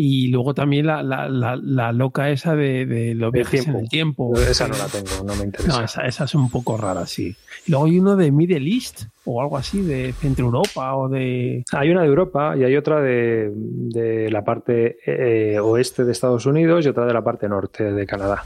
Y 0.00 0.28
luego 0.28 0.54
también 0.54 0.86
la, 0.86 1.02
la, 1.02 1.28
la, 1.28 1.90
loca 1.90 2.30
esa 2.30 2.54
de, 2.54 2.86
de 2.86 3.16
los 3.16 3.32
viajes 3.32 3.66
en 3.66 3.74
el 3.74 3.88
tiempo. 3.88 4.32
Esa 4.36 4.68
no 4.68 4.76
la 4.76 4.86
tengo, 4.86 5.24
no 5.26 5.34
me 5.34 5.44
interesa. 5.44 5.76
No, 5.76 5.84
esa, 5.84 6.06
esa, 6.06 6.24
es 6.24 6.34
un 6.36 6.48
poco 6.50 6.76
rara, 6.76 7.04
sí. 7.04 7.34
Y 7.66 7.72
luego 7.72 7.86
hay 7.86 7.98
uno 7.98 8.14
de 8.14 8.30
Middle 8.30 8.72
East 8.72 9.06
o 9.24 9.42
algo 9.42 9.56
así, 9.56 9.82
de 9.82 10.12
Centro 10.12 10.44
Europa 10.44 10.94
o 10.94 11.08
de... 11.08 11.64
Hay 11.72 11.90
una 11.90 12.02
de 12.02 12.06
Europa 12.06 12.54
y 12.56 12.62
hay 12.62 12.76
otra 12.76 13.00
de, 13.00 13.50
de 13.52 14.30
la 14.30 14.44
parte 14.44 14.98
eh, 15.04 15.58
oeste 15.58 16.04
de 16.04 16.12
Estados 16.12 16.46
Unidos 16.46 16.86
y 16.86 16.90
otra 16.90 17.04
de 17.04 17.14
la 17.14 17.22
parte 17.22 17.48
norte 17.48 17.90
de 17.92 18.06
Canadá. 18.06 18.44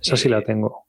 Esa 0.00 0.16
sí 0.16 0.28
la 0.28 0.40
eh, 0.40 0.44
tengo. 0.44 0.86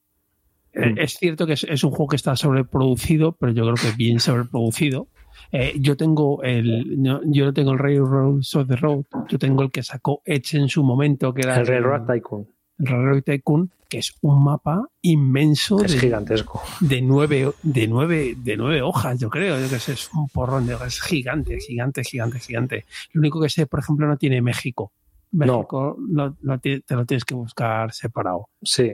Eh, 0.74 0.92
mm. 0.92 1.00
Es 1.00 1.18
cierto 1.18 1.46
que 1.46 1.54
es, 1.54 1.84
un 1.84 1.92
juego 1.92 2.08
que 2.08 2.16
está 2.16 2.36
sobreproducido, 2.36 3.34
pero 3.34 3.52
yo 3.52 3.64
creo 3.64 3.76
que 3.76 3.96
bien 3.96 4.20
sobreproducido. 4.20 5.08
Eh, 5.52 5.74
yo 5.80 5.96
tengo 5.96 6.42
el 6.42 6.98
yo 7.26 7.46
no 7.46 7.54
tengo 7.54 7.74
el 7.74 7.80
Railroads 7.80 8.56
of 8.56 8.68
the 8.68 8.76
Road, 8.76 9.06
yo 9.30 9.38
tengo 9.38 9.62
el 9.62 9.72
que 9.72 9.84
sacó 9.84 10.22
Edge 10.26 10.58
en 10.58 10.68
su 10.68 10.84
momento, 10.84 11.34
que 11.34 11.42
era 11.42 11.60
el 11.60 11.68
Railroad 11.68 12.08
Tycoon. 12.08 12.48
El 12.80 12.88
Railroad 12.88 13.24
Tycoon, 13.24 13.72
que 13.88 14.00
es 14.00 14.16
un 14.22 14.44
mapa 14.44 14.88
inmenso. 15.04 15.84
Es 15.84 16.00
gigantesco. 16.00 16.62
De 16.80 17.02
nueve, 17.04 17.52
de 17.62 17.88
nueve, 17.88 18.36
de 18.36 18.58
nueve 18.58 18.82
hojas, 18.82 19.20
yo 19.20 19.30
creo. 19.30 19.58
que 19.70 19.76
es 19.76 20.10
un 20.14 20.28
porrón 20.30 20.66
de 20.66 20.74
es 20.74 21.00
gigante, 21.00 21.60
gigante, 21.60 22.04
gigante, 22.04 22.40
gigante. 22.40 22.86
Lo 23.12 23.20
único 23.20 23.40
que 23.40 23.50
sé, 23.50 23.68
por 23.68 23.80
ejemplo, 23.80 24.08
no 24.08 24.18
tiene 24.18 24.42
México. 24.42 24.92
México 25.32 25.98
no. 26.00 26.36
te 26.60 26.84
lo 26.90 27.06
tienes 27.06 27.26
que 27.26 27.36
buscar 27.36 27.94
separado. 27.94 28.50
Sí, 28.64 28.94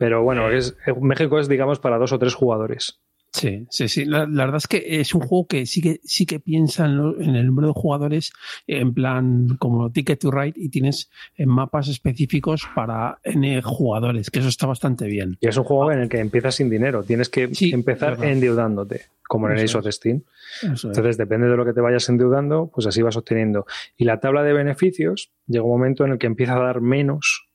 pero 0.00 0.22
bueno, 0.22 0.48
es, 0.50 0.74
México 0.98 1.38
es, 1.38 1.46
digamos, 1.46 1.78
para 1.78 1.98
dos 1.98 2.10
o 2.12 2.18
tres 2.18 2.32
jugadores. 2.32 3.02
Sí, 3.34 3.66
sí, 3.68 3.86
sí. 3.86 4.06
La, 4.06 4.24
verdad 4.24 4.56
es 4.56 4.66
que 4.66 4.82
es 4.98 5.14
un 5.14 5.20
juego 5.20 5.46
que 5.46 5.66
sí 5.66 5.82
que, 5.82 6.00
sí 6.04 6.24
que 6.24 6.40
piensa 6.40 6.86
en, 6.86 7.36
el 7.36 7.46
número 7.46 7.68
de 7.68 7.74
jugadores 7.74 8.32
en 8.66 8.94
plan 8.94 9.58
como 9.58 9.92
Ticket 9.92 10.18
to 10.18 10.30
Ride 10.30 10.54
y 10.56 10.70
tienes 10.70 11.10
mapas 11.36 11.88
específicos 11.88 12.66
para 12.74 13.18
N 13.24 13.60
jugadores, 13.60 14.30
que 14.30 14.38
eso 14.38 14.48
está 14.48 14.66
bastante 14.66 15.04
bien. 15.04 15.36
Y 15.38 15.48
es 15.48 15.58
un 15.58 15.64
juego 15.64 15.92
en 15.92 16.00
el 16.00 16.08
que 16.08 16.18
empiezas 16.18 16.54
sin 16.54 16.70
dinero, 16.70 17.02
tienes 17.02 17.28
que 17.28 17.50
empezar 17.72 18.24
endeudándote, 18.24 19.02
como 19.28 19.50
en 19.50 19.58
el 19.58 19.64
Ace 19.66 19.76
of 19.76 19.86
Steam. 19.90 20.22
Entonces, 20.62 21.18
depende 21.18 21.46
de 21.46 21.58
lo 21.58 21.66
que 21.66 21.74
te 21.74 21.82
vayas 21.82 22.08
endeudando, 22.08 22.70
pues 22.74 22.86
así 22.86 23.02
vas 23.02 23.18
obteniendo. 23.18 23.66
Y 23.98 24.04
la 24.04 24.18
tabla 24.18 24.42
de 24.44 24.54
beneficios 24.54 25.30
llega 25.46 25.62
un 25.62 25.70
momento 25.70 26.06
en 26.06 26.12
el 26.12 26.18
que 26.18 26.26
empieza 26.26 26.56
a 26.56 26.64
dar 26.64 26.80
menos 26.80 27.49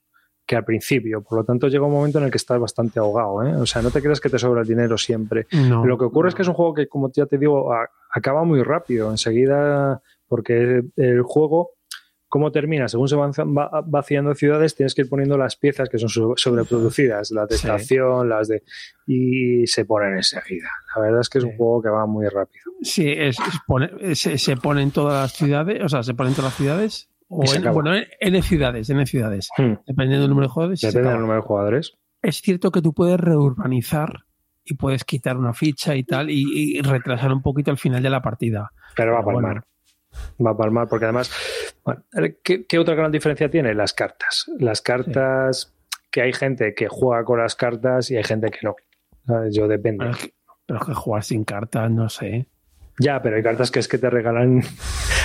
que 0.45 0.55
al 0.55 0.63
principio. 0.63 1.21
Por 1.21 1.39
lo 1.39 1.43
tanto, 1.43 1.67
llega 1.67 1.85
un 1.85 1.93
momento 1.93 2.19
en 2.19 2.25
el 2.25 2.31
que 2.31 2.37
estás 2.37 2.59
bastante 2.59 2.99
ahogado. 2.99 3.43
¿eh? 3.43 3.55
O 3.55 3.65
sea, 3.65 3.81
no 3.81 3.91
te 3.91 4.01
creas 4.01 4.21
que 4.21 4.29
te 4.29 4.39
sobra 4.39 4.61
el 4.61 4.67
dinero 4.67 4.97
siempre. 4.97 5.47
lo 5.51 5.97
que 5.97 6.05
ocurre 6.05 6.29
es 6.29 6.35
que 6.35 6.43
es 6.43 6.47
un 6.47 6.53
juego 6.53 6.73
que, 6.73 6.87
como 6.87 7.11
ya 7.11 7.25
te 7.25 7.37
digo, 7.37 7.73
acaba 8.11 8.43
muy 8.43 8.61
rápido. 8.61 9.09
Enseguida, 9.09 10.01
porque 10.27 10.83
el 10.95 11.21
juego, 11.23 11.71
¿cómo 12.27 12.51
termina? 12.51 12.87
Según 12.87 13.07
se 13.07 13.15
van 13.15 13.31
vaciando 13.85 14.35
ciudades, 14.35 14.75
tienes 14.75 14.93
que 14.93 15.01
ir 15.01 15.09
poniendo 15.09 15.37
las 15.37 15.55
piezas 15.55 15.89
que 15.89 15.97
son 15.97 16.09
sobreproducidas, 16.37 17.31
las 17.31 17.49
de 17.49 17.55
estación, 17.55 18.29
las 18.29 18.47
de. 18.47 18.61
y 19.07 19.65
se 19.65 19.85
ponen 19.85 20.17
enseguida. 20.17 20.69
La 20.95 21.01
verdad 21.01 21.21
es 21.21 21.29
que 21.29 21.39
es 21.39 21.43
un 21.43 21.57
juego 21.57 21.81
que 21.81 21.89
va 21.89 22.05
muy 22.05 22.27
rápido. 22.27 22.65
Sí, 22.81 23.11
es, 23.17 23.37
se, 24.13 24.37
se 24.37 24.57
ponen 24.57 24.91
todas 24.91 25.23
las 25.23 25.33
ciudades, 25.33 25.81
o 25.83 25.89
sea, 25.89 26.03
se 26.03 26.13
ponen 26.13 26.33
todas 26.33 26.51
las 26.51 26.57
ciudades 26.57 27.09
bueno, 27.27 27.93
en 28.19 28.43
ciudades, 28.43 28.89
en 28.89 29.05
ciudades. 29.05 29.49
Hmm. 29.57 29.73
Dependiendo 29.85 30.21
del 30.21 30.29
número 30.29 30.47
de 30.47 30.53
jugadores. 30.53 30.81
Depende 30.81 31.09
del 31.09 31.19
número 31.19 31.41
de 31.41 31.47
jugadores. 31.47 31.93
Es 32.21 32.41
cierto 32.41 32.71
que 32.71 32.81
tú 32.81 32.93
puedes 32.93 33.19
reurbanizar 33.19 34.25
y 34.63 34.75
puedes 34.75 35.03
quitar 35.03 35.37
una 35.37 35.53
ficha 35.53 35.95
y 35.95 36.03
tal 36.03 36.29
y, 36.29 36.81
retrasar 36.81 37.31
un 37.31 37.41
poquito 37.41 37.71
al 37.71 37.77
final 37.77 38.01
de 38.01 38.09
la 38.09 38.21
partida. 38.21 38.71
Pero 38.95 39.13
va 39.13 39.19
a 39.19 39.23
palmar. 39.23 39.63
Va 40.43 40.51
a 40.51 40.57
palmar 40.57 40.87
porque 40.87 41.05
además, 41.05 41.31
¿qué, 42.43 42.79
otra 42.79 42.95
gran 42.95 43.11
diferencia 43.11 43.49
tiene? 43.49 43.73
Las 43.75 43.93
cartas. 43.93 44.49
Las 44.57 44.81
cartas, 44.81 45.75
que 46.09 46.21
hay 46.21 46.33
gente 46.33 46.73
que 46.73 46.87
juega 46.87 47.23
con 47.23 47.39
las 47.39 47.55
cartas 47.55 48.09
y 48.09 48.17
hay 48.17 48.23
gente 48.23 48.49
que 48.49 48.59
no. 48.63 48.75
Yo 49.51 49.67
depende. 49.67 50.11
pero 50.65 50.79
es 50.79 50.85
que 50.85 50.93
jugar 50.93 51.23
sin 51.23 51.43
cartas, 51.43 51.91
no 51.91 52.09
sé. 52.09 52.47
Ya, 52.97 53.21
pero 53.21 53.35
hay 53.35 53.43
cartas 53.43 53.71
que 53.71 53.79
es 53.79 53.87
que 53.87 53.97
te 53.97 54.09
regalan. 54.09 54.61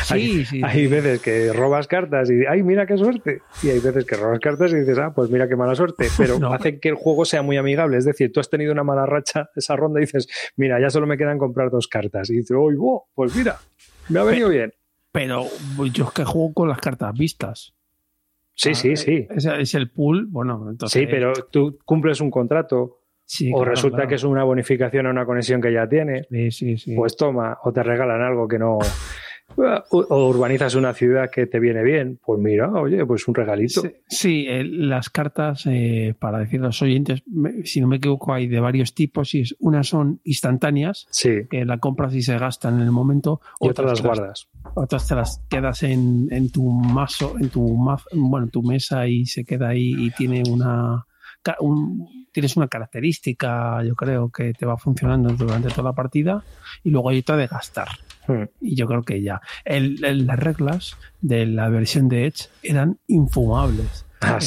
Sí, 0.02 0.14
hay, 0.14 0.44
sí, 0.44 0.60
hay 0.64 0.86
veces 0.88 1.20
que 1.20 1.52
robas 1.52 1.86
cartas 1.86 2.28
y 2.30 2.44
¡ay, 2.46 2.64
mira 2.64 2.84
qué 2.84 2.96
suerte! 2.96 3.42
Y 3.62 3.68
hay 3.68 3.78
veces 3.78 4.04
que 4.04 4.16
robas 4.16 4.40
cartas 4.40 4.72
y 4.72 4.76
dices, 4.76 4.98
ah, 4.98 5.12
pues 5.14 5.30
mira 5.30 5.48
qué 5.48 5.54
mala 5.54 5.76
suerte. 5.76 6.08
Pero 6.18 6.52
hace 6.52 6.80
que 6.80 6.88
el 6.88 6.96
juego 6.96 7.24
sea 7.24 7.42
muy 7.42 7.56
amigable. 7.56 7.96
Es 7.96 8.04
decir, 8.04 8.32
tú 8.32 8.40
has 8.40 8.50
tenido 8.50 8.72
una 8.72 8.82
mala 8.82 9.06
racha 9.06 9.50
esa 9.54 9.76
ronda 9.76 10.00
y 10.00 10.02
dices, 10.02 10.26
mira, 10.56 10.80
ya 10.80 10.90
solo 10.90 11.06
me 11.06 11.16
quedan 11.16 11.38
comprar 11.38 11.70
dos 11.70 11.86
cartas. 11.86 12.28
Y 12.30 12.38
dices, 12.38 12.56
¡uy, 12.58 12.74
wow! 12.74 13.04
Pues 13.14 13.36
mira, 13.36 13.58
me 14.08 14.18
ha 14.18 14.24
venido 14.24 14.48
bien. 14.48 14.72
Pero 15.12 15.46
yo 15.92 16.04
es 16.04 16.10
que 16.12 16.24
juego 16.24 16.52
con 16.52 16.68
las 16.68 16.78
cartas 16.78 17.12
vistas. 17.16 17.74
Sí, 18.54 18.74
sí, 18.74 18.96
sí. 18.96 19.26
Es, 19.30 19.46
es 19.46 19.74
el 19.74 19.90
pool, 19.90 20.26
bueno, 20.28 20.66
entonces. 20.70 21.00
Sí, 21.00 21.06
pero 21.06 21.32
tú 21.50 21.78
cumples 21.84 22.20
un 22.20 22.30
contrato 22.30 22.99
o 23.52 23.64
resulta 23.64 24.06
que 24.06 24.16
es 24.16 24.24
una 24.24 24.44
bonificación 24.44 25.06
a 25.06 25.10
una 25.10 25.24
conexión 25.24 25.60
que 25.60 25.72
ya 25.72 25.88
tiene, 25.88 26.26
pues 26.96 27.16
toma, 27.16 27.58
o 27.64 27.72
te 27.72 27.82
regalan 27.82 28.22
algo 28.22 28.48
que 28.48 28.58
no. 28.58 28.78
O 29.56 30.28
urbanizas 30.28 30.76
una 30.76 30.94
ciudad 30.94 31.28
que 31.28 31.46
te 31.46 31.58
viene 31.58 31.82
bien, 31.82 32.20
pues 32.24 32.40
mira, 32.40 32.70
oye, 32.70 33.04
pues 33.04 33.26
un 33.26 33.34
regalito. 33.34 33.82
Sí, 34.06 34.46
eh, 34.48 34.62
las 34.64 35.10
cartas, 35.10 35.66
eh, 35.66 36.14
para 36.18 36.38
decir 36.38 36.60
a 36.60 36.66
los 36.66 36.80
oyentes, 36.82 37.24
si 37.64 37.80
no 37.80 37.88
me 37.88 37.96
equivoco, 37.96 38.32
hay 38.32 38.46
de 38.46 38.60
varios 38.60 38.94
tipos. 38.94 39.34
Y 39.34 39.42
unas 39.58 39.88
son 39.88 40.20
instantáneas, 40.22 41.08
sí. 41.10 41.48
que 41.50 41.64
la 41.64 41.78
compras 41.78 42.14
y 42.14 42.22
se 42.22 42.38
gastan 42.38 42.76
en 42.76 42.82
el 42.82 42.92
momento. 42.92 43.40
Y 43.60 43.68
otras, 43.68 43.90
las 43.90 44.02
guardas. 44.02 44.48
Otras 44.74 45.08
te 45.08 45.16
las 45.16 45.44
quedas 45.50 45.82
en, 45.82 46.28
en 46.30 46.52
tu 46.52 46.70
mazo, 46.70 47.34
en 47.38 47.48
tu 47.48 47.76
bueno, 48.12 48.46
tu 48.48 48.62
mesa 48.62 49.08
y 49.08 49.26
se 49.26 49.44
queda 49.44 49.70
ahí 49.70 49.94
y 49.98 50.10
tiene 50.12 50.44
una 50.48 51.06
tienes 52.32 52.56
una 52.56 52.68
característica, 52.68 53.82
yo 53.82 53.94
creo, 53.94 54.30
que 54.30 54.52
te 54.52 54.66
va 54.66 54.76
funcionando 54.76 55.32
durante 55.32 55.68
toda 55.68 55.90
la 55.90 55.92
partida 55.92 56.44
y 56.84 56.90
luego 56.90 57.10
hay 57.10 57.18
otra 57.18 57.36
de 57.36 57.46
gastar. 57.46 57.88
Hmm. 58.26 58.44
Y 58.60 58.74
yo 58.76 58.86
creo 58.86 59.02
que 59.02 59.22
ya. 59.22 59.40
las 59.64 60.38
reglas 60.38 60.96
de 61.20 61.46
la 61.46 61.68
versión 61.68 62.08
de 62.08 62.26
Edge 62.26 62.48
eran 62.62 62.98
infumables. 63.06 64.06
Ah, 64.20 64.38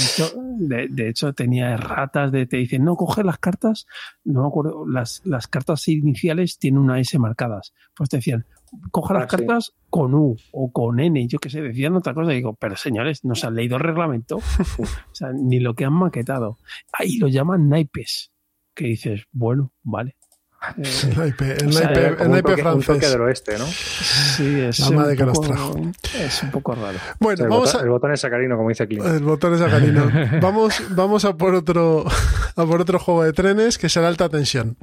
de, 0.60 1.10
hecho, 1.10 1.34
tenía 1.34 1.76
ratas 1.78 2.32
de 2.32 2.46
te 2.46 2.58
dicen, 2.58 2.84
no, 2.84 2.96
coge 2.96 3.24
las 3.24 3.40
cartas, 3.40 3.88
no 4.24 4.42
me 4.42 4.48
acuerdo, 4.48 4.88
las, 4.88 5.22
las 5.26 5.48
cartas 5.48 5.88
iniciales 5.88 6.60
tienen 6.60 6.80
una 6.80 7.00
S 7.00 7.18
marcadas. 7.18 7.74
Pues 7.96 8.10
te 8.10 8.18
decían, 8.18 8.46
coja 8.92 9.14
las 9.16 9.24
ah, 9.24 9.28
cartas 9.28 9.74
con 9.90 10.14
U 10.14 10.36
o 10.52 10.72
con 10.72 11.00
N, 11.00 11.28
yo 11.28 11.40
qué 11.40 11.50
sé, 11.50 11.62
decían 11.62 11.96
otra 11.96 12.14
cosa. 12.14 12.34
Y 12.34 12.38
digo, 12.38 12.54
pero 12.54 12.76
señores, 12.76 13.24
no 13.26 13.36
se 13.36 13.48
han 13.48 13.56
leído 13.56 13.78
el 13.78 13.84
reglamento, 13.84 14.38
o 14.78 15.16
sea, 15.16 15.32
ni 15.34 15.60
lo 15.60 15.74
que 15.74 15.86
han 15.86 15.94
maquetado. 15.94 16.58
Ahí 16.92 17.18
lo 17.18 17.28
llaman 17.28 17.70
naipes, 17.70 18.32
que 18.76 18.86
dices, 18.86 19.26
bueno, 19.32 19.74
vale. 19.82 20.18
el 20.78 21.18
naipe, 21.18 21.58
el 21.58 22.30
naipe, 22.30 22.58
francés. 22.58 23.12
del 23.12 23.22
oeste, 23.22 23.58
¿no? 23.58 23.66
Sí, 23.66 24.62
es, 24.62 24.80
un, 24.80 24.96
poco, 24.96 25.94
es 26.18 26.44
un 26.44 26.52
poco 26.52 26.76
raro. 26.76 26.98
Bueno, 27.20 27.44
el, 27.44 27.50
vamos 27.50 27.74
botón, 27.74 27.86
el 27.86 27.92
botón 27.92 28.14
es 28.14 28.22
sacarino, 28.22 28.56
como 28.56 28.70
dice 28.70 28.88
Clint. 28.88 29.06
El 29.06 29.24
botón 29.24 29.54
es 29.54 29.60
sacarino. 29.60 30.10
vamos, 30.42 30.82
vamos 30.90 31.26
a 31.26 31.36
por 31.36 31.54
otro 31.56 32.06
a 32.56 32.66
por 32.66 32.82
otro 32.82 32.98
juego 33.00 33.24
de 33.24 33.34
trenes 33.34 33.78
que 33.78 33.90
será 33.90 34.08
alta 34.08 34.30
tensión. 34.30 34.78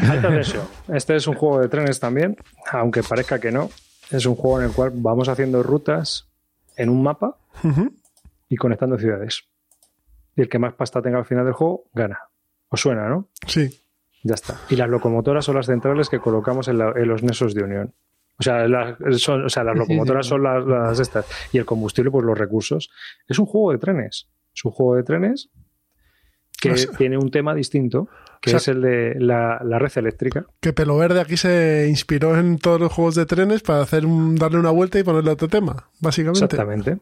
Alta 0.00 0.28
tensión. 0.28 0.64
Este 0.88 1.14
es 1.16 1.26
un 1.26 1.34
juego 1.34 1.60
de 1.60 1.68
trenes 1.68 2.00
también, 2.00 2.36
aunque 2.72 3.02
parezca 3.02 3.38
que 3.38 3.52
no. 3.52 3.70
Es 4.10 4.26
un 4.26 4.34
juego 4.34 4.60
en 4.60 4.66
el 4.66 4.72
cual 4.72 4.90
vamos 4.94 5.28
haciendo 5.28 5.62
rutas 5.62 6.26
en 6.76 6.88
un 6.88 7.02
mapa 7.02 7.36
y 8.48 8.56
conectando 8.56 8.98
ciudades. 8.98 9.44
Y 10.36 10.42
el 10.42 10.48
que 10.48 10.58
más 10.58 10.74
pasta 10.74 11.00
tenga 11.00 11.18
al 11.18 11.24
final 11.24 11.44
del 11.44 11.54
juego 11.54 11.84
gana. 11.94 12.18
¿Os 12.68 12.80
suena, 12.80 13.08
no? 13.08 13.28
Sí. 13.46 13.85
Ya 14.22 14.34
está. 14.34 14.60
Y 14.68 14.76
las 14.76 14.88
locomotoras 14.88 15.44
son 15.44 15.56
las 15.56 15.66
centrales 15.66 16.08
que 16.08 16.18
colocamos 16.18 16.68
en, 16.68 16.78
los 16.78 17.22
nesos 17.22 17.54
de 17.54 17.62
unión. 17.62 17.94
O 18.38 18.42
sea, 18.42 18.68
las, 18.68 18.98
o 19.28 19.48
sea, 19.48 19.64
las 19.64 19.76
locomotoras 19.78 20.26
son 20.26 20.42
las, 20.42 21.00
estas. 21.00 21.26
Y 21.52 21.58
el 21.58 21.64
combustible, 21.64 22.10
pues 22.10 22.24
los 22.24 22.36
recursos. 22.36 22.90
Es 23.28 23.38
un 23.38 23.46
juego 23.46 23.72
de 23.72 23.78
trenes. 23.78 24.28
Es 24.54 24.64
un 24.64 24.72
juego 24.72 24.96
de 24.96 25.02
trenes 25.02 25.50
que 26.60 26.74
tiene 26.96 27.18
un 27.18 27.30
tema 27.30 27.54
distinto, 27.54 28.08
que 28.40 28.52
es 28.52 28.68
el 28.68 28.80
de 28.80 29.14
la, 29.18 29.58
red 29.58 29.92
eléctrica. 29.96 30.46
Que 30.60 30.72
Pelo 30.72 30.96
Verde 30.96 31.20
aquí 31.20 31.36
se 31.36 31.86
inspiró 31.88 32.38
en 32.38 32.58
todos 32.58 32.80
los 32.80 32.92
juegos 32.92 33.14
de 33.14 33.26
trenes 33.26 33.62
para 33.62 33.82
hacer 33.82 34.04
darle 34.06 34.58
una 34.58 34.70
vuelta 34.70 34.98
y 34.98 35.02
ponerle 35.02 35.30
otro 35.30 35.48
tema, 35.48 35.90
básicamente. 36.00 36.44
Exactamente. 36.44 36.98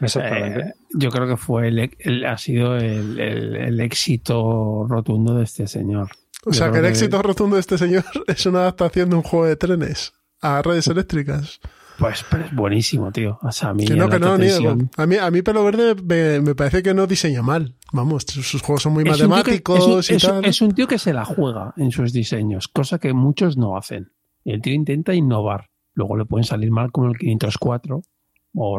Exactamente. 0.00 0.60
Eh, 0.60 0.74
yo 0.94 1.10
creo 1.10 1.26
que 1.26 1.36
fue 1.36 1.68
el, 1.68 2.24
ha 2.24 2.38
sido 2.38 2.76
el, 2.76 3.80
éxito 3.80 4.86
rotundo 4.88 5.34
de 5.34 5.44
este 5.44 5.66
señor. 5.66 6.08
O 6.46 6.52
sea, 6.52 6.70
que 6.72 6.78
el 6.78 6.86
éxito 6.86 7.20
rotundo 7.22 7.56
de 7.56 7.60
este 7.60 7.78
señor 7.78 8.04
es 8.26 8.46
una 8.46 8.60
adaptación 8.60 9.10
de 9.10 9.16
un 9.16 9.22
juego 9.22 9.46
de 9.46 9.56
trenes 9.56 10.12
a 10.40 10.62
redes 10.62 10.86
eléctricas. 10.88 11.60
Pues 11.98 12.24
es 12.32 12.54
buenísimo, 12.54 13.12
tío. 13.12 13.38
O 13.42 13.52
sea, 13.52 13.68
a 13.68 13.74
mí, 13.74 13.84
que 13.84 13.94
no, 13.94 14.08
que 14.08 14.18
no, 14.18 14.32
a 14.32 15.06
mí, 15.06 15.16
a 15.16 15.30
mí 15.30 15.42
Pelo 15.42 15.62
Verde 15.64 16.40
me, 16.40 16.54
parece 16.54 16.82
que 16.82 16.94
no 16.94 17.06
diseña 17.06 17.42
mal. 17.42 17.76
Vamos, 17.92 18.24
sus 18.26 18.62
juegos 18.62 18.82
son 18.82 18.94
muy 18.94 19.04
matemáticos 19.04 20.10
y 20.10 20.16
tal. 20.16 20.42
Es 20.46 20.62
un 20.62 20.72
tío 20.72 20.88
que 20.88 20.96
se 20.96 21.12
la 21.12 21.26
juega 21.26 21.74
en 21.76 21.90
sus 21.90 22.14
diseños, 22.14 22.68
cosa 22.68 22.98
que 22.98 23.12
muchos 23.12 23.58
no 23.58 23.76
hacen. 23.76 24.12
Y 24.44 24.52
el 24.52 24.62
tío 24.62 24.72
intenta 24.72 25.12
innovar. 25.12 25.66
Luego 25.92 26.16
le 26.16 26.24
pueden 26.24 26.44
salir 26.44 26.70
mal 26.70 26.90
como 26.90 27.08
el 27.08 27.18
504, 27.18 28.00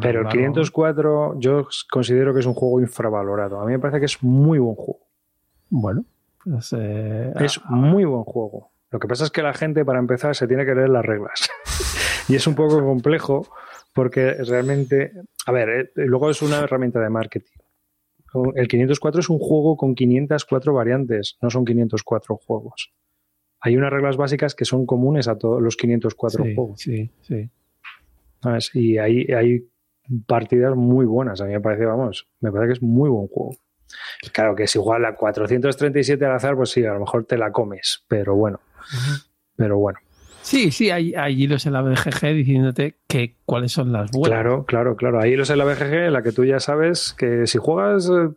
pero 0.01 0.21
el 0.21 0.27
504 0.27 1.39
yo 1.39 1.67
considero 1.89 2.33
que 2.33 2.41
es 2.41 2.45
un 2.45 2.53
juego 2.53 2.79
infravalorado. 2.79 3.59
A 3.59 3.65
mí 3.65 3.71
me 3.71 3.79
parece 3.79 3.99
que 3.99 4.05
es 4.05 4.21
muy 4.21 4.59
buen 4.59 4.75
juego. 4.75 5.07
Bueno, 5.69 6.05
pues, 6.43 6.73
eh, 6.77 7.31
es 7.39 7.59
ah, 7.63 7.69
muy 7.69 8.03
buen 8.03 8.23
juego. 8.23 8.71
Lo 8.89 8.99
que 8.99 9.07
pasa 9.07 9.23
es 9.23 9.31
que 9.31 9.41
la 9.41 9.53
gente, 9.53 9.85
para 9.85 9.99
empezar, 9.99 10.35
se 10.35 10.47
tiene 10.47 10.65
que 10.65 10.75
leer 10.75 10.89
las 10.89 11.05
reglas. 11.05 11.49
y 12.27 12.35
es 12.35 12.45
un 12.47 12.55
poco 12.55 12.83
complejo 12.83 13.47
porque 13.93 14.33
realmente, 14.33 15.13
a 15.45 15.51
ver, 15.51 15.69
eh, 15.69 15.91
luego 15.95 16.29
es 16.29 16.41
una 16.41 16.59
herramienta 16.59 16.99
de 16.99 17.09
marketing. 17.09 17.57
El 18.55 18.67
504 18.67 19.19
es 19.19 19.29
un 19.29 19.39
juego 19.39 19.75
con 19.75 19.93
504 19.93 20.73
variantes, 20.73 21.37
no 21.41 21.49
son 21.49 21.65
504 21.65 22.37
juegos. 22.37 22.93
Hay 23.59 23.75
unas 23.75 23.91
reglas 23.91 24.15
básicas 24.15 24.55
que 24.55 24.63
son 24.63 24.85
comunes 24.85 25.27
a 25.27 25.37
todos 25.37 25.61
los 25.61 25.75
504 25.75 26.43
juegos. 26.55 26.79
Sí, 26.79 27.11
sí. 27.21 27.49
Y 28.73 28.97
hay, 28.97 29.25
hay 29.31 29.67
partidas 30.25 30.75
muy 30.75 31.05
buenas. 31.05 31.41
A 31.41 31.45
mí 31.45 31.53
me 31.53 31.61
parece, 31.61 31.85
vamos, 31.85 32.27
me 32.39 32.51
parece 32.51 32.67
que 32.67 32.73
es 32.73 32.81
muy 32.81 33.09
buen 33.09 33.27
juego. 33.27 33.55
Claro 34.31 34.55
que 34.55 34.67
si 34.67 34.79
igual 34.79 35.05
a 35.05 35.15
437 35.15 36.25
al 36.25 36.33
azar, 36.33 36.55
pues 36.55 36.69
sí, 36.69 36.85
a 36.85 36.93
lo 36.93 37.01
mejor 37.01 37.25
te 37.25 37.37
la 37.37 37.51
comes, 37.51 38.03
pero 38.07 38.35
bueno. 38.35 38.59
Pero 39.55 39.77
bueno. 39.77 39.99
Sí, 40.41 40.71
sí, 40.71 40.89
hay, 40.89 41.13
hay, 41.13 41.41
hilos 41.41 41.65
en 41.65 41.73
la 41.73 41.81
BGG 41.81 42.33
diciéndote 42.33 42.97
que 43.07 43.37
cuáles 43.45 43.71
son 43.71 43.91
las 43.91 44.11
buenas. 44.11 44.29
Claro, 44.29 44.65
claro, 44.65 44.95
claro. 44.95 45.21
Hay 45.21 45.33
hilos 45.33 45.49
en 45.49 45.59
la 45.59 45.65
BGG 45.65 45.93
en 45.93 46.13
la 46.13 46.23
que 46.23 46.31
tú 46.31 46.43
ya 46.43 46.59
sabes 46.59 47.13
que 47.17 47.45
si 47.47 47.57
juegas 47.57 48.09
eh, 48.09 48.29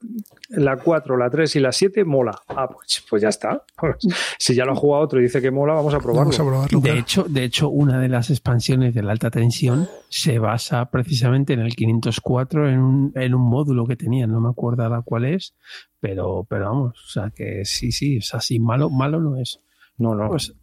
la 0.51 0.77
4, 0.77 1.17
la 1.17 1.31
3 1.31 1.57
y 1.57 1.61
la 1.61 1.73
7, 1.73 2.05
mola. 2.05 2.41
Ah, 2.49 2.69
pues, 2.69 3.05
pues 3.09 3.23
ya 3.23 3.29
está. 3.31 3.65
si 4.39 4.55
ya 4.55 4.65
lo 4.65 4.73
ha 4.73 4.77
jugado 4.77 5.03
otro 5.03 5.21
y 5.21 5.25
dice 5.25 5.41
que 5.41 5.51
mola, 5.51 5.75
vamos 5.75 5.95
a 5.95 6.01
probarlo. 6.01 6.81
de, 6.81 6.99
hecho, 6.99 7.25
de 7.25 7.45
hecho, 7.45 7.69
una 7.71 8.01
de 8.01 8.09
las 8.09 8.31
expansiones 8.31 8.95
de 8.95 9.03
la 9.03 9.13
alta 9.13 9.31
tensión 9.31 9.89
se 10.09 10.39
basa 10.39 10.91
precisamente 10.91 11.55
en 11.55 11.61
el 11.61 11.75
504, 11.75 12.69
en 12.69 12.79
un, 12.81 13.13
en 13.15 13.35
un 13.35 13.43
módulo 13.43 13.87
que 13.87 13.97
tenía, 13.97 14.27
no 14.27 14.41
me 14.41 14.51
acuerdo 14.51 14.89
la 14.89 15.03
cuál 15.03 15.25
es, 15.25 15.55
pero, 16.01 16.47
pero 16.49 16.67
vamos, 16.67 17.03
o 17.03 17.09
sea 17.09 17.31
que 17.31 17.65
sí, 17.65 17.93
sí, 17.93 18.19
es 18.19 18.35
así, 18.35 18.61
malo, 18.61 18.91
malo 18.91 19.21
no 19.21 19.37
es. 19.37 19.61
No, 19.97 20.15
no. 20.15 20.29
Pues 20.29 20.51
o 20.51 20.55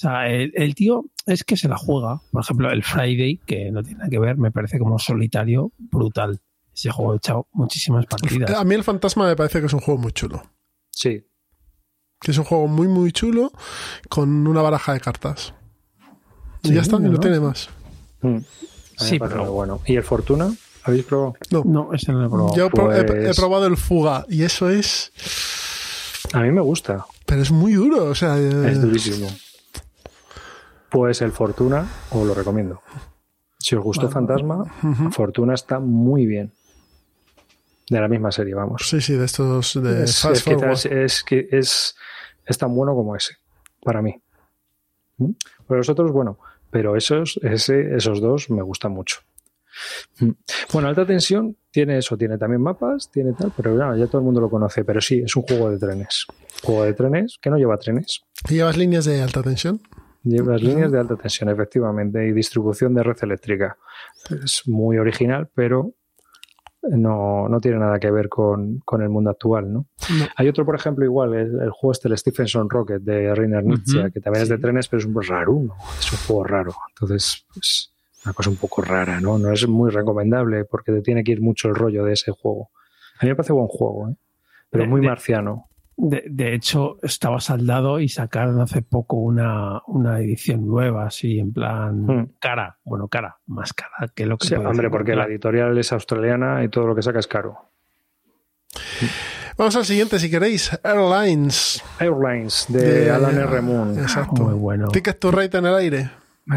sea, 0.00 0.28
el, 0.28 0.74
tío 0.76 1.06
es 1.26 1.42
que 1.42 1.56
se 1.56 1.68
la 1.68 1.76
juega. 1.76 2.20
Por 2.30 2.42
ejemplo, 2.42 2.70
el 2.70 2.84
Friday, 2.84 3.40
que 3.44 3.72
no 3.72 3.82
tiene 3.82 3.98
nada 3.98 4.10
que 4.10 4.20
ver, 4.20 4.36
me 4.36 4.52
parece 4.52 4.78
como 4.78 4.96
solitario 5.00 5.72
brutal. 5.76 6.40
Ese 6.72 6.92
juego 6.92 7.14
he 7.14 7.16
echado 7.16 7.48
muchísimas 7.52 8.06
partidas. 8.06 8.48
A 8.54 8.62
mí 8.62 8.76
el 8.76 8.84
Fantasma 8.84 9.26
me 9.26 9.34
parece 9.34 9.58
que 9.58 9.66
es 9.66 9.72
un 9.72 9.80
juego 9.80 10.00
muy 10.00 10.12
chulo. 10.12 10.40
Sí. 10.90 11.26
Que 12.20 12.30
es 12.30 12.38
un 12.38 12.44
juego 12.44 12.68
muy, 12.68 12.86
muy 12.86 13.10
chulo 13.10 13.50
con 14.08 14.46
una 14.46 14.62
baraja 14.62 14.92
de 14.92 15.00
cartas. 15.00 15.52
Y 16.62 16.74
ya 16.74 16.82
está, 16.82 16.96
y 16.98 17.00
no, 17.00 17.18
tiene 17.18 17.40
más. 17.40 17.68
Mm. 18.22 18.38
Sí, 18.98 19.18
pero 19.18 19.52
bueno. 19.52 19.80
¿Y 19.84 19.96
el 19.96 20.04
Fortuna? 20.04 20.54
¿Habéis 20.84 21.06
probado? 21.06 21.34
No, 21.50 21.64
no 21.64 21.92
ese 21.92 22.12
no 22.12 22.20
lo 22.20 22.26
he 22.26 22.28
probado. 22.28 22.56
Yo 22.56 22.66
he, 22.66 23.04
pues 23.04 23.36
probado 23.36 23.66
el 23.66 23.76
Fuga 23.76 24.24
y 24.28 24.44
eso 24.44 24.70
es. 24.70 25.10
A 26.32 26.40
mí 26.40 26.52
me 26.52 26.60
gusta. 26.60 27.04
Pero 27.26 27.42
es 27.42 27.50
muy 27.50 27.72
duro, 27.72 28.04
o 28.04 28.14
sea. 28.14 28.38
Es 28.38 28.80
durísimo. 28.80 29.28
Pues 30.90 31.22
el 31.22 31.32
Fortuna 31.32 31.86
os 32.10 32.26
lo 32.26 32.34
recomiendo. 32.34 32.80
Si 33.58 33.74
os 33.74 33.82
gustó 33.82 34.08
Fantasma, 34.08 34.64
Fortuna 35.10 35.54
está 35.54 35.80
muy 35.80 36.26
bien. 36.26 36.52
De 37.90 38.00
la 38.00 38.08
misma 38.08 38.30
serie, 38.30 38.54
vamos. 38.54 38.82
Sí, 38.86 39.00
sí, 39.00 39.14
de 39.14 39.24
estos 39.24 39.82
de 39.82 40.04
es, 40.04 40.24
es, 40.84 41.24
que 41.24 41.48
es, 41.50 41.96
es, 42.44 42.58
tan 42.58 42.74
bueno 42.74 42.94
como 42.94 43.16
ese, 43.16 43.36
para 43.82 44.02
mí. 44.02 44.20
¿Mm? 45.16 45.30
Pero 45.66 45.78
los 45.78 45.88
otros, 45.88 46.12
bueno, 46.12 46.38
pero 46.70 46.96
esos, 46.96 47.40
ese, 47.42 47.96
esos 47.96 48.20
dos 48.20 48.50
me 48.50 48.60
gustan 48.60 48.92
mucho. 48.92 49.20
¿Mm? 50.20 50.30
Bueno, 50.72 50.88
alta 50.88 51.06
tensión 51.06 51.56
tiene 51.70 51.98
eso, 51.98 52.16
tiene 52.16 52.36
también 52.36 52.60
mapas, 52.60 53.10
tiene 53.10 53.32
tal, 53.32 53.52
pero 53.56 53.96
ya 53.96 54.06
todo 54.06 54.18
el 54.18 54.24
mundo 54.24 54.40
lo 54.40 54.50
conoce. 54.50 54.84
Pero 54.84 55.00
sí, 55.00 55.22
es 55.24 55.34
un 55.34 55.44
juego 55.44 55.70
de 55.70 55.78
trenes. 55.78 56.26
Juego 56.62 56.84
de 56.84 56.92
trenes 56.92 57.38
que 57.40 57.50
no 57.50 57.56
lleva 57.56 57.78
trenes. 57.78 58.20
¿Y 58.48 58.54
llevas 58.54 58.76
líneas 58.76 59.06
de 59.06 59.22
alta 59.22 59.42
tensión? 59.42 59.80
Llevas 60.28 60.62
líneas 60.62 60.92
de 60.92 61.00
alta 61.00 61.16
tensión, 61.16 61.48
efectivamente, 61.48 62.26
y 62.26 62.32
distribución 62.32 62.94
de 62.94 63.02
red 63.02 63.16
eléctrica. 63.22 63.76
Es 64.30 64.62
muy 64.66 64.98
original, 64.98 65.48
pero 65.54 65.94
no, 66.82 67.48
no 67.48 67.60
tiene 67.60 67.78
nada 67.78 67.98
que 67.98 68.10
ver 68.10 68.28
con, 68.28 68.82
el 69.00 69.08
mundo 69.08 69.30
actual, 69.30 69.72
¿no? 69.72 69.86
Hay 70.36 70.48
otro, 70.48 70.64
por 70.64 70.74
ejemplo, 70.74 71.04
igual, 71.04 71.34
el, 71.34 71.70
juego 71.70 71.92
este, 71.92 72.08
el 72.08 72.18
Stephenson 72.18 72.68
Rocket 72.68 73.02
de 73.02 73.34
Rainer 73.34 73.64
Nietzsche, 73.64 74.10
que 74.12 74.20
también 74.20 74.42
es 74.42 74.48
de 74.48 74.58
trenes, 74.58 74.88
pero 74.88 74.98
es 74.98 75.06
un 75.06 75.14
poco 75.14 75.26
raro, 75.26 75.52
¿no? 75.52 75.74
Es 75.98 76.12
un 76.12 76.18
juego 76.26 76.44
raro. 76.44 76.74
Entonces, 76.90 77.46
pues, 77.52 77.92
una 78.24 78.32
cosa 78.34 78.50
un 78.50 78.56
poco 78.56 78.82
rara, 78.82 79.20
¿no? 79.20 79.38
No 79.38 79.52
es 79.52 79.66
muy 79.66 79.90
recomendable 79.90 80.64
porque 80.64 80.92
te 80.92 81.02
tiene 81.02 81.24
que 81.24 81.32
ir 81.32 81.40
mucho 81.40 81.68
el 81.68 81.74
rollo 81.74 82.04
de 82.04 82.12
ese 82.12 82.32
juego. 82.32 82.70
A 83.20 83.24
mí 83.24 83.30
me 83.30 83.36
parece 83.36 83.52
buen 83.52 83.68
juego, 83.68 84.10
¿eh? 84.10 84.16
Pero 84.70 84.86
muy 84.86 85.00
marciano. 85.00 85.67
De, 86.00 86.22
de, 86.30 86.54
hecho, 86.54 86.96
estaba 87.02 87.40
saldado 87.40 87.98
y 87.98 88.08
sacaron 88.08 88.60
hace 88.60 88.82
poco 88.82 89.16
una, 89.16 89.82
una 89.88 90.20
edición 90.20 90.64
nueva, 90.64 91.06
así 91.06 91.40
en 91.40 91.52
plan 91.52 92.06
Hmm. 92.06 92.30
cara. 92.38 92.78
Bueno, 92.84 93.08
cara, 93.08 93.38
más 93.46 93.72
cara 93.72 94.08
que 94.14 94.24
lo 94.24 94.38
que 94.38 94.46
Sí, 94.46 94.54
hombre, 94.54 94.90
porque 94.90 95.16
la 95.16 95.26
editorial 95.26 95.76
es 95.76 95.92
australiana 95.92 96.62
y 96.62 96.68
todo 96.68 96.86
lo 96.86 96.94
que 96.94 97.02
saca 97.02 97.18
es 97.18 97.26
caro. 97.26 97.58
Vamos 99.56 99.74
al 99.74 99.84
siguiente, 99.84 100.20
si 100.20 100.30
queréis. 100.30 100.70
Airlines. 100.84 101.82
Airlines 101.98 102.66
de, 102.68 103.10
Alan 103.10 103.36
R. 103.36 103.60
Moon. 103.60 103.98
Exacto. 103.98 104.44
Muy 104.44 104.54
bueno. 104.54 104.88
Ticket 104.88 105.18
to 105.18 105.32
Ride 105.32 105.58
en 105.58 105.66
el 105.66 105.74
aire. 105.74 106.10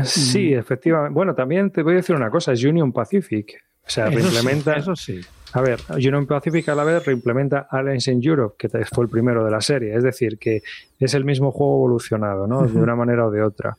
Sí, 0.03 0.53
efectivamente. 0.53 1.15
Bueno, 1.15 1.33
también 1.33 1.71
te 1.71 1.81
voy 1.81 1.93
a 1.93 1.95
decir 1.97 2.15
una 2.15 2.29
cosa, 2.29 2.51
es 2.53 2.63
Union 2.63 2.91
Pacific. 2.93 3.55
O 3.83 3.89
sea, 3.89 4.07
Eso 4.07 4.29
sí, 4.29 4.69
eso 4.75 4.95
sí. 4.95 5.21
A 5.53 5.61
ver, 5.61 5.79
Union 5.89 6.25
Pacific 6.25 6.69
a 6.69 6.75
la 6.75 6.83
vez 6.83 7.05
reimplementa 7.05 7.67
Airlines 7.71 8.07
in 8.07 8.21
Europe, 8.23 8.55
que 8.57 8.69
fue 8.85 9.03
el 9.03 9.09
primero 9.09 9.43
de 9.43 9.51
la 9.51 9.59
serie. 9.59 9.95
Es 9.95 10.03
decir, 10.03 10.37
que 10.37 10.61
es 10.97 11.13
el 11.13 11.25
mismo 11.25 11.51
juego 11.51 11.75
evolucionado, 11.75 12.47
¿no? 12.47 12.65
De 12.65 12.79
una 12.79 12.95
manera 12.95 13.27
o 13.27 13.31
de 13.31 13.43
otra. 13.43 13.77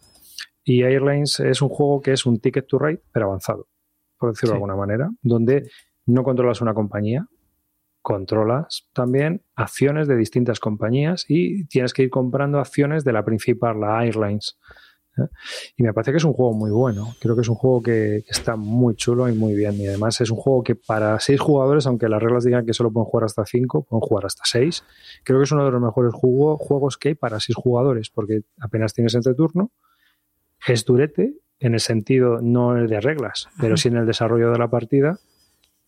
Y 0.65 0.83
Airlines 0.83 1.41
es 1.41 1.63
un 1.63 1.71
juego 1.71 2.01
que 2.01 2.13
es 2.13 2.27
un 2.27 2.41
ticket 2.41 2.67
to 2.67 2.79
ride, 2.79 3.03
pero 3.11 3.27
avanzado, 3.27 3.69
por 4.19 4.33
decirlo 4.33 4.53
de 4.53 4.57
alguna 4.57 4.77
manera, 4.77 5.11
donde 5.23 5.71
no 6.07 6.23
controlas 6.23 6.61
una 6.61 6.75
compañía, 6.75 7.27
controlas 8.03 8.89
también 8.93 9.43
acciones 9.55 10.09
de 10.09 10.17
distintas 10.17 10.61
compañías 10.61 11.25
y 11.29 11.65
tienes 11.67 11.95
que 11.95 12.03
ir 12.03 12.11
comprando 12.11 12.59
acciones 12.59 13.05
de 13.05 13.13
la 13.13 13.25
principal, 13.25 13.81
la 13.81 14.05
Airlines. 14.05 14.59
¿Eh? 15.19 15.29
Y 15.77 15.83
me 15.83 15.93
parece 15.93 16.11
que 16.13 16.19
es 16.19 16.25
un 16.25 16.33
juego 16.33 16.53
muy 16.53 16.71
bueno. 16.71 17.15
Creo 17.21 17.35
que 17.35 17.43
es 17.43 17.49
un 17.49 17.55
juego 17.55 17.83
que, 17.83 18.25
está 18.29 18.57
muy 18.57 18.95
chulo 18.95 19.29
y 19.29 19.33
muy 19.35 19.55
bien. 19.55 19.75
Y 19.75 19.87
además 19.87 20.21
es 20.21 20.31
un 20.31 20.37
juego 20.39 20.63
que 20.63 20.75
para 20.75 21.19
seis 21.21 21.41
jugadores, 21.41 21.87
aunque 21.87 22.09
las 22.09 22.23
reglas 22.23 22.45
digan 22.45 22.65
que 22.67 22.73
solo 22.75 22.91
pueden 22.91 23.07
jugar 23.07 23.25
hasta 23.25 23.45
cinco, 23.47 23.85
pueden 23.85 24.01
jugar 24.01 24.27
hasta 24.27 24.43
seis. 24.45 24.85
Creo 25.25 25.39
que 25.39 25.45
es 25.45 25.53
uno 25.53 25.65
de 25.65 25.71
los 25.71 25.81
mejores 25.81 26.13
juego- 26.15 26.57
juegos 26.59 26.99
que 26.99 27.11
hay 27.11 27.15
para 27.15 27.41
seis 27.41 27.57
jugadores, 27.57 28.11
porque 28.11 28.43
apenas 28.61 28.95
tienes 28.95 29.15
entre 29.15 29.35
turno. 29.35 29.71
Es 30.67 30.85
durete, 30.85 31.35
en 31.59 31.75
el 31.75 31.81
sentido 31.81 32.41
no 32.41 32.75
de 32.75 33.01
reglas, 33.01 33.49
pero 33.61 33.77
sí 33.77 33.89
en 33.89 33.97
el 33.97 34.07
desarrollo 34.07 34.51
de 34.51 34.59
la 34.59 34.69
partida. 34.69 35.19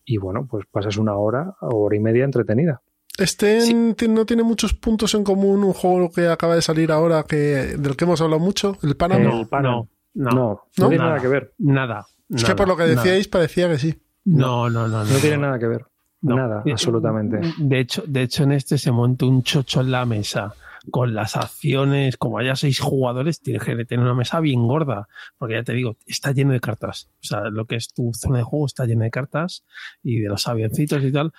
Y 0.05 0.17
bueno, 0.17 0.47
pues 0.49 0.65
pasas 0.69 0.97
una 0.97 1.15
hora 1.15 1.55
o 1.61 1.77
hora 1.77 1.95
y 1.95 1.99
media 1.99 2.25
entretenida. 2.25 2.81
Este 3.17 3.73
no 4.07 4.25
tiene 4.25 4.43
muchos 4.43 4.73
puntos 4.73 5.13
en 5.13 5.23
común 5.23 5.63
un 5.63 5.73
juego 5.73 6.11
que 6.11 6.27
acaba 6.27 6.55
de 6.55 6.61
salir 6.61 6.91
ahora 6.91 7.23
que 7.23 7.35
del 7.77 7.95
que 7.95 8.03
hemos 8.05 8.19
hablado 8.21 8.39
mucho, 8.41 8.77
el 8.83 8.95
Panam. 8.95 9.23
no, 9.23 9.31
no, 9.61 9.89
No, 10.13 10.31
no, 10.31 10.31
¿No? 10.31 10.87
tiene 10.89 10.97
Nada. 10.97 11.09
nada 11.11 11.21
que 11.21 11.27
ver. 11.27 11.53
Nada. 11.57 12.05
es 12.29 12.37
que 12.43 12.49
nada, 12.49 12.55
por 12.55 12.67
lo 12.67 12.75
que 12.77 12.83
nada. 12.83 12.95
decíais 12.95 13.27
parecía 13.27 13.69
que 13.69 13.77
sí. 13.79 13.95
No, 14.25 14.69
no, 14.69 14.87
no. 14.87 15.03
No, 15.03 15.13
No 15.13 15.19
tiene 15.19 15.37
nada 15.37 15.59
que 15.59 15.67
ver. 15.67 15.85
No. 16.21 16.35
Nada, 16.35 16.63
Eh, 16.65 16.71
absolutamente. 16.71 17.39
De 17.57 17.79
hecho, 17.79 18.03
de 18.07 18.23
hecho, 18.23 18.43
en 18.43 18.51
este 18.53 18.77
se 18.77 18.91
monta 18.91 19.25
un 19.25 19.43
chocho 19.43 19.81
en 19.81 19.91
la 19.91 20.05
mesa 20.05 20.53
con 20.91 21.13
las 21.15 21.35
acciones, 21.35 22.15
como 22.17 22.37
haya 22.37 22.55
seis 22.55 22.79
jugadores, 22.79 23.39
tienes 23.41 23.63
que 23.63 23.85
tener 23.85 24.03
una 24.05 24.13
mesa 24.13 24.39
bien 24.39 24.67
gorda, 24.67 25.07
porque 25.37 25.55
ya 25.55 25.63
te 25.63 25.73
digo, 25.73 25.97
está 26.05 26.31
lleno 26.31 26.53
de 26.53 26.59
cartas. 26.59 27.09
O 27.21 27.25
sea, 27.25 27.41
lo 27.49 27.65
que 27.65 27.75
es 27.75 27.91
tu 27.93 28.11
zona 28.13 28.37
de 28.39 28.43
juego 28.43 28.65
está 28.67 28.85
llena 28.85 29.05
de 29.05 29.11
cartas 29.11 29.63
y 30.03 30.19
de 30.19 30.29
los 30.29 30.47
avioncitos 30.47 31.03
y 31.03 31.11
tal. 31.11 31.33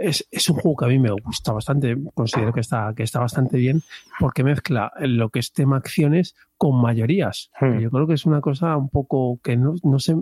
Es, 0.00 0.26
es 0.30 0.48
un 0.48 0.56
juego 0.56 0.76
que 0.76 0.84
a 0.84 0.88
mí 0.88 0.98
me 0.98 1.10
gusta 1.10 1.52
bastante, 1.52 1.96
considero 2.14 2.52
que 2.52 2.60
está, 2.60 2.92
que 2.96 3.02
está 3.02 3.20
bastante 3.20 3.56
bien, 3.56 3.82
porque 4.20 4.44
mezcla 4.44 4.92
lo 5.00 5.30
que 5.30 5.40
es 5.40 5.52
tema 5.52 5.76
acciones 5.76 6.36
con 6.56 6.80
mayorías. 6.80 7.50
Hmm. 7.60 7.78
Yo 7.78 7.90
creo 7.90 8.06
que 8.06 8.14
es 8.14 8.24
una 8.24 8.40
cosa 8.40 8.76
un 8.76 8.88
poco 8.88 9.40
que 9.42 9.56
no, 9.56 9.74
no 9.82 9.98
sé, 9.98 10.14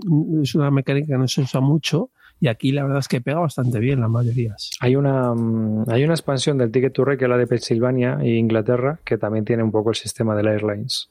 es 0.43 0.55
una 0.55 0.70
mecánica 0.70 1.09
que 1.09 1.19
no 1.19 1.28
se 1.28 1.43
usa 1.43 1.61
mucho, 1.61 2.11
y 2.39 2.48
aquí 2.48 2.73
la 2.73 2.82
verdad 2.82 2.98
es 2.98 3.09
que 3.09 3.20
pega 3.20 3.39
bastante 3.39 3.78
bien 3.78 4.01
las 4.01 4.11
mayorías. 4.11 4.70
Hay 4.81 4.97
una, 4.97 5.35
mm, 5.35 5.85
hay 5.89 6.05
una 6.05 6.15
expansión 6.15 6.59
del 6.59 6.70
Ticket 6.70 6.93
to 6.93 7.05
Ride 7.05 7.19
que 7.19 7.24
es 7.24 7.31
la 7.31 7.39
de 7.39 7.47
Pensilvania 7.47 8.19
e 8.20 8.35
Inglaterra, 8.35 9.01
que 9.05 9.19
también 9.19 9.44
tiene 9.44 9.62
un 9.62 9.73
poco 9.73 9.90
el 9.90 9.97
sistema 9.97 10.36
de 10.36 10.43
la 10.43 10.53
Airlines 10.53 11.11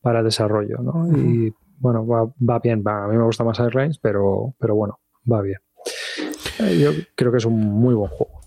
para 0.00 0.22
desarrollo, 0.22 0.78
¿no? 0.78 1.08
Y 1.16 1.52
bueno, 1.78 2.06
va, 2.06 2.24
va 2.48 2.58
bien. 2.60 2.82
va. 2.86 3.04
A 3.04 3.08
mí 3.08 3.16
me 3.16 3.24
gusta 3.24 3.44
más 3.44 3.58
Airlines, 3.60 3.98
pero, 3.98 4.54
pero 4.58 4.74
bueno, 4.74 5.00
va 5.30 5.42
bien. 5.42 5.58
Eh, 6.60 6.78
Yo 6.78 6.92
creo 7.14 7.30
que 7.32 7.38
es 7.38 7.44
un 7.44 7.58
muy 7.60 7.94
buen 7.94 8.10
juego. 8.10 8.40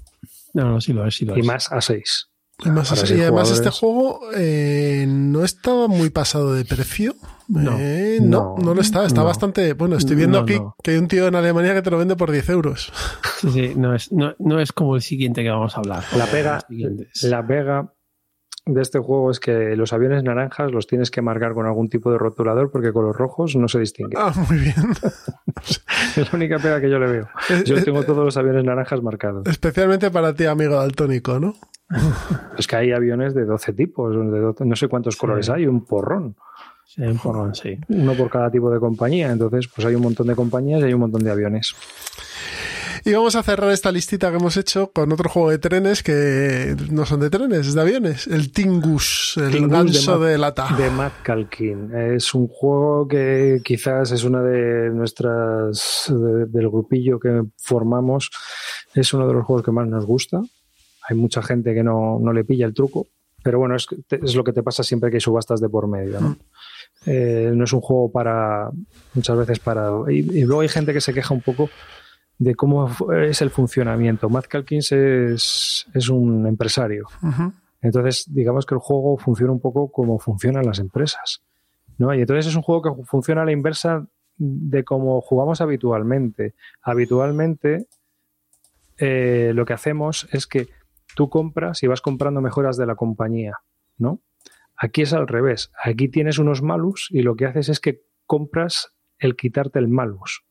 No, 0.53 0.71
no, 0.71 0.81
sí 0.81 0.93
lo 0.93 1.05
es, 1.05 1.15
sí 1.15 1.25
lo 1.25 1.35
Y 1.37 1.41
es. 1.41 1.45
más 1.45 1.71
a 1.71 1.81
6. 1.81 2.29
Y, 2.63 2.69
más- 2.69 2.87
Para 2.89 3.01
y 3.01 3.07
seis 3.07 3.19
además 3.21 3.51
este 3.51 3.69
juego 3.69 4.21
eh, 4.33 5.03
no 5.09 5.43
estaba 5.43 5.89
muy 5.89 6.09
pasado 6.09 6.53
de 6.53 6.63
precio. 6.63 7.13
No. 7.49 7.77
Eh, 7.77 8.19
no, 8.21 8.55
No. 8.57 8.63
no 8.63 8.73
lo 8.73 8.79
está. 8.79 9.05
Está 9.05 9.19
No. 9.21 9.25
bastante. 9.27 9.73
Bueno, 9.73 9.97
estoy 9.97 10.15
viendo 10.15 10.37
No, 10.37 10.43
aquí 10.45 10.55
no. 10.55 10.73
que 10.81 10.91
hay 10.91 10.97
un 10.97 11.09
tío 11.09 11.27
en 11.27 11.35
Alemania 11.35 11.73
que 11.73 11.81
te 11.81 11.91
lo 11.91 11.97
vende 11.97 12.15
por 12.15 12.31
10 12.31 12.47
euros. 12.49 12.93
Sí, 13.41 13.51
sí, 13.51 13.73
no 13.75 13.93
es, 13.93 14.09
no, 14.13 14.33
no 14.39 14.61
es 14.61 14.71
como 14.71 14.95
el 14.95 15.01
siguiente 15.01 15.43
que 15.43 15.49
vamos 15.49 15.75
a 15.75 15.81
hablar. 15.81 16.03
La 16.15 16.25
pega, 16.27 16.65
la 17.23 17.45
pega 17.45 17.93
de 18.67 18.81
este 18.81 18.97
juego 18.99 19.29
es 19.29 19.39
que 19.39 19.75
los 19.75 19.93
aviones 19.93 20.23
naranjas 20.23 20.71
los 20.71 20.87
tienes 20.87 21.11
que 21.11 21.21
marcar 21.21 21.53
con 21.53 21.65
algún 21.67 21.87
tipo 21.89 22.11
de 22.11 22.17
rotulador 22.17 22.71
porque 22.71 22.91
con 22.91 23.05
los 23.05 23.15
rojos 23.15 23.55
no 23.55 23.67
se 23.67 23.79
distingue. 23.79 24.15
Ah, 24.17 24.33
muy 24.49 24.57
bien. 24.59 24.75
Es 26.15 26.31
la 26.31 26.37
única 26.37 26.57
pega 26.59 26.79
que 26.81 26.89
yo 26.89 26.97
le 26.99 27.07
veo. 27.07 27.27
Yo 27.65 27.83
tengo 27.83 28.03
todos 28.03 28.23
los 28.23 28.37
aviones 28.37 28.63
naranjas 28.63 29.01
marcados. 29.01 29.45
Especialmente 29.47 30.11
para 30.11 30.33
ti, 30.33 30.45
amigo 30.45 30.75
daltónico, 30.75 31.39
¿no? 31.39 31.53
Es 32.57 32.67
que 32.67 32.75
hay 32.75 32.91
aviones 32.91 33.33
de 33.33 33.45
12 33.45 33.73
tipos, 33.73 34.13
de 34.15 34.39
12 34.39 34.65
no 34.65 34.75
sé 34.75 34.87
cuántos 34.87 35.15
Sí. 35.15 35.19
colores 35.19 35.49
hay, 35.49 35.65
un 35.67 35.85
porrón. 35.85 36.35
Sí, 36.85 37.01
un 37.01 37.17
porrón, 37.17 37.55
sí. 37.55 37.77
Uno 37.89 38.13
por 38.13 38.29
cada 38.29 38.49
tipo 38.51 38.69
de 38.71 38.79
compañía. 38.79 39.31
Entonces, 39.31 39.67
pues 39.67 39.85
hay 39.87 39.95
un 39.95 40.01
montón 40.03 40.27
de 40.27 40.35
compañías 40.35 40.81
y 40.81 40.85
hay 40.85 40.93
un 40.93 40.99
montón 41.01 41.23
de 41.23 41.31
aviones. 41.31 41.75
Y 43.07 43.13
vamos 43.13 43.35
a 43.35 43.43
cerrar 43.43 43.71
esta 43.71 43.91
listita 43.91 44.31
que 44.31 44.37
hemos 44.37 44.57
hecho 44.57 44.91
con 44.91 45.11
otro 45.11 45.29
juego 45.29 45.51
de 45.51 45.59
trenes 45.59 46.01
que 46.01 46.75
no 46.89 47.05
son 47.05 47.19
de 47.19 47.29
trenes, 47.29 47.67
es 47.67 47.75
de 47.75 47.81
aviones. 47.81 48.25
El 48.25 48.51
Tingus, 48.51 49.35
el 49.37 49.51
Tingus 49.51 49.71
ganso 49.71 50.17
de 50.17 50.31
de, 50.31 50.37
lata. 50.39 50.67
De 50.75 50.89
Matt. 50.89 51.13
Es 52.17 52.33
un 52.33 52.47
juego 52.47 53.07
que 53.07 53.61
quizás 53.63 54.11
es 54.11 54.23
una 54.23 54.41
de 54.41 54.89
nuestras. 54.89 56.05
de- 56.09 56.47
del 56.47 56.67
grupillo 56.69 57.19
que 57.19 57.43
formamos. 57.57 58.31
Es 58.95 59.13
uno 59.13 59.27
de 59.27 59.33
los 59.35 59.45
juegos 59.45 59.63
que 59.63 59.71
más 59.71 59.87
nos 59.87 60.03
gusta. 60.07 60.41
Hay 61.07 61.15
mucha 61.15 61.43
gente 61.43 61.75
que 61.75 61.83
no, 61.83 62.17
no 62.19 62.33
le 62.33 62.43
pilla 62.43 62.65
el 62.65 62.73
truco. 62.73 63.05
Pero 63.43 63.59
bueno, 63.59 63.75
es, 63.75 63.85
es 64.09 64.33
lo 64.35 64.43
que 64.43 64.51
te 64.53 64.63
pasa 64.63 64.81
siempre 64.81 65.11
que 65.11 65.17
hay 65.17 65.21
subastas 65.21 65.61
de 65.61 65.69
por 65.69 65.87
medio. 65.87 66.19
¿no? 66.19 66.37
Eh, 67.05 67.51
no 67.53 67.65
es 67.65 67.73
un 67.73 67.81
juego 67.81 68.11
para. 68.11 68.71
muchas 69.13 69.37
veces 69.37 69.59
para. 69.59 69.91
Y, 70.09 70.39
y 70.39 70.43
luego 70.45 70.61
hay 70.61 70.69
gente 70.69 70.91
que 70.91 71.01
se 71.01 71.13
queja 71.13 71.35
un 71.35 71.41
poco 71.41 71.69
de 72.37 72.55
cómo 72.55 72.89
es 73.13 73.41
el 73.41 73.49
funcionamiento. 73.49 74.29
Matt 74.29 74.47
Calkins 74.47 74.91
es, 74.91 75.87
es 75.93 76.09
un 76.09 76.45
empresario. 76.47 77.07
Entonces, 77.81 78.25
digamos 78.27 78.65
que 78.65 78.75
el 78.75 78.79
juego 78.79 79.17
funciona 79.17 79.53
un 79.53 79.59
poco 79.59 79.91
como 79.91 80.19
funcionan 80.19 80.65
las 80.65 80.79
empresas. 80.79 81.41
¿no? 81.97 82.13
Y 82.13 82.21
entonces 82.21 82.47
es 82.47 82.55
un 82.55 82.61
juego 82.61 82.81
que 82.81 83.03
funciona 83.03 83.43
a 83.43 83.45
la 83.45 83.51
inversa 83.51 84.07
de 84.37 84.83
cómo 84.83 85.21
jugamos 85.21 85.61
habitualmente. 85.61 86.55
Habitualmente, 86.81 87.87
eh, 88.97 89.51
lo 89.55 89.65
que 89.65 89.73
hacemos 89.73 90.27
es 90.31 90.47
que 90.47 90.67
tú 91.15 91.29
compras 91.29 91.83
y 91.83 91.87
vas 91.87 92.01
comprando 92.01 92.41
mejoras 92.41 92.75
de 92.77 92.85
la 92.85 92.95
compañía. 92.95 93.59
¿no? 93.97 94.19
Aquí 94.75 95.03
es 95.03 95.13
al 95.13 95.27
revés. 95.27 95.71
Aquí 95.81 96.09
tienes 96.09 96.37
unos 96.37 96.61
malus 96.61 97.07
y 97.11 97.21
lo 97.21 97.35
que 97.35 97.45
haces 97.45 97.69
es 97.69 97.79
que 97.79 98.01
compras 98.25 98.93
el 99.19 99.35
quitarte 99.35 99.79
el 99.79 99.87
malus. 99.87 100.43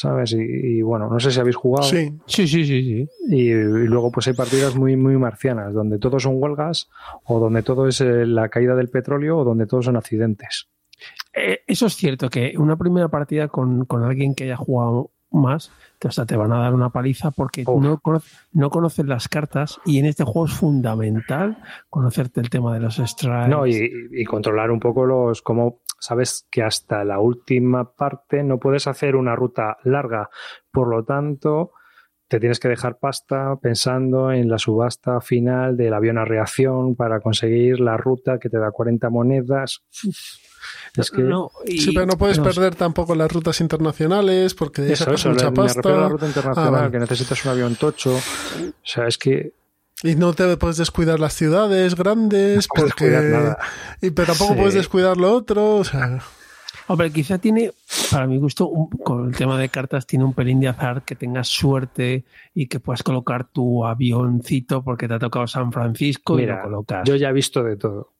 ¿Sabes? 0.00 0.30
Y, 0.30 0.36
y 0.36 0.82
bueno, 0.82 1.10
no 1.10 1.18
sé 1.18 1.32
si 1.32 1.40
habéis 1.40 1.56
jugado. 1.56 1.82
Sí, 1.82 2.16
Sí, 2.26 2.46
sí, 2.46 2.64
sí, 2.64 2.82
sí. 2.84 3.08
Y, 3.30 3.50
y 3.50 3.86
luego 3.88 4.12
pues 4.12 4.28
hay 4.28 4.32
partidas 4.32 4.76
muy, 4.76 4.94
muy 4.94 5.16
marcianas, 5.16 5.74
donde 5.74 5.98
todo 5.98 6.20
son 6.20 6.34
huelgas, 6.36 6.88
o 7.24 7.40
donde 7.40 7.64
todo 7.64 7.88
es 7.88 8.00
eh, 8.00 8.24
la 8.24 8.48
caída 8.48 8.76
del 8.76 8.90
petróleo, 8.90 9.38
o 9.38 9.44
donde 9.44 9.66
todos 9.66 9.86
son 9.86 9.96
accidentes. 9.96 10.68
Eh, 11.34 11.62
eso 11.66 11.86
es 11.86 11.96
cierto, 11.96 12.30
que 12.30 12.54
una 12.56 12.76
primera 12.76 13.08
partida 13.08 13.48
con, 13.48 13.86
con 13.86 14.04
alguien 14.04 14.36
que 14.36 14.44
haya 14.44 14.56
jugado 14.56 15.10
más, 15.32 15.72
te, 15.98 16.06
o 16.06 16.12
sea, 16.12 16.26
te 16.26 16.36
van 16.36 16.52
a 16.52 16.60
dar 16.60 16.74
una 16.74 16.90
paliza 16.90 17.32
porque 17.32 17.64
no, 17.64 18.00
no 18.52 18.70
conoces 18.70 19.04
las 19.04 19.26
cartas 19.28 19.80
y 19.84 19.98
en 19.98 20.06
este 20.06 20.22
juego 20.22 20.46
es 20.46 20.52
fundamental 20.52 21.58
conocerte 21.90 22.40
el 22.40 22.50
tema 22.50 22.72
de 22.72 22.78
los 22.78 22.98
strikes. 22.98 23.48
No, 23.48 23.66
y, 23.66 23.90
y 24.12 24.24
controlar 24.24 24.70
un 24.70 24.78
poco 24.78 25.04
los, 25.04 25.42
como 25.42 25.80
sabes 25.98 26.46
que 26.50 26.62
hasta 26.62 27.04
la 27.04 27.18
última 27.20 27.92
parte 27.94 28.42
no 28.42 28.58
puedes 28.58 28.86
hacer 28.86 29.16
una 29.16 29.34
ruta 29.36 29.78
larga, 29.84 30.30
por 30.70 30.88
lo 30.88 31.04
tanto 31.04 31.72
te 32.28 32.38
tienes 32.40 32.60
que 32.60 32.68
dejar 32.68 32.98
pasta 32.98 33.56
pensando 33.56 34.30
en 34.32 34.50
la 34.50 34.58
subasta 34.58 35.20
final 35.22 35.76
del 35.78 35.94
avión 35.94 36.18
a 36.18 36.26
reacción 36.26 36.94
para 36.94 37.20
conseguir 37.20 37.80
la 37.80 37.96
ruta 37.96 38.38
que 38.38 38.50
te 38.50 38.58
da 38.58 38.70
40 38.70 39.08
monedas. 39.08 39.82
Es 40.94 41.10
que 41.10 41.22
No, 41.22 41.50
y- 41.64 41.78
sí, 41.80 41.92
pero 41.94 42.04
no 42.06 42.18
puedes 42.18 42.36
no, 42.38 42.44
perder 42.44 42.74
tampoco 42.74 43.14
las 43.14 43.32
rutas 43.32 43.60
internacionales 43.62 44.54
porque 44.54 44.92
Eso, 44.92 45.10
eso, 45.12 45.30
mucha 45.30 45.50
me 45.50 45.56
refiero 45.62 45.62
a 45.62 46.02
la 46.02 46.02
pasta 46.02 46.08
ruta 46.10 46.26
internacional, 46.26 46.74
Ah, 46.74 46.78
vale. 46.80 46.90
que 46.92 46.98
necesitas 46.98 47.44
un 47.46 47.50
avión 47.52 47.76
tocho. 47.76 48.14
O 48.16 48.20
sea, 48.82 49.06
es 49.06 49.16
que 49.16 49.52
y 50.02 50.14
no 50.14 50.32
te 50.32 50.56
puedes 50.56 50.76
descuidar 50.76 51.18
las 51.20 51.34
ciudades 51.34 51.94
grandes 51.94 52.68
puedes 52.68 52.92
porque 52.92 53.10
nada. 53.10 53.58
y 54.00 54.10
pero 54.10 54.28
tampoco 54.28 54.52
Sí. 54.54 54.58
puedes 54.58 54.74
descuidar 54.74 55.16
lo 55.16 55.32
otro, 55.32 55.76
o 55.76 55.84
sea, 55.84 56.18
Hombre, 56.90 57.10
quizá 57.12 57.36
tiene, 57.36 57.72
para 58.10 58.26
mi 58.26 58.38
gusto, 58.38 58.66
un- 58.66 58.88
con 58.88 59.26
el 59.28 59.36
tema 59.36 59.58
de 59.58 59.68
cartas, 59.68 60.06
tiene 60.06 60.24
un 60.24 60.32
pelín 60.32 60.58
de 60.60 60.68
azar 60.68 61.02
que 61.02 61.16
tengas 61.16 61.46
suerte 61.48 62.24
y 62.54 62.66
que 62.66 62.80
puedas 62.80 63.02
colocar 63.02 63.44
tu 63.44 63.84
avioncito 63.84 64.82
porque 64.82 65.06
te 65.06 65.12
ha 65.14 65.18
tocado 65.18 65.46
San 65.46 65.70
Francisco 65.70 66.40
y 66.40 66.46
lo 66.46 66.62
colocas. 66.62 67.02
yo 67.06 67.14
ya 67.16 67.28
he 67.28 67.32
visto 67.34 67.62
de 67.62 67.76
todo. 67.76 68.14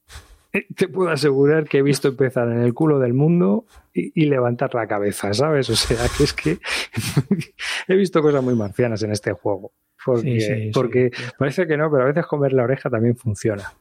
Eh, 0.53 0.67
Te 0.75 0.89
puedo 0.89 1.11
asegurar 1.11 1.69
que 1.69 1.79
he 1.79 1.83
visto 1.83 2.09
empezar 2.09 2.49
en 2.49 2.61
el 2.63 2.73
culo 2.75 2.99
del 2.99 3.13
mundo 3.15 3.67
y, 3.93 4.13
y 4.23 4.27
levantar 4.27 4.75
la 4.75 4.87
cabeza, 4.87 5.33
¿sabes? 5.35 5.69
O 5.71 5.77
sea, 5.77 5.99
que 6.17 6.25
es 6.25 6.33
que 6.33 6.59
he 7.89 7.97
visto 7.97 8.23
cosas 8.23 8.43
muy 8.43 8.55
marcianas 8.55 9.03
en 9.03 9.13
este 9.13 9.33
juego. 9.33 9.73
Porque, 10.05 10.23
Sí, 10.23 10.41
sí, 10.41 10.55
sí. 10.55 10.71
porque 10.73 11.11
parece 11.39 11.67
que 11.67 11.77
no, 11.77 11.91
pero 11.91 12.05
a 12.05 12.07
veces 12.07 12.25
comer 12.25 12.53
la 12.53 12.63
oreja 12.63 12.89
también 12.89 13.17
funciona. 13.17 13.73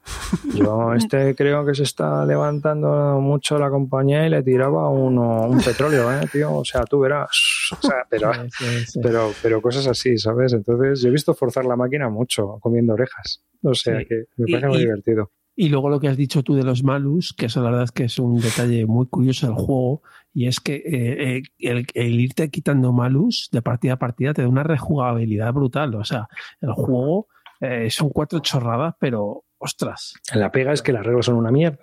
Yo 0.56 0.94
este 0.96 1.36
creo 1.36 1.64
que 1.66 1.76
se 1.76 1.84
está 1.84 2.26
levantando 2.26 3.20
mucho 3.22 3.58
la 3.60 3.70
compañía 3.70 4.26
y 4.26 4.30
le 4.30 4.42
tiraba 4.44 4.90
uno, 4.90 5.44
un 5.48 5.62
petróleo, 5.62 6.12
¿eh, 6.12 6.28
tío? 6.32 6.54
O 6.54 6.66
sea, 6.66 6.84
tú 6.86 7.00
verás. 7.00 7.30
O 7.72 7.88
sea, 7.88 8.06
pero, 8.10 8.34
Sí, 8.34 8.50
sí, 8.58 8.86
sí. 8.88 9.00
pero, 9.02 9.32
pero 9.44 9.62
cosas 9.62 9.88
así, 9.88 10.18
¿sabes? 10.18 10.54
Entonces 10.54 11.02
yo 11.02 11.10
he 11.10 11.12
visto 11.12 11.34
forzar 11.36 11.66
la 11.66 11.76
máquina 11.76 12.10
mucho 12.10 12.58
comiendo 12.62 12.94
orejas. 12.94 13.44
O 13.62 13.74
sea 13.76 14.00
Sí. 14.00 14.06
que 14.08 14.24
me 14.38 14.46
Y- 14.50 14.52
parece 14.54 14.68
muy 14.70 14.78
y- 14.78 14.82
divertido. 14.82 15.32
Y 15.60 15.70
luego 15.70 15.90
lo 15.90 16.00
que 16.00 16.08
has 16.08 16.16
dicho 16.18 16.44
tú 16.44 16.54
de 16.54 16.64
los 16.64 16.84
malus, 16.84 17.34
que 17.36 17.48
eso 17.48 17.64
la 17.64 17.72
verdad 17.72 17.86
es 17.86 17.92
que 17.92 18.04
es 18.04 18.20
un 18.20 18.40
detalle 18.40 18.86
muy 18.86 19.08
curioso 19.08 19.48
del 19.48 19.56
juego, 19.56 20.04
y 20.32 20.46
es 20.46 20.60
que 20.60 20.76
eh, 20.76 21.38
eh, 21.38 21.42
el, 21.58 21.88
el 21.96 22.20
irte 22.20 22.52
quitando 22.52 22.94
malus 22.94 23.50
de 23.52 23.64
partida 23.64 23.94
a 23.94 23.98
partida 24.00 24.36
te 24.36 24.44
da 24.44 24.48
una 24.48 24.62
rejugabilidad 24.62 25.52
brutal. 25.54 25.96
O 25.96 26.04
sea, 26.04 26.28
el 26.62 26.74
juego 26.74 27.28
eh, 27.60 27.90
son 27.90 28.10
cuatro 28.12 28.38
chorradas, 28.40 28.94
pero 29.00 29.46
ostras. 29.58 30.14
La 30.32 30.52
pega 30.52 30.74
es 30.74 30.84
que 30.84 30.94
las 30.94 31.04
reglas 31.04 31.26
son 31.26 31.36
una 31.36 31.52
mierda, 31.52 31.80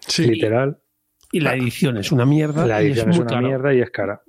Sí, 0.00 0.24
literal. 0.26 0.78
Y 1.32 1.40
la 1.40 1.54
edición 1.54 1.96
es 1.96 2.12
una 2.12 2.26
mierda. 2.26 2.66
La 2.66 2.82
y 2.82 2.88
edición 2.88 3.08
es 3.08 3.16
es 3.16 3.16
muy 3.16 3.22
una 3.22 3.36
caro. 3.36 3.46
mierda 3.48 3.74
y 3.74 3.80
es 3.80 3.90
cara. 3.90 4.22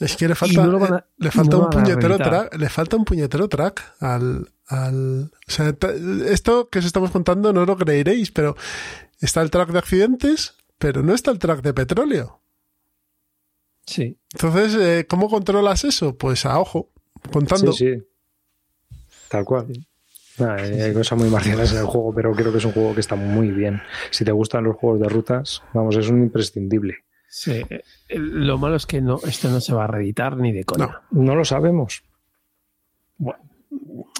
Es 0.00 0.16
que 0.16 0.28
le 0.28 0.34
falta, 0.34 0.66
no 0.66 0.84
a- 0.84 0.98
eh, 0.98 1.02
le 1.18 1.30
falta 1.30 1.56
no 1.56 1.64
un 1.64 1.70
puñetero 1.70 2.16
track, 2.18 2.54
le 2.56 2.68
falta 2.68 2.96
un 2.96 3.04
puñetero 3.04 3.48
track 3.48 3.94
al, 4.00 4.52
al, 4.66 5.30
o 5.46 5.50
sea, 5.50 5.74
esto 6.28 6.68
que 6.68 6.80
os 6.80 6.84
estamos 6.84 7.10
contando 7.10 7.52
no 7.52 7.64
lo 7.64 7.76
creeréis, 7.76 8.30
pero 8.30 8.56
está 9.20 9.42
el 9.42 9.50
track 9.50 9.70
de 9.70 9.78
accidentes, 9.78 10.54
pero 10.78 11.02
no 11.02 11.14
está 11.14 11.30
el 11.30 11.38
track 11.38 11.62
de 11.62 11.72
petróleo. 11.74 12.40
Sí. 13.86 14.18
Entonces, 14.34 14.74
eh, 14.80 15.06
¿cómo 15.08 15.28
controlas 15.28 15.84
eso? 15.84 16.16
Pues 16.16 16.44
a 16.44 16.58
ojo, 16.58 16.90
contando. 17.32 17.72
Sí, 17.72 17.94
sí. 17.94 18.02
Tal 19.28 19.44
cual. 19.44 19.66
Nah, 20.38 20.56
hay 20.56 20.92
cosas 20.92 21.18
muy 21.18 21.30
marcianas 21.30 21.72
en 21.72 21.78
el 21.78 21.86
juego, 21.86 22.12
pero 22.14 22.32
creo 22.32 22.52
que 22.52 22.58
es 22.58 22.64
un 22.64 22.72
juego 22.72 22.92
que 22.94 23.00
está 23.00 23.16
muy 23.16 23.50
bien. 23.52 23.80
Si 24.10 24.24
te 24.24 24.32
gustan 24.32 24.64
los 24.64 24.76
juegos 24.76 25.00
de 25.00 25.08
rutas, 25.08 25.62
vamos, 25.72 25.96
es 25.96 26.08
un 26.10 26.20
imprescindible. 26.22 26.96
Sí. 27.36 27.62
Eh, 27.68 27.82
Lo 28.16 28.56
malo 28.56 28.76
es 28.76 28.86
que 28.86 29.02
no, 29.02 29.18
esto 29.26 29.50
no 29.50 29.60
se 29.60 29.74
va 29.74 29.84
a 29.84 29.86
reeditar 29.88 30.38
ni 30.38 30.52
de 30.52 30.64
coña. 30.64 31.02
No 31.10 31.34
lo 31.34 31.44
sabemos. 31.44 32.02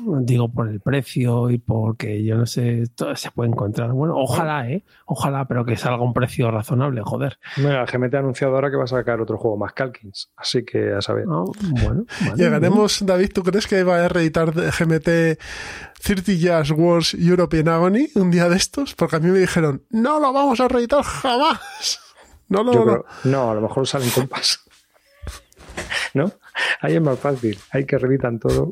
Digo 0.03 0.53
por 0.53 0.69
el 0.69 0.81
precio 0.81 1.49
y 1.49 1.57
porque 1.57 2.23
yo 2.23 2.37
no 2.37 2.45
sé, 2.45 2.85
todo 2.95 3.17
se 3.17 3.31
puede 3.31 3.49
encontrar. 3.49 3.93
Bueno, 3.93 4.17
ojalá, 4.19 4.69
¿eh? 4.69 4.85
Ojalá, 5.07 5.47
pero 5.47 5.65
que 5.65 5.77
salga 5.77 6.03
un 6.03 6.13
precio 6.13 6.51
razonable, 6.51 7.01
joder. 7.03 7.39
Mira, 7.57 7.83
el 7.83 7.87
GMT 7.87 8.15
ha 8.17 8.19
anunciado 8.19 8.55
ahora 8.55 8.71
que 8.71 8.77
va 8.77 8.85
a 8.85 8.89
sacar 8.89 9.19
otro 9.23 9.39
juego 9.39 9.57
más 9.57 9.73
Calkins, 9.73 10.31
así 10.37 10.63
que 10.63 10.93
a 10.93 11.01
saber. 11.01 11.27
No, 11.27 11.47
bueno, 11.83 12.05
vale, 12.21 12.37
Llegaremos, 12.37 13.07
David, 13.07 13.31
¿tú 13.33 13.43
crees 13.43 13.67
que 13.67 13.83
va 13.83 14.05
a 14.05 14.09
reeditar 14.11 14.53
de 14.53 14.71
GMT 14.71 15.41
30 16.03 16.33
Years 16.33 16.71
Wars 16.73 17.15
European 17.15 17.69
Agony 17.69 18.09
un 18.15 18.31
día 18.31 18.51
de 18.51 18.57
estos? 18.57 18.95
Porque 18.95 19.17
a 19.17 19.21
mí 19.21 19.31
me 19.31 19.39
dijeron, 19.39 19.85
no 19.89 20.21
lo 20.21 20.35
vamos 20.35 20.61
a 20.61 20.69
reeditar 20.69 21.03
jamás. 21.03 22.06
No, 22.49 22.63
no, 22.65 22.73
Yo 22.73 22.79
no. 22.81 22.85
creo- 22.85 23.05
no, 23.25 23.51
a 23.51 23.55
lo 23.55 23.61
mejor 23.61 23.87
salen 23.87 24.11
compas. 24.11 24.61
¿No? 26.15 26.33
Ahí 26.81 26.95
es 26.97 27.03
más 27.03 27.19
fácil. 27.19 27.59
Hay 27.71 27.85
que 27.85 27.99
reeditan 27.99 28.39
todo. 28.39 28.71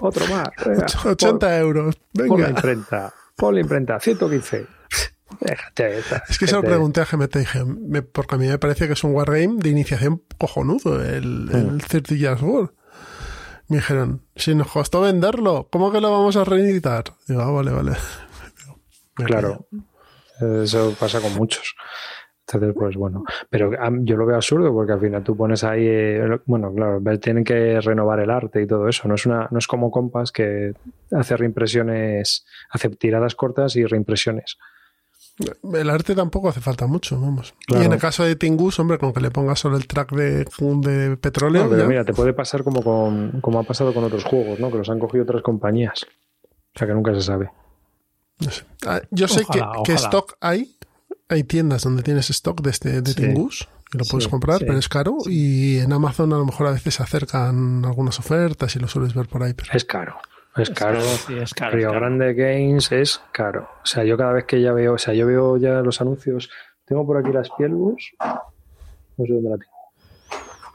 Otro 0.00 0.26
más. 0.28 0.48
venga, 0.64 0.86
Och- 1.04 1.06
80 1.12 1.58
euros. 1.58 1.96
Pon, 2.12 2.28
pon 2.28 2.40
la 2.40 2.46
Venga. 2.46 2.58
imprenta. 2.60 3.14
Pon 3.36 3.54
la 3.54 3.60
imprenta. 3.60 3.98
115. 4.00 4.66
Déjate. 5.40 5.98
Es 6.28 6.38
que 6.38 6.46
se 6.46 6.54
lo 6.54 6.62
pregunté 6.62 7.00
a 7.00 7.04
GMT, 7.06 7.36
dije, 7.38 7.64
me- 7.64 8.02
porque 8.02 8.36
a 8.36 8.38
mí 8.38 8.46
me 8.46 8.58
parece 8.58 8.86
que 8.86 8.92
es 8.92 9.02
un 9.02 9.12
wargame 9.14 9.56
de 9.56 9.70
iniciación 9.70 10.22
cojonudo, 10.38 11.02
el, 11.02 11.48
el 11.52 11.82
30 11.84 12.14
Years 12.14 12.42
War. 12.42 12.72
Me 13.68 13.78
dijeron, 13.78 14.22
si 14.36 14.54
nos 14.54 14.70
costó 14.70 15.00
venderlo, 15.00 15.68
¿cómo 15.72 15.90
que 15.90 16.00
lo 16.00 16.12
vamos 16.12 16.36
a 16.36 16.44
reeditar? 16.44 17.04
Digo, 17.26 17.40
ah, 17.40 17.50
vale, 17.50 17.72
vale. 17.72 17.92
Digo, 18.58 18.78
Claro. 19.26 19.66
Eso 20.62 20.94
pasa 21.00 21.20
con 21.20 21.34
muchos. 21.34 21.74
Entonces, 22.46 22.74
pues 22.78 22.94
bueno. 22.96 23.24
Pero 23.48 23.70
yo 24.02 24.16
lo 24.16 24.26
veo 24.26 24.36
absurdo 24.36 24.72
porque 24.72 24.92
al 24.92 25.00
final 25.00 25.22
tú 25.24 25.34
pones 25.36 25.64
ahí. 25.64 25.84
eh, 25.86 26.38
bueno, 26.44 26.72
claro, 26.74 27.00
tienen 27.18 27.42
que 27.44 27.80
renovar 27.80 28.20
el 28.20 28.30
arte 28.30 28.60
y 28.62 28.66
todo 28.66 28.86
eso. 28.88 29.08
No 29.08 29.14
es, 29.14 29.24
una, 29.24 29.48
no 29.50 29.58
es 29.58 29.66
como 29.66 29.90
Compass 29.90 30.30
que 30.30 30.74
hace 31.10 31.36
reimpresiones, 31.38 32.44
hace 32.70 32.90
tiradas 32.90 33.34
cortas 33.34 33.76
y 33.76 33.84
reimpresiones. 33.86 34.58
El 35.72 35.90
arte 35.90 36.14
tampoco 36.14 36.48
hace 36.48 36.60
falta 36.60 36.86
mucho, 36.86 37.20
vamos. 37.20 37.54
Claro. 37.66 37.82
Y 37.82 37.86
en 37.86 37.92
el 37.94 37.98
caso 37.98 38.22
de 38.24 38.36
Tingus, 38.36 38.78
hombre, 38.78 38.98
con 38.98 39.12
que 39.12 39.20
le 39.20 39.30
pongas 39.32 39.58
solo 39.58 39.76
el 39.76 39.86
track 39.88 40.12
de, 40.12 40.44
de 40.44 41.16
petróleo. 41.16 41.64
No, 41.64 41.70
pero 41.70 41.82
ya- 41.82 41.88
mira, 41.88 42.04
te 42.04 42.12
puede 42.12 42.32
pasar 42.34 42.62
como, 42.62 42.82
con, 42.84 43.40
como 43.40 43.58
ha 43.58 43.64
pasado 43.64 43.92
con 43.92 44.04
otros 44.04 44.22
juegos, 44.22 44.60
¿no? 44.60 44.70
Que 44.70 44.78
los 44.78 44.88
han 44.90 45.00
cogido 45.00 45.24
otras 45.24 45.42
compañías. 45.42 46.04
O 46.74 46.78
sea 46.78 46.86
que 46.86 46.94
nunca 46.94 47.12
se 47.14 47.22
sabe. 47.22 47.50
no 48.38 48.50
sé. 48.50 48.64
Ah, 48.86 49.00
Yo 49.10 49.26
sé 49.26 49.42
Ojalá, 49.48 49.72
que, 49.78 49.82
que 49.92 49.92
stock 49.94 50.36
hay. 50.40 50.73
Hay 51.28 51.44
tiendas 51.44 51.82
donde 51.84 52.02
tienes 52.02 52.28
stock 52.30 52.60
de, 52.62 52.70
este, 52.70 53.00
de 53.00 53.10
Sí. 53.10 53.16
Tingus. 53.22 53.68
Y 53.92 53.98
lo 53.98 54.04
puedes 54.04 54.24
Sí, 54.24 54.30
comprar, 54.30 54.58
sí. 54.58 54.64
pero 54.66 54.78
es 54.78 54.88
caro. 54.88 55.16
Y 55.26 55.78
en 55.78 55.92
Amazon 55.92 56.32
a 56.32 56.36
lo 56.38 56.44
mejor 56.46 56.66
a 56.66 56.72
veces 56.72 56.94
se 56.94 57.02
acercan 57.02 57.84
algunas 57.84 58.18
ofertas 58.18 58.74
y 58.76 58.78
lo 58.80 58.88
sueles 58.88 59.14
ver 59.14 59.26
por 59.28 59.42
ahí. 59.42 59.54
Pero... 59.54 59.70
Es 59.72 59.84
caro. 59.84 60.16
Es 60.56 60.70
caro. 60.70 61.00
sí, 61.00 61.34
es 61.36 61.52
caro, 61.54 61.76
Río 61.76 61.88
es 61.88 61.92
caro. 61.92 62.00
Grande 62.00 62.34
Games 62.34 62.92
es 62.92 63.20
caro. 63.32 63.68
O 63.82 63.86
sea, 63.86 64.04
yo 64.04 64.16
cada 64.16 64.32
vez 64.32 64.44
que 64.44 64.60
ya 64.60 64.72
veo, 64.72 64.94
o 64.94 64.98
sea, 64.98 65.14
yo 65.14 65.26
veo 65.26 65.56
ya 65.56 65.80
los 65.80 66.00
anuncios. 66.00 66.50
Tengo 66.84 67.06
por 67.06 67.16
aquí 67.16 67.32
las 67.32 67.48
Pielbus. 67.56 68.12
No 68.20 69.24
sé 69.26 69.32
dónde 69.32 69.50
la 69.50 69.56
tengo. 69.58 69.72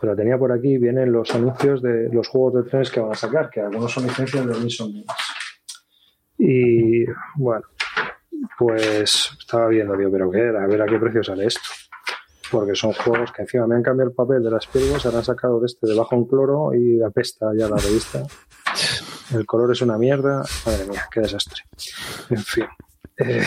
Pero 0.01 0.13
la 0.13 0.17
tenía 0.17 0.37
por 0.37 0.51
aquí. 0.51 0.77
Vienen 0.77 1.11
los 1.11 1.33
anuncios 1.35 1.81
de 1.81 2.09
los 2.11 2.27
juegos 2.27 2.53
de 2.55 2.69
trenes 2.69 2.89
que 2.89 2.99
van 3.01 3.11
a 3.11 3.15
sacar, 3.15 3.49
que 3.49 3.61
algunos 3.61 3.91
son 3.91 4.05
licencias 4.07 4.45
de 4.45 4.51
Wilson 4.53 4.91
Games. 4.91 5.05
Y 6.37 7.05
bueno, 7.35 7.65
pues 8.59 9.31
estaba 9.39 9.69
viendo, 9.69 9.95
digo, 9.95 10.11
pero 10.11 10.29
qué 10.29 10.39
era, 10.39 10.65
a 10.65 10.67
ver 10.67 10.81
a 10.81 10.85
qué 10.85 10.99
precio 10.99 11.23
sale 11.23 11.45
esto. 11.45 11.61
Porque 12.51 12.75
son 12.75 12.91
juegos 12.91 13.31
que 13.31 13.43
encima 13.43 13.65
me 13.65 13.75
han 13.75 13.83
cambiado 13.83 14.09
el 14.09 14.15
papel 14.15 14.43
de 14.43 14.51
las 14.51 14.67
Pielbus, 14.67 15.01
se 15.01 15.07
han 15.07 15.23
sacado 15.23 15.61
de 15.61 15.67
este 15.67 15.87
debajo 15.87 16.17
un 16.17 16.27
cloro 16.27 16.73
y 16.73 17.01
apesta 17.01 17.51
ya 17.57 17.69
la 17.69 17.77
revista. 17.77 18.21
El 19.33 19.45
color 19.45 19.71
es 19.71 19.81
una 19.81 19.97
mierda. 19.97 20.43
Madre 20.65 20.85
mía, 20.87 21.07
qué 21.09 21.21
desastre. 21.21 21.63
En 22.31 22.43
fin. 22.43 22.65
Eh, 23.17 23.45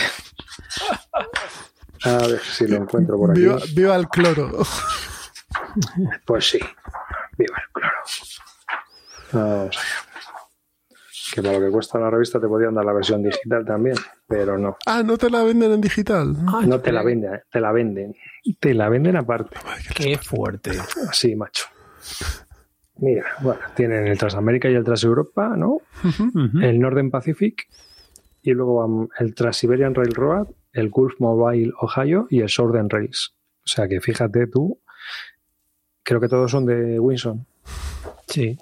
a 2.04 2.26
ver 2.26 2.40
si 2.40 2.66
lo 2.66 2.76
encuentro 2.76 3.18
por 3.18 3.32
aquí. 3.32 3.40
Viva, 3.40 3.58
viva 3.74 3.96
el 3.96 4.08
cloro. 4.08 4.62
Pues 6.24 6.48
sí. 6.48 6.60
Viva 7.36 7.56
el 7.58 7.72
cloro. 7.72 7.96
Vamos 9.32 9.76
allá. 9.76 10.11
Que 11.34 11.40
para 11.42 11.58
lo 11.58 11.64
que 11.66 11.72
cuesta 11.72 11.98
la 11.98 12.10
revista 12.10 12.38
te 12.40 12.46
podían 12.46 12.74
dar 12.74 12.84
la 12.84 12.92
versión 12.92 13.22
digital 13.22 13.64
también, 13.64 13.96
pero 14.28 14.58
no. 14.58 14.76
Ah, 14.86 15.02
no 15.02 15.16
te 15.16 15.30
la 15.30 15.42
venden 15.42 15.72
en 15.72 15.80
digital. 15.80 16.36
Ay, 16.52 16.66
No 16.66 16.80
te 16.80 16.92
la 16.92 17.02
venden, 17.02 17.40
te 17.50 17.60
la 17.60 17.72
venden. 17.72 18.14
Te 18.60 18.74
la 18.74 18.88
venden 18.90 19.16
aparte. 19.16 19.56
Qué 19.94 20.18
fuerte. 20.18 20.72
Así, 21.08 21.34
macho. 21.34 21.64
Mira, 22.96 23.24
bueno, 23.40 23.60
tienen 23.74 24.06
el 24.06 24.18
Transamérica 24.18 24.68
y 24.70 24.74
el 24.74 24.84
Transeuropa, 24.84 25.56
¿no? 25.56 25.78
Ujú. 26.04 26.60
el 26.62 26.78
Northern 26.78 27.10
Pacific 27.10 27.66
y 28.42 28.50
luego 28.52 28.84
um, 28.84 29.08
el 29.18 29.34
Trans-Siberian 29.34 29.94
Railroad, 29.94 30.48
el 30.72 30.90
Gulf 30.90 31.14
Mobile 31.18 31.72
Ohio 31.80 32.26
y 32.28 32.40
el 32.40 32.48
Southern 32.48 32.90
Rails. 32.90 33.34
O 33.64 33.66
sea 33.68 33.88
que 33.88 34.00
fíjate 34.00 34.46
tú, 34.48 34.80
creo 36.02 36.20
que 36.20 36.28
todos 36.28 36.50
son 36.50 36.66
de 36.66 36.98
Winson, 37.00 37.46
Sí. 38.28 38.58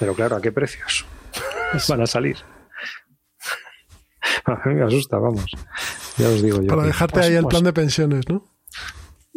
Pero 0.00 0.14
claro, 0.14 0.36
¿a 0.36 0.40
qué 0.40 0.50
precios 0.50 1.04
van 1.88 2.00
a 2.00 2.06
salir? 2.06 2.36
A 4.46 4.68
mí 4.68 4.74
me 4.74 4.84
asusta, 4.84 5.18
vamos. 5.18 5.46
Ya 6.18 6.28
os 6.28 6.42
digo 6.42 6.60
yo. 6.60 6.68
Para 6.68 6.84
dejarte 6.84 7.14
pues- 7.14 7.26
ahí 7.26 7.34
el 7.34 7.42
pues- 7.44 7.54
plan 7.54 7.64
de 7.64 7.72
pensiones, 7.72 8.28
¿no? 8.28 8.44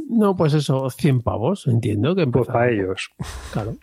No, 0.10 0.36
pues 0.36 0.54
eso, 0.54 0.90
100 0.90 1.22
pavos, 1.22 1.68
entiendo 1.68 2.16
que 2.16 2.28
Pues 2.28 2.48
para 2.48 2.70
ellos. 2.70 3.10
Claro. 3.52 3.76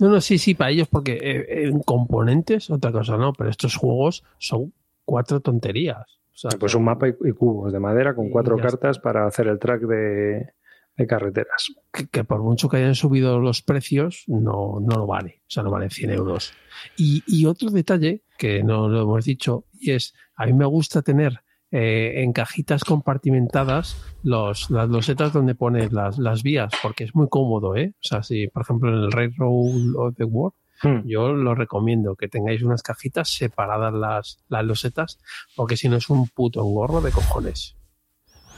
No, 0.00 0.08
no, 0.08 0.20
sí, 0.20 0.38
sí, 0.38 0.54
para 0.54 0.70
ellos, 0.70 0.88
porque 0.88 1.18
eh, 1.22 1.66
en 1.68 1.80
componentes, 1.80 2.68
otra 2.70 2.90
cosa 2.90 3.16
no, 3.16 3.32
pero 3.32 3.48
estos 3.48 3.76
juegos 3.76 4.24
son 4.38 4.72
cuatro 5.04 5.40
tonterías. 5.40 6.04
O 6.34 6.36
sea, 6.36 6.50
Pues 6.58 6.74
un 6.74 6.84
mapa 6.84 7.06
y, 7.08 7.32
cubos 7.32 7.72
de 7.72 7.78
madera 7.78 8.14
con 8.14 8.28
cuatro 8.28 8.56
cartas 8.56 8.98
para 8.98 9.26
hacer 9.26 9.46
el 9.46 9.58
track 9.60 9.82
de, 9.82 10.54
de 10.96 11.06
carreteras. 11.06 11.72
que, 11.92 12.06
que 12.06 12.24
por 12.24 12.42
mucho 12.42 12.68
que 12.68 12.78
hayan 12.78 12.94
subido 12.94 13.40
los 13.40 13.62
precios, 13.62 14.24
no, 14.26 14.78
no 14.80 14.96
lo 14.96 15.06
vale. 15.06 15.42
O 15.42 15.50
sea, 15.50 15.62
no 15.62 15.70
vale 15.70 15.90
100 15.90 16.10
euros. 16.10 16.52
Y, 16.96 17.22
y 17.26 17.46
otro 17.46 17.70
detalle 17.70 18.22
que 18.38 18.62
no 18.62 18.88
lo 18.88 19.02
hemos 19.02 19.24
dicho, 19.24 19.64
y 19.72 19.92
es, 19.92 20.14
a 20.36 20.46
mí 20.46 20.52
me 20.52 20.66
gusta 20.66 21.02
tener 21.02 21.40
eh, 21.70 22.22
en 22.22 22.32
cajitas 22.32 22.84
compartimentadas 22.84 23.96
los, 24.22 24.70
las 24.70 24.88
losetas 24.88 25.32
donde 25.32 25.54
pones 25.54 25.92
las, 25.92 26.18
las 26.18 26.42
vías, 26.42 26.72
porque 26.82 27.04
es 27.04 27.14
muy 27.14 27.28
cómodo, 27.28 27.76
¿eh? 27.76 27.94
O 27.96 28.02
sea, 28.06 28.22
si, 28.22 28.46
por 28.48 28.62
ejemplo, 28.62 28.90
en 28.90 29.04
el 29.04 29.12
Railroad 29.12 29.96
of 29.96 30.14
the 30.16 30.24
World, 30.24 30.54
Hmm. 30.82 31.06
yo 31.06 31.32
lo 31.32 31.54
recomiendo 31.54 32.16
que 32.16 32.28
tengáis 32.28 32.62
unas 32.62 32.82
cajitas 32.82 33.28
separadas 33.28 33.92
las, 33.94 34.44
las 34.48 34.64
losetas, 34.64 35.18
porque 35.56 35.76
si 35.76 35.88
no 35.88 35.96
es 35.96 36.10
un 36.10 36.28
puto 36.28 36.60
engorro 36.60 37.00
de 37.00 37.10
cojones. 37.10 37.76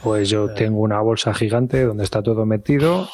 Pues 0.03 0.29
yo 0.29 0.53
tengo 0.53 0.79
una 0.79 1.01
bolsa 1.01 1.33
gigante 1.33 1.83
donde 1.83 2.03
está 2.03 2.21
todo 2.23 2.45
metido, 2.45 3.09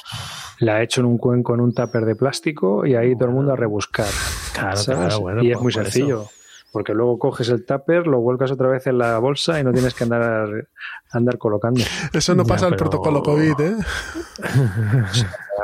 la 0.59 0.79
he 0.81 0.83
hecho 0.83 1.01
en 1.01 1.07
un 1.07 1.17
cuenco 1.17 1.53
en 1.53 1.61
un 1.61 1.73
tupper 1.73 2.05
de 2.05 2.15
plástico 2.15 2.85
y 2.85 2.95
ahí 2.95 3.15
todo 3.15 3.29
el 3.29 3.33
mundo 3.35 3.53
a 3.53 3.55
rebuscar. 3.55 4.05
Claro, 4.53 4.79
claro, 4.85 5.19
bueno, 5.21 5.43
y 5.43 5.47
es 5.51 5.53
pues 5.57 5.63
muy 5.63 5.73
por 5.73 5.83
sencillo. 5.83 6.25
Porque 6.71 6.93
luego 6.95 7.19
coges 7.19 7.49
el 7.49 7.65
tupper, 7.65 8.07
lo 8.07 8.19
vuelcas 8.19 8.49
otra 8.51 8.67
vez 8.67 8.87
en 8.87 8.97
la 8.97 9.19
bolsa 9.19 9.59
y 9.59 9.63
no 9.63 9.71
tienes 9.71 9.93
que 9.93 10.05
andar, 10.05 10.67
andar 11.11 11.37
colocando. 11.37 11.81
Eso 12.11 12.33
no 12.35 12.43
Ya, 12.43 12.49
pasa 12.49 12.65
el 12.67 12.71
pero- 12.73 12.89
protocolo 12.89 13.21
COVID, 13.21 13.59
¿eh? 13.61 13.75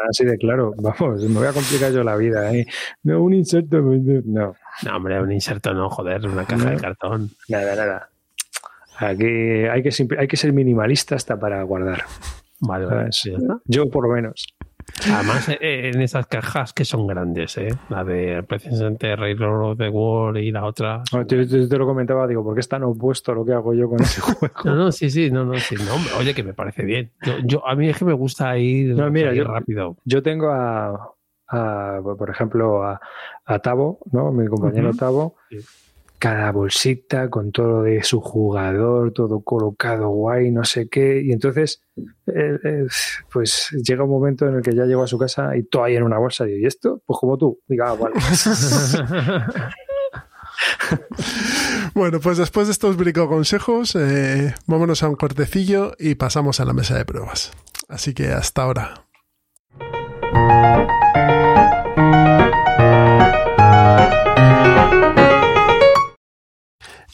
Así 0.09 0.23
de 0.25 0.37
claro, 0.37 0.73
vamos, 0.77 1.21
me 1.23 1.39
voy 1.39 1.47
a 1.47 1.53
complicar 1.53 1.91
yo 1.91 2.03
la 2.03 2.15
vida. 2.15 2.51
¿eh? 2.53 2.65
No, 3.03 3.21
un 3.23 3.33
inserto. 3.33 3.77
No, 3.81 4.55
No, 4.83 4.95
hombre, 4.95 5.21
un 5.21 5.31
inserto 5.31 5.73
no, 5.73 5.89
joder, 5.89 6.25
una 6.27 6.45
caja 6.45 6.71
de 6.71 6.77
cartón. 6.77 7.31
nada, 7.47 7.75
nada. 7.75 8.09
Aquí 8.99 9.25
hay 9.25 9.81
que, 9.81 9.91
simple- 9.91 10.19
hay 10.19 10.27
que 10.27 10.37
ser 10.37 10.51
minimalista 10.53 11.15
hasta 11.15 11.39
para 11.39 11.63
guardar. 11.63 12.03
Vale. 12.59 12.85
Yo 13.65 13.89
por 13.89 14.07
lo 14.07 14.13
menos. 14.13 14.45
Además, 15.13 15.47
eh, 15.49 15.91
en 15.93 16.01
esas 16.01 16.25
cajas 16.27 16.73
que 16.73 16.83
son 16.83 17.05
grandes, 17.07 17.57
¿eh? 17.59 17.69
La 17.89 18.03
de 18.03 18.41
precisamente 18.43 19.15
Railroad 19.15 19.71
of 19.73 19.77
the 19.77 19.87
World 19.87 20.39
y 20.41 20.51
la 20.51 20.65
otra. 20.65 21.03
No, 21.13 21.25
te, 21.27 21.37
lo 21.77 21.85
comentaba, 21.85 22.25
digo, 22.27 22.43
porque 22.43 22.59
es 22.61 22.67
tan 22.67 22.83
opuesto 22.83 23.31
a 23.31 23.35
lo 23.35 23.45
que 23.45 23.53
hago 23.53 23.73
yo 23.75 23.87
con 23.87 24.01
ese 24.01 24.19
juego. 24.21 24.53
No, 24.65 24.75
no, 24.75 24.91
sí, 24.91 25.09
sí, 25.11 25.29
no, 25.31 25.45
no, 25.45 25.53
sí, 25.59 25.75
no, 25.75 25.93
hombre, 25.93 26.11
oye, 26.17 26.33
que 26.33 26.43
me 26.43 26.53
parece 26.53 26.83
bien. 26.83 27.11
Yo, 27.23 27.33
yo- 27.45 27.67
a 27.67 27.75
mí 27.75 27.87
es 27.87 27.97
que 27.97 28.05
me 28.05 28.13
gusta 28.13 28.57
ir, 28.57 28.95
No, 28.95 29.09
mira, 29.11 29.31
ir 29.31 29.43
yo- 29.43 29.43
rápido. 29.45 29.97
Yo 30.05 30.23
tengo 30.23 30.49
a, 30.49 31.13
a, 31.49 31.99
por 32.17 32.29
ejemplo, 32.31 32.83
a, 32.83 32.99
a 33.45 33.59
Tavo, 33.59 33.99
¿no? 34.11 34.31
Mi 34.31 34.47
compañero 34.47 34.89
Ujú. 34.89 34.97
Tavo. 34.97 35.35
Sí. 35.49 35.57
Cada 36.19 36.51
bolsita 36.51 37.29
con 37.29 37.51
todo 37.51 37.83
de 37.83 38.03
su 38.03 38.19
jugador, 38.19 39.13
todo 39.13 39.41
colocado 39.41 40.09
guay, 40.09 40.51
no 40.51 40.65
sé 40.65 40.89
qué. 40.89 41.21
Y 41.21 41.31
entonces, 41.31 41.81
eh, 42.27 42.59
eh, 42.63 42.87
pues 43.31 43.69
llega 43.83 44.03
un 44.03 44.09
momento 44.09 44.47
en 44.47 44.55
el 44.55 44.61
que 44.61 44.75
ya 44.75 44.85
llego 44.85 45.03
a 45.03 45.07
su 45.07 45.17
casa 45.17 45.55
y 45.55 45.63
todo 45.63 45.85
ahí 45.85 45.95
en 45.95 46.03
una 46.03 46.17
bolsa. 46.17 46.45
Y 46.45 46.51
digo, 46.51 46.63
¿y 46.63 46.67
esto? 46.67 47.01
Pues 47.05 47.17
como 47.19 47.37
tú. 47.37 47.59
Diga, 47.67 47.91
ah, 47.91 47.95
vale. 47.95 48.15
Bueno, 51.93 52.19
pues 52.19 52.37
después 52.37 52.67
de 52.67 52.73
estos 52.73 52.97
bricoconsejos, 52.97 53.95
eh, 53.95 54.55
vámonos 54.67 55.03
a 55.03 55.09
un 55.09 55.15
cortecillo 55.15 55.93
y 55.99 56.15
pasamos 56.15 56.59
a 56.59 56.65
la 56.65 56.73
mesa 56.73 56.95
de 56.97 57.05
pruebas. 57.05 57.51
Así 57.87 58.13
que 58.13 58.29
hasta 58.29 58.63
ahora. 58.63 59.05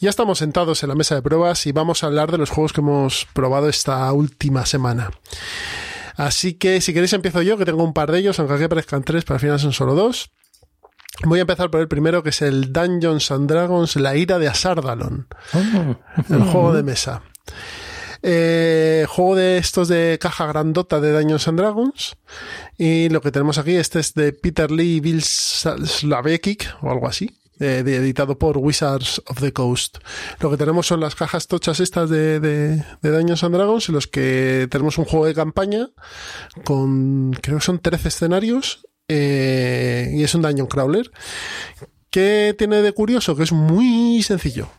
Ya 0.05 0.11
estamos 0.11 0.37
sentados 0.37 0.83
en 0.83 0.89
la 0.89 0.93
mesa 0.93 1.15
de 1.15 1.23
pruebas 1.23 1.65
y 1.65 1.71
vamos 1.71 2.03
a 2.03 2.05
hablar 2.05 2.31
de 2.31 2.37
los 2.37 2.51
juegos 2.51 2.73
que 2.73 2.81
hemos 2.81 3.25
probado 3.33 3.67
esta 3.67 4.13
última 4.13 4.67
semana. 4.67 5.09
Así 6.15 6.53
que 6.53 6.79
si 6.79 6.93
queréis 6.93 7.13
empiezo 7.13 7.41
yo, 7.41 7.57
que 7.57 7.65
tengo 7.65 7.83
un 7.83 7.91
par 7.91 8.11
de 8.11 8.19
ellos, 8.19 8.37
aunque 8.37 8.53
aquí 8.53 8.65
aparezcan 8.65 9.03
tres, 9.03 9.23
pero 9.23 9.33
al 9.33 9.39
final 9.39 9.59
son 9.59 9.73
solo 9.73 9.95
dos. 9.95 10.29
Voy 11.23 11.39
a 11.39 11.41
empezar 11.41 11.71
por 11.71 11.81
el 11.81 11.87
primero, 11.87 12.21
que 12.21 12.29
es 12.29 12.43
el 12.43 12.71
Dungeons 12.71 13.31
and 13.31 13.49
Dragons, 13.49 13.95
La 13.95 14.15
ira 14.15 14.37
de 14.37 14.47
Asardalon, 14.47 15.27
el 16.29 16.43
juego 16.43 16.71
de 16.71 16.83
mesa. 16.83 17.23
Eh, 18.21 19.07
juego 19.09 19.35
de 19.35 19.57
estos 19.57 19.87
de 19.87 20.19
caja 20.21 20.45
grandota 20.45 21.01
de 21.01 21.13
Dungeons 21.13 21.47
and 21.47 21.57
Dragons. 21.57 22.15
Y 22.77 23.09
lo 23.09 23.21
que 23.21 23.31
tenemos 23.31 23.57
aquí, 23.57 23.75
este 23.75 24.01
es 24.01 24.13
de 24.13 24.33
Peter 24.33 24.69
Lee 24.69 24.97
y 24.97 24.99
Bill 24.99 25.23
Slavekic 25.23 26.75
o 26.83 26.91
algo 26.91 27.07
así. 27.07 27.39
Editado 27.59 28.37
por 28.37 28.57
Wizards 28.57 29.21
of 29.27 29.39
the 29.39 29.53
Coast. 29.53 29.97
Lo 30.39 30.49
que 30.49 30.57
tenemos 30.57 30.87
son 30.87 30.99
las 30.99 31.15
cajas 31.15 31.47
tochas 31.47 31.79
estas 31.79 32.09
de, 32.09 32.39
de, 32.39 32.83
Dungeons 33.01 33.43
and 33.43 33.55
Dragons, 33.55 33.89
en 33.89 33.95
los 33.95 34.07
que 34.07 34.67
tenemos 34.69 34.97
un 34.97 35.05
juego 35.05 35.25
de 35.25 35.33
campaña 35.33 35.89
con, 36.63 37.31
creo 37.41 37.57
que 37.57 37.65
son 37.65 37.79
13 37.79 38.07
escenarios, 38.07 38.85
eh, 39.07 40.11
y 40.13 40.23
es 40.23 40.33
un 40.35 40.41
Dungeon 40.41 40.67
Crawler. 40.67 41.11
¿Qué 42.09 42.55
tiene 42.57 42.81
de 42.81 42.93
curioso? 42.93 43.35
Que 43.35 43.43
es 43.43 43.51
muy 43.51 44.23
sencillo. 44.23 44.69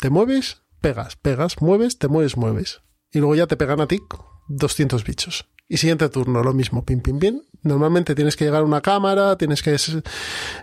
Te 0.00 0.10
mueves, 0.10 0.62
pegas, 0.80 1.16
pegas, 1.16 1.60
mueves, 1.60 1.98
te 1.98 2.08
mueves, 2.08 2.36
mueves. 2.36 2.82
Y 3.12 3.18
luego 3.18 3.36
ya 3.36 3.46
te 3.46 3.56
pegan 3.56 3.80
a 3.80 3.86
ti 3.86 4.00
200 4.48 5.04
bichos. 5.04 5.46
Y 5.68 5.78
siguiente 5.78 6.08
turno, 6.10 6.42
lo 6.42 6.52
mismo, 6.52 6.84
pim, 6.84 7.00
pim, 7.00 7.18
pim. 7.18 7.40
Normalmente 7.62 8.14
tienes 8.14 8.36
que 8.36 8.44
llegar 8.44 8.60
a 8.60 8.64
una 8.64 8.82
cámara, 8.82 9.36
tienes 9.38 9.62
que 9.62 9.74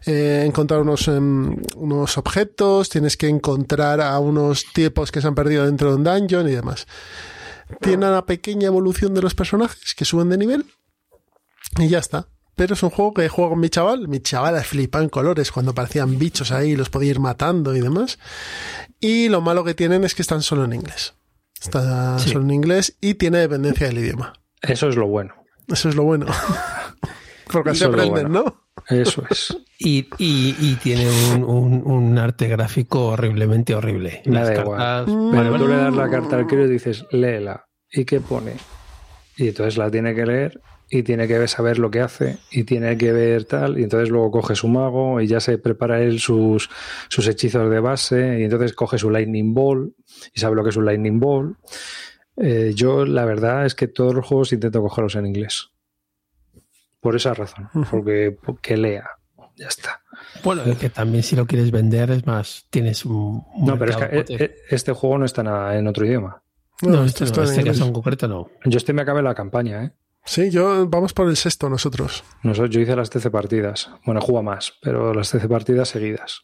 eh, 0.05 0.43
encontrar 0.45 0.81
unos, 0.81 1.07
em, 1.07 1.55
unos 1.75 2.17
objetos, 2.19 2.89
tienes 2.89 3.17
que 3.17 3.27
encontrar 3.27 3.99
a 4.01 4.19
unos 4.19 4.65
tipos 4.73 5.11
que 5.11 5.19
se 5.21 5.27
han 5.27 5.33
perdido 5.35 5.65
dentro 5.65 5.89
de 5.89 5.95
un 5.95 6.03
dungeon 6.03 6.47
y 6.47 6.51
demás. 6.51 6.85
Tiene 7.79 8.07
una 8.07 8.25
pequeña 8.25 8.67
evolución 8.67 9.13
de 9.15 9.21
los 9.21 9.33
personajes 9.33 9.95
que 9.95 10.05
suben 10.05 10.29
de 10.29 10.37
nivel 10.37 10.65
y 11.79 11.87
ya 11.87 11.97
está. 11.99 12.27
Pero 12.55 12.75
es 12.75 12.83
un 12.83 12.89
juego 12.91 13.13
que 13.15 13.27
juego 13.29 13.51
con 13.51 13.59
mi 13.59 13.69
chaval. 13.69 14.07
Mi 14.07 14.19
chaval 14.19 14.61
flipaba 14.63 15.03
en 15.03 15.09
colores 15.09 15.51
cuando 15.51 15.71
aparecían 15.71 16.19
bichos 16.19 16.51
ahí, 16.51 16.75
los 16.75 16.89
podía 16.89 17.11
ir 17.11 17.19
matando 17.19 17.75
y 17.75 17.79
demás. 17.81 18.19
Y 18.99 19.29
lo 19.29 19.41
malo 19.41 19.63
que 19.63 19.73
tienen 19.73 20.03
es 20.03 20.13
que 20.13 20.21
están 20.21 20.43
solo 20.43 20.65
en 20.65 20.73
inglés. 20.73 21.15
Está 21.59 22.19
Sí. 22.19 22.29
solo 22.29 22.43
en 22.43 22.51
inglés 22.51 22.97
y 23.01 23.15
tiene 23.15 23.39
dependencia 23.39 23.87
del 23.87 23.97
idioma. 23.99 24.33
Eso 24.61 24.89
es 24.89 24.95
lo 24.95 25.07
bueno. 25.07 25.33
Eso 25.67 25.89
es 25.89 25.95
lo 25.95 26.03
bueno. 26.03 26.25
Porque 27.51 27.71
así 27.71 27.83
aprenden, 27.83 28.31
bueno. 28.31 28.43
¿no? 28.45 28.61
Eso 28.95 29.23
es. 29.29 29.57
Y, 29.83 30.07
y, 30.19 30.55
y 30.59 30.75
tiene 30.75 31.07
un, 31.33 31.43
un, 31.43 31.81
un 31.91 32.17
arte 32.19 32.47
gráfico 32.47 33.07
horriblemente 33.07 33.73
horrible. 33.73 34.21
Las 34.25 34.49
da 34.49 34.53
cartas- 34.63 35.07
igual. 35.07 35.31
Pero 35.31 35.57
tú 35.57 35.67
le 35.67 35.75
das 35.75 35.95
la 35.95 36.07
carta 36.07 36.35
al 36.35 36.45
crío 36.45 36.65
y 36.67 36.69
dices, 36.69 37.03
léela. 37.09 37.65
¿Y 37.91 38.05
qué 38.05 38.21
pone? 38.21 38.53
Y 39.38 39.47
entonces 39.47 39.77
la 39.79 39.89
tiene 39.89 40.13
que 40.13 40.23
leer 40.27 40.61
y 40.88 41.01
tiene 41.01 41.27
que 41.27 41.47
saber 41.47 41.79
lo 41.79 41.89
que 41.89 42.01
hace 42.01 42.38
y 42.51 42.63
tiene 42.63 42.95
que 42.95 43.11
ver 43.11 43.45
tal. 43.45 43.79
Y 43.79 43.83
entonces 43.83 44.09
luego 44.09 44.29
coge 44.29 44.53
su 44.53 44.67
mago 44.67 45.19
y 45.19 45.25
ya 45.25 45.39
se 45.39 45.57
prepara 45.57 45.99
él 46.03 46.19
sus, 46.19 46.69
sus 47.09 47.27
hechizos 47.27 47.67
de 47.71 47.79
base 47.79 48.38
y 48.39 48.43
entonces 48.43 48.73
coge 48.73 48.99
su 48.99 49.09
Lightning 49.09 49.55
Ball 49.55 49.95
y 50.31 50.39
sabe 50.41 50.55
lo 50.55 50.63
que 50.63 50.69
es 50.69 50.77
un 50.77 50.85
Lightning 50.85 51.19
Ball. 51.19 51.57
Eh, 52.41 52.73
yo 52.76 53.05
la 53.05 53.26
verdad 53.26 53.65
es 53.65 53.76
que 53.76 53.88
todos 53.88 54.13
los 54.13 54.26
juegos 54.26 54.51
intento 54.53 54.81
cogerlos 54.81 55.15
en 55.15 55.27
inglés. 55.27 55.69
Por 56.99 57.15
esa 57.15 57.34
razón. 57.34 57.69
Porque 57.89 58.38
que 58.61 58.77
lea. 58.77 59.09
Ya 59.57 59.68
está. 59.68 60.01
Bueno, 60.43 60.63
es 60.63 60.77
que 60.77 60.89
también 60.89 61.23
si 61.23 61.35
lo 61.35 61.45
quieres 61.45 61.72
vender 61.72 62.09
es 62.11 62.26
más, 62.26 62.65
tienes 62.69 63.05
un... 63.05 63.43
un 63.53 63.65
No, 63.65 63.77
pero 63.77 63.91
es 63.91 63.97
que 63.97 64.03
eh, 64.05 64.07
potente. 64.22 64.43
eh, 64.45 64.55
este 64.69 64.91
juego 64.93 65.18
no 65.18 65.26
está 65.26 65.43
nada 65.43 65.77
en 65.77 65.88
otro 65.88 66.05
idioma. 66.05 66.41
No, 66.81 67.03
esto 67.05 67.23
este, 67.23 67.26
está 67.26 67.38
no, 67.38 67.43
en 67.43 67.49
este 67.49 67.61
inglés. 67.61 67.77
caso 67.77 67.88
en 67.88 67.93
concreto 67.93 68.27
no. 68.27 68.49
Yo 68.65 68.77
este 68.77 68.93
me 68.93 69.01
acabé 69.03 69.22
la 69.22 69.35
campaña, 69.35 69.84
¿eh? 69.84 69.91
Sí, 70.23 70.49
yo 70.51 70.88
vamos 70.88 71.13
por 71.13 71.27
el 71.27 71.35
sexto 71.35 71.69
nosotros. 71.69 72.23
Nosotros, 72.43 72.69
yo 72.73 72.80
hice 72.80 72.95
las 72.95 73.09
13 73.09 73.30
partidas. 73.31 73.89
Bueno, 74.05 74.22
juega 74.22 74.41
más, 74.43 74.73
pero 74.81 75.13
las 75.13 75.30
13 75.31 75.47
partidas 75.47 75.89
seguidas. 75.89 76.41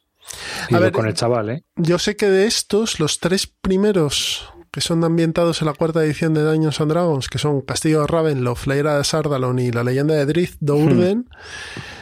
Y 0.69 0.75
A 0.75 0.77
yo 0.77 0.83
ver, 0.83 0.91
con 0.91 1.05
el 1.07 1.13
chaval, 1.13 1.49
¿eh? 1.51 1.63
Yo 1.75 1.97
sé 1.99 2.15
que 2.17 2.27
de 2.27 2.45
estos, 2.47 2.99
los 2.99 3.19
tres 3.19 3.47
primeros 3.47 4.51
que 4.77 4.81
son 4.81 5.03
ambientados 5.03 5.63
en 5.63 5.65
la 5.65 5.73
cuarta 5.73 6.03
edición 6.05 6.35
de 6.35 6.43
Dungeons 6.43 6.79
and 6.81 6.91
Dragons, 6.91 7.29
que 7.29 7.39
son 7.39 7.61
Castillo 7.61 8.01
de 8.01 8.05
Ravenloft, 8.05 8.67
la 8.67 8.97
de 8.99 9.03
Sardalon 9.03 9.57
y 9.57 9.71
la 9.71 9.83
leyenda 9.83 10.13
de 10.13 10.27
Drift 10.27 10.57
Dourden, 10.59 11.27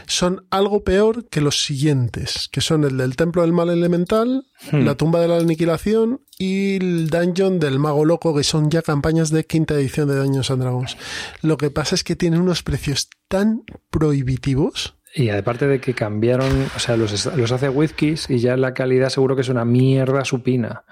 son 0.08 0.46
algo 0.50 0.84
peor 0.84 1.26
que 1.30 1.40
los 1.40 1.64
siguientes, 1.64 2.50
que 2.52 2.60
son 2.60 2.84
el 2.84 2.98
del 2.98 3.16
Templo 3.16 3.44
del 3.44 3.54
Mal 3.54 3.70
Elemental, 3.70 4.46
Hmm. 4.72 4.84
la 4.84 4.96
Tumba 4.96 5.22
de 5.22 5.30
la 5.30 5.38
Aniquilación 5.38 6.20
y 6.38 6.76
el 6.76 7.10
Dungeon 7.10 7.62
del 7.62 7.80
Mago 7.80 8.04
Loco, 8.04 8.36
que 8.36 8.44
son 8.44 8.70
ya 8.70 8.82
campañas 8.82 9.30
de 9.30 9.46
quinta 9.46 9.76
edición 9.76 10.10
de 10.10 10.18
Dungeons 10.18 10.52
and 10.52 10.62
Dragons. 10.62 10.98
Lo 11.42 11.56
que 11.56 11.72
pasa 11.72 11.96
es 11.96 12.04
que 12.04 12.18
tienen 12.18 12.42
unos 12.42 12.62
precios 12.62 13.08
tan 13.30 13.64
prohibitivos. 13.90 14.98
Y 15.14 15.30
aparte 15.30 15.66
de 15.66 15.80
que 15.80 15.94
cambiaron, 15.94 16.68
o 16.76 16.80
sea, 16.80 16.98
los, 16.98 17.26
los 17.38 17.52
hace 17.54 17.70
Wizkiss 17.70 18.30
y 18.30 18.40
ya 18.40 18.58
la 18.58 18.74
calidad 18.74 19.08
seguro 19.08 19.38
que 19.38 19.44
es 19.44 19.50
una 19.50 19.64
mierda 19.64 20.26
supina. 20.26 20.84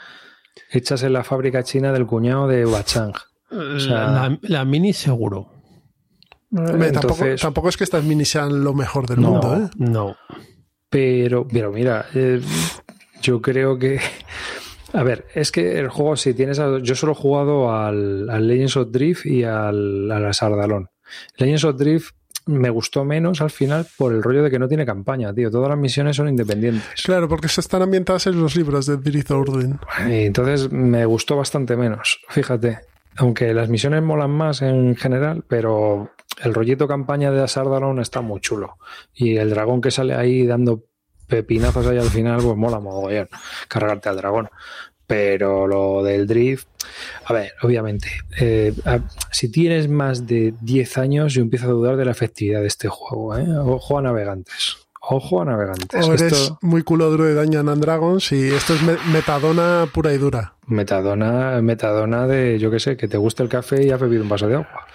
Hechas 0.75 1.03
en 1.03 1.13
la 1.13 1.23
fábrica 1.23 1.63
china 1.63 1.91
del 1.91 2.05
cuñado 2.07 2.47
de 2.47 2.65
Wachang. 2.65 3.13
sea- 3.77 4.07
la, 4.07 4.39
la 4.41 4.65
mini 4.65 4.91
seguro. 4.93 5.51
Hombre, 6.51 6.87
Entonces, 6.89 7.41
tampoco 7.41 7.69
es 7.69 7.77
que 7.77 7.83
estas 7.83 8.03
minis 8.03 8.29
sean 8.29 8.63
lo 8.63 8.73
mejor 8.73 9.07
del 9.07 9.21
No. 9.21 9.31
mundo, 9.31 9.55
¿eh? 9.55 9.69
No. 9.77 10.15
Pero, 10.89 11.47
pero 11.47 11.71
mira, 11.71 12.05
eh, 12.13 12.41
yo 13.21 13.41
creo 13.41 13.77
que. 13.77 13.99
A 14.93 15.01
ver, 15.03 15.25
es 15.33 15.51
que 15.51 15.79
el 15.79 15.89
juego, 15.89 16.15
si 16.15 16.33
tienes. 16.35 16.59
a- 16.59 16.77
Yo 16.79 16.93
solo 16.95 17.13
he 17.13 17.15
jugado 17.15 17.71
al, 17.75 18.29
al 18.29 18.47
Legends 18.47 18.77
of 18.77 18.91
Drift 18.91 19.25
y 19.25 19.43
al, 19.43 20.11
al 20.11 20.33
Sardalón. 20.33 20.89
Legends 21.37 21.63
of 21.63 21.77
Drift 21.77 22.15
me 22.45 22.69
gustó 22.69 23.05
menos 23.05 23.41
al 23.41 23.49
final 23.49 23.87
por 23.97 24.13
el 24.13 24.23
rollo 24.23 24.43
de 24.43 24.51
que 24.51 24.59
no 24.59 24.67
tiene 24.67 24.85
campaña, 24.85 25.33
tío. 25.33 25.49
Todas 25.49 25.69
las 25.69 25.77
misiones 25.77 26.15
son 26.15 26.29
independientes. 26.29 27.01
Claro, 27.03 27.27
porque 27.27 27.47
se 27.47 27.61
están 27.61 27.81
ambientadas 27.81 28.27
en 28.27 28.39
los 28.39 28.55
libros 28.55 28.85
de 28.85 28.97
Drizzt 28.97 29.31
Orden. 29.31 29.79
Y 30.07 30.25
entonces 30.25 30.71
me 30.71 31.05
gustó 31.05 31.37
bastante 31.37 31.75
menos, 31.75 32.19
fíjate. 32.29 32.79
Aunque 33.17 33.53
las 33.53 33.69
misiones 33.69 34.01
molan 34.01 34.31
más 34.31 34.61
en 34.61 34.95
general, 34.95 35.43
pero 35.47 36.11
el 36.43 36.53
rollito 36.53 36.87
campaña 36.87 37.31
de 37.31 37.43
Asardaron 37.43 37.99
está 37.99 38.21
muy 38.21 38.41
chulo. 38.41 38.77
Y 39.13 39.37
el 39.37 39.51
dragón 39.51 39.81
que 39.81 39.91
sale 39.91 40.15
ahí 40.15 40.45
dando 40.47 40.83
pepinazos 41.27 41.87
ahí 41.87 41.97
al 41.97 42.09
final, 42.09 42.41
pues 42.41 42.57
mola 42.57 42.79
mogollón 42.79 43.29
cargarte 43.67 44.09
al 44.09 44.17
dragón. 44.17 44.49
Pero 45.05 45.67
lo 45.67 46.01
del 46.03 46.25
drift, 46.27 46.67
a 47.25 47.33
ver, 47.33 47.51
obviamente, 47.61 48.09
eh, 48.39 48.73
a- 48.85 48.99
si 49.31 49.49
tienes 49.49 49.89
más 49.89 50.25
de 50.25 50.53
10 50.61 50.97
años, 50.97 51.33
yo 51.33 51.41
empiezo 51.41 51.65
a 51.67 51.71
dudar 51.71 51.97
de 51.97 52.05
la 52.05 52.11
efectividad 52.11 52.61
de 52.61 52.67
este 52.67 52.87
juego. 52.87 53.37
¿eh? 53.37 53.45
Ojo 53.65 53.97
a 53.99 54.01
navegantes. 54.01 54.77
Ojo 55.01 55.41
a 55.41 55.45
navegantes. 55.45 56.05
O 56.07 56.13
eres 56.13 56.31
Esto, 56.31 56.57
muy 56.61 56.81
culo 56.83 57.09
duro 57.09 57.25
de 57.25 57.33
Dungeons 57.35 57.69
and 57.69 57.81
Dragons 57.81 58.31
y 58.31 58.47
esto 58.53 58.73
es 58.73 58.81
me- 58.81 58.95
metadona 59.11 59.85
pura 59.93 60.13
y 60.13 60.17
dura. 60.17 60.53
metadona, 60.67 61.61
metadona 61.61 62.25
de, 62.25 62.57
yo 62.57 62.71
qué 62.71 62.79
sé, 62.79 62.95
que 62.95 63.09
te 63.09 63.17
gusta 63.17 63.43
el 63.43 63.49
café 63.49 63.83
y 63.85 63.91
has 63.91 63.99
bebido 63.99 64.23
un 64.23 64.29
vaso 64.29 64.47
de 64.47 64.55
agua. 64.55 64.87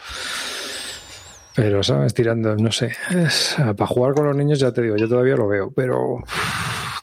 Pero, 1.54 1.82
¿sabes? 1.82 2.14
Tirando, 2.14 2.56
no 2.56 2.72
sé. 2.72 2.92
es- 3.10 3.56
para 3.76 3.86
jugar 3.86 4.14
con 4.14 4.26
los 4.26 4.36
niños, 4.36 4.58
ya 4.60 4.72
te 4.72 4.80
digo, 4.80 4.96
yo 4.96 5.08
todavía 5.08 5.36
lo 5.36 5.46
veo, 5.48 5.70
pero, 5.76 6.22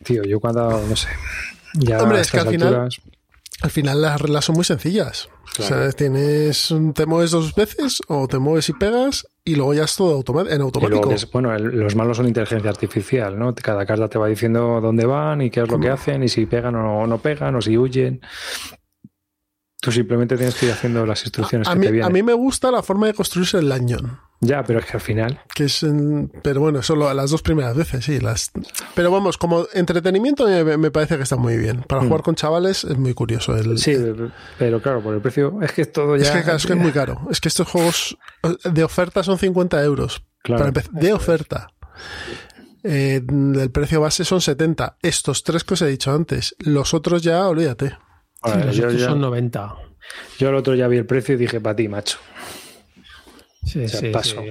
tío, 0.03 0.23
yo 0.23 0.39
cuando, 0.39 0.81
no 0.87 0.95
sé. 0.95 1.09
Ya 1.79 2.01
Hombre, 2.01 2.21
es 2.21 2.31
que 2.31 2.39
al 2.39 2.47
final- 2.47 2.67
alturas- 2.75 3.01
Al 3.61 3.71
final 3.71 4.01
las 4.01 4.19
reglas 4.21 4.43
son 4.45 4.55
muy 4.55 4.65
sencillas. 4.65 5.29
O 5.57 5.63
sea, 5.63 5.89
tienes 5.93 6.73
te 6.93 7.05
mueves 7.05 7.31
dos 7.31 7.55
veces 7.55 8.01
o 8.09 8.27
te 8.27 8.37
mueves 8.37 8.67
y 8.67 8.73
pegas 8.73 9.25
y 9.45 9.55
luego 9.55 9.73
ya 9.73 9.83
es 9.85 9.95
todo 9.95 10.21
en 10.49 10.61
automático. 10.61 11.11
es- 11.11 11.31
bueno, 11.31 11.55
el- 11.55 11.63
los 11.63 11.95
malos 11.95 12.17
son 12.17 12.27
inteligencia 12.27 12.69
artificial, 12.69 13.39
¿no? 13.39 13.55
Cada 13.55 13.85
carta 13.85 14.09
te 14.09 14.17
va 14.17 14.27
diciendo 14.27 14.81
dónde 14.81 15.05
van 15.05 15.41
y 15.41 15.49
qué 15.49 15.61
es 15.61 15.69
lo 15.69 15.79
que 15.79 15.89
hacen 15.89 16.23
y 16.23 16.27
si 16.27 16.45
pegan 16.45 16.75
o 16.75 17.07
no 17.07 17.17
pegan 17.19 17.55
o 17.55 17.61
si 17.61 17.77
huyen. 17.77 18.19
Tú 19.85 19.91
simplemente 19.91 20.35
tienes 20.35 20.55
que 20.55 20.65
ir 20.65 20.71
haciendo 20.71 21.05
las 21.05 21.21
instrucciones 21.23 21.67
A 21.67 21.73
que 21.73 21.79
mí, 21.79 21.85
te 21.85 21.91
vienen. 21.93 22.09
a 22.09 22.13
mí 22.13 22.23
me 22.23 22.33
gusta 22.33 22.71
la 22.71 22.81
forma 22.83 23.07
de 23.07 23.13
construirse 23.13 23.57
el 23.59 23.69
dungeon. 23.69 24.19
Ya, 24.41 24.63
pero 24.63 24.79
es 24.79 24.85
que 24.85 24.93
al 24.93 25.01
final 25.01 25.39
Que 25.55 25.63
es 25.65 25.81
en- 25.83 26.29
pero 26.43 26.59
bueno, 26.59 26.81
solo 26.83 27.11
las 27.13 27.31
dos 27.31 27.41
primeras 27.41 27.75
veces, 27.75 28.03
sí. 28.03 28.19
Las, 28.19 28.51
pero 28.93 29.09
vamos, 29.11 29.37
como 29.37 29.65
entretenimiento 29.73 30.45
me, 30.45 30.77
me 30.77 30.91
parece 30.91 31.15
que 31.17 31.23
está 31.23 31.37
muy 31.37 31.57
bien. 31.57 31.83
Para 31.87 32.01
Mm. 32.01 32.07
jugar 32.07 32.21
con 32.23 32.35
chavales 32.35 32.83
es 32.83 32.97
muy 32.97 33.13
curioso. 33.13 33.55
El, 33.55 33.77
Sí, 33.77 33.95
pero 34.59 34.81
claro, 34.81 35.01
por 35.01 35.13
el 35.15 35.21
precio 35.21 35.57
es 35.61 35.71
que 35.71 35.85
todo 35.85 36.17
ya. 36.17 36.23
es, 36.23 36.31
que, 36.31 36.41
claro, 36.43 36.57
es 36.57 36.65
que 36.65 36.73
es 36.73 36.79
muy 36.79 36.91
caro. 36.91 37.21
Es 37.31 37.39
que 37.39 37.47
estos 37.47 37.67
juegos 37.67 38.17
de 38.63 38.83
oferta 38.83 39.23
son 39.23 39.37
50 39.37 39.81
euros. 39.83 40.21
Claro. 40.43 40.71
Para 40.73 40.83
de 40.91 41.13
oferta. 41.13 41.67
Eh, 42.83 43.21
el 43.25 43.71
precio 43.71 44.01
base 44.01 44.25
son 44.25 44.41
70. 44.41 44.97
Estos 45.01 45.43
tres 45.43 45.63
que 45.63 45.73
os 45.73 45.81
he 45.81 45.87
dicho 45.87 46.11
antes. 46.13 46.55
Los 46.59 46.93
otros 46.93 47.23
ya, 47.23 47.47
olvídate. 47.47 47.97
Los 48.65 48.75
yo, 48.75 48.85
otros 48.87 49.01
ya- 49.01 49.07
son 49.07 49.21
90. 49.21 49.75
yo 50.39 50.49
el 50.49 50.55
otro 50.55 50.75
ya 50.75 50.87
vi 50.87 50.97
el 50.97 51.05
precio 51.05 51.35
y 51.35 51.37
dije, 51.37 51.59
para 51.61 51.75
ti, 51.75 51.87
macho. 51.87 52.17
Sí, 53.65 53.87
sea, 53.87 53.99
sí, 53.99 54.09
paso. 54.09 54.41
sí. 54.41 54.49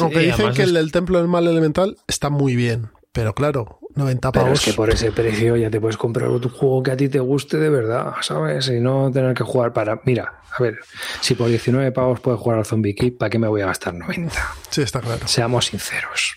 Aunque 0.00 0.20
Sí, 0.20 0.26
dicen 0.26 0.52
que 0.52 0.62
es- 0.62 0.68
el 0.68 0.74
del 0.74 0.92
Templo 0.92 1.18
del 1.18 1.28
Mal 1.28 1.46
Elemental 1.46 1.96
está 2.06 2.28
muy 2.28 2.54
bien. 2.54 2.88
Pero 3.12 3.34
claro, 3.34 3.78
90 3.94 4.30
Pero 4.30 4.44
pavos. 4.44 4.58
es 4.60 4.64
que 4.66 4.72
por 4.74 4.90
ese 4.90 5.10
precio 5.10 5.56
ya 5.56 5.70
te 5.70 5.80
puedes 5.80 5.96
comprar 5.96 6.28
un 6.28 6.42
juego 6.50 6.82
que 6.82 6.90
a 6.90 6.96
ti 6.98 7.08
te 7.08 7.18
guste 7.18 7.56
de 7.56 7.70
verdad, 7.70 8.12
¿sabes? 8.20 8.68
Y 8.68 8.78
no 8.78 9.10
tener 9.10 9.32
que 9.32 9.42
jugar 9.42 9.72
para. 9.72 10.02
Mira, 10.04 10.42
a 10.54 10.62
ver, 10.62 10.78
si 11.22 11.34
por 11.34 11.48
19 11.48 11.92
pavos 11.92 12.20
puedes 12.20 12.38
jugar 12.38 12.58
al 12.58 12.66
Zombie 12.66 12.94
Keep, 12.94 13.16
¿para 13.16 13.30
qué 13.30 13.38
me 13.38 13.48
voy 13.48 13.62
a 13.62 13.66
gastar 13.66 13.94
90? 13.94 14.38
Sí, 14.68 14.82
está 14.82 15.00
claro. 15.00 15.26
Seamos 15.26 15.64
sinceros. 15.66 16.34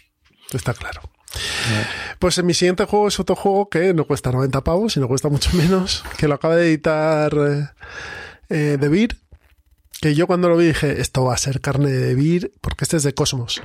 Está 0.54 0.74
claro. 0.74 1.02
Pues 2.20 2.38
en 2.38 2.46
mi 2.46 2.54
siguiente 2.54 2.86
juego 2.86 3.08
es 3.08 3.20
otro 3.20 3.36
juego 3.36 3.70
que 3.70 3.94
no 3.94 4.06
cuesta 4.06 4.32
90 4.32 4.62
pavos, 4.64 4.94
sino 4.94 5.08
cuesta 5.08 5.30
mucho 5.30 5.52
menos, 5.56 6.04
que 6.18 6.28
lo 6.28 6.36
acaba 6.36 6.56
de 6.56 6.68
editar 6.68 7.32
eh, 7.38 7.68
eh, 8.50 8.78
The 8.80 8.88
Beer, 8.90 9.16
que 10.02 10.16
yo 10.16 10.28
cuando 10.28 10.50
lo 10.50 10.58
vi 10.58 10.68
dije, 10.68 11.02
esto 11.02 11.24
va 11.26 11.34
a 11.34 11.38
ser 11.38 11.62
carne 11.62 11.92
de 11.92 12.16
Beer, 12.16 12.52
porque 12.62 12.84
este 12.86 12.98
es 12.98 13.04
de 13.04 13.14
Cosmos, 13.14 13.62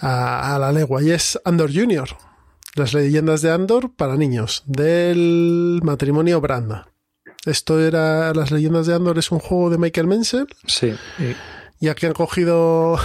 a, 0.00 0.54
a 0.54 0.58
la 0.58 0.72
legua, 0.72 1.02
y 1.02 1.10
es 1.10 1.38
Andor 1.44 1.72
Junior, 1.72 2.10
las 2.74 2.92
leyendas 2.94 3.40
de 3.42 3.50
Andor 3.50 3.92
para 3.96 4.16
niños, 4.16 4.62
del 4.66 5.80
matrimonio 5.82 6.40
Branda. 6.40 6.88
Esto 7.46 7.80
era, 7.80 8.34
las 8.34 8.50
leyendas 8.50 8.86
de 8.86 8.94
Andor 8.94 9.18
es 9.18 9.30
un 9.32 9.38
juego 9.38 9.70
de 9.70 9.78
Michael 9.78 10.06
Menzel, 10.06 10.46
Sí. 10.66 10.94
y 11.80 11.88
aquí 11.88 12.04
han 12.06 12.12
cogido, 12.12 12.98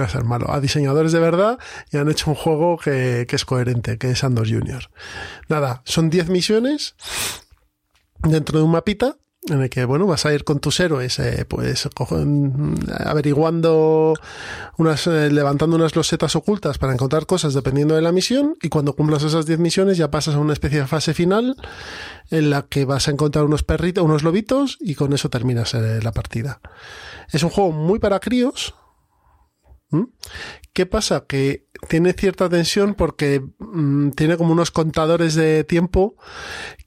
voy 0.00 0.04
a 0.04 0.08
ser 0.12 0.24
malo, 0.24 0.50
a 0.50 0.60
diseñadores 0.60 1.12
de 1.12 1.20
verdad 1.20 1.58
y 1.90 1.96
han 1.96 2.10
hecho 2.10 2.30
un 2.30 2.36
juego 2.36 2.78
que, 2.78 3.26
es 3.28 3.44
coherente, 3.44 3.98
que 3.98 4.10
es 4.10 4.24
Andor 4.24 4.48
Junior. 4.48 4.90
Nada, 5.48 5.82
son 5.84 6.10
10 6.10 6.28
misiones 6.30 6.94
dentro 8.22 8.58
de 8.58 8.64
un 8.64 8.70
mapita 8.72 9.16
en 9.48 9.62
el 9.62 9.70
que, 9.70 9.84
bueno, 9.84 10.06
vas 10.08 10.26
a 10.26 10.34
ir 10.34 10.42
con 10.42 10.58
tus 10.58 10.80
héroes, 10.80 11.20
eh, 11.20 11.44
pues 11.48 11.88
cogen- 11.94 12.74
averiguando, 12.98 14.14
unas, 14.76 15.06
eh, 15.06 15.30
levantando 15.30 15.76
unas 15.76 15.94
losetas 15.94 16.34
ocultas 16.34 16.78
para 16.78 16.92
encontrar 16.92 17.26
cosas 17.26 17.54
dependiendo 17.54 17.94
de 17.94 18.02
la 18.02 18.10
misión 18.10 18.56
y 18.60 18.70
cuando 18.70 18.94
cumplas 18.96 19.22
esas 19.22 19.46
10 19.46 19.60
misiones 19.60 19.98
ya 19.98 20.10
pasas 20.10 20.34
a 20.34 20.40
una 20.40 20.52
especie 20.52 20.80
de 20.80 20.86
fase 20.88 21.14
final 21.14 21.54
en 22.30 22.50
la 22.50 22.62
que 22.62 22.84
vas 22.86 23.06
a 23.06 23.12
encontrar 23.12 23.44
unos 23.44 23.62
perritos, 23.62 24.02
unos 24.02 24.24
lobitos 24.24 24.78
y 24.80 24.96
con 24.96 25.12
eso 25.12 25.30
terminas 25.30 25.74
eh, 25.74 26.00
la 26.02 26.10
partida. 26.10 26.60
Es 27.30 27.44
un 27.44 27.50
juego 27.50 27.70
muy 27.70 28.00
para 28.00 28.18
críos. 28.18 28.74
¿Mm? 29.90 30.04
¿Qué 30.72 30.86
pasa? 30.86 31.26
Que 31.26 31.66
tiene 31.88 32.12
cierta 32.12 32.48
tensión 32.48 32.94
porque 32.94 33.42
mm, 33.58 34.10
tiene 34.10 34.36
como 34.36 34.52
unos 34.52 34.70
contadores 34.70 35.34
de 35.34 35.64
tiempo 35.64 36.16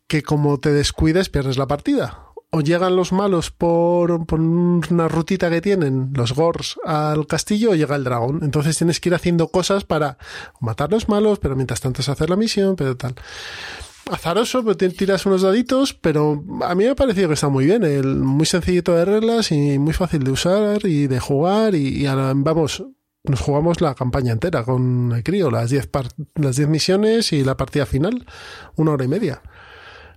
que 0.08 0.24
como 0.24 0.60
te 0.60 0.72
descuides 0.72 1.30
pierdes 1.30 1.58
la 1.58 1.68
partida. 1.68 2.26
O 2.52 2.62
llegan 2.62 2.96
los 2.96 3.12
malos 3.12 3.52
por, 3.52 4.26
por 4.26 4.40
una 4.40 5.08
rutita 5.08 5.52
que 5.52 5.62
tienen, 5.62 6.10
los 6.16 6.34
gors, 6.34 6.80
al 6.84 7.28
castillo, 7.28 7.72
o 7.72 7.76
llega 7.76 7.96
el 7.96 8.04
dragón. 8.04 8.40
Entonces 8.42 8.76
tienes 8.76 9.00
que 9.00 9.10
ir 9.10 9.16
haciendo 9.16 9.50
cosas 9.50 9.84
para 9.84 10.18
matar 10.60 10.90
los 10.90 11.10
malos, 11.10 11.38
pero 11.38 11.56
mientras 11.56 11.80
tanto 11.80 12.02
es 12.02 12.10
hacer 12.10 12.28
la 12.28 12.36
misión, 12.36 12.76
pero 12.76 12.98
tal 12.98 13.14
azaroso, 14.10 14.64
pero 14.64 14.76
te 14.78 14.90
tiras 14.90 15.26
unos 15.26 15.42
daditos, 15.42 15.94
pero 15.94 16.44
a 16.64 16.76
mí 16.76 16.84
me 16.86 16.90
ha 16.92 16.96
parecido 16.96 17.28
que 17.28 17.34
está 17.36 17.50
muy 17.50 17.66
bien, 17.66 17.84
el, 17.84 18.16
muy 18.18 18.46
sencillito 18.46 18.94
de 18.96 19.06
reglas 19.06 19.52
y 19.52 19.78
muy 19.80 19.94
fácil 19.94 20.24
de 20.24 20.32
usar 20.32 20.86
y 20.86 21.08
de 21.08 21.20
jugar 21.20 21.76
y, 21.76 21.90
y 22.02 22.06
ahora, 22.06 22.34
vamos, 22.36 22.84
nos 23.24 23.40
jugamos 23.42 23.82
la 23.82 23.96
campaña 23.96 24.32
entera 24.32 24.64
con 24.64 25.12
el 25.16 25.24
crío, 25.24 25.52
las 25.52 25.70
10 25.70 25.88
par- 25.88 26.08
las 26.36 26.56
10 26.56 26.70
misiones 26.70 27.32
y 27.34 27.44
la 27.44 27.56
partida 27.58 27.86
final, 27.86 28.26
una 28.76 28.92
hora 28.92 29.06
y 29.06 29.08
media. 29.10 29.42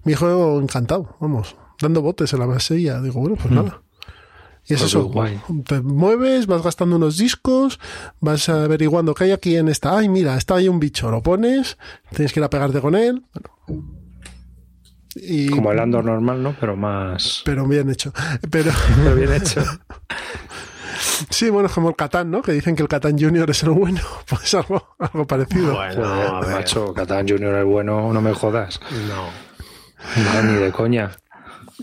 Mi 0.04 0.14
juego 0.14 0.60
encantado, 0.60 1.16
vamos, 1.20 1.56
dando 1.80 2.02
botes 2.02 2.32
en 2.32 2.38
la 2.40 2.46
masilla, 2.46 3.00
digo, 3.00 3.20
bueno, 3.20 3.36
pues 3.36 3.52
nada. 3.52 3.82
Y 4.68 4.74
es 4.74 4.80
Pues 4.80 4.90
eso, 4.90 5.04
guay. 5.04 5.40
te 5.66 5.80
mueves, 5.80 6.46
vas 6.46 6.62
gastando 6.62 6.96
unos 6.96 7.16
discos, 7.18 7.80
vas 8.20 8.48
averiguando 8.48 9.12
qué 9.14 9.24
hay 9.24 9.30
aquí 9.32 9.56
en 9.56 9.68
esta. 9.68 9.96
Ay, 9.98 10.08
mira, 10.08 10.36
está 10.36 10.54
ahí 10.56 10.68
un 10.68 10.78
bicho, 10.78 11.10
lo 11.10 11.22
pones, 11.22 11.78
tienes 12.14 12.32
que 12.32 12.40
ir 12.40 12.44
a 12.44 12.50
pegarte 12.50 12.80
con 12.80 12.94
él. 12.94 13.24
Bueno. 13.34 13.98
Y, 15.14 15.50
Como 15.50 15.70
el 15.72 15.78
Andor 15.78 16.04
normal, 16.04 16.42
¿no? 16.42 16.56
Pero 16.58 16.74
más. 16.76 17.42
Pero 17.44 17.66
bien 17.66 17.90
hecho. 17.90 18.12
Pero 18.50 18.70
Pero 19.04 19.14
bien 19.16 19.32
hecho. 19.32 19.62
sí, 21.30 21.50
bueno, 21.50 21.66
es 21.68 21.74
como 21.74 21.88
el 21.90 21.96
Catán, 21.96 22.30
¿no? 22.30 22.40
Que 22.40 22.52
dicen 22.52 22.76
que 22.76 22.82
el 22.82 22.88
Catán 22.88 23.18
Junior 23.18 23.50
es 23.50 23.62
el 23.62 23.70
bueno. 23.70 24.00
Pues 24.28 24.54
algo, 24.54 24.94
algo 24.98 25.26
parecido. 25.26 25.74
Bueno, 25.74 26.04
Joder, 26.06 26.26
a 26.28 26.40
ver. 26.40 26.50
macho, 26.56 26.94
Catán 26.94 27.28
Junior 27.28 27.54
el 27.56 27.64
bueno, 27.64 28.12
no 28.12 28.20
me 28.22 28.32
jodas. 28.32 28.80
No. 29.08 29.26
No, 30.34 30.42
ni 30.44 30.54
de 30.58 30.72
coña. 30.72 31.10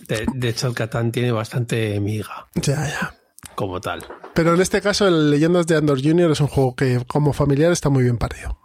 De, 0.08 0.26
de 0.34 0.50
hecho, 0.50 0.68
el 0.68 0.74
Catán 0.74 1.12
tiene 1.12 1.32
bastante 1.32 2.00
miga, 2.00 2.48
Ya, 2.56 2.88
ya. 2.88 3.16
como 3.56 3.80
tal. 3.82 4.06
Pero 4.34 4.54
en 4.54 4.62
este 4.62 4.82
caso, 4.82 5.08
el 5.08 5.32
Leyendas 5.32 5.68
de 5.68 5.76
Andor 5.78 6.02
Junior 6.02 6.32
es 6.32 6.40
un 6.42 6.48
juego 6.48 6.76
que, 6.76 7.04
como 7.08 7.34
familiar, 7.34 7.72
está 7.72 7.90
muy 7.90 8.04
bien 8.04 8.18
parido. 8.18 8.58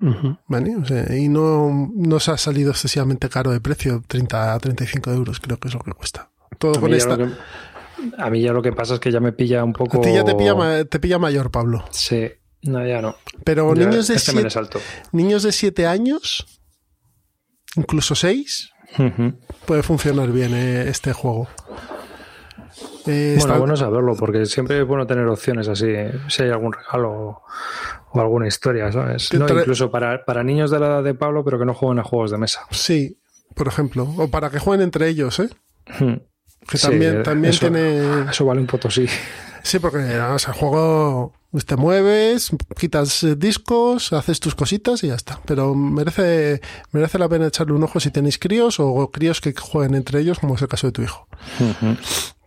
Ujú. 0.00 0.38
¿Vale? 0.46 0.76
O 0.76 0.84
sea, 0.84 1.14
y 1.14 1.28
no, 1.28 1.90
no 1.94 2.20
se 2.20 2.30
ha 2.30 2.38
salido 2.38 2.70
excesivamente 2.70 3.28
caro 3.28 3.50
de 3.50 3.60
precio, 3.60 4.02
30 4.06 4.54
a 4.54 4.58
35 4.58 5.10
euros 5.12 5.40
creo 5.40 5.58
que 5.58 5.68
es 5.68 5.74
lo 5.74 5.80
que 5.80 5.92
cuesta. 5.92 6.30
Todo 6.58 6.72
A 6.72 6.80
con 6.80 6.84
mí, 6.90 6.92
ya 6.92 6.96
esta. 6.96 7.16
lo 7.16 7.26
que, 7.28 7.34
a 8.18 8.30
mí 8.30 8.40
ya 8.40 8.52
lo 8.52 8.62
que 8.62 8.72
pasa 8.72 8.94
es 8.94 9.00
que 9.00 9.12
ya 9.12 9.20
me 9.20 9.32
pilla 9.32 9.62
un 9.62 9.74
poco. 9.74 9.98
A 9.98 10.00
ti 10.00 10.12
ya 10.14 10.24
te 10.24 10.34
pilla, 10.34 10.84
te 10.86 10.98
pilla 11.00 11.18
mayor, 11.18 11.50
Pablo. 11.50 11.84
Sí, 11.90 12.30
no, 12.62 12.84
ya 12.86 13.02
no. 13.02 13.14
Pero 13.44 13.74
Ya 13.74 13.84
niños 13.86 14.08
de 14.08 14.14
este 14.14 14.32
siete, 14.32 14.78
niños 15.12 15.42
de 15.42 15.52
7 15.52 15.86
años, 15.86 16.46
incluso 17.76 18.14
6, 18.14 18.70
Puede 19.66 19.82
funcionar 19.82 20.30
bien 20.30 20.52
eh, 20.54 20.88
este 20.88 21.12
juego. 21.12 21.48
Eh, 23.06 23.34
Bueno, 23.36 23.38
está- 23.38 23.58
bueno 23.58 23.76
saberlo, 23.76 24.14
porque 24.16 24.46
siempre 24.46 24.80
es 24.80 24.86
bueno 24.86 25.06
tener 25.06 25.26
opciones 25.26 25.68
así, 25.68 25.86
si 26.28 26.42
hay 26.42 26.50
algún 26.50 26.72
regalo 26.72 27.10
o, 27.10 27.42
o 28.12 28.20
alguna 28.20 28.46
historia, 28.46 28.92
¿sabes? 28.92 29.32
No, 29.32 29.48
incluso 29.48 29.90
para, 29.90 30.24
para 30.24 30.42
niños 30.44 30.70
de 30.70 30.78
la 30.80 30.86
edad 30.86 31.02
de 31.04 31.14
Pablo, 31.14 31.44
pero 31.44 31.58
que 31.58 31.64
no 31.64 31.74
jueguen 31.74 31.98
a 31.98 32.04
juegos 32.04 32.30
de 32.30 32.38
mesa. 32.38 32.62
Sí, 32.70 33.18
por 33.54 33.68
ejemplo. 33.68 34.06
O 34.16 34.28
para 34.28 34.50
que 34.50 34.58
jueguen 34.58 34.84
entre 34.84 35.08
ellos, 35.08 35.38
¿eh? 35.40 35.48
Hmm. 35.98 36.14
Que 36.68 36.76
Sí, 36.76 36.88
también, 36.88 37.22
también 37.22 37.50
eso- 37.54 37.60
tiene. 37.60 38.30
Eso 38.30 38.44
vale 38.44 38.60
un 38.60 38.66
potosí. 38.66 39.06
Sí, 39.62 39.78
porque 39.78 39.98
o 39.98 40.38
sea, 40.38 40.52
el 40.52 40.58
juego 40.58 41.32
Pues 41.50 41.66
te 41.66 41.76
mueves, 41.76 42.50
quitas 42.78 43.24
eh, 43.24 43.34
discos, 43.34 44.12
haces 44.12 44.38
tus 44.38 44.54
cositas 44.54 45.02
y 45.02 45.08
ya 45.08 45.14
está. 45.14 45.40
Pero 45.46 45.74
merece, 45.74 46.60
merece 46.92 47.18
la 47.18 47.28
pena 47.28 47.48
echarle 47.48 47.72
un 47.72 47.82
ojo 47.82 47.98
si 47.98 48.10
tenéis 48.10 48.38
críos 48.38 48.78
o 48.78 49.10
críos 49.10 49.40
que 49.40 49.52
jueguen 49.52 49.96
entre 49.96 50.20
ellos, 50.20 50.38
como 50.38 50.54
es 50.54 50.62
el 50.62 50.68
caso 50.68 50.86
de 50.86 50.92
tu 50.92 51.02
hijo. 51.02 51.26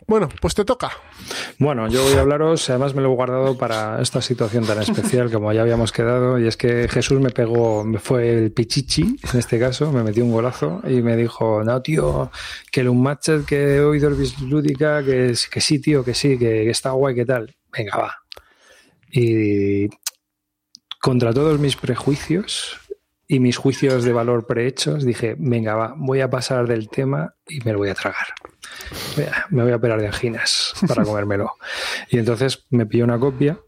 Bueno, 0.07 0.29
pues 0.41 0.53
te 0.53 0.65
toca. 0.65 0.91
Bueno, 1.59 1.87
yo 1.87 2.03
voy 2.03 2.13
a 2.13 2.21
hablaros, 2.21 2.69
además 2.69 2.93
me 2.93 3.01
lo 3.01 3.11
he 3.11 3.15
guardado 3.15 3.57
para 3.57 4.01
esta 4.01 4.21
situación 4.21 4.65
tan 4.65 4.81
especial 4.81 5.31
como 5.31 5.51
ya 5.53 5.61
habíamos 5.61 5.91
quedado, 5.91 6.39
y 6.39 6.47
es 6.47 6.57
que 6.57 6.87
Jesús 6.89 7.21
me 7.21 7.29
pegó, 7.29 7.83
me 7.83 7.99
fue 7.99 8.29
el 8.29 8.51
pichichi, 8.51 9.17
en 9.33 9.39
este 9.39 9.59
caso, 9.59 9.91
me 9.91 10.03
metió 10.03 10.25
un 10.25 10.31
golazo 10.31 10.81
y 10.87 11.01
me 11.01 11.15
dijo, 11.15 11.63
no, 11.63 11.81
tío, 11.81 12.31
que 12.71 12.81
el 12.81 12.89
Unmatched 12.89 13.45
que 13.45 13.75
he 13.75 13.79
oído 13.79 14.09
lúdica, 14.41 15.03
que, 15.03 15.33
que 15.49 15.61
sí, 15.61 15.79
tío, 15.79 16.03
que 16.03 16.13
sí, 16.13 16.37
que, 16.37 16.63
que 16.63 16.69
está 16.69 16.91
guay, 16.91 17.15
que 17.15 17.25
tal. 17.25 17.55
Venga, 17.71 17.97
va. 17.97 18.22
Y 19.15 19.89
contra 20.99 21.33
todos 21.33 21.59
mis 21.59 21.75
prejuicios, 21.75 22.79
y 23.27 23.39
mis 23.39 23.57
juicios 23.57 24.03
de 24.03 24.13
valor 24.13 24.45
prehechos, 24.45 25.05
dije, 25.05 25.35
venga, 25.39 25.75
va, 25.75 25.95
voy 25.97 26.21
a 26.21 26.29
pasar 26.29 26.67
del 26.67 26.89
tema 26.89 27.35
y 27.47 27.61
me 27.61 27.71
lo 27.71 27.79
voy 27.79 27.89
a 27.89 27.95
tragar. 27.95 28.27
Me 29.49 29.63
voy 29.63 29.71
a 29.71 29.77
operar 29.77 29.99
de 29.99 30.07
anginas 30.07 30.73
para 30.87 31.03
comérmelo. 31.05 31.53
y 32.09 32.19
entonces 32.19 32.65
me 32.69 32.85
pilló 32.85 33.05
una 33.05 33.19
copia 33.19 33.59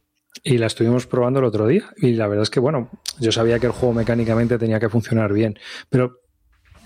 y 0.44 0.58
la 0.58 0.68
estuvimos 0.68 1.08
probando 1.08 1.40
el 1.40 1.46
otro 1.46 1.68
día. 1.68 1.90
Y 1.98 2.14
la 2.14 2.28
verdad 2.28 2.44
es 2.44 2.50
que, 2.50 2.60
bueno, 2.60 2.92
yo 3.20 3.32
sabía 3.32 3.60
que 3.60 3.68
el 3.68 3.72
juego 3.72 3.94
mecánicamente 3.94 4.58
tenía 4.58 4.80
que 4.80 4.90
funcionar 4.90 5.34
bien, 5.34 5.58
pero 5.90 6.20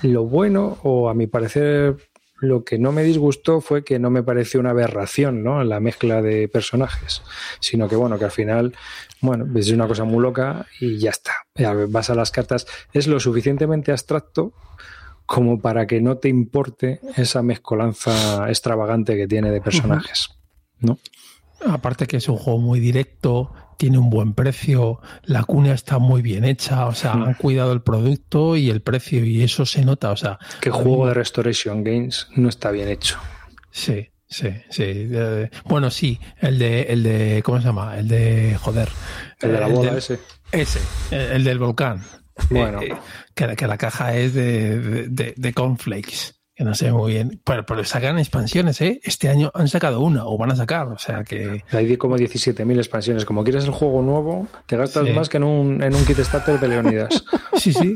lo 0.03 0.25
bueno, 0.25 0.77
o 0.83 1.09
a 1.09 1.13
mi 1.13 1.27
parecer 1.27 1.97
lo 2.41 2.63
que 2.63 2.77
no 2.79 2.91
me 2.91 3.03
disgustó 3.03 3.61
fue 3.61 3.83
que 3.83 3.99
no 3.99 4.09
me 4.09 4.23
pareció 4.23 4.59
una 4.59 4.71
aberración, 4.71 5.43
¿no? 5.43 5.63
La 5.63 5.79
mezcla 5.79 6.21
de 6.21 6.47
personajes, 6.47 7.21
sino 7.59 7.87
que 7.87 7.95
bueno, 7.95 8.17
que 8.17 8.25
al 8.25 8.31
final, 8.31 8.75
bueno, 9.21 9.47
es 9.57 9.69
una 9.71 9.87
cosa 9.87 10.03
muy 10.05 10.21
loca 10.21 10.65
y 10.79 10.97
ya 10.97 11.09
está. 11.09 11.33
vas 11.89 12.09
a 12.09 12.15
las 12.15 12.31
cartas, 12.31 12.67
es 12.93 13.07
lo 13.07 13.19
suficientemente 13.19 13.91
abstracto 13.91 14.53
como 15.25 15.61
para 15.61 15.85
que 15.85 16.01
no 16.01 16.17
te 16.17 16.27
importe 16.29 17.01
esa 17.15 17.43
mezcolanza 17.43 18.49
extravagante 18.49 19.15
que 19.15 19.27
tiene 19.27 19.51
de 19.51 19.61
personajes, 19.61 20.29
¿no? 20.79 20.97
Aparte 21.65 22.07
que 22.07 22.17
es 22.17 22.29
un 22.29 22.37
juego 22.37 22.57
muy 22.57 22.79
directo, 22.79 23.53
tiene 23.79 23.97
un 23.97 24.09
buen 24.09 24.33
precio, 24.33 24.99
la 25.23 25.45
cuna 25.45 25.73
está 25.73 25.99
muy 25.99 26.21
bien 26.21 26.43
hecha, 26.43 26.85
o 26.87 26.93
sea, 26.93 27.13
han 27.13 27.33
cuidado 27.35 27.71
el 27.71 27.81
producto 27.81 28.57
y 28.57 28.69
el 28.69 28.81
precio 28.81 29.23
y 29.23 29.41
eso 29.41 29.65
se 29.65 29.85
nota, 29.85 30.11
o 30.11 30.17
sea... 30.17 30.37
Que 30.59 30.69
juego 30.69 31.07
de 31.07 31.13
Restoration 31.13 31.81
Games 31.81 32.27
no 32.35 32.49
está 32.49 32.71
bien 32.71 32.89
hecho. 32.89 33.17
Sí, 33.71 34.09
sí, 34.27 34.49
sí. 34.69 35.09
bueno, 35.63 35.89
sí, 35.91 36.19
el 36.41 36.59
de, 36.59 36.81
el 36.83 37.03
de, 37.03 37.41
¿cómo 37.41 37.61
se 37.61 37.67
llama? 37.67 37.97
El 37.97 38.09
de, 38.09 38.57
joder. 38.59 38.89
El 39.39 39.53
de 39.53 39.59
la 39.61 39.67
bola 39.67 39.97
ese. 39.97 40.19
Ese, 40.51 40.81
el, 41.11 41.45
del 41.45 41.57
volcán. 41.57 42.03
Bueno. 42.49 42.81
Eh, 42.81 42.93
que, 43.33 43.55
que, 43.55 43.65
la 43.65 43.77
caja 43.77 44.13
es 44.13 44.33
de, 44.33 45.07
de, 45.07 45.33
de 45.37 45.53
cornflakes 45.53 46.38
que 46.59 46.65
no 46.65 46.75
sé 46.75 46.91
muy 46.91 47.13
bien. 47.13 47.39
Pero, 47.45 47.65
pero 47.65 47.85
sacan 47.85 48.19
expansiones, 48.19 48.81
¿eh? 48.81 48.99
Este 49.01 49.29
año 49.29 49.49
han 49.53 49.69
sacado 49.69 50.01
una 50.01 50.25
o 50.25 50.37
van 50.37 50.51
a 50.51 50.57
sacar, 50.57 50.89
o 50.89 50.97
sea 50.97 51.23
que... 51.23 51.63
Hay 51.71 51.95
como 51.95 52.17
17.000 52.17 52.75
expansiones. 52.75 53.23
Como 53.23 53.45
quieres 53.45 53.63
el 53.63 53.71
juego 53.71 54.01
nuevo, 54.01 54.45
te 54.65 54.75
gastas 54.75 55.09
más 55.15 55.29
que 55.29 55.37
en 55.37 55.45
un, 55.45 55.81
en 55.81 55.95
un 55.95 56.03
kit 56.03 56.19
starter 56.19 56.59
de 56.59 56.67
Leonidas. 56.67 57.23
sí, 57.55 57.71
sí. 57.71 57.95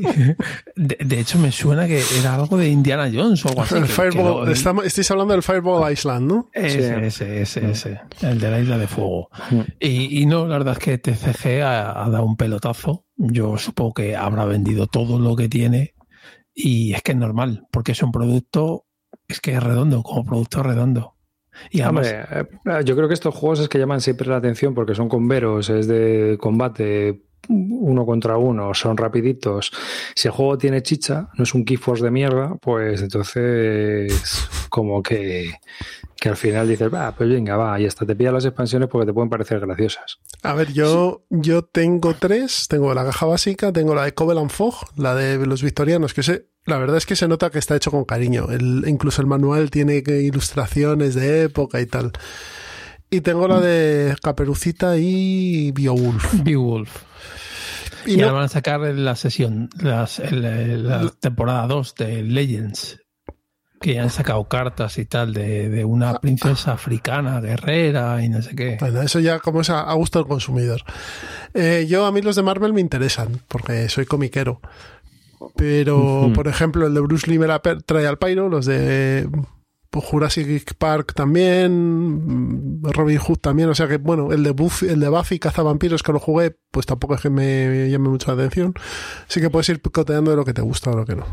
De, 0.76 1.20
hecho, 1.20 1.38
me 1.38 1.52
suena 1.52 1.86
que 1.86 2.02
era 2.18 2.36
algo 2.36 2.56
de 2.56 2.70
Indiana 2.70 3.10
Jones 3.12 3.44
o 3.44 3.50
algo 3.50 3.64
así. 3.64 3.74
El 3.74 3.84
Fireball, 3.84 4.50
estáis 4.50 5.10
hablando 5.10 5.34
del 5.34 5.42
Fireball 5.42 5.92
Island, 5.92 6.26
¿no? 6.26 6.48
Ese, 6.50 7.06
ese, 7.06 7.42
ese, 7.42 7.70
ese, 7.70 8.00
El 8.22 8.40
de 8.40 8.50
la 8.50 8.60
isla 8.60 8.78
de 8.78 8.86
fuego. 8.86 9.28
Mm. 9.50 9.60
Y, 9.78 10.22
y, 10.22 10.24
no, 10.24 10.46
la 10.46 10.56
verdad 10.56 10.78
es 10.78 10.78
que 10.78 10.96
TCG 10.96 11.60
ha, 11.60 12.02
ha 12.02 12.08
dado 12.08 12.24
un 12.24 12.38
pelotazo. 12.38 13.04
Yo 13.16 13.58
supongo 13.58 13.92
que 13.92 14.16
habrá 14.16 14.46
vendido 14.46 14.86
todo 14.86 15.18
lo 15.18 15.36
que 15.36 15.50
tiene 15.50 15.92
y 16.54 16.94
es 16.94 17.02
que 17.02 17.12
es 17.12 17.18
normal, 17.18 17.66
porque 17.70 17.92
es 17.92 18.02
un 18.02 18.12
producto, 18.12 18.86
es 19.28 19.40
que 19.40 19.52
es 19.54 19.62
redondo, 19.62 20.02
como 20.02 20.24
producto 20.24 20.62
redondo. 20.62 21.14
Y 21.70 21.82
además, 21.82 22.12
eh, 22.12 22.44
yo 22.84 22.96
creo 22.96 23.08
que 23.08 23.14
estos 23.14 23.34
juegos 23.34 23.60
es 23.60 23.68
que 23.68 23.78
llaman 23.78 24.00
siempre 24.00 24.28
la 24.28 24.36
atención 24.36 24.74
porque 24.74 24.94
son 24.94 25.08
converos, 25.08 25.70
es 25.70 25.86
de 25.86 26.36
combate 26.40 27.22
uno 27.48 28.06
contra 28.06 28.36
uno, 28.36 28.74
son 28.74 28.96
rapiditos. 28.96 29.70
Si 30.14 30.28
el 30.28 30.32
juego 30.32 30.58
tiene 30.58 30.82
chicha, 30.82 31.28
no 31.36 31.44
es 31.44 31.54
un 31.54 31.64
Keyforce 31.64 32.04
de 32.04 32.10
mierda, 32.10 32.56
pues 32.60 33.02
entonces 33.02 34.48
como 34.68 35.02
que, 35.02 35.54
que 36.16 36.28
al 36.28 36.36
final 36.36 36.68
dices, 36.68 36.92
va, 36.92 37.12
pues 37.14 37.28
venga, 37.28 37.56
va, 37.56 37.78
y 37.80 37.86
hasta 37.86 38.06
te 38.06 38.14
pillas 38.16 38.32
las 38.32 38.44
expansiones 38.44 38.88
porque 38.88 39.06
te 39.06 39.12
pueden 39.12 39.28
parecer 39.28 39.60
graciosas. 39.60 40.18
A 40.42 40.54
ver, 40.54 40.72
yo, 40.72 41.24
yo 41.30 41.62
tengo 41.62 42.14
tres, 42.14 42.66
tengo 42.68 42.94
la 42.94 43.04
caja 43.04 43.26
básica, 43.26 43.72
tengo 43.72 43.94
la 43.94 44.04
de 44.04 44.14
Covenant 44.14 44.50
Fog, 44.50 44.74
la 44.96 45.14
de 45.14 45.44
los 45.46 45.62
victorianos, 45.62 46.14
que 46.14 46.22
sé, 46.22 46.46
la 46.66 46.78
verdad 46.78 46.96
es 46.96 47.06
que 47.06 47.16
se 47.16 47.28
nota 47.28 47.50
que 47.50 47.58
está 47.58 47.76
hecho 47.76 47.90
con 47.90 48.04
cariño. 48.04 48.48
El, 48.50 48.84
incluso 48.86 49.20
el 49.20 49.26
manual 49.26 49.70
tiene 49.70 50.02
ilustraciones 50.06 51.14
de 51.14 51.44
época 51.44 51.80
y 51.80 51.86
tal. 51.86 52.12
Y 53.10 53.20
tengo 53.20 53.46
la 53.46 53.60
de 53.60 54.16
Caperucita 54.22 54.96
y 54.96 55.72
Beowulf. 55.72 56.42
Beowulf. 56.42 57.02
Y, 58.06 58.20
ahora 58.20 58.32
van 58.32 58.44
a 58.44 58.48
sacar 58.48 58.80
la 58.80 59.16
sesión, 59.16 59.70
las, 59.80 60.18
la 60.30 61.10
temporada 61.20 61.66
2 61.66 61.94
de 61.94 62.22
Legends, 62.22 63.00
que 63.84 64.00
han 64.00 64.08
sacado 64.08 64.42
cartas 64.44 64.96
y 64.96 65.04
tal 65.04 65.34
de, 65.34 65.84
una 65.84 66.18
princesa 66.18 66.72
africana, 66.72 67.38
guerrera 67.42 68.24
y 68.24 68.30
no 68.30 68.40
sé 68.40 68.56
qué. 68.56 68.78
Bueno, 68.80 69.02
eso 69.02 69.20
ya 69.20 69.40
como 69.40 69.60
es 69.60 69.68
a, 69.68 69.92
gusto 69.92 70.20
del 70.20 70.26
consumidor. 70.26 70.80
Eh, 71.52 71.84
yo 71.86 72.06
a 72.06 72.12
mí 72.12 72.22
los 72.22 72.34
de 72.34 72.42
Marvel 72.42 72.72
me 72.72 72.80
interesan, 72.80 73.42
porque 73.46 73.90
soy 73.90 74.06
comiquero. 74.06 74.62
Pero, 75.54 76.30
por 76.34 76.48
ejemplo, 76.48 76.86
el 76.86 76.94
de 76.94 77.00
Bruce 77.00 77.30
Lee 77.30 77.38
me 77.38 77.46
la 77.46 77.58
trae 77.60 78.06
al 78.06 78.16
pairo, 78.16 78.48
los 78.48 78.64
de 78.64 79.28
Jurassic 80.00 80.74
Park 80.74 81.14
también, 81.14 82.80
Robin 82.82 83.18
Hood 83.18 83.38
también, 83.38 83.68
o 83.68 83.74
sea 83.74 83.88
que 83.88 83.98
bueno, 83.98 84.32
el 84.32 84.42
de 84.42 84.50
Buffy, 84.50 84.88
el 84.88 85.00
de 85.00 85.08
Buffy 85.08 85.38
Cazavampiros 85.38 86.02
que 86.02 86.12
lo 86.12 86.18
jugué, 86.18 86.56
pues 86.70 86.86
tampoco 86.86 87.14
es 87.14 87.20
que 87.20 87.30
me 87.30 87.88
llame 87.88 88.08
mucho 88.08 88.34
la 88.34 88.42
atención. 88.42 88.74
Así 89.28 89.40
que 89.40 89.50
puedes 89.50 89.68
ir 89.68 89.80
picoteando 89.80 90.30
de 90.30 90.36
lo 90.36 90.44
que 90.44 90.52
te 90.52 90.62
gusta 90.62 90.90
o 90.90 90.96
lo 90.96 91.04
que 91.04 91.16
no. 91.16 91.24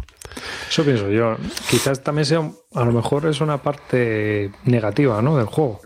Eso 0.69 0.83
pienso 0.83 1.09
yo. 1.09 1.37
Quizás 1.69 2.01
también 2.03 2.25
sea, 2.25 2.51
a 2.73 2.85
lo 2.85 2.91
mejor 2.91 3.25
es 3.25 3.41
una 3.41 3.61
parte 3.61 4.51
negativa, 4.65 5.21
¿no? 5.21 5.37
Del 5.37 5.47
juego. 5.47 5.81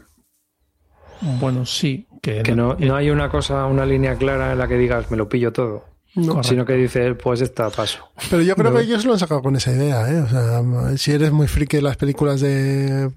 Bueno, 1.21 1.65
sí. 1.65 2.07
Que, 2.21 2.43
no, 2.55 2.75
no 2.79 2.95
hay 2.95 3.11
una 3.11 3.29
cosa, 3.29 3.65
una 3.65 3.85
línea 3.85 4.15
clara 4.15 4.51
en 4.51 4.57
la 4.57 4.67
que 4.67 4.77
digas, 4.77 5.11
me 5.11 5.17
lo 5.17 5.29
pillo 5.29 5.53
todo. 5.53 5.94
No, 6.15 6.41
sino 6.43 6.65
que 6.65 6.73
dice 6.73 7.13
pues 7.15 7.41
está 7.41 7.69
paso. 7.69 8.09
Pero 8.29 8.41
yo 8.41 8.55
creo 8.55 8.73
que 8.73 8.81
ellos 8.81 9.03
lo 9.05 9.13
han 9.13 9.19
sacado 9.19 9.41
con 9.41 9.55
esa 9.55 9.71
idea, 9.73 10.09
¿eh? 10.09 10.21
O 10.21 10.29
sea, 10.29 10.97
si 10.97 11.11
eres 11.11 11.31
muy 11.31 11.47
friki 11.47 11.77
de 11.77 11.83
las 11.83 11.97
películas 11.97 12.39
de, 12.39 13.11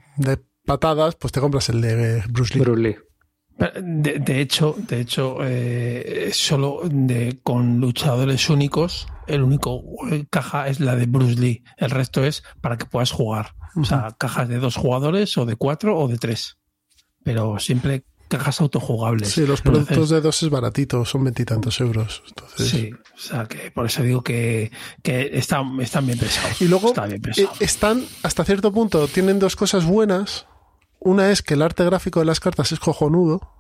patadas, 0.65 1.15
pues 1.15 1.33
te 1.33 1.41
compras 1.41 1.69
el 1.69 1.81
de 1.81 2.23
Bruce 2.29 2.55
Lee. 2.55 2.61
Bruce 2.61 2.83
Lee. 2.83 2.97
De, 3.83 4.41
hecho, 4.41 4.77
de 4.77 5.01
hecho, 5.01 5.39
eh, 5.43 6.31
solo 6.33 6.83
de, 6.85 7.41
con 7.43 7.81
luchadores 7.81 8.51
únicos, 8.51 9.09
el 9.27 9.43
único 9.43 9.83
caja 10.31 10.69
es 10.69 10.79
la 10.81 10.95
de 10.95 11.07
Bruce 11.07 11.41
Lee. 11.41 11.65
El 11.77 11.91
resto 11.91 12.25
es 12.25 12.43
para 12.61 12.79
que 12.79 12.87
puedas 12.87 13.11
jugar. 13.11 13.55
O 13.77 13.85
sea, 13.85 14.15
cajas 14.19 14.49
de 14.49 14.59
dos 14.59 14.77
jugadores 14.77 15.37
o 15.39 15.47
de 15.47 15.57
cuatro 15.57 15.97
o 15.97 16.09
de 16.09 16.19
tres. 16.19 16.59
Pero 17.25 17.59
siempre 17.59 18.05
cajas 18.29 18.61
autojugables. 18.61 19.31
Sí, 19.31 19.47
los 19.47 19.63
productos 19.63 20.11
de 20.11 20.21
dos 20.21 20.43
es 20.43 20.51
baratito, 20.51 21.05
son 21.05 21.25
veintitantos 21.25 21.81
euros. 21.81 22.23
Entonces... 22.29 22.69
Sí, 22.69 22.91
o 22.93 23.19
sea 23.19 23.47
que 23.47 23.71
por 23.71 23.87
eso 23.87 24.03
digo 24.03 24.23
que, 24.23 24.71
que 25.03 25.31
están, 25.33 25.81
están 25.81 26.07
bien 26.07 26.19
pesados. 26.19 26.61
Y 26.63 26.69
luego 26.69 26.93
eh, 26.97 27.49
están, 27.61 28.05
hasta 28.23 28.45
cierto 28.45 28.73
punto, 28.73 29.09
tienen 29.09 29.39
dos 29.39 29.57
cosas 29.57 29.85
buenas. 29.85 30.47
Una 31.01 31.31
es 31.31 31.43
que 31.43 31.55
el 31.55 31.63
arte 31.63 31.85
gráfico 31.85 32.21
de 32.21 32.27
las 32.27 32.41
cartas 32.41 32.73
es 32.73 32.79
cojonudo. 32.79 33.55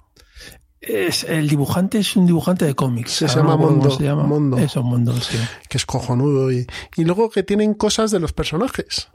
Es, 0.80 1.24
el 1.24 1.48
dibujante 1.48 1.98
es 1.98 2.14
un 2.14 2.26
dibujante 2.26 2.64
de 2.64 2.74
cómics. 2.74 3.12
Se, 3.12 3.26
llama 3.26 3.56
Mondo. 3.56 3.90
Se 3.90 4.04
llama 4.04 4.24
Mondo. 4.24 4.58
Eso, 4.58 4.82
Mondo, 4.82 5.12
sí. 5.20 5.36
Que 5.68 5.76
es 5.76 5.86
cojonudo. 5.86 6.52
Y, 6.52 6.66
y 6.96 7.04
luego 7.04 7.30
que 7.30 7.42
tienen 7.42 7.74
cosas 7.74 8.10
de 8.10 8.20
los 8.20 8.32
personajes. 8.32 9.08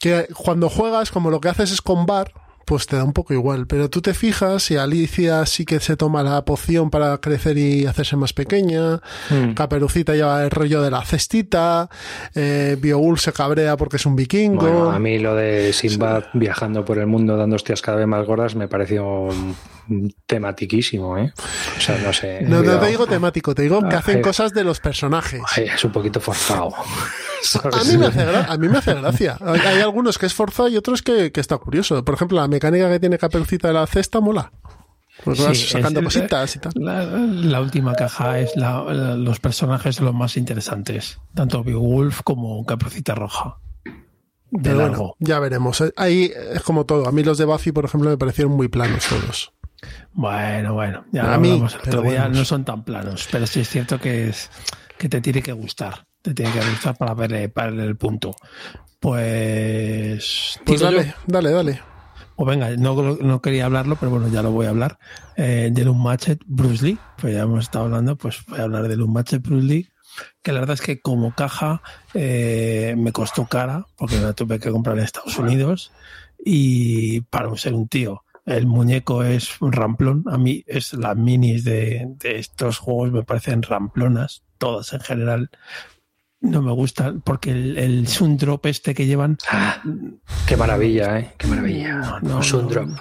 Que 0.00 0.26
cuando 0.34 0.68
juegas, 0.68 1.10
como 1.10 1.30
lo 1.30 1.40
que 1.40 1.48
haces 1.48 1.72
es 1.72 1.82
con 1.82 2.06
bar, 2.06 2.32
pues 2.64 2.86
te 2.86 2.96
da 2.96 3.04
un 3.04 3.12
poco 3.12 3.34
igual. 3.34 3.66
Pero 3.66 3.90
tú 3.90 4.00
te 4.00 4.14
fijas 4.14 4.70
y 4.70 4.76
Alicia 4.76 5.44
sí 5.46 5.64
que 5.64 5.80
se 5.80 5.96
toma 5.96 6.22
la 6.22 6.44
poción 6.44 6.90
para 6.90 7.18
crecer 7.18 7.58
y 7.58 7.86
hacerse 7.86 8.16
más 8.16 8.32
pequeña. 8.32 9.00
Hmm. 9.30 9.54
Caperucita 9.54 10.14
lleva 10.14 10.42
el 10.44 10.50
rollo 10.50 10.82
de 10.82 10.90
la 10.90 11.04
cestita. 11.04 11.88
Eh, 12.34 12.76
se 13.16 13.32
cabrea 13.32 13.76
porque 13.76 13.96
es 13.96 14.06
un 14.06 14.16
vikingo. 14.16 14.90
a 14.90 14.98
mí 14.98 15.18
lo 15.18 15.34
de 15.34 15.72
Sinbad 15.72 16.24
viajando 16.32 16.84
por 16.84 16.98
el 16.98 17.06
mundo 17.06 17.36
dando 17.36 17.56
hostias 17.56 17.82
cada 17.82 17.98
vez 17.98 18.06
más 18.06 18.26
gordas 18.26 18.54
me 18.54 18.68
pareció 18.68 19.28
tematiquísimo, 20.26 21.18
¿eh? 21.18 21.32
O 21.76 21.80
sea, 21.80 21.98
no 21.98 22.12
sé. 22.12 22.42
No, 22.42 22.56
no 22.56 22.62
cuidado. 22.62 22.80
te 22.80 22.86
digo 22.88 23.06
temático, 23.06 23.54
te 23.54 23.62
digo 23.62 23.80
que 23.88 23.94
Ah, 23.94 23.98
hacen 23.98 24.22
cosas 24.22 24.52
de 24.52 24.64
los 24.64 24.80
personajes. 24.80 25.40
Ay, 25.56 25.64
es 25.74 25.84
un 25.84 25.92
poquito 25.92 26.20
forzado. 26.20 26.72
A 27.72 27.84
mí, 27.84 27.96
me 27.98 28.06
hace 28.06 28.20
gra- 28.26 28.46
a 28.48 28.56
mí 28.56 28.68
me 28.68 28.78
hace 28.78 28.94
gracia. 28.94 29.36
Hay, 29.40 29.80
algunos 29.80 30.18
que 30.18 30.26
es 30.26 30.34
forzado 30.34 30.68
y 30.68 30.76
otros 30.76 31.02
que, 31.02 31.30
que 31.32 31.40
está 31.40 31.58
curioso. 31.58 32.04
Por 32.04 32.14
ejemplo, 32.14 32.40
la 32.40 32.48
mecánica 32.48 32.88
que 32.90 33.00
tiene 33.00 33.18
Caperucita 33.18 33.68
de 33.68 33.74
la 33.74 33.86
cesta 33.86 34.20
mola. 34.20 34.52
Vas 35.24 35.38
Sí, 35.56 35.68
sacando 35.68 36.00
es- 36.00 36.04
cositas 36.06 36.56
y 36.56 36.58
tal. 36.58 36.72
La, 36.76 37.04
la 37.04 37.60
última 37.60 37.94
caja 37.94 38.38
es 38.40 38.56
la- 38.56 38.82
la- 38.92 39.14
los 39.16 39.38
personajes 39.40 40.00
los 40.00 40.12
más 40.14 40.36
interesantes, 40.36 41.18
tanto 41.34 41.62
Beowulf 41.62 42.22
como 42.22 42.64
Caperucita 42.66 43.14
Roja. 43.14 43.58
De 44.50 44.70
Pero 44.70 44.76
bueno, 44.88 45.14
ya 45.18 45.38
veremos. 45.40 45.80
Eh, 45.80 45.92
Ahí 45.96 46.30
es 46.52 46.62
como 46.62 46.84
todo. 46.86 47.08
A 47.08 47.12
mí 47.12 47.22
los 47.24 47.38
de 47.38 47.44
Buffy, 47.44 47.72
por 47.72 47.84
ejemplo, 47.84 48.10
me 48.10 48.16
parecieron 48.18 48.52
muy 48.54 48.68
planos 48.68 49.04
todos. 49.08 49.52
Bueno, 50.12 50.74
bueno, 50.74 51.04
ya 51.12 51.34
A 51.34 51.38
mí, 51.38 51.50
hablamos 51.50 51.74
el 51.74 51.80
pero 51.84 51.98
otro 51.98 52.10
día, 52.10 52.20
bueno. 52.22 52.38
no 52.38 52.44
son 52.44 52.64
tan 52.64 52.84
planos, 52.84 53.28
pero 53.30 53.46
sí 53.46 53.60
es 53.60 53.68
cierto 53.68 53.98
que 54.00 54.28
es 54.28 54.50
que 54.96 55.08
te 55.08 55.20
tiene 55.20 55.42
que 55.42 55.52
gustar, 55.52 56.06
te 56.24 56.32
tiene 56.32 56.52
que 56.52 56.70
gustar 56.70 56.96
para 56.96 57.12
verle, 57.12 57.50
para 57.50 57.68
el 57.68 57.96
punto. 57.96 58.34
Pues, 58.98 60.58
Pues 60.64 60.80
yo. 60.80 60.86
dale, 60.86 61.14
dale, 61.26 61.50
dale. 61.50 61.80
O 62.36 62.46
venga, 62.46 62.70
no, 62.70 62.94
no 63.16 63.42
quería 63.42 63.66
hablarlo, 63.66 63.96
pero 63.96 64.10
bueno, 64.10 64.28
ya 64.28 64.42
lo 64.42 64.50
voy 64.50 64.64
a 64.64 64.70
hablar. 64.70 64.98
Eh, 65.36 65.68
del 65.70 65.90
Unmatched 65.90 66.38
Bruce 66.46 66.82
Lee, 66.82 66.98
pues 67.18 67.34
ya 67.34 67.42
hemos 67.42 67.64
estado 67.64 67.84
hablando, 67.84 68.16
pues 68.16 68.38
voy 68.48 68.58
a 68.58 68.62
hablar 68.62 68.88
del 68.88 69.02
Unmatched 69.02 69.42
Bruce 69.42 69.66
Lee, 69.66 69.88
que 70.42 70.52
la 70.52 70.60
verdad 70.60 70.74
es 70.74 70.80
que 70.80 70.98
como 71.02 71.34
caja 71.34 71.82
eh, 72.14 72.94
me 72.96 73.12
costó 73.12 73.44
cara, 73.44 73.86
porque 73.96 74.18
la 74.18 74.32
tuve 74.32 74.58
que 74.58 74.70
comprar 74.70 74.96
en 74.96 75.04
Estados 75.04 75.38
Unidos, 75.38 75.92
y 76.42 77.20
para 77.20 77.54
ser 77.58 77.74
un 77.74 77.86
tío, 77.86 78.24
el 78.46 78.66
muñeco 78.66 79.22
es 79.22 79.60
un 79.60 79.72
ramplón, 79.72 80.24
a 80.26 80.38
mí 80.38 80.64
es 80.66 80.94
las 80.94 81.16
minis 81.16 81.64
de, 81.64 82.06
de 82.18 82.38
estos 82.38 82.78
juegos 82.78 83.12
me 83.12 83.22
parecen 83.24 83.62
ramplonas, 83.62 84.42
todas 84.56 84.92
en 84.94 85.00
general. 85.00 85.50
No 86.44 86.62
me 86.62 86.72
gustan 86.72 87.20
porque 87.22 87.50
el, 87.50 87.76
el 87.78 88.06
Sun 88.08 88.36
Drop 88.36 88.64
este 88.66 88.94
que 88.94 89.06
llevan 89.06 89.38
Ah, 89.50 89.82
qué 90.46 90.56
maravilla, 90.56 91.18
¿eh? 91.18 91.32
Qué 91.38 91.46
maravilla. 91.46 91.94
No, 91.98 92.20
no, 92.20 92.36
un 92.36 92.42
Sun 92.44 92.68
no. 92.68 92.96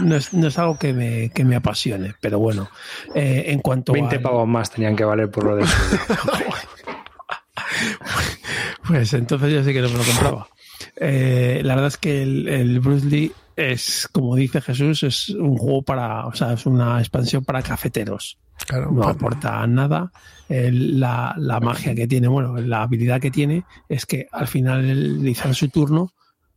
No, 0.00 0.14
es, 0.16 0.32
no 0.34 0.46
es 0.46 0.58
algo 0.58 0.78
que 0.78 0.92
me, 0.92 1.30
que 1.30 1.44
me 1.44 1.56
apasione, 1.56 2.14
pero 2.20 2.38
bueno, 2.38 2.68
eh, 3.14 3.44
en 3.48 3.58
cuanto 3.60 3.92
20 3.92 4.16
al- 4.16 4.22
pavos 4.22 4.46
más 4.46 4.70
tenían 4.70 4.94
que 4.94 5.04
valer 5.04 5.30
por 5.30 5.44
lo 5.44 5.56
de. 5.56 5.64
Pues 8.86 9.12
entonces 9.14 9.52
yo 9.52 9.64
sí 9.64 9.72
que 9.72 9.80
no 9.80 9.88
me 9.88 9.98
lo 9.98 10.04
compraba. 10.04 10.48
Eh, 10.96 11.60
la 11.64 11.74
verdad 11.74 11.88
es 11.88 11.96
que 11.96 12.22
el, 12.22 12.48
el 12.48 12.80
Bruce 12.80 13.06
Lee 13.06 13.32
es, 13.56 14.08
como 14.12 14.36
dice 14.36 14.60
Jesús, 14.60 15.02
es 15.02 15.30
un 15.30 15.56
juego 15.56 15.82
para, 15.82 16.26
o 16.26 16.34
sea, 16.34 16.52
es 16.52 16.66
una 16.66 16.98
expansión 16.98 17.44
para 17.44 17.62
cafeteros. 17.62 18.38
Claro, 18.66 18.90
No 18.92 19.04
aporta 19.08 19.66
nada. 19.66 20.10
El- 20.48 21.00
la, 21.00 21.34
la 21.38 21.60
magia 21.60 21.94
que 21.94 22.06
tiene, 22.06 22.28
bueno, 22.28 22.56
la 22.58 22.82
habilidad 22.82 23.20
que 23.20 23.30
tiene 23.30 23.64
es 23.88 24.06
que 24.06 24.26
al 24.32 24.46
final 24.46 24.84
el 24.84 25.14
realizar 25.16 25.54
su 25.54 25.68
turno 25.68 26.12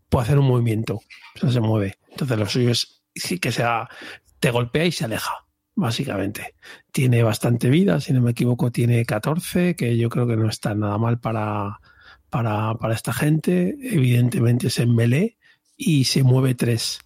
puede 0.09 0.23
hacer 0.25 0.39
un 0.39 0.47
movimiento. 0.47 0.95
O 1.35 1.39
sea, 1.39 1.51
se 1.51 1.59
mueve. 1.59 1.97
Entonces 2.11 2.37
lo 2.37 2.45
suyo 2.45 2.71
es 2.71 3.01
sí 3.15 3.39
que 3.39 3.51
sea, 3.51 3.89
te 4.39 4.51
golpea 4.51 4.85
y 4.85 4.91
se 4.91 5.05
aleja, 5.05 5.33
básicamente. 5.75 6.53
Tiene 6.91 7.23
bastante 7.23 7.69
vida, 7.69 7.99
si 7.99 8.13
no 8.13 8.21
me 8.21 8.31
equivoco, 8.31 8.71
tiene 8.71 9.03
14, 9.05 9.75
que 9.75 9.97
yo 9.97 10.09
creo 10.09 10.27
que 10.27 10.37
no 10.37 10.47
está 10.49 10.75
nada 10.75 10.97
mal 10.97 11.19
para, 11.19 11.79
para, 12.29 12.75
para 12.75 12.93
esta 12.93 13.11
gente. 13.13 13.75
Evidentemente 13.81 14.67
es 14.67 14.79
en 14.79 14.95
melee 14.95 15.37
y 15.75 16.03
se 16.05 16.23
mueve 16.23 16.55
3. 16.55 16.99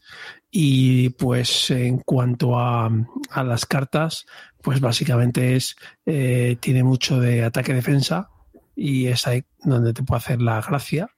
Y 0.52 1.10
pues 1.12 1.72
en 1.72 2.00
cuanto 2.00 2.60
a, 2.60 2.92
a 3.30 3.44
las 3.44 3.66
cartas, 3.66 4.26
pues 4.62 4.82
básicamente 4.82 5.56
es 5.56 5.76
eh, 6.06 6.58
tiene 6.60 6.84
mucho 6.84 7.20
de 7.20 7.44
ataque-defensa 7.44 8.30
y 8.76 9.08
es 9.08 9.28
ahí 9.28 9.44
donde 9.64 9.94
te 9.94 10.04
puede 10.04 10.20
hacer 10.20 10.42
la 10.42 10.62
gracia 10.62 11.10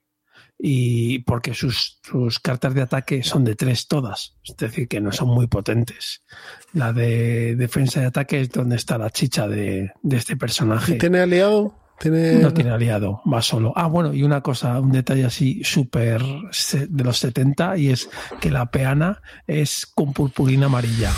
y 0.58 1.20
porque 1.20 1.54
sus, 1.54 2.00
sus 2.04 2.40
cartas 2.40 2.74
de 2.74 2.82
ataque 2.82 3.24
son 3.24 3.44
de 3.44 3.56
tres 3.56 3.88
todas, 3.88 4.38
es 4.44 4.56
decir, 4.56 4.88
que 4.88 5.02
no 5.02 5.12
son 5.12 5.30
muy 5.30 5.48
potentes. 5.48 6.24
La 6.72 6.94
de 6.94 7.56
defensa 7.56 8.02
y 8.02 8.06
ataque 8.06 8.40
es 8.42 8.50
donde 8.50 8.78
está 8.78 8.98
la 8.98 9.10
chicha 9.10 9.48
de, 9.48 9.92
de 10.02 10.18
este 10.18 10.38
personaje. 10.38 10.96
¿Tiene 10.96 11.20
aliado? 11.20 11.76
¿Tiene... 12.04 12.34
No 12.34 12.54
tiene 12.54 12.72
aliado, 12.72 13.22
va 13.32 13.42
solo. 13.42 13.72
Ah, 13.76 13.88
bueno, 13.88 14.14
y 14.14 14.24
una 14.24 14.42
cosa, 14.42 14.78
un 14.80 14.92
detalle 14.92 15.24
así 15.26 15.64
súper 15.64 16.22
de 16.22 17.04
los 17.04 17.18
70 17.18 17.78
y 17.78 17.90
es 17.92 18.10
que 18.42 18.52
la 18.52 18.66
peana 18.70 19.22
es 19.48 19.86
con 19.86 20.12
purpurina 20.12 20.66
amarilla. 20.66 21.12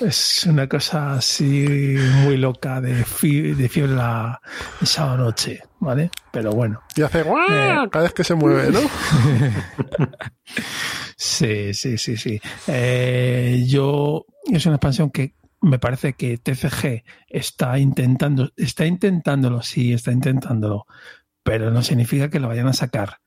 Es 0.00 0.46
una 0.48 0.66
cosa 0.66 1.12
así 1.16 1.94
muy 2.24 2.38
loca 2.38 2.80
de, 2.80 3.04
fi- 3.04 3.52
de 3.52 3.68
fiebre 3.68 3.92
la 3.96 4.40
de 4.80 4.86
sábado 4.86 5.18
noche, 5.24 5.60
¿vale? 5.78 6.10
Pero 6.32 6.52
bueno, 6.52 6.80
Y 6.96 7.02
hace 7.02 7.22
guau 7.22 7.44
Eh. 7.50 7.88
cada 7.92 8.04
vez 8.04 8.14
que 8.14 8.24
se 8.24 8.34
mueve, 8.34 8.70
¿no? 8.70 8.80
sí, 11.16 11.74
sí, 11.74 11.98
sí, 11.98 12.16
sí. 12.16 12.40
Eh, 12.66 13.64
yo, 13.66 14.24
es 14.50 14.64
una 14.66 14.76
expansión 14.76 15.10
que 15.10 15.34
me 15.60 15.78
parece 15.78 16.14
que 16.14 16.38
TCG 16.38 17.04
está 17.28 17.78
intentando, 17.78 18.50
está 18.56 18.86
intentándolo, 18.86 19.62
sí, 19.62 19.92
está 19.92 20.12
intentándolo, 20.12 20.86
pero 21.42 21.70
no 21.70 21.82
significa 21.82 22.30
que 22.30 22.40
lo 22.40 22.48
vayan 22.48 22.68
a 22.68 22.72
sacar. 22.72 23.18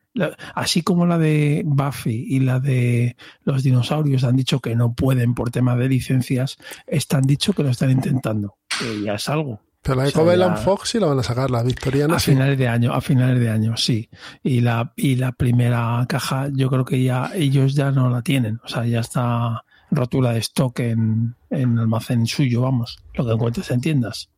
Así 0.53 0.83
como 0.83 1.07
la 1.07 1.17
de 1.17 1.63
Buffy 1.65 2.25
y 2.29 2.39
la 2.39 2.59
de 2.59 3.15
los 3.43 3.63
dinosaurios 3.63 4.23
han 4.23 4.35
dicho 4.35 4.59
que 4.59 4.75
no 4.75 4.93
pueden 4.93 5.33
por 5.33 5.49
tema 5.49 5.75
de 5.75 5.89
licencias, 5.89 6.57
están 6.85 7.23
dicho 7.23 7.53
que 7.53 7.63
lo 7.63 7.69
están 7.69 7.89
intentando. 7.89 8.57
Que 8.79 9.01
ya 9.01 9.15
es 9.15 9.27
algo. 9.27 9.61
Pero 9.81 9.95
la 9.95 10.03
de 10.03 10.09
O 10.09 10.11
sea, 10.11 10.21
Covenant 10.21 10.57
Fox 10.59 10.89
sí 10.89 10.99
la 10.99 11.07
van 11.07 11.19
a 11.19 11.23
sacar, 11.23 11.49
la 11.49 11.63
victoriana 11.63 12.15
A 12.15 12.19
sí. 12.19 12.31
finales 12.31 12.57
de 12.57 12.67
año, 12.67 12.93
a 12.93 13.01
finales 13.01 13.39
de 13.39 13.49
año, 13.49 13.75
sí. 13.75 14.09
Y 14.43 14.61
la, 14.61 14.93
y 14.95 15.15
la 15.15 15.31
primera 15.31 16.05
caja, 16.07 16.47
yo 16.53 16.69
creo 16.69 16.85
que 16.85 17.01
ya 17.03 17.31
ellos 17.33 17.73
ya 17.73 17.91
no 17.91 18.09
la 18.09 18.21
tienen. 18.21 18.61
O 18.63 18.67
sea, 18.67 18.85
ya 18.85 18.99
está 18.99 19.65
rotura 19.95 20.33
de 20.33 20.39
stock 20.39 20.79
en, 20.79 21.35
en 21.49 21.79
almacén 21.79 22.27
suyo, 22.27 22.61
vamos, 22.61 22.97
lo 23.13 23.25
que 23.25 23.31
encuentres 23.31 23.71
en 23.71 23.81
tiendas. 23.81 24.29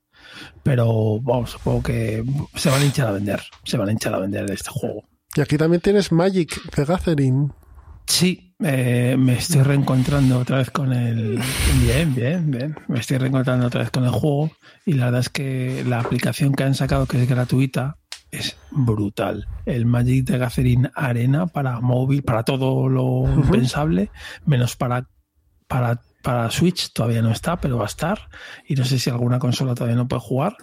Pero 0.64 1.20
vamos, 1.22 1.52
supongo 1.52 1.84
que 1.84 2.24
se 2.56 2.70
van 2.70 2.82
a 2.82 2.86
hinchar 2.86 3.08
a 3.08 3.12
vender. 3.12 3.42
Se 3.64 3.78
van 3.78 3.90
a 3.90 3.92
hinchar 3.92 4.14
a 4.14 4.20
vender 4.20 4.50
este 4.52 4.70
juego. 4.72 5.04
Y 5.36 5.42
aquí 5.42 5.58
también 5.58 5.82
tienes 5.82 6.12
Magic 6.12 6.72
de 6.76 6.86
Gathering. 6.86 7.54
Sí, 8.08 8.56
eh, 8.64 9.16
me 9.18 9.34
estoy 9.34 9.64
reencontrando 9.64 10.40
otra 10.40 10.58
vez 10.58 10.72
con 10.72 10.94
el. 10.94 11.40
Bien, 11.82 12.14
bien, 12.16 12.52
bien. 12.52 12.76
Me 12.88 13.00
estoy 13.00 13.18
reencontrando 13.18 13.68
otra 13.68 13.82
vez 13.82 13.92
con 13.92 14.06
el 14.06 14.12
juego. 14.12 14.52
Y 14.86 14.94
la 14.94 15.06
verdad 15.06 15.22
es 15.22 15.30
que 15.30 15.84
la 15.86 16.00
aplicación 16.00 16.54
que 16.54 16.64
han 16.64 16.76
sacado, 16.76 17.06
que 17.06 17.22
es 17.22 17.28
gratuita, 17.28 17.98
es 18.32 18.58
brutal. 18.72 19.48
El 19.66 19.86
Magic 19.86 20.26
de 20.26 20.38
Gathering 20.38 20.90
Arena 20.94 21.48
para 21.48 21.82
móvil, 21.82 22.24
para 22.24 22.44
todo 22.44 22.88
lo 22.90 23.26
pensable, 23.52 24.12
menos 24.46 24.76
para, 24.76 25.10
para, 25.68 26.02
para 26.22 26.50
Switch, 26.52 26.92
todavía 26.94 27.22
no 27.22 27.32
está, 27.32 27.60
pero 27.60 27.78
va 27.78 27.84
a 27.84 27.88
estar. 27.88 28.30
Y 28.68 28.76
no 28.76 28.86
sé 28.86 29.00
si 29.00 29.10
alguna 29.10 29.40
consola 29.40 29.76
todavía 29.76 29.96
no 29.98 30.08
puede 30.08 30.22
jugar. 30.22 30.56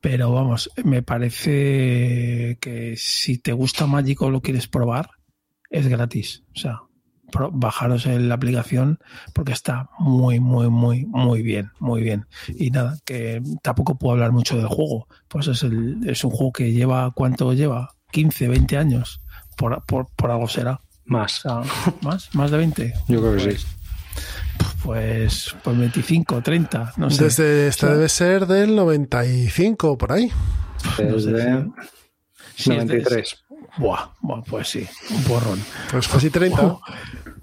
Pero 0.00 0.32
vamos, 0.32 0.70
me 0.84 1.02
parece 1.02 2.58
que 2.60 2.94
si 2.96 3.38
te 3.38 3.52
gusta 3.52 3.86
Magic 3.86 4.20
o 4.22 4.30
lo 4.30 4.40
quieres 4.40 4.68
probar, 4.68 5.10
es 5.70 5.88
gratis. 5.88 6.42
O 6.54 6.58
sea, 6.58 6.80
pro- 7.32 7.50
bajaros 7.52 8.06
en 8.06 8.28
la 8.28 8.34
aplicación 8.36 8.98
porque 9.32 9.52
está 9.52 9.88
muy, 9.98 10.40
muy, 10.40 10.68
muy, 10.68 11.04
muy 11.06 11.42
bien, 11.42 11.70
muy 11.80 12.02
bien. 12.02 12.26
Y 12.54 12.70
nada, 12.70 12.98
que 13.04 13.42
tampoco 13.62 13.96
puedo 13.98 14.12
hablar 14.12 14.32
mucho 14.32 14.56
del 14.56 14.68
juego. 14.68 15.08
Pues 15.28 15.46
es, 15.48 15.62
el, 15.62 15.98
es 16.08 16.22
un 16.24 16.30
juego 16.30 16.52
que 16.52 16.72
lleva, 16.72 17.10
¿cuánto 17.12 17.52
lleva? 17.52 17.94
15, 18.12 18.48
20 18.48 18.76
años. 18.76 19.20
Por, 19.56 19.84
por, 19.86 20.08
por 20.16 20.30
algo 20.30 20.48
será. 20.48 20.80
Más. 21.06 21.44
O 21.46 21.64
sea, 21.64 21.92
¿Más? 22.02 22.34
¿Más 22.34 22.50
de 22.50 22.56
20? 22.58 22.94
Yo 23.08 23.20
creo 23.20 23.36
que 23.36 23.56
sí. 23.56 23.66
Pues, 24.82 25.54
pues 25.62 25.78
25, 25.78 26.42
30, 26.42 26.92
no 26.98 27.08
sé. 27.10 27.24
Desde 27.24 27.68
esta 27.68 27.86
O 27.86 27.88
sea, 27.88 27.96
debe 27.96 28.08
ser 28.08 28.46
del 28.46 28.76
95, 28.76 29.96
por 29.96 30.12
ahí. 30.12 30.30
no 30.84 30.90
sé 30.92 31.04
Desde 31.32 31.62
si- 32.56 32.62
si 32.64 32.72
es 32.72 32.78
de- 32.78 32.84
93. 32.84 33.44
Buah, 33.78 34.10
buah, 34.20 34.42
pues 34.44 34.68
sí, 34.68 34.86
un 35.10 35.22
porrón. 35.24 35.58
Pues 35.90 36.06
casi 36.06 36.30
30. 36.30 36.78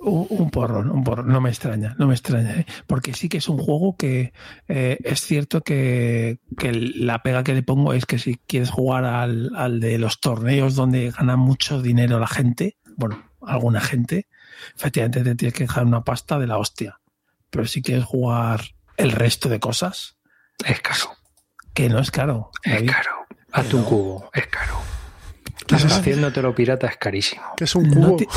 Un, 0.03 0.27
un 0.29 0.49
porrón, 0.49 0.89
un 0.89 1.03
porrón. 1.03 1.27
No 1.27 1.41
me 1.41 1.49
extraña, 1.49 1.93
no 1.99 2.07
me 2.07 2.13
extraña. 2.13 2.51
¿eh? 2.59 2.65
Porque 2.87 3.13
sí 3.13 3.27
que 3.27 3.37
es 3.39 3.49
un 3.49 3.57
juego 3.57 3.95
que 3.97 4.31
eh, 4.69 4.97
es 5.03 5.21
cierto 5.21 5.61
que, 5.61 6.39
que 6.57 6.71
la 6.71 7.21
pega 7.21 7.43
que 7.43 7.53
le 7.53 7.63
pongo 7.63 7.93
es 7.93 8.05
que 8.05 8.17
si 8.17 8.37
quieres 8.47 8.69
jugar 8.69 9.03
al, 9.03 9.51
al 9.55 9.79
de 9.81 9.97
los 9.97 10.19
torneos 10.21 10.75
donde 10.75 11.11
gana 11.11 11.35
mucho 11.35 11.81
dinero 11.81 12.17
la 12.19 12.27
gente, 12.27 12.77
bueno, 12.95 13.21
alguna 13.41 13.81
gente, 13.81 14.27
efectivamente 14.75 15.23
te 15.23 15.35
tienes 15.35 15.53
que 15.53 15.63
dejar 15.65 15.85
una 15.85 16.03
pasta 16.03 16.39
de 16.39 16.47
la 16.47 16.57
hostia. 16.57 16.99
Pero 17.49 17.65
si 17.67 17.81
quieres 17.81 18.05
jugar 18.05 18.61
el 18.97 19.11
resto 19.11 19.49
de 19.49 19.59
cosas, 19.59 20.17
Es 20.65 20.81
caro. 20.81 21.17
que 21.73 21.89
no 21.89 21.99
es 21.99 22.11
caro. 22.11 22.51
Es 22.63 22.83
caro. 22.89 23.11
Hazte 23.51 23.75
un 23.75 23.83
cubo. 23.83 24.29
Es 24.33 24.47
caro. 24.47 24.75
¿Qué 25.67 25.75
es 25.75 25.83
eso? 25.85 25.95
Haciéndotelo 25.95 26.55
pirata 26.55 26.87
es 26.87 26.97
carísimo. 26.97 27.43
Que 27.57 27.65
es 27.65 27.75
un 27.75 27.89
No 27.89 28.07
cubo. 28.07 28.17
te- 28.17 28.27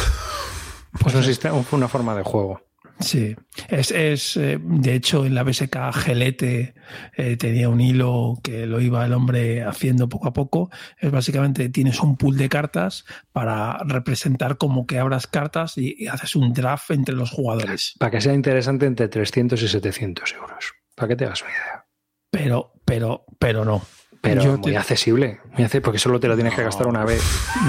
Pues 1.00 1.14
un 1.14 1.24
sistema, 1.24 1.62
una 1.72 1.88
forma 1.88 2.14
de 2.14 2.22
juego. 2.22 2.60
Sí, 3.00 3.34
es, 3.68 3.90
es 3.90 4.36
eh, 4.36 4.58
de 4.60 4.94
hecho 4.94 5.26
en 5.26 5.34
la 5.34 5.42
BSK 5.42 5.92
Gelete 5.92 6.74
eh, 7.16 7.36
tenía 7.36 7.68
un 7.68 7.80
hilo 7.80 8.38
que 8.42 8.66
lo 8.66 8.80
iba 8.80 9.04
el 9.04 9.12
hombre 9.12 9.62
haciendo 9.64 10.08
poco 10.08 10.28
a 10.28 10.32
poco. 10.32 10.70
Es 10.98 11.10
básicamente 11.10 11.68
tienes 11.68 12.00
un 12.00 12.16
pool 12.16 12.36
de 12.36 12.48
cartas 12.48 13.04
para 13.32 13.78
representar 13.84 14.58
como 14.58 14.86
que 14.86 14.98
abras 14.98 15.26
cartas 15.26 15.76
y, 15.76 15.94
y 15.98 16.06
haces 16.06 16.36
un 16.36 16.52
draft 16.52 16.90
entre 16.92 17.14
los 17.14 17.30
jugadores. 17.30 17.94
Para 17.98 18.12
que 18.12 18.20
sea 18.20 18.34
interesante 18.34 18.86
entre 18.86 19.08
300 19.08 19.60
y 19.60 19.68
700 19.68 20.32
euros. 20.34 20.72
Para 20.94 21.08
que 21.08 21.16
te 21.16 21.24
hagas 21.24 21.42
una 21.42 21.50
idea. 21.50 21.86
Pero, 22.30 22.72
pero, 22.84 23.26
pero 23.38 23.64
no. 23.64 23.82
Pero 24.24 24.42
Yo 24.42 24.52
muy 24.58 24.72
te- 24.72 24.76
accesible, 24.78 25.38
muy 25.52 25.62
accesible, 25.64 25.80
porque 25.82 25.98
solo 25.98 26.18
te 26.18 26.26
lo 26.28 26.34
tienes 26.34 26.54
que 26.54 26.62
gastar 26.64 26.86
una 26.86 27.04
vez. 27.04 27.22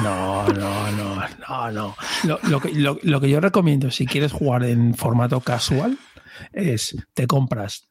No, 0.03 0.47
no, 0.47 0.91
no, 0.91 1.15
no, 1.47 1.71
no. 1.71 1.95
Lo, 2.23 2.39
lo 2.49 2.59
que, 2.61 2.69
lo- 2.73 2.97
lo 3.03 3.21
que 3.21 3.29
yo 3.29 3.39
recomiendo 3.41 3.91
si 3.91 4.05
quieres 4.05 4.31
jugar 4.31 4.63
en 4.63 4.95
formato 4.95 5.39
casual 5.41 5.97
es 6.53 6.95
te 7.13 7.27
compras 7.27 7.89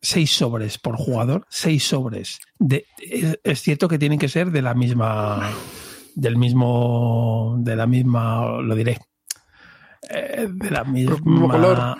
seis 0.00 0.30
sobres 0.36 0.78
por 0.78 0.96
jugador, 0.96 1.46
seis 1.48 1.86
sobres. 1.86 2.38
De, 2.58 2.84
es, 2.98 3.38
es 3.42 3.62
cierto 3.62 3.88
que 3.88 3.98
tienen 3.98 4.18
que 4.18 4.28
ser 4.28 4.50
de 4.50 4.60
la 4.62 4.74
misma, 4.74 5.48
del 6.14 6.36
mismo, 6.36 7.54
de 7.60 7.76
la 7.76 7.86
misma, 7.86 8.60
lo 8.60 8.74
diré, 8.74 8.98
eh, 10.10 10.48
de 10.50 10.70
la 10.70 10.84
misma 10.84 11.16
color. 11.48 11.96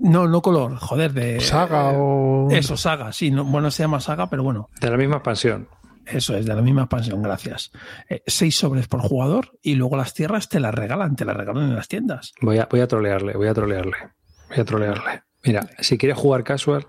No, 0.00 0.26
no 0.26 0.40
color, 0.42 0.76
joder, 0.76 1.12
de 1.12 1.40
Saga 1.40 1.92
o. 1.94 2.50
Eso, 2.50 2.76
saga, 2.76 3.12
sí, 3.12 3.30
no, 3.30 3.44
bueno, 3.44 3.70
se 3.70 3.82
llama 3.82 4.00
saga, 4.00 4.28
pero 4.30 4.42
bueno, 4.42 4.68
De 4.80 4.90
la 4.90 4.96
misma 4.96 5.16
expansión. 5.16 5.68
eso 6.06 6.34
es, 6.36 6.46
de 6.46 6.54
la 6.54 6.62
misma 6.62 6.82
expansión, 6.82 7.22
gracias. 7.22 7.70
Eh, 8.08 8.22
seis 8.26 8.56
sobres 8.56 8.88
por 8.88 9.00
jugador 9.00 9.52
y 9.62 9.74
luego 9.74 9.96
las 9.96 10.14
tierras 10.14 10.48
te 10.48 10.58
las 10.58 10.74
regalan, 10.74 11.16
te 11.16 11.24
las 11.24 11.36
regalan 11.36 11.64
en 11.64 11.74
las 11.76 11.88
tiendas. 11.88 12.32
Voy 12.40 12.58
a, 12.58 12.66
voy 12.70 12.80
a 12.80 12.86
trolearle, 12.88 13.34
voy 13.36 13.48
a 13.48 13.54
trolearle. 13.54 13.96
Voy 14.48 14.58
a 14.58 14.64
trolearle. 14.64 15.22
Mira, 15.44 15.68
si 15.78 15.96
quieres 15.98 16.18
jugar 16.18 16.44
casual, 16.44 16.86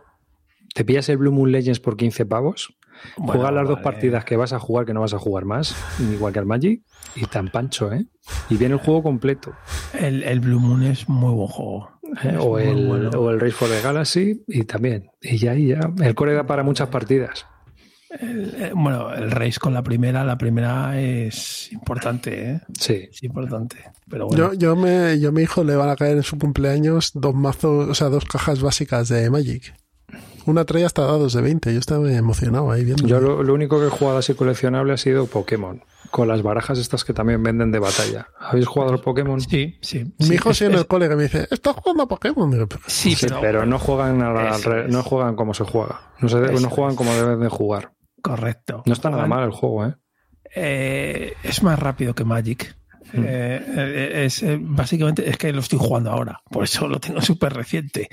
te 0.73 0.83
pillas 0.85 1.07
el 1.09 1.17
Blue 1.17 1.31
Moon 1.31 1.51
Legends 1.51 1.79
por 1.79 1.97
15 1.97 2.25
pavos, 2.25 2.73
Bueno, 3.17 3.33
juegas 3.33 3.53
las 3.53 3.67
dos 3.67 3.79
partidas 3.81 4.25
que 4.25 4.35
vas 4.37 4.53
a 4.53 4.59
jugar, 4.59 4.85
que 4.85 4.93
no 4.93 5.01
vas 5.01 5.13
a 5.13 5.19
jugar 5.19 5.45
más, 5.45 5.75
igual 5.99 6.33
que 6.33 6.39
al 6.39 6.45
Magic, 6.45 6.81
y 7.15 7.25
tan 7.25 7.49
pancho, 7.49 7.91
¿eh? 7.91 8.05
Y 8.49 8.55
viene 8.57 8.75
el 8.75 8.79
juego 8.79 9.03
completo. 9.03 9.53
El, 9.97 10.23
el 10.23 10.39
Blue 10.39 10.59
Moon 10.59 10.83
es 10.83 11.07
muy 11.09 11.33
buen 11.33 11.47
juego. 11.47 11.91
¿Eh? 12.23 12.37
O, 12.39 12.59
el, 12.59 12.87
bueno. 12.87 13.09
o 13.11 13.29
el 13.29 13.39
Race 13.39 13.53
for 13.53 13.69
the 13.69 13.81
Galaxy, 13.81 14.43
y 14.47 14.63
también. 14.63 15.09
Y 15.21 15.37
ya, 15.37 15.55
y 15.55 15.67
ya. 15.67 15.91
El 16.01 16.15
core 16.15 16.33
da 16.33 16.45
para 16.45 16.63
muchas 16.63 16.89
partidas. 16.89 17.45
Eh, 18.19 18.71
bueno, 18.75 19.13
el 19.13 19.31
Race 19.31 19.57
con 19.59 19.73
la 19.73 19.83
primera, 19.83 20.25
la 20.25 20.37
primera 20.37 20.99
es 20.99 21.71
importante, 21.71 22.51
¿eh? 22.51 22.61
Sí. 22.77 23.07
Es 23.09 23.23
importante. 23.23 23.77
Pero 24.09 24.27
bueno, 24.27 24.51
Yo, 24.51 24.53
yo, 24.53 24.75
me, 24.75 25.19
yo 25.19 25.29
a 25.29 25.31
mi 25.31 25.43
hijo 25.43 25.63
le 25.63 25.75
van 25.75 25.89
a 25.89 25.95
caer 25.95 26.17
en 26.17 26.23
su 26.23 26.37
cumpleaños 26.37 27.11
dos 27.13 27.33
mazos, 27.33 27.89
o 27.89 27.95
sea, 27.95 28.09
dos 28.09 28.25
cajas 28.25 28.61
básicas 28.61 29.07
de 29.07 29.29
Magic. 29.29 29.73
Una 30.45 30.65
trae 30.65 30.83
hasta 30.83 31.03
dados 31.03 31.33
de 31.33 31.41
20. 31.41 31.71
Yo 31.71 31.79
estaba 31.79 32.11
emocionado 32.11 32.71
ahí 32.71 32.83
viendo. 32.83 33.07
Yo 33.07 33.21
lo, 33.21 33.43
lo 33.43 33.53
único 33.53 33.79
que 33.79 33.87
he 33.87 33.89
jugado 33.89 34.17
así 34.17 34.33
coleccionable 34.33 34.91
ha 34.91 34.97
sido 34.97 35.27
Pokémon. 35.27 35.81
Con 36.11 36.27
las 36.27 36.41
barajas 36.43 36.77
estas 36.77 37.03
que 37.05 37.13
también 37.13 37.41
venden 37.41 37.71
de 37.71 37.79
batalla. 37.79 38.27
¿Habéis 38.39 38.67
jugado 38.67 38.91
al 38.93 38.99
Pokémon? 38.99 39.39
sí, 39.41 39.77
sí. 39.81 40.03
Mi 40.19 40.25
sí, 40.27 40.33
hijo 40.35 40.53
sí 40.53 40.65
en 40.65 40.73
el 40.73 40.85
cole 40.85 41.07
que 41.09 41.15
me 41.15 41.23
dice, 41.23 41.47
¿estás 41.49 41.73
jugando 41.77 42.03
a 42.03 42.07
Pokémon? 42.07 42.51
Digo, 42.51 42.67
"Pero- 42.67 42.81
sí, 42.87 43.15
Sí, 43.15 43.25
pero, 43.27 43.41
pero, 43.41 43.65
no 43.65 43.79
juegan 43.79 44.21
a 44.21 44.31
la- 44.33 44.49
al 44.53 44.59
Eso 44.59 44.69
no 44.89 45.03
juegan 45.03 45.35
como 45.35 45.53
se 45.53 45.63
juega. 45.63 46.11
No, 46.19 46.27
se 46.29 46.37
no 46.39 46.69
juegan 46.69 46.91
es. 46.91 46.97
como 46.97 47.13
deben 47.13 47.39
de 47.39 47.49
jugar. 47.49 47.93
correcto. 48.21 48.83
No 48.85 48.93
está 48.93 49.09
nada 49.09 49.25
mal 49.25 49.45
el 49.45 49.51
juego, 49.51 49.85
¿eh? 49.87 49.95
Eh, 50.53 51.33
es 51.43 51.63
más 51.63 51.79
rápido 51.79 52.13
que 52.13 52.23
Magic. 52.25 52.75
Mm. 53.13 53.23
Eh, 53.25 53.65
eh, 53.77 54.25
es, 54.25 54.41
eh, 54.43 54.57
básicamente 54.61 55.27
es 55.29 55.37
que 55.37 55.51
lo 55.51 55.59
estoy 55.59 55.79
jugando 55.79 56.11
ahora, 56.11 56.41
por 56.49 56.63
eso 56.63 56.87
lo 56.87 56.99
tengo 56.99 57.19
súper 57.21 57.53
reciente. 57.53 58.09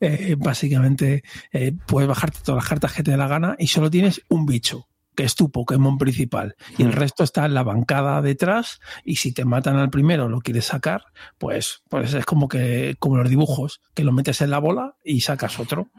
Eh, 0.00 0.36
básicamente 0.38 1.22
eh, 1.52 1.72
puedes 1.86 2.08
bajarte 2.08 2.38
todas 2.44 2.62
las 2.62 2.68
cartas 2.68 2.92
que 2.92 3.02
te 3.02 3.12
dé 3.12 3.16
la 3.16 3.28
gana 3.28 3.56
y 3.58 3.68
solo 3.68 3.90
tienes 3.90 4.20
un 4.28 4.44
bicho, 4.46 4.88
que 5.14 5.24
es 5.24 5.34
tu 5.34 5.50
Pokémon 5.50 5.98
principal. 5.98 6.56
Y 6.78 6.82
el 6.82 6.88
Mm. 6.88 6.92
resto 6.92 7.24
está 7.24 7.44
en 7.46 7.54
la 7.54 7.62
bancada 7.62 8.22
detrás. 8.22 8.80
Y 9.04 9.16
si 9.16 9.32
te 9.32 9.44
matan 9.44 9.76
al 9.76 9.90
primero, 9.90 10.28
lo 10.28 10.40
quieres 10.40 10.66
sacar, 10.66 11.04
pues, 11.38 11.82
pues 11.88 12.14
es 12.14 12.24
como 12.24 12.48
que 12.48 12.96
como 12.98 13.16
los 13.18 13.28
dibujos, 13.28 13.80
que 13.94 14.04
lo 14.04 14.12
metes 14.12 14.40
en 14.40 14.50
la 14.50 14.58
bola 14.58 14.96
y 15.04 15.20
sacas 15.20 15.58
otro 15.58 15.90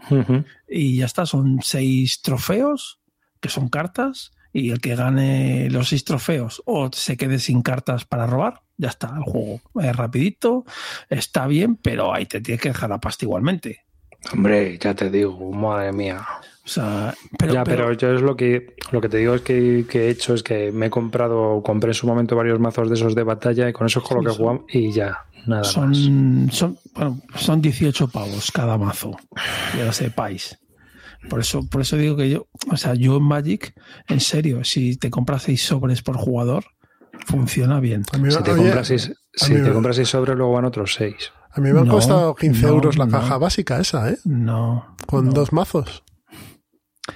y 0.68 0.98
ya 0.98 1.06
está, 1.06 1.26
son 1.26 1.60
seis 1.62 2.22
trofeos, 2.22 3.00
que 3.40 3.50
son 3.50 3.70
cartas, 3.70 4.32
y 4.56 4.70
el 4.70 4.82
que 4.82 4.96
gane 4.96 5.70
los 5.70 5.90
seis 5.90 6.04
trofeos 6.06 6.62
o 6.66 6.90
se 6.94 7.18
quede 7.18 7.40
sin 7.40 7.62
cartas 7.64 8.06
para 8.06 8.28
robar, 8.28 8.62
ya 8.78 8.90
está, 8.90 9.14
el 9.18 9.24
juego 9.24 9.62
es 9.82 9.96
rapidito, 9.96 10.64
está 11.10 11.48
bien, 11.48 11.76
pero 11.76 12.14
ahí 12.14 12.26
te 12.28 12.40
tienes 12.42 12.62
que 12.62 12.70
dejar 12.70 12.90
la 12.92 13.00
pasta 13.00 13.26
igualmente. 13.26 13.86
Hombre, 14.32 14.78
ya 14.78 14.94
te 14.94 15.10
digo, 15.10 15.52
madre 15.52 15.92
mía. 15.92 16.26
O 16.66 16.68
sea, 16.68 17.14
pero, 17.38 17.54
ya, 17.54 17.64
pero, 17.66 17.92
yo 17.92 18.14
es 18.14 18.22
lo 18.22 18.38
que 18.38 18.76
lo 18.92 19.02
que 19.02 19.10
te 19.10 19.18
digo 19.18 19.34
es 19.34 19.42
que, 19.42 19.86
que 19.90 20.06
he 20.08 20.10
hecho 20.10 20.34
es 20.34 20.44
que 20.44 20.72
me 20.72 20.86
he 20.86 20.90
comprado, 20.90 21.62
compré 21.62 21.90
en 21.90 21.94
su 21.94 22.08
momento 22.08 22.38
varios 22.38 22.60
mazos 22.60 22.88
de 22.88 22.96
esos 22.96 23.16
de 23.16 23.24
batalla 23.24 23.68
y 23.68 23.74
con 23.74 23.86
eso 23.88 24.00
es 24.00 24.06
con 24.06 24.18
lo 24.18 24.24
que 24.24 24.30
son- 24.30 24.38
jugamos 24.38 24.64
y 24.70 24.92
ya, 24.94 25.18
nada 25.46 25.62
más. 25.64 25.68
son, 25.68 26.50
son, 26.54 26.78
bueno, 26.96 27.20
son 27.36 27.62
18 27.62 28.08
pavos 28.08 28.50
cada 28.52 28.78
mazo, 28.78 29.18
ya 29.78 29.84
lo 29.86 29.92
sepáis. 29.92 30.58
Por 31.30 31.40
eso, 31.42 31.68
por 31.70 31.82
eso 31.82 31.98
digo 31.98 32.16
que 32.16 32.30
yo, 32.30 32.48
o 32.72 32.78
sea, 32.78 32.94
yo 32.96 33.18
en 33.18 33.24
Magic, 33.24 33.74
en 34.08 34.20
serio, 34.22 34.64
si 34.64 34.96
te 34.98 35.10
compras 35.10 35.44
seis 35.44 35.66
sobres 35.66 36.02
por 36.02 36.16
jugador, 36.18 36.64
funciona 37.26 37.80
bien. 37.82 38.04
Mí, 38.20 38.32
Si 38.32 38.42
te, 38.44 38.52
oye, 38.52 38.62
compras 38.64 38.88
seis, 38.88 39.10
a 39.42 39.46
si 39.46 39.54
mí 39.54 39.62
te 39.62 39.68
me- 39.68 39.74
compras 39.74 39.96
seis 39.98 40.08
sobres, 40.10 40.36
luego 40.38 40.54
van 40.54 40.66
otros 40.66 40.94
seis. 40.94 41.32
a 41.52 41.60
mí 41.62 41.72
me 41.74 41.80
han 41.80 41.88
No, 41.88 41.94
costado 41.94 42.36
15 42.36 42.62
no, 42.64 42.68
euros 42.70 42.98
la 42.98 43.06
no. 43.06 43.12
caja 43.12 43.38
básica 43.38 43.80
esa, 43.80 44.10
¿eh? 44.10 44.18
No. 44.26 44.96
Con 45.06 45.26
no. 45.28 45.32
dos 45.34 45.52
mazos. 45.54 46.04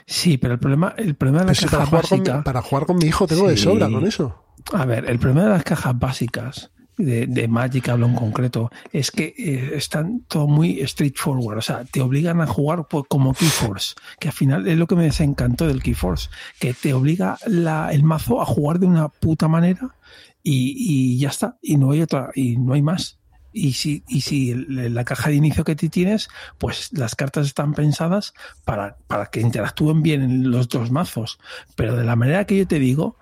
Sí, 0.06 0.38
pero 0.38 0.54
el 0.54 0.60
problema, 0.60 0.94
el 0.98 1.16
problema 1.16 1.40
de 1.40 1.46
Pero 1.46 1.52
las 1.52 1.58
si 1.60 1.66
para 1.66 1.78
cajas 1.78 1.90
jugar, 1.90 2.08
con, 2.10 2.20
básicas. 2.20 2.44
para 2.44 2.62
jugar 2.62 2.86
con 2.86 2.98
mi 2.98 3.06
hijo 3.06 3.28
tengo 3.28 3.48
de 3.48 3.58
sobra 3.58 3.90
con 3.90 4.06
eso. 4.06 4.44
A 4.74 4.86
ver, 4.86 5.10
el 5.10 5.18
problema 5.20 5.44
de 5.44 5.50
las 5.52 5.64
cajas 5.64 5.98
básicas 5.98 6.72
de, 6.98 7.28
de 7.28 7.48
Magic 7.48 7.88
hablo 7.90 8.08
en 8.08 8.16
concreto 8.16 8.70
es 8.92 9.12
que 9.12 9.34
eh, 9.38 9.72
están 9.76 10.22
todo 10.28 10.48
muy 10.48 10.86
straightforward, 10.86 11.60
o 11.60 11.62
sea, 11.62 11.86
te 11.86 12.02
obligan 12.02 12.42
a 12.42 12.48
jugar 12.48 12.88
por- 12.88 13.08
como 13.08 13.34
Keyforce, 13.34 13.94
que 14.20 14.28
al 14.30 14.34
final 14.34 14.68
es 14.68 14.78
lo 14.78 14.88
que 14.88 14.96
me 14.96 15.04
desencantó 15.04 15.68
del 15.68 15.82
Keyforce, 15.84 16.30
que 16.60 16.74
te 16.74 16.94
obliga 16.94 17.38
la- 17.46 17.94
el 17.94 18.04
mazo 18.04 18.42
a 18.42 18.46
jugar 18.46 18.80
de 18.80 18.88
una 18.88 19.08
puta 19.10 19.48
manera 19.48 19.96
y, 20.44 20.74
y 20.76 21.18
ya 21.20 21.30
está, 21.30 21.58
y 21.62 21.78
no 21.78 21.92
hay 21.92 22.02
otra, 22.02 22.32
y 22.36 22.58
no 22.58 22.74
hay 22.74 22.82
más. 22.82 23.20
Y 23.54 23.74
si, 23.74 24.04
y 24.08 24.22
si 24.22 24.54
la 24.54 25.04
caja 25.04 25.30
de 25.30 25.36
inicio 25.36 25.64
que 25.64 25.76
tienes, 25.76 26.28
pues 26.58 26.90
las 26.92 27.16
cartas 27.16 27.48
están 27.48 27.74
pensadas 27.74 28.34
para, 28.66 28.98
para 29.08 29.28
que 29.28 29.42
interactúen 29.42 30.04
bien 30.04 30.22
en 30.22 30.52
los 30.52 30.68
dos 30.70 30.92
mazos. 30.92 31.40
Pero 31.76 31.96
de 31.96 32.04
la 32.04 32.16
manera 32.16 32.46
que 32.46 32.58
yo 32.58 32.68
te 32.68 32.78
digo, 32.80 33.18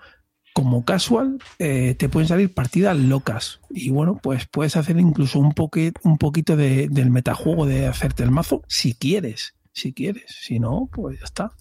como 0.52 0.84
casual, 0.84 1.38
eh, 1.58 1.94
te 1.98 2.08
pueden 2.08 2.28
salir 2.28 2.52
partidas 2.52 2.96
locas. 2.96 3.60
Y 3.70 3.90
bueno, 3.90 4.18
pues 4.22 4.46
puedes 4.46 4.76
hacer 4.76 4.98
incluso 4.98 5.38
un, 5.38 5.52
poque, 5.52 5.92
un 6.02 6.18
poquito 6.18 6.56
de- 6.56 6.88
del 6.90 7.10
metajuego 7.10 7.66
de 7.66 7.86
hacerte 7.86 8.22
el 8.22 8.30
mazo 8.30 8.62
si 8.68 8.94
quieres. 8.94 9.54
Si 9.72 9.92
quieres. 9.92 10.24
Si 10.40 10.58
no, 10.58 10.88
pues 10.92 11.18
ya 11.18 11.24
está. 11.24 11.52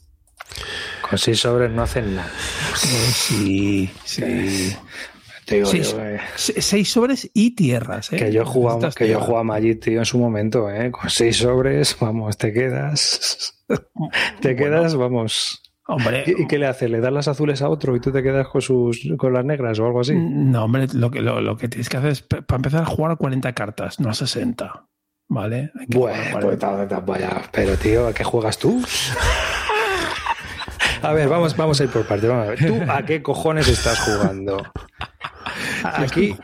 Con 1.10 1.18
seis 1.20 1.40
sobres 1.40 1.72
no 1.72 1.84
hacen 1.84 2.16
nada. 2.16 2.30
Eh, 2.84 3.12
sí, 3.14 3.90
sí. 4.06 4.76
Te 5.46 5.56
digo 5.56 5.68
Sí, 5.68 5.82
yo, 5.82 6.02
eh, 6.02 6.20
Se- 6.36 6.62
Seis 6.62 6.90
sobres 6.92 7.30
y 7.34 7.56
tierras. 7.56 8.12
¿eh? 8.14 8.18
que 8.18 8.32
yo 8.32 8.46
jugaba, 8.46 8.90
que 8.92 9.08
yo 9.08 9.20
jugaba 9.20 9.44
Magic, 9.44 9.80
tío, 9.82 10.00
en 10.00 10.06
su 10.06 10.18
momento, 10.18 10.70
¿eh? 10.70 10.92
Con 10.92 11.10
seis 11.10 11.38
sobres, 11.38 11.96
vamos, 12.00 12.38
te 12.38 12.52
quedas. 12.54 13.54
Te 13.68 14.54
Bueno, 14.54 14.58
quedas, 14.78 14.96
vamos. 14.96 15.62
Hombre, 15.88 16.24
¿Y, 16.26 16.48
qué 16.48 16.58
le 16.58 16.66
hace? 16.66 16.90
¿Le 16.90 17.00
das 17.00 17.14
las 17.14 17.28
azules 17.28 17.62
a 17.62 17.70
otro 17.70 17.96
y 17.96 18.00
tú 18.00 18.12
te 18.12 18.24
quedas 18.24 18.48
con 18.48 18.60
sus 18.62 19.08
con 19.20 19.34
las 19.34 19.46
negras 19.46 19.78
o 19.80 19.86
algo 19.86 20.02
así? 20.02 20.16
No, 20.16 20.64
hombre, 20.66 20.88
lo 20.94 21.12
que, 21.12 21.22
lo, 21.22 21.42
lo 21.42 21.58
que 21.58 21.68
tienes 21.68 21.90
que 21.90 21.98
hacer 21.98 22.10
es 22.12 22.22
para 22.24 22.44
empezar 22.56 22.82
a 22.82 22.86
jugar 22.88 23.12
a 23.12 23.16
40 23.18 23.54
cartas, 23.54 24.00
no 24.00 24.10
a 24.10 24.14
60. 24.16 24.88
¿Vale? 25.28 25.72
Bueno, 25.90 26.20
40. 26.32 26.88
pues 26.88 27.06
vaya. 27.06 27.42
Pero, 27.52 27.76
tío, 27.78 28.08
¿a 28.08 28.14
qué 28.14 28.24
juegas 28.24 28.58
tú? 28.58 28.84
A 31.06 31.14
ver, 31.14 31.30
vamos, 31.30 31.56
vamos 31.56 31.80
a 31.80 31.84
ir 31.84 31.90
por 31.90 32.06
partes. 32.06 32.30
Vamos 32.30 32.48
a 32.48 32.50
ver. 32.52 32.66
¿Tú 32.66 32.92
a 32.92 33.04
qué 33.06 33.22
cojones 33.22 33.68
estás 33.68 34.00
jugando? 34.00 34.64
Aquí. 35.84 36.36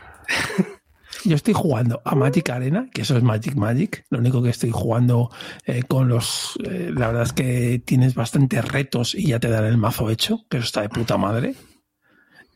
Yo 1.24 1.36
estoy 1.36 1.54
jugando 1.54 2.00
a 2.04 2.14
Magic 2.14 2.50
Arena, 2.50 2.88
que 2.92 3.02
eso 3.02 3.16
es 3.16 3.22
Magic 3.22 3.54
Magic. 3.54 4.04
Lo 4.10 4.18
único 4.18 4.42
que 4.42 4.50
estoy 4.50 4.70
jugando 4.70 5.30
eh, 5.66 5.82
con 5.82 6.08
los. 6.08 6.58
eh, 6.64 6.90
la 6.94 7.08
verdad 7.08 7.22
es 7.24 7.32
que 7.32 7.82
tienes 7.84 8.14
bastantes 8.14 8.66
retos 8.66 9.14
y 9.14 9.28
ya 9.28 9.38
te 9.40 9.48
dan 9.48 9.64
el 9.64 9.78
mazo 9.78 10.10
hecho, 10.10 10.44
que 10.48 10.58
eso 10.58 10.66
está 10.66 10.82
de 10.82 10.88
puta 10.88 11.16
madre. 11.16 11.54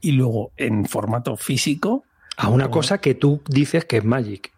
Y 0.00 0.12
luego 0.12 0.52
en 0.56 0.84
formato 0.86 1.36
físico, 1.36 2.04
A 2.36 2.48
una 2.48 2.70
cosa 2.70 2.98
que 2.98 3.14
tú 3.14 3.40
dices 3.48 3.84
que 3.84 3.96
es 3.98 4.04
Magic. 4.04 4.52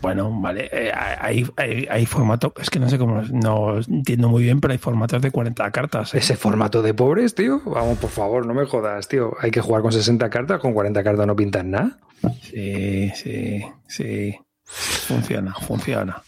Bueno, 0.00 0.30
vale, 0.40 0.68
eh, 0.72 0.92
hay, 0.92 1.46
hay, 1.56 1.86
hay 1.90 2.06
formato. 2.06 2.52
Es 2.60 2.70
que 2.70 2.78
no 2.78 2.88
sé 2.88 2.98
cómo. 2.98 3.22
No 3.22 3.78
entiendo 3.78 4.28
muy 4.28 4.44
bien, 4.44 4.60
pero 4.60 4.72
hay 4.72 4.78
formatos 4.78 5.20
de 5.22 5.30
40 5.30 5.70
cartas. 5.70 6.14
¿eh? 6.14 6.18
Ese 6.18 6.36
formato 6.36 6.82
de 6.82 6.94
pobres, 6.94 7.34
tío. 7.34 7.60
Vamos, 7.64 7.98
por 7.98 8.10
favor, 8.10 8.46
no 8.46 8.54
me 8.54 8.64
jodas, 8.66 9.08
tío. 9.08 9.32
Hay 9.40 9.50
que 9.50 9.60
jugar 9.60 9.82
con 9.82 9.92
60 9.92 10.30
cartas, 10.30 10.60
con 10.60 10.72
40 10.72 11.02
cartas 11.02 11.26
no 11.26 11.36
pintas 11.36 11.64
nada. 11.64 11.98
Sí, 12.42 13.10
sí, 13.14 13.64
sí. 13.86 14.38
Funciona, 14.64 15.54
funciona. 15.54 16.22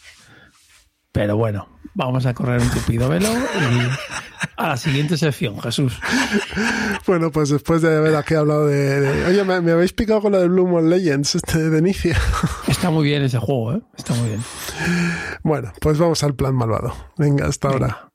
Pero 1.13 1.37
bueno, 1.37 1.69
vamos 1.95 2.27
a 2.27 2.35
correr 2.35 2.61
un 2.61 2.71
tupido 2.71 3.09
velo 3.09 3.29
y 3.29 3.89
a 4.57 4.69
la 4.69 4.77
siguiente 4.77 5.17
sección, 5.17 5.61
Jesús. 5.61 5.99
Bueno, 7.07 7.31
pues 7.31 7.49
después 7.49 7.83
de 7.83 7.97
haber 7.97 8.15
aquí 8.15 8.35
hablado 8.35 8.67
de... 8.67 9.25
oye, 9.27 9.43
me, 9.45 9.73
habéis 9.73 9.93
picado 9.93 10.21
con 10.21 10.33
lo 10.33 10.41
de 10.41 10.49
Blue 10.49 10.67
Moon 10.67 10.89
Legends 10.89 11.35
este 11.35 11.71
de 11.71 11.79
Inicia. 11.79 12.17
Está 12.69 12.91
muy 12.91 13.05
bien 13.05 13.23
ese 13.23 13.39
juego, 13.39 13.75
¿eh? 13.75 13.83
Está 13.97 14.15
muy 14.15 14.29
bien. 14.29 14.43
Bueno, 15.43 15.73
pues 15.81 15.99
vamos 15.99 16.23
al 16.23 16.35
plan 16.35 16.55
malvado. 16.55 16.95
Venga, 17.17 17.47
hasta 17.47 17.69
ahora. 17.69 18.10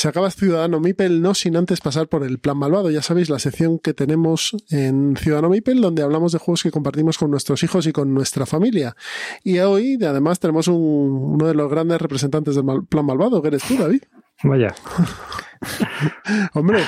Se 0.00 0.08
acaba 0.08 0.30
Ciudadano 0.30 0.80
Mipel 0.80 1.20
no 1.20 1.34
sin 1.34 1.58
antes 1.58 1.82
pasar 1.82 2.08
por 2.08 2.24
el 2.24 2.38
plan 2.38 2.56
malvado. 2.56 2.90
Ya 2.90 3.02
sabéis, 3.02 3.28
la 3.28 3.38
sección 3.38 3.78
que 3.78 3.92
tenemos 3.92 4.56
en 4.70 5.14
Ciudadano 5.14 5.50
Mipel 5.50 5.82
donde 5.82 6.02
hablamos 6.02 6.32
de 6.32 6.38
juegos 6.38 6.62
que 6.62 6.70
compartimos 6.70 7.18
con 7.18 7.30
nuestros 7.30 7.62
hijos 7.64 7.86
y 7.86 7.92
con 7.92 8.14
nuestra 8.14 8.46
familia. 8.46 8.96
Y 9.44 9.58
hoy, 9.58 9.98
además, 10.02 10.40
tenemos 10.40 10.68
uno 10.68 11.46
de 11.46 11.52
los 11.52 11.70
grandes 11.70 12.00
representantes 12.00 12.54
del 12.56 12.64
plan 12.88 13.04
malvado, 13.04 13.42
que 13.42 13.48
eres 13.48 13.62
tú, 13.62 13.76
David. 13.76 14.04
Vaya. 14.42 14.74
Hombre, 16.54 16.82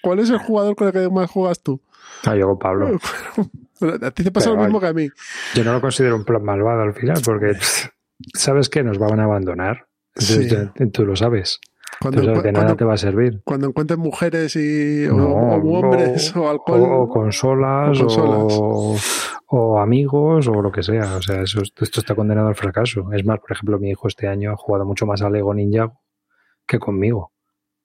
¿cuál 0.00 0.20
es 0.20 0.30
el 0.30 0.38
jugador 0.38 0.76
con 0.76 0.86
el 0.86 0.92
que 0.92 1.10
más 1.10 1.28
juegas 1.28 1.60
tú? 1.60 1.80
Ah, 2.24 2.36
yo 2.36 2.46
con 2.46 2.58
Pablo. 2.60 3.00
a 4.00 4.10
ti 4.12 4.22
te 4.22 4.30
pasa 4.30 4.50
lo 4.50 4.62
mismo 4.62 4.78
que 4.78 4.86
a 4.86 4.92
mí. 4.92 5.08
Yo 5.56 5.64
no 5.64 5.72
lo 5.72 5.80
considero 5.80 6.14
un 6.14 6.24
plan 6.24 6.44
malvado 6.44 6.82
al 6.82 6.94
final, 6.94 7.20
porque 7.24 7.58
¿sabes 8.32 8.68
qué? 8.68 8.84
Nos 8.84 8.98
van 8.98 9.18
a 9.18 9.24
abandonar. 9.24 9.88
Tú 10.92 11.06
lo 11.06 11.16
sabes. 11.16 11.60
Cuando, 12.00 12.42
de 12.42 12.52
nada 12.52 12.76
te 12.76 12.84
va 12.84 12.94
a 12.94 12.98
servir. 12.98 13.40
Cuando 13.44 13.68
encuentres 13.68 13.98
mujeres 13.98 14.56
y, 14.56 15.06
o, 15.06 15.16
hombres 15.16 16.34
o, 16.36 16.48
alcohol. 16.48 16.82
O, 16.82 17.08
consolas 17.08 17.98
o, 19.46 19.78
amigos 19.78 20.48
o 20.48 20.60
lo 20.60 20.72
que 20.72 20.82
sea. 20.82 21.16
O 21.16 21.22
sea, 21.22 21.42
eso, 21.42 21.62
esto 21.62 22.00
está 22.00 22.14
condenado 22.14 22.48
al 22.48 22.56
fracaso. 22.56 23.12
Es 23.12 23.24
más, 23.24 23.40
por 23.40 23.52
ejemplo, 23.52 23.78
mi 23.78 23.90
hijo 23.90 24.08
este 24.08 24.28
año 24.28 24.52
ha 24.52 24.56
jugado 24.56 24.84
mucho 24.84 25.06
más 25.06 25.22
a 25.22 25.30
Lego 25.30 25.54
Ninjago 25.54 26.00
que 26.66 26.78
conmigo. 26.78 27.32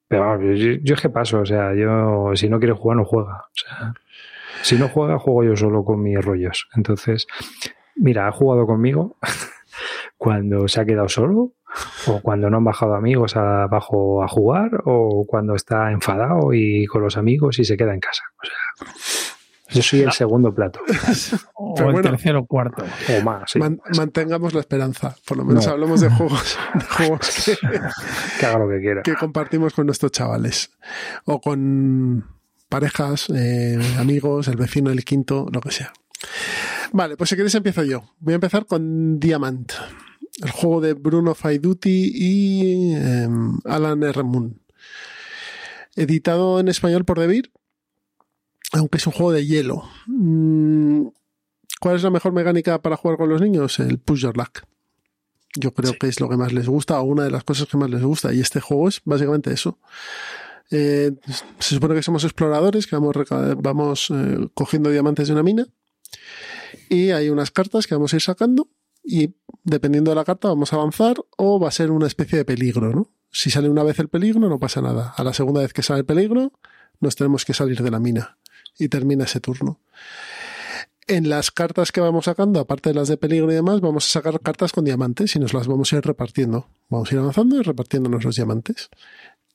Pero 0.07 0.41
yo, 0.41 0.73
yo, 0.81 0.95
es 0.95 1.01
que 1.01 1.10
paso. 1.10 1.41
O 1.41 1.45
sea, 1.45 1.73
yo 1.76 2.31
si 2.35 2.49
no 2.49 2.60
quiere 2.60 2.73
jugar, 2.73 2.97
no 2.97 3.06
juega. 3.06 3.45
O 3.45 3.53
sea, 3.53 3.93
si 4.64 4.76
no 4.77 4.89
juega, 4.89 5.19
juego 5.19 5.43
yo 5.43 5.56
solo 5.56 5.84
con 5.84 6.01
mis 6.01 6.23
rollos. 6.23 6.68
Entonces, 6.76 7.27
mira, 7.95 8.27
ha 8.27 8.31
jugado 8.31 8.65
conmigo 8.65 9.18
cuando 10.18 10.68
se 10.68 10.81
ha 10.81 10.85
quedado 10.85 11.10
solo 11.10 11.53
o 12.08 12.22
cuando 12.22 12.50
no 12.50 12.58
han 12.58 12.64
bajado 12.64 12.96
amigos 12.96 13.36
abajo 13.36 14.24
a 14.24 14.28
jugar, 14.28 14.82
o 14.86 15.26
cuando 15.28 15.56
está 15.56 15.91
enfadado 15.91 16.54
y 16.54 16.86
con 16.86 17.02
los 17.02 17.18
amigos 17.18 17.60
y 17.60 17.66
se 17.66 17.78
queda 17.78 17.94
en 17.94 18.00
casa. 18.00 18.24
O 18.41 18.46
sea, 18.46 18.90
yo 19.72 19.84
soy 19.84 20.02
el 20.02 20.12
segundo 20.12 20.54
plato. 20.54 20.80
o 21.56 21.76
el 21.91 22.02
tercero 22.02 22.40
o 22.40 22.46
cuarto. 22.46 22.84
O 22.84 23.24
más. 23.24 23.54
mantengamos 23.96 24.54
la 24.54 24.62
esperanza. 24.62 25.16
Por 25.26 25.38
lo 25.38 25.46
menos 25.46 25.68
hablamos 25.68 26.02
de 26.02 26.10
juegos, 26.10 26.58
que, 28.40 28.46
haga 28.46 28.60
lo 28.60 28.70
que 28.70 28.80
quiera. 28.80 29.02
Que 29.04 29.16
compartimos 29.16 29.74
con 29.74 29.86
nuestros 29.86 30.12
chavales. 30.12 30.72
O 31.26 31.40
con 31.40 32.26
parejas, 32.68 33.30
eh, 33.36 33.80
amigos, 34.00 34.48
el 34.48 34.58
vecino, 34.58 34.90
el 34.90 35.06
quinto, 35.06 35.48
lo 35.52 35.62
que 35.62 35.72
sea. 35.72 35.94
Vale, 36.91 37.16
pues 37.16 37.30
si 37.30 37.36
queréis 37.36 37.54
empiezo 37.54 37.84
yo. 37.84 38.04
Voy 38.20 38.34
a 38.34 38.36
empezar 38.36 38.66
con 38.66 39.20
Diamant 39.20 39.72
el 40.44 40.52
juego 40.52 40.82
de 40.82 40.94
Bruno 40.94 41.36
Faiduti 41.36 42.11
y 42.14 42.94
em, 42.95 43.60
Alan 43.66 44.03
R. 44.03 44.24
Moon. 44.24 44.61
Editado 45.95 46.60
en 46.60 46.68
español 46.68 47.03
por 47.03 47.20
Debir, 47.20 47.52
aunque 48.72 48.98
es 48.98 49.07
un 49.07 49.14
juego 49.14 49.32
de 49.32 49.45
hielo. 49.45 49.84
Mm, 50.07 51.07
¿Cuál 51.80 51.95
es 51.95 52.03
la 52.03 52.10
mejor 52.10 52.34
mecánica 52.34 52.82
para 52.82 52.98
jugar 52.98 53.18
con 53.18 53.30
los 53.30 53.41
niños? 53.41 53.80
El 53.80 53.99
push 53.99 54.22
your 54.22 54.38
luck. 54.38 54.64
Yo 55.56 55.74
creo 55.74 55.94
que 55.94 56.07
es 56.07 56.20
lo 56.20 56.30
que 56.30 56.38
más 56.38 56.53
les 56.53 56.68
gusta 56.68 56.99
o 56.99 57.03
una 57.03 57.24
de 57.24 57.32
las 57.32 57.44
cosas 57.44 57.68
que 57.68 57.78
más 57.78 57.90
les 57.90 58.03
gusta. 58.03 58.34
Y 58.34 58.40
este 58.40 58.60
juego 58.60 58.88
es 58.88 59.02
básicamente 59.03 59.52
eso. 59.52 59.80
Eh, 60.72 61.11
se 61.57 61.76
supone 61.76 61.95
que 61.95 62.03
somos 62.03 62.24
exploradores, 62.24 62.86
que 62.86 62.95
vamos, 62.95 63.16
vamos 63.57 64.11
eh, 64.11 64.48
cogiendo 64.53 64.91
diamantes 64.91 65.28
de 65.28 65.34
una 65.34 65.44
mina. 65.44 65.68
Y 66.88 67.10
hay 67.10 67.30
unas 67.30 67.49
cartas 67.49 67.88
que 67.88 67.95
vamos 67.95 68.14
a 68.14 68.18
ir 68.18 68.22
sacando 68.22 68.70
y 69.10 69.34
dependiendo 69.64 70.11
de 70.11 70.15
la 70.15 70.23
carta 70.23 70.49
vamos 70.49 70.72
a 70.72 70.76
avanzar 70.76 71.18
o 71.36 71.60
va 71.60 71.69
a 71.69 71.72
ser 71.72 71.90
una 71.90 72.06
especie 72.06 72.38
de 72.38 72.45
peligro, 72.45 72.94
¿no? 72.94 73.10
Si 73.31 73.49
sale 73.49 73.68
una 73.68 73.84
vez 73.84 73.98
el 73.99 74.07
peligro 74.07 74.48
no 74.48 74.60
pasa 74.60 74.81
nada. 74.81 75.14
A 75.18 75.23
la 75.23 75.34
segunda 75.34 75.61
vez 75.61 75.73
que 75.73 75.81
sale 75.81 76.02
el 76.02 76.06
peligro 76.06 76.53
nos 76.99 77.15
tenemos 77.15 77.44
que 77.44 77.56
salir 77.56 77.81
de 77.81 77.90
la 77.90 77.99
mina 77.99 78.38
y 78.77 78.88
termina 78.88 79.23
ese 79.23 79.40
turno. 79.40 79.80
En 81.07 81.27
las 81.27 81.49
cartas 81.49 81.91
que 81.91 82.02
vamos 82.02 82.26
sacando, 82.26 82.60
aparte 82.60 82.91
de 82.91 82.95
las 82.95 83.07
de 83.07 83.18
peligro 83.18 83.52
y 83.52 83.56
demás, 83.56 83.81
vamos 83.81 84.06
a 84.06 84.10
sacar 84.10 84.40
cartas 84.41 84.73
con 84.73 84.86
diamantes 84.86 85.36
y 85.36 85.40
nos 85.40 85.56
las 85.56 85.68
vamos 85.68 85.91
a 85.91 85.98
ir 85.98 86.06
repartiendo. 86.06 86.68
Vamos 86.90 87.11
a 87.11 87.15
ir 87.15 87.19
avanzando 87.19 87.57
y 87.57 87.64
repartiéndonos 87.64 88.23
los 88.23 88.36
diamantes. 88.36 88.90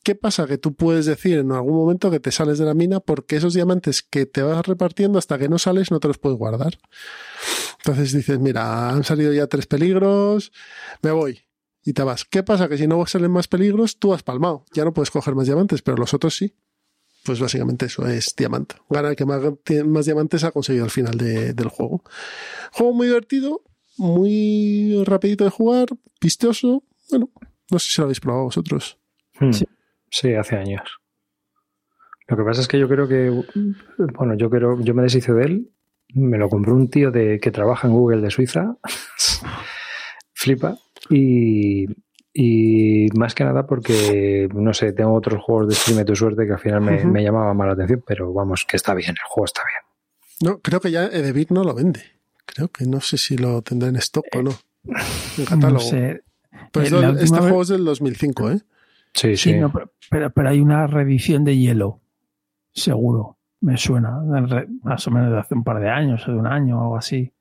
¿Qué 0.03 0.17
pasa? 0.17 0.47
Que 0.47 0.59
tú 0.59 0.75
puedes 0.75 1.07
decir 1.07 1.39
en 1.39 1.53
algún 1.53 1.77
momento 1.77 2.11
que 2.11 2.19
te 2.19 2.33
sales 2.33 2.59
de 2.59 2.65
la 2.65 2.75
mina 2.75 2.99
porque 2.99 3.37
esos 3.37 3.55
diamantes 3.55 4.03
que 4.03 4.27
te 4.27 4.43
vas 4.43 4.67
repartiendo 4.67 5.19
hasta 5.19 5.39
que 5.39 5.49
no 5.49 5.59
sales 5.59 5.93
no 5.93 6.01
te 6.01 6.09
los 6.09 6.19
puedes 6.19 6.39
guardar. 6.39 6.79
Entonces 7.87 8.15
dices, 8.15 8.41
mira, 8.41 8.89
han 8.89 9.05
salido 9.05 9.31
ya 9.35 9.47
tres 9.47 9.67
peligros, 9.67 10.53
me 11.03 11.11
voy. 11.11 11.41
Y 11.85 11.93
te 11.93 12.03
vas. 12.03 12.25
¿Qué 12.25 12.43
pasa? 12.43 12.67
Que 12.67 12.79
si 12.79 12.87
no 12.87 13.05
salen 13.05 13.31
más 13.31 13.47
peligros, 13.47 13.99
tú 13.99 14.15
has 14.15 14.23
palmado. 14.23 14.65
Ya 14.73 14.87
no 14.87 14.95
puedes 14.95 15.11
coger 15.11 15.35
más 15.35 15.45
diamantes, 15.45 15.83
pero 15.83 15.99
los 15.99 16.15
otros 16.15 16.35
sí. 16.35 16.55
Pues 17.25 17.41
básicamente 17.41 17.85
eso 17.85 18.07
es 18.07 18.35
diamante. 18.39 18.77
Gana 18.89 19.11
el 19.11 19.17
que 19.17 19.27
más, 19.27 19.43
más 19.85 20.07
diamantes 20.07 20.45
ha 20.45 20.51
conseguido 20.51 20.85
al 20.85 20.91
final 20.91 21.19
del 21.19 21.69
juego. 21.69 22.03
Juego 22.73 22.95
muy 22.95 23.07
divertido, 23.09 23.63
muy 23.99 25.05
rapidito 25.05 25.45
de 25.45 25.51
jugar, 25.51 25.89
vistoso. 26.23 26.85
Bueno, 27.11 27.31
no 27.71 27.79
sé 27.79 27.93
si 27.93 28.01
lo 28.01 28.05
habéis 28.05 28.21
probado 28.21 28.45
vosotros. 28.45 28.99
Hmm. 29.39 29.53
Sí. 29.53 29.67
sí, 30.11 30.33
hace 30.33 30.57
años. 30.57 30.89
Lo 32.29 32.39
que 32.39 32.45
pasa 32.45 32.63
es 32.63 32.69
que 32.69 32.79
yo 32.79 32.89
creo 32.89 33.07
que, 33.07 33.29
bueno, 34.17 34.35
yo 34.39 34.49
creo, 34.49 34.81
yo 34.81 34.95
me 34.95 35.03
deshice 35.03 35.35
de 35.35 35.45
él 35.45 35.74
me 36.15 36.39
lo 36.39 36.49
compró 36.49 36.75
un 36.75 36.89
tío 36.89 37.11
de, 37.11 37.39
que 37.41 37.51
trabaja 37.51 37.89
en 37.89 37.95
Google 37.95 38.23
de 38.23 38.31
Suiza. 38.31 38.77
Flipa. 40.33 40.79
Y, 41.11 41.87
y 42.33 43.09
más 43.17 43.35
que 43.35 43.45
nada 43.45 43.67
porque, 43.67 44.49
no 44.55 44.73
sé, 44.73 44.93
tengo 44.93 45.15
otros 45.15 45.43
juegos 45.43 45.69
de 45.69 45.75
Stream 45.75 46.05
tu 46.05 46.17
suerte 46.17 46.47
que 46.47 46.53
al 46.53 46.59
final 46.59 46.81
me, 46.81 47.05
me 47.05 47.23
llamaban 47.23 47.57
más 47.57 47.67
la 47.67 47.73
atención, 47.75 48.03
pero 48.07 48.33
vamos, 48.33 48.65
que 48.67 48.77
está 48.77 48.95
bien, 48.95 49.11
el 49.11 49.29
juego 49.29 49.45
está 49.45 49.63
bien. 49.63 50.51
No, 50.51 50.61
creo 50.61 50.81
que 50.81 50.91
ya 50.91 51.07
Edebit 51.07 51.51
no 51.51 51.65
lo 51.65 51.75
vende. 51.75 52.03
Creo 52.47 52.69
que 52.69 52.87
no 52.87 53.01
sé 53.01 53.19
si 53.19 53.37
lo 53.37 53.63
tendrá 53.63 53.89
en 53.89 53.97
stock 53.97 54.27
o 54.37 54.43
no. 54.43 54.53
En 55.39 55.45
catálogo. 55.45 55.75
No 55.75 55.81
sé. 55.81 56.23
Pues 56.73 56.93
este 56.93 57.39
juego 57.39 57.63
es 57.63 57.69
del 57.69 57.85
2005, 57.85 58.51
¿eh? 58.51 58.61
Sí, 59.13 59.37
sí. 59.37 59.55
pero, 60.11 60.31
pero, 60.31 60.49
hay 60.49 60.61
una 60.61 60.89
reedición 60.89 61.45
de 61.45 61.57
hielo, 61.57 62.01
seguro 62.73 63.39
me 63.65 63.79
suena, 63.79 64.21
más 64.83 65.07
o 65.07 65.11
menos 65.11 65.33
de 65.33 65.39
hace 65.39 65.55
un 65.55 65.65
par 65.65 65.81
de 65.81 65.89
años, 65.89 66.29
o 66.29 66.33
de 66.33 66.37
un 66.37 66.47
año 66.47 66.79
o 66.79 66.83
algo 66.83 66.97
así. 66.99 67.33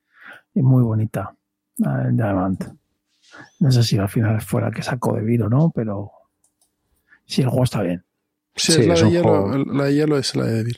Y 0.56 0.62
muy 0.62 0.82
bonita, 0.82 1.36
Diamante. 1.78 2.68
No 3.60 3.72
sé 3.72 3.84
si 3.84 3.98
al 3.98 4.08
final 4.08 4.42
fue 4.42 4.62
la 4.62 4.72
que 4.72 4.82
sacó 4.82 5.16
de 5.16 5.22
Viro, 5.22 5.50
¿no? 5.50 5.72
Pero 5.76 6.12
sí, 7.26 7.42
el 7.42 7.50
juego 7.50 7.66
está 7.66 7.82
bien. 7.82 8.06
Sí, 8.56 8.72
es 8.72 8.88
la, 8.88 8.94
de 8.94 9.12
hielo, 9.12 9.58
la, 9.66 9.84
de 9.86 9.96
hielo, 9.96 10.18
es 10.18 10.36
la 10.36 10.46
de 10.46 10.64
Vir. 10.64 10.78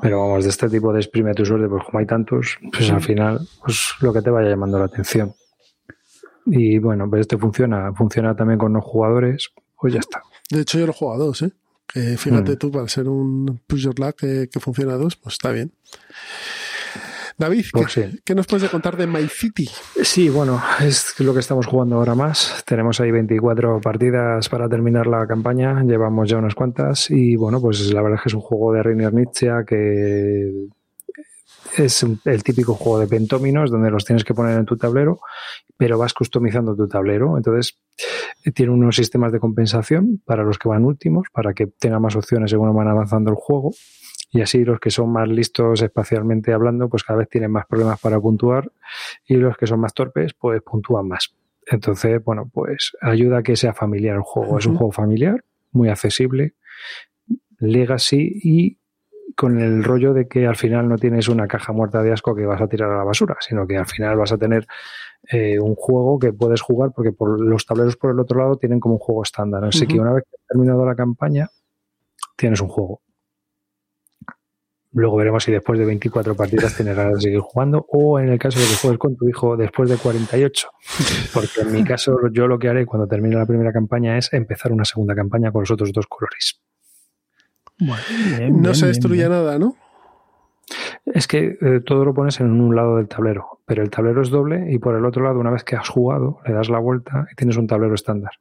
Pero 0.00 0.20
vamos, 0.20 0.44
de 0.44 0.50
este 0.50 0.68
tipo 0.68 0.92
de 0.92 1.00
exprime 1.00 1.34
tu 1.34 1.44
suerte, 1.44 1.66
pues 1.68 1.82
como 1.84 1.98
hay 1.98 2.06
tantos, 2.06 2.58
pues 2.70 2.90
al 2.90 3.00
final, 3.00 3.40
pues 3.60 3.94
lo 4.00 4.12
que 4.12 4.22
te 4.22 4.30
vaya 4.30 4.50
llamando 4.50 4.78
la 4.78 4.84
atención. 4.84 5.34
Y 6.46 6.78
bueno, 6.78 7.10
pues 7.10 7.22
este 7.22 7.38
funciona, 7.38 7.92
funciona 7.92 8.36
también 8.36 8.58
con 8.58 8.72
los 8.72 8.84
jugadores, 8.84 9.50
pues 9.76 9.94
ya 9.94 10.00
está. 10.00 10.22
De 10.48 10.60
hecho, 10.60 10.78
yo 10.78 10.86
lo 10.86 10.92
he 10.92 10.94
jugado 10.94 11.22
a 11.22 11.26
dos, 11.26 11.42
¿eh? 11.42 11.52
Fíjate 11.92 12.52
mm. 12.52 12.56
tú, 12.56 12.70
para 12.70 12.88
ser 12.88 13.08
un 13.08 13.60
push 13.66 13.82
your 13.82 13.98
luck 13.98 14.16
que, 14.16 14.60
funciona 14.60 14.94
a 14.94 14.96
dos, 14.96 15.16
pues 15.16 15.34
está 15.34 15.50
bien. 15.50 15.72
David, 17.38 17.64
pues 17.72 17.98
¿qué, 18.24 18.34
nos 18.34 18.46
puedes 18.46 18.68
contar 18.70 18.96
de 18.96 19.06
My 19.06 19.26
City? 19.26 19.68
Sí, 20.02 20.28
bueno, 20.28 20.62
es 20.80 21.18
lo 21.20 21.32
que 21.32 21.40
estamos 21.40 21.66
jugando 21.66 21.96
ahora 21.96 22.14
más. 22.14 22.62
Tenemos 22.66 23.00
ahí 23.00 23.10
24 23.10 23.80
partidas 23.80 24.48
para 24.48 24.68
terminar 24.68 25.06
la 25.06 25.26
campaña, 25.26 25.82
llevamos 25.82 26.28
ya 26.28 26.36
unas 26.36 26.54
cuantas 26.54 27.10
y 27.10 27.36
bueno, 27.36 27.60
pues 27.60 27.92
la 27.92 28.02
verdad 28.02 28.18
es 28.18 28.22
que 28.22 28.28
es 28.28 28.34
un 28.34 28.42
juego 28.42 28.72
de 28.72 28.82
Reiner 28.82 29.12
Nietzsche 29.14 29.48
que 29.66 30.68
es 31.76 32.06
el 32.24 32.42
típico 32.42 32.74
juego 32.74 32.98
de 32.98 33.06
pentóminos 33.06 33.70
donde 33.70 33.90
los 33.90 34.04
tienes 34.04 34.24
que 34.24 34.34
poner 34.34 34.58
en 34.58 34.66
tu 34.66 34.76
tablero, 34.76 35.20
pero 35.76 35.98
vas 35.98 36.12
customizando 36.12 36.76
tu 36.76 36.86
tablero. 36.86 37.36
Entonces, 37.36 37.78
eh, 37.78 37.81
tiene 38.54 38.72
unos 38.72 38.96
sistemas 38.96 39.32
de 39.32 39.40
compensación 39.40 40.20
para 40.24 40.42
los 40.42 40.58
que 40.58 40.68
van 40.68 40.84
últimos, 40.84 41.28
para 41.32 41.54
que 41.54 41.66
tengan 41.66 42.02
más 42.02 42.16
opciones 42.16 42.50
según 42.50 42.74
van 42.74 42.88
avanzando 42.88 43.30
el 43.30 43.36
juego. 43.36 43.72
Y 44.30 44.40
así 44.40 44.64
los 44.64 44.80
que 44.80 44.90
son 44.90 45.12
más 45.12 45.28
listos 45.28 45.82
espacialmente 45.82 46.52
hablando, 46.52 46.88
pues 46.88 47.04
cada 47.04 47.18
vez 47.18 47.28
tienen 47.28 47.50
más 47.50 47.66
problemas 47.66 48.00
para 48.00 48.18
puntuar 48.18 48.72
y 49.26 49.36
los 49.36 49.56
que 49.56 49.66
son 49.66 49.80
más 49.80 49.92
torpes, 49.92 50.32
pues 50.32 50.62
puntúan 50.62 51.06
más. 51.06 51.34
Entonces, 51.66 52.22
bueno, 52.24 52.50
pues 52.52 52.92
ayuda 53.02 53.38
a 53.38 53.42
que 53.42 53.56
sea 53.56 53.74
familiar 53.74 54.16
el 54.16 54.22
juego. 54.22 54.58
Es 54.58 54.66
un 54.66 54.76
juego 54.76 54.90
familiar, 54.90 55.44
muy 55.70 55.90
accesible, 55.90 56.54
legacy 57.58 58.40
y 58.42 58.78
con 59.36 59.60
el 59.60 59.84
rollo 59.84 60.12
de 60.12 60.28
que 60.28 60.46
al 60.46 60.56
final 60.56 60.88
no 60.88 60.98
tienes 60.98 61.28
una 61.28 61.46
caja 61.46 61.72
muerta 61.72 62.02
de 62.02 62.12
asco 62.12 62.34
que 62.34 62.46
vas 62.46 62.60
a 62.60 62.68
tirar 62.68 62.90
a 62.90 62.98
la 62.98 63.04
basura, 63.04 63.36
sino 63.40 63.66
que 63.66 63.76
al 63.76 63.86
final 63.86 64.16
vas 64.16 64.32
a 64.32 64.38
tener 64.38 64.66
eh, 65.30 65.58
un 65.60 65.74
juego 65.76 66.18
que 66.18 66.32
puedes 66.32 66.60
jugar 66.60 66.92
porque 66.94 67.12
por 67.12 67.40
los 67.40 67.64
tableros 67.64 67.96
por 67.96 68.10
el 68.10 68.20
otro 68.20 68.40
lado 68.40 68.56
tienen 68.56 68.80
como 68.80 68.94
un 68.94 69.00
juego 69.00 69.22
estándar. 69.22 69.64
Así 69.64 69.86
que 69.86 70.00
una 70.00 70.12
vez 70.12 70.24
que 70.24 70.36
has 70.36 70.46
terminado 70.48 70.84
la 70.84 70.94
campaña, 70.94 71.48
tienes 72.36 72.60
un 72.60 72.68
juego. 72.68 73.00
Luego 74.94 75.16
veremos 75.16 75.42
si 75.44 75.50
después 75.50 75.78
de 75.78 75.86
24 75.86 76.34
partidas 76.34 76.76
tienes 76.76 76.94
ganas 76.94 77.14
de 77.14 77.20
seguir 77.22 77.40
jugando 77.40 77.86
o 77.88 78.18
en 78.18 78.28
el 78.28 78.38
caso 78.38 78.58
de 78.58 78.66
que 78.66 78.74
juegues 78.74 78.98
con 78.98 79.16
tu 79.16 79.26
hijo 79.26 79.56
después 79.56 79.88
de 79.88 79.96
48. 79.96 80.68
Porque 81.32 81.60
en 81.62 81.72
mi 81.72 81.84
caso 81.84 82.18
yo 82.30 82.46
lo 82.46 82.58
que 82.58 82.68
haré 82.68 82.84
cuando 82.84 83.06
termine 83.06 83.36
la 83.36 83.46
primera 83.46 83.72
campaña 83.72 84.18
es 84.18 84.30
empezar 84.34 84.70
una 84.70 84.84
segunda 84.84 85.14
campaña 85.14 85.50
con 85.50 85.62
los 85.62 85.70
otros 85.70 85.92
dos 85.92 86.06
colores. 86.06 86.60
no 88.50 88.74
se 88.74 88.86
destruye 88.86 89.26
nada, 89.28 89.58
¿no? 89.58 89.76
Es 91.06 91.26
que 91.26 91.58
eh, 91.60 91.80
todo 91.84 92.04
lo 92.04 92.14
pones 92.14 92.40
en 92.40 92.50
un 92.60 92.74
lado 92.74 92.96
del 92.96 93.08
tablero, 93.08 93.60
pero 93.66 93.82
el 93.82 93.90
tablero 93.90 94.22
es 94.22 94.30
doble 94.30 94.72
y 94.72 94.78
por 94.78 94.96
el 94.96 95.04
otro 95.04 95.24
lado, 95.24 95.40
una 95.40 95.50
vez 95.50 95.64
que 95.64 95.76
has 95.76 95.88
jugado, 95.88 96.38
le 96.46 96.54
das 96.54 96.68
la 96.68 96.78
vuelta 96.78 97.26
y 97.30 97.34
tienes 97.34 97.56
un 97.56 97.66
tablero 97.66 97.94
estándar. 97.94 98.32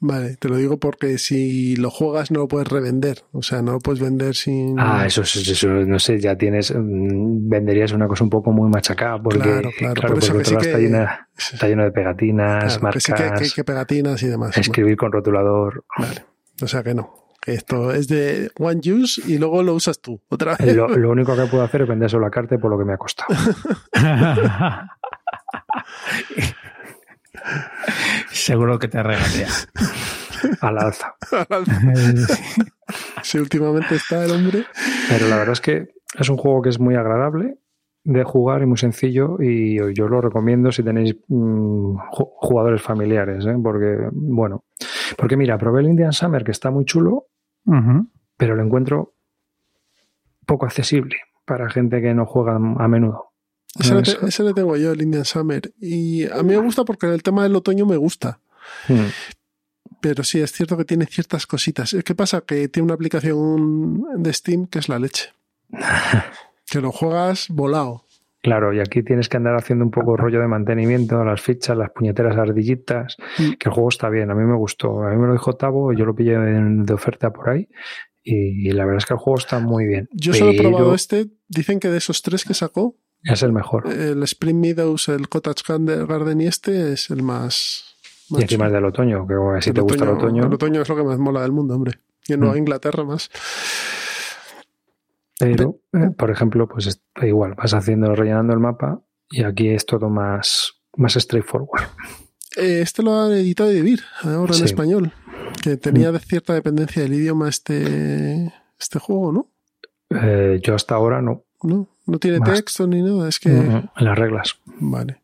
Vale, 0.00 0.36
te 0.36 0.48
lo 0.48 0.56
digo 0.56 0.78
porque 0.78 1.16
si 1.18 1.76
lo 1.76 1.88
juegas 1.88 2.30
no 2.30 2.40
lo 2.40 2.48
puedes 2.48 2.68
revender, 2.68 3.22
o 3.32 3.42
sea, 3.42 3.62
no 3.62 3.72
lo 3.72 3.78
puedes 3.78 4.02
vender 4.02 4.34
sin... 4.34 4.78
Ah, 4.78 5.06
eso, 5.06 5.22
eso, 5.22 5.68
no 5.68 5.98
sé, 5.98 6.20
ya 6.20 6.36
tienes, 6.36 6.74
mm, 6.76 7.48
venderías 7.48 7.92
una 7.92 8.06
cosa 8.06 8.24
un 8.24 8.28
poco 8.28 8.52
muy 8.52 8.68
machacada, 8.68 9.22
porque 9.22 9.38
claro, 9.38 9.70
claro, 9.78 9.94
claro 9.94 10.14
porque 10.16 10.42
está, 10.42 10.78
llena, 10.78 11.28
está, 11.38 11.68
lleno 11.68 11.84
de 11.84 11.92
pegatinas, 11.92 12.82
marcas... 12.82 13.04
Que, 13.06 13.50
que, 13.54 13.64
pegatinas 13.64 14.22
y 14.22 14.26
demás. 14.26 14.58
Escribir 14.58 14.96
con 14.96 15.10
rotulador. 15.10 15.84
Vale, 15.96 16.24
o 16.60 16.66
sea 16.66 16.82
que 16.82 16.94
no. 16.94 17.23
Esto 17.46 17.92
es 17.92 18.08
de 18.08 18.50
one 18.58 18.80
use 18.90 19.20
y 19.26 19.38
luego 19.38 19.62
lo 19.62 19.74
usas 19.74 20.00
tú, 20.00 20.20
otra 20.28 20.56
vez. 20.56 20.74
Lo, 20.74 20.88
lo 20.88 21.10
único 21.10 21.36
que 21.36 21.44
puedo 21.46 21.62
hacer 21.62 21.82
es 21.82 21.88
vender 21.88 22.08
solo 22.08 22.24
la 22.24 22.30
carta 22.30 22.56
por 22.58 22.70
lo 22.70 22.78
que 22.78 22.84
me 22.84 22.94
ha 22.94 22.96
costado. 22.96 23.34
Seguro 28.30 28.78
que 28.78 28.88
te 28.88 29.02
regalea. 29.02 29.48
Al 30.60 30.78
alza. 30.82 31.14
sí, 33.22 33.38
últimamente 33.38 33.96
está 33.96 34.24
el 34.24 34.30
hombre. 34.32 34.64
Pero 35.08 35.28
la 35.28 35.36
verdad 35.36 35.52
es 35.52 35.60
que 35.60 35.88
es 36.18 36.28
un 36.28 36.36
juego 36.36 36.62
que 36.62 36.70
es 36.70 36.78
muy 36.80 36.94
agradable 36.94 37.58
de 38.04 38.22
jugar 38.22 38.62
y 38.62 38.66
muy 38.66 38.76
sencillo 38.76 39.38
y 39.40 39.76
yo 39.94 40.08
lo 40.08 40.20
recomiendo 40.20 40.70
si 40.70 40.82
tenéis 40.82 41.16
mm, 41.28 41.96
jugadores 42.10 42.82
familiares, 42.82 43.46
¿eh? 43.46 43.56
porque 43.62 43.96
bueno, 44.12 44.64
porque 45.16 45.38
mira, 45.38 45.56
probé 45.56 45.80
el 45.80 45.88
Indian 45.88 46.12
Summer 46.12 46.44
que 46.44 46.50
está 46.50 46.70
muy 46.70 46.84
chulo, 46.84 47.28
pero 48.36 48.56
lo 48.56 48.62
encuentro 48.62 49.14
poco 50.46 50.66
accesible 50.66 51.16
para 51.44 51.70
gente 51.70 52.00
que 52.00 52.14
no 52.14 52.26
juega 52.26 52.56
a 52.56 52.88
menudo. 52.88 53.34
Ese, 53.78 54.42
le, 54.44 54.54
tengo 54.54 54.76
yo, 54.76 54.92
el 54.92 55.02
Indian 55.02 55.24
Summer. 55.24 55.72
Y 55.80 56.26
a 56.26 56.42
mí 56.42 56.54
me 56.54 56.58
gusta 56.58 56.84
porque 56.84 57.12
el 57.12 57.22
tema 57.22 57.42
del 57.42 57.56
otoño 57.56 57.86
me 57.86 57.96
gusta. 57.96 58.38
Hmm. 58.88 59.08
Pero 60.00 60.22
sí, 60.22 60.40
es 60.40 60.52
cierto 60.52 60.76
que 60.76 60.84
tiene 60.84 61.06
ciertas 61.06 61.46
cositas. 61.46 61.96
¿Qué 62.04 62.14
pasa? 62.14 62.42
Que 62.42 62.68
tiene 62.68 62.84
una 62.84 62.94
aplicación 62.94 64.22
de 64.22 64.32
Steam 64.32 64.66
que 64.66 64.78
es 64.78 64.88
la 64.88 64.98
leche. 64.98 65.32
que 66.66 66.80
lo 66.80 66.92
juegas 66.92 67.48
volado. 67.48 68.04
Claro, 68.44 68.74
y 68.74 68.80
aquí 68.80 69.02
tienes 69.02 69.30
que 69.30 69.38
andar 69.38 69.56
haciendo 69.56 69.86
un 69.86 69.90
poco 69.90 70.18
rollo 70.18 70.38
de 70.38 70.46
mantenimiento, 70.46 71.24
las 71.24 71.40
fichas, 71.40 71.78
las 71.78 71.90
puñeteras 71.92 72.36
ardillitas, 72.36 73.16
hmm. 73.38 73.52
que 73.52 73.70
el 73.70 73.72
juego 73.72 73.88
está 73.88 74.10
bien, 74.10 74.30
a 74.30 74.34
mí 74.34 74.44
me 74.44 74.54
gustó. 74.54 75.02
A 75.02 75.08
mí 75.08 75.16
me 75.16 75.28
lo 75.28 75.32
dijo 75.32 75.54
Tavo, 75.54 75.94
yo 75.94 76.04
lo 76.04 76.14
pillé 76.14 76.36
de 76.38 76.92
oferta 76.92 77.32
por 77.32 77.48
ahí 77.48 77.66
y, 78.22 78.70
la 78.72 78.84
verdad 78.84 78.98
es 78.98 79.06
que 79.06 79.14
el 79.14 79.18
juego 79.18 79.38
está 79.38 79.60
muy 79.60 79.86
bien. 79.86 80.10
Yo 80.12 80.34
solo 80.34 80.50
he 80.50 80.58
probado 80.58 80.94
este, 80.94 81.28
dicen 81.48 81.80
que 81.80 81.88
de 81.88 81.96
esos 81.96 82.20
tres 82.20 82.44
que 82.44 82.52
sacó, 82.52 82.98
es 83.22 83.42
el 83.42 83.54
mejor. 83.54 83.90
El 83.90 84.22
Spring 84.24 84.60
Meadows, 84.60 85.08
el 85.08 85.30
Cottage 85.30 85.62
Garden 85.66 86.42
y 86.42 86.46
este 86.46 86.92
es 86.92 87.08
el 87.08 87.22
más. 87.22 87.96
y 88.28 88.42
encima 88.42 88.66
es 88.66 88.72
del 88.72 88.84
otoño, 88.84 89.26
que 89.26 89.62
si 89.62 89.72
te 89.72 89.80
gusta 89.80 90.04
el 90.04 90.10
otoño. 90.10 90.44
El 90.44 90.52
otoño 90.52 90.82
es 90.82 90.88
lo 90.90 90.96
que 90.96 91.02
más 91.02 91.18
mola 91.18 91.40
del 91.40 91.52
mundo, 91.52 91.74
hombre. 91.74 91.92
Y 92.28 92.34
en 92.34 92.40
Nueva 92.40 92.56
mm. 92.56 92.58
Inglaterra 92.58 93.04
más. 93.04 93.30
Pero, 95.50 95.80
eh, 95.92 96.10
por 96.16 96.30
ejemplo, 96.30 96.68
pues 96.68 97.00
igual, 97.22 97.54
vas 97.54 97.74
haciendo, 97.74 98.14
rellenando 98.14 98.52
el 98.52 98.60
mapa 98.60 99.00
y 99.30 99.42
aquí 99.42 99.68
es 99.68 99.86
todo 99.86 100.08
más, 100.08 100.74
más 100.96 101.14
straightforward. 101.14 101.82
Eh, 102.56 102.80
este 102.82 103.02
lo 103.02 103.14
ha 103.14 103.28
editado 103.28 103.70
Vivir, 103.70 104.00
ahora 104.22 104.56
en 104.56 104.64
español. 104.64 105.12
Que 105.62 105.76
tenía 105.76 106.12
mm. 106.12 106.18
cierta 106.18 106.54
dependencia 106.54 107.02
del 107.02 107.14
idioma 107.14 107.48
este, 107.48 108.52
este 108.78 108.98
juego, 108.98 109.32
¿no? 109.32 109.48
Eh, 110.10 110.60
yo 110.62 110.74
hasta 110.74 110.94
ahora 110.94 111.22
no. 111.22 111.44
No, 111.62 111.88
no 112.06 112.18
tiene 112.18 112.40
texto 112.40 112.86
ni 112.86 113.02
nada, 113.02 113.28
es 113.28 113.40
que... 113.40 113.50
En 113.50 113.90
las 113.96 114.18
reglas. 114.18 114.58
Vale. 114.66 115.22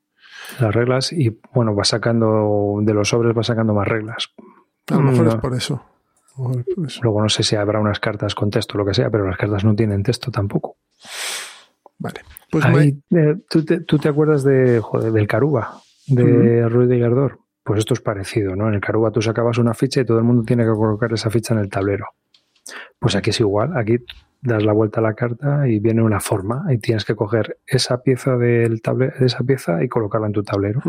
Las 0.59 0.75
reglas 0.75 1.13
y, 1.13 1.39
bueno, 1.53 1.77
va 1.77 1.85
sacando, 1.85 2.79
de 2.81 2.95
los 2.95 3.09
sobres 3.11 3.37
va 3.37 3.43
sacando 3.43 3.75
más 3.75 3.87
reglas. 3.87 4.31
A 4.89 4.95
lo 4.95 5.03
mejor 5.03 5.29
es 5.29 5.35
por 5.37 5.55
eso. 5.55 5.85
Luego 7.03 7.23
no 7.23 7.29
sé 7.29 7.43
si 7.43 7.57
habrá 7.57 7.81
unas 7.81 8.01
cartas 8.01 8.35
con 8.35 8.51
texto 8.51 8.75
o 8.75 8.79
lo 8.79 8.87
que 8.87 8.95
sea, 8.95 9.11
pero 9.11 9.27
las 9.27 9.37
cartas 9.37 9.65
no 9.65 9.75
tienen 9.75 10.03
texto 10.03 10.31
tampoco. 10.31 10.77
Vale. 11.99 12.21
Pues 12.51 12.65
eh, 12.65 13.37
¿tú, 13.49 13.65
te, 13.65 14.09
acuerdas 14.09 14.43
de, 14.43 14.81
joder, 14.81 15.13
del 15.13 15.27
Caruba, 15.27 15.81
de 16.07 16.69
Ruiz 16.69 16.89
de 16.89 16.99
Gardor? 16.99 17.39
Pues 17.63 17.79
esto 17.81 17.95
es 17.95 18.01
parecido, 18.01 18.57
¿no? 18.57 18.69
En 18.69 18.75
el 18.75 18.81
Caruba 18.81 19.13
tú 19.13 19.23
sacabas 19.23 19.59
una 19.59 19.75
ficha 19.75 20.01
y 20.01 20.05
todo 20.05 20.19
el 20.19 20.25
mundo 20.25 20.43
tiene 20.43 20.65
que 20.65 20.71
colocar 20.71 21.13
esa 21.13 21.31
ficha 21.31 21.55
en 21.55 21.61
el 21.61 21.69
tablero. 21.69 22.07
Pues 22.99 23.15
aquí 23.15 23.31
es 23.31 23.41
igual, 23.41 23.77
aquí 23.77 23.99
das 24.43 24.65
la 24.65 24.73
vuelta 24.73 25.01
a 25.01 25.03
la 25.03 25.15
carta 25.15 25.69
y 25.69 25.79
viene 25.79 26.03
una 26.03 26.19
forma 26.19 26.65
y 26.71 26.79
tienes 26.79 27.05
que 27.05 27.15
coger 27.15 27.59
esa 27.67 28.03
pieza 28.03 28.37
del 28.37 28.81
tablero, 28.81 29.13
esa 29.21 29.45
pieza 29.45 29.85
y 29.85 29.89
colocarla 29.89 30.29
en 30.29 30.33
tu 30.33 30.43
tablero. 30.43 30.81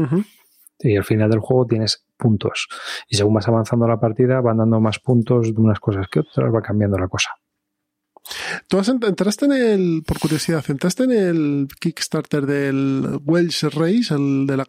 Y 0.84 0.98
al 0.98 1.04
final 1.04 1.30
del 1.30 1.40
juego 1.40 1.66
tienes 1.66 2.06
puntos. 2.18 2.68
Y 3.08 3.16
según 3.16 3.34
vas 3.34 3.48
avanzando 3.48 3.88
la 3.88 4.00
partida, 4.00 4.42
van 4.42 4.58
dando 4.58 4.80
más 4.80 5.00
puntos 5.00 5.54
de 5.54 5.62
unas 5.62 5.80
cosas 5.80 6.08
que 6.10 6.22
otras, 6.22 6.54
va 6.54 6.62
cambiando 6.62 6.98
la 6.98 7.08
cosa. 7.08 7.32
¿Tú 8.68 8.80
entraste 8.80 9.46
en 9.46 9.52
el, 9.52 10.04
por 10.06 10.20
curiosidad, 10.20 10.64
entraste 10.70 11.04
en 11.04 11.12
el 11.12 11.68
Kickstarter 11.80 12.46
del 12.46 13.20
Welsh 13.26 13.64
Race, 13.74 14.14
el, 14.14 14.48
de 14.48 14.58
la, 14.58 14.66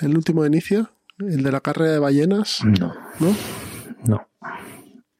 el 0.00 0.16
último 0.16 0.42
de 0.42 0.48
inicio, 0.48 0.90
el 1.18 1.42
de 1.42 1.52
la 1.52 1.60
carrera 1.60 1.92
de 1.92 1.98
ballenas? 1.98 2.62
No. 2.64 2.94
¿No? 3.20 3.36
No. 4.04 4.28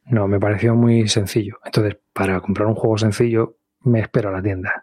No, 0.07 0.27
me 0.27 0.41
pareció 0.41 0.75
muy 0.75 1.09
sencillo. 1.09 1.59
Entonces, 1.65 1.99
para 2.13 2.41
comprar 2.41 2.67
un 2.67 2.75
juego 2.75 2.99
sencillo, 2.99 3.57
me 3.83 4.01
espero 4.01 4.31
a 4.31 4.33
la 4.33 4.43
tienda. 4.43 4.83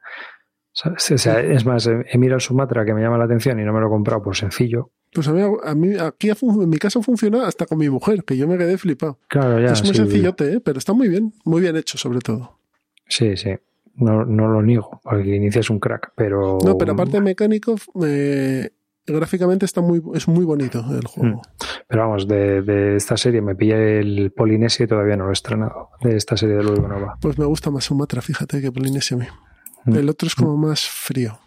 es 1.10 1.66
más, 1.66 1.88
he 1.88 2.18
mirado 2.18 2.36
el 2.36 2.42
Sumatra 2.42 2.86
que 2.86 2.94
me 2.94 3.02
llama 3.02 3.18
la 3.18 3.26
atención 3.26 3.60
y 3.60 3.64
no 3.64 3.74
me 3.74 3.82
lo 3.82 3.88
he 3.88 3.90
comprado 3.90 4.24
por 4.24 4.36
sencillo. 4.36 4.92
Pues 5.14 5.28
a 5.28 5.34
mí, 5.34 5.96
aquí 6.00 6.30
en 6.30 6.70
mi 6.70 6.78
caso 6.78 7.02
funciona 7.02 7.48
hasta 7.48 7.66
con 7.66 7.78
mi 7.78 7.90
mujer, 7.90 8.24
que 8.24 8.38
yo 8.38 8.48
me 8.48 8.58
quedé 8.58 8.78
flipado. 8.78 9.20
Claro, 9.28 9.60
ya. 9.60 9.72
Es 9.72 9.84
muy 9.84 9.94
sencillote, 9.94 10.54
¿eh? 10.54 10.60
pero 10.60 10.78
está 10.78 10.94
muy 10.94 11.08
bien, 11.08 11.34
muy 11.44 11.62
bien 11.62 11.76
hecho 11.78 11.98
sobre 11.98 12.20
todo. 12.20 12.60
Sí, 13.08 13.38
sí. 13.38 13.52
No, 13.96 14.26
no 14.26 14.48
lo 14.48 14.62
niego, 14.62 15.02
porque 15.04 15.24
el 15.24 15.36
inicio 15.36 15.62
es 15.62 15.70
un 15.70 15.80
crack, 15.80 16.12
pero... 16.16 16.60
No, 16.64 16.78
pero 16.78 16.92
aparte 16.92 17.14
de 17.14 17.22
mecánico, 17.22 17.76
eh, 18.06 18.70
gráficamente 19.08 19.66
está 19.66 19.82
muy, 19.82 20.04
es 20.14 20.28
muy 20.28 20.46
bonito 20.46 20.86
el 20.92 21.08
juego. 21.08 21.38
Mm. 21.38 21.42
Pero 21.88 22.02
vamos, 22.02 22.28
de, 22.28 22.96
esta 22.96 23.18
serie 23.18 23.42
me 23.42 23.56
pillé 23.56 24.00
el 24.00 24.32
Polinesia 24.32 24.84
y 24.84 24.88
todavía 24.88 25.16
no 25.16 25.24
lo 25.24 25.32
he 25.32 25.34
estrenado. 25.34 25.90
De 26.02 26.16
esta 26.16 26.38
serie 26.38 26.58
de 26.58 26.64
Luego 26.64 26.88
Nova. 26.88 27.18
Pues 27.22 27.40
me 27.40 27.46
gusta 27.46 27.72
más 27.72 27.86
Sumatra, 27.86 28.22
fíjate, 28.22 28.62
que 28.62 28.72
Polinesia 28.72 29.16
a 29.16 29.20
mí. 29.22 29.26
Mm. 29.86 29.96
El 29.96 30.10
otro 30.10 30.28
es 30.28 30.36
como 30.36 30.58
más 30.58 30.82
frío. 30.82 31.40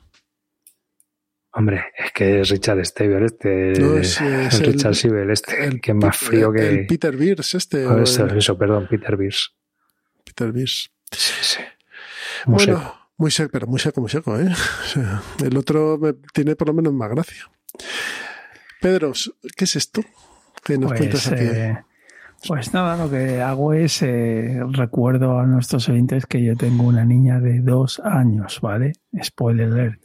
Hombre, 1.53 1.87
es 1.97 2.13
que 2.13 2.41
es 2.41 2.49
Richard 2.49 2.85
Stever 2.85 3.25
este. 3.25 3.73
es, 4.01 4.21
Richard 4.61 4.95
Sibel 4.95 5.31
este. 5.31 5.65
El, 5.65 5.81
que 5.81 5.95
más 5.95 6.17
frío 6.17 6.53
que. 6.53 6.69
El 6.69 6.87
Peter 6.87 7.17
Beers 7.17 7.55
este. 7.55 7.87
eso, 8.03 8.57
perdón, 8.57 8.87
Peter 8.89 9.17
Beers. 9.17 9.55
Peter 10.25 10.53
Beers. 10.53 10.93
Sí, 11.11 11.33
sí. 11.43 11.61
bueno, 12.47 12.95
muy 13.17 13.33
seco, 13.33 13.51
pero 13.53 13.67
muy 13.67 13.81
seco, 13.81 14.01
muy 14.01 14.11
seco, 14.11 14.39
¿eh? 14.39 14.49
el 15.45 15.57
otro 15.57 15.99
me, 15.99 16.15
tiene 16.33 16.55
por 16.55 16.69
lo 16.69 16.75
menos 16.75 16.93
más 16.93 17.11
gracia. 17.11 17.51
Pedro, 18.81 19.13
¿qué 19.57 19.65
es 19.65 19.77
esto? 19.77 20.03
¿Qué 20.65 20.79
nos 20.79 20.91
pues, 20.91 21.01
cuentas 21.01 21.27
aquí? 21.27 21.43
Eh, 21.45 21.79
pues 22.47 22.73
nada, 22.73 22.97
lo 22.97 23.11
que 23.11 23.43
hago 23.43 23.75
es 23.75 24.03
eh, 24.03 24.61
recuerdo 24.71 25.39
a 25.39 25.47
nuestros 25.47 25.89
oyentes 25.89 26.27
que 26.27 26.43
yo 26.43 26.57
tengo 26.57 26.85
una 26.85 27.05
niña 27.05 27.41
de 27.41 27.61
dos 27.61 28.01
años, 28.03 28.61
¿vale? 28.63 28.93
Spoiler 29.23 29.67
alert. 29.67 30.01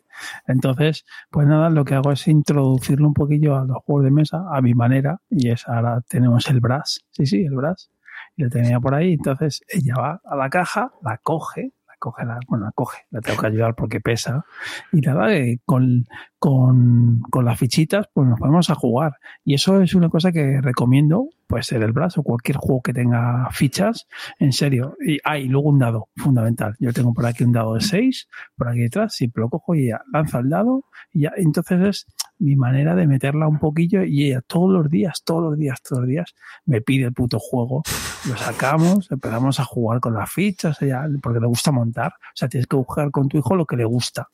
Entonces, 0.47 1.05
pues 1.29 1.47
nada, 1.47 1.69
lo 1.69 1.85
que 1.85 1.95
hago 1.95 2.11
es 2.11 2.27
introducirlo 2.27 3.07
un 3.07 3.13
poquillo 3.13 3.55
a 3.55 3.65
los 3.65 3.77
juegos 3.83 4.05
de 4.05 4.11
mesa 4.11 4.43
a 4.51 4.61
mi 4.61 4.73
manera 4.73 5.19
y 5.29 5.49
es 5.49 5.67
ahora 5.67 6.01
tenemos 6.07 6.49
el 6.49 6.59
brass, 6.59 7.05
sí, 7.11 7.25
sí, 7.25 7.43
el 7.43 7.55
brass, 7.55 7.89
y 8.35 8.43
lo 8.43 8.49
tenía 8.49 8.79
por 8.79 8.93
ahí, 8.95 9.13
entonces 9.13 9.61
ella 9.67 9.95
va 9.97 10.21
a 10.23 10.35
la 10.35 10.49
caja, 10.49 10.91
la 11.03 11.17
coge, 11.17 11.73
coge 12.05 12.23
la, 12.23 12.39
bueno, 12.47 12.65
la 12.65 12.71
coge, 12.71 12.99
la 13.09 13.19
tengo 13.19 13.41
que 13.41 13.47
ayudar 13.47 13.73
porque 13.73 13.99
pesa. 13.99 14.45
Y 14.91 15.01
nada, 15.01 15.33
eh, 15.33 15.59
con, 15.65 16.05
con, 16.37 17.21
con 17.31 17.45
las 17.45 17.57
fichitas, 17.57 18.07
pues 18.13 18.27
nos 18.27 18.39
ponemos 18.39 18.69
a 18.69 18.75
jugar. 18.75 19.13
Y 19.43 19.55
eso 19.55 19.81
es 19.81 19.95
una 19.95 20.09
cosa 20.09 20.31
que 20.31 20.61
recomiendo, 20.61 21.29
puede 21.47 21.63
ser 21.63 21.81
el 21.81 21.93
brazo, 21.93 22.21
cualquier 22.21 22.57
juego 22.57 22.83
que 22.83 22.93
tenga 22.93 23.49
fichas, 23.51 24.07
en 24.37 24.53
serio. 24.53 24.95
Y 25.03 25.17
hay 25.23 25.47
luego 25.47 25.69
un 25.69 25.79
dado, 25.79 26.09
fundamental. 26.15 26.75
Yo 26.79 26.93
tengo 26.93 27.11
por 27.11 27.25
aquí 27.25 27.43
un 27.43 27.51
dado 27.51 27.73
de 27.73 27.81
6, 27.81 28.27
por 28.55 28.69
aquí 28.69 28.81
detrás, 28.81 29.15
siempre 29.15 29.41
lo 29.41 29.49
cojo 29.49 29.73
y 29.73 29.87
ya 29.87 30.01
lanza 30.13 30.39
el 30.39 30.49
dado, 30.49 30.85
y 31.11 31.21
ya, 31.21 31.33
entonces 31.35 31.81
es 31.81 32.05
mi 32.39 32.55
manera 32.55 32.95
de 32.95 33.07
meterla 33.07 33.47
un 33.47 33.59
poquillo 33.59 34.03
y 34.03 34.27
ella 34.27 34.41
todos 34.45 34.71
los 34.71 34.89
días, 34.89 35.21
todos 35.23 35.43
los 35.43 35.57
días, 35.57 35.81
todos 35.81 36.01
los 36.01 36.09
días 36.09 36.33
me 36.65 36.81
pide 36.81 37.05
el 37.05 37.13
puto 37.13 37.39
juego. 37.39 37.83
Lo 38.27 38.35
sacamos, 38.37 39.11
empezamos 39.11 39.59
a 39.59 39.63
jugar 39.65 39.99
con 39.99 40.13
las 40.13 40.31
fichas, 40.31 40.81
ella, 40.81 41.07
porque 41.21 41.39
le 41.39 41.47
gusta 41.47 41.71
montar. 41.71 42.13
O 42.13 42.35
sea, 42.35 42.49
tienes 42.49 42.67
que 42.67 42.75
buscar 42.75 43.11
con 43.11 43.27
tu 43.27 43.37
hijo 43.37 43.55
lo 43.55 43.65
que 43.65 43.77
le 43.77 43.85
gusta. 43.85 44.29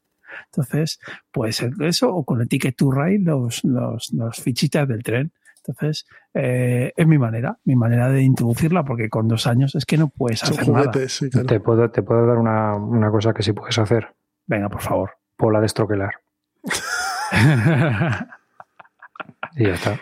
Entonces, 0.46 1.00
puede 1.32 1.52
ser 1.52 1.74
eso 1.82 2.14
o 2.14 2.24
con 2.24 2.42
el 2.42 2.48
Ticket 2.48 2.76
to 2.76 2.92
Ride, 2.92 3.20
los, 3.24 3.64
los, 3.64 4.12
los 4.14 4.38
fichitas 4.38 4.88
del 4.88 5.04
tren. 5.04 5.32
Entonces, 5.58 6.08
eh, 6.34 6.92
es 6.96 7.06
mi 7.06 7.20
manera, 7.20 7.60
mi 7.66 7.76
manera 7.76 8.10
de 8.10 8.24
introducirla, 8.24 8.84
porque 8.84 9.10
con 9.10 9.28
dos 9.28 9.46
años 9.46 9.76
es 9.76 9.86
que 9.86 9.98
no 9.98 10.08
puedes 10.08 10.40
Son 10.40 10.54
hacer 10.54 10.68
nada. 10.70 10.86
juguetes, 10.86 11.14
sí, 11.14 11.30
claro. 11.30 11.48
Te 11.48 11.60
puedo, 11.60 11.92
te 11.92 12.02
puedo 12.02 12.26
dar 12.26 12.38
una, 12.38 12.76
una 12.76 13.12
cosa 13.12 13.34
que 13.34 13.44
sí 13.44 13.54
puedes 13.54 13.78
hacer. 13.78 14.08
Venga, 14.48 14.70
por 14.70 14.82
favor. 14.82 15.12
Pola 15.38 15.60
de 15.60 15.68
estroquelar. 15.68 16.14
y 19.56 19.64
ya 19.66 19.74
está. 19.74 20.00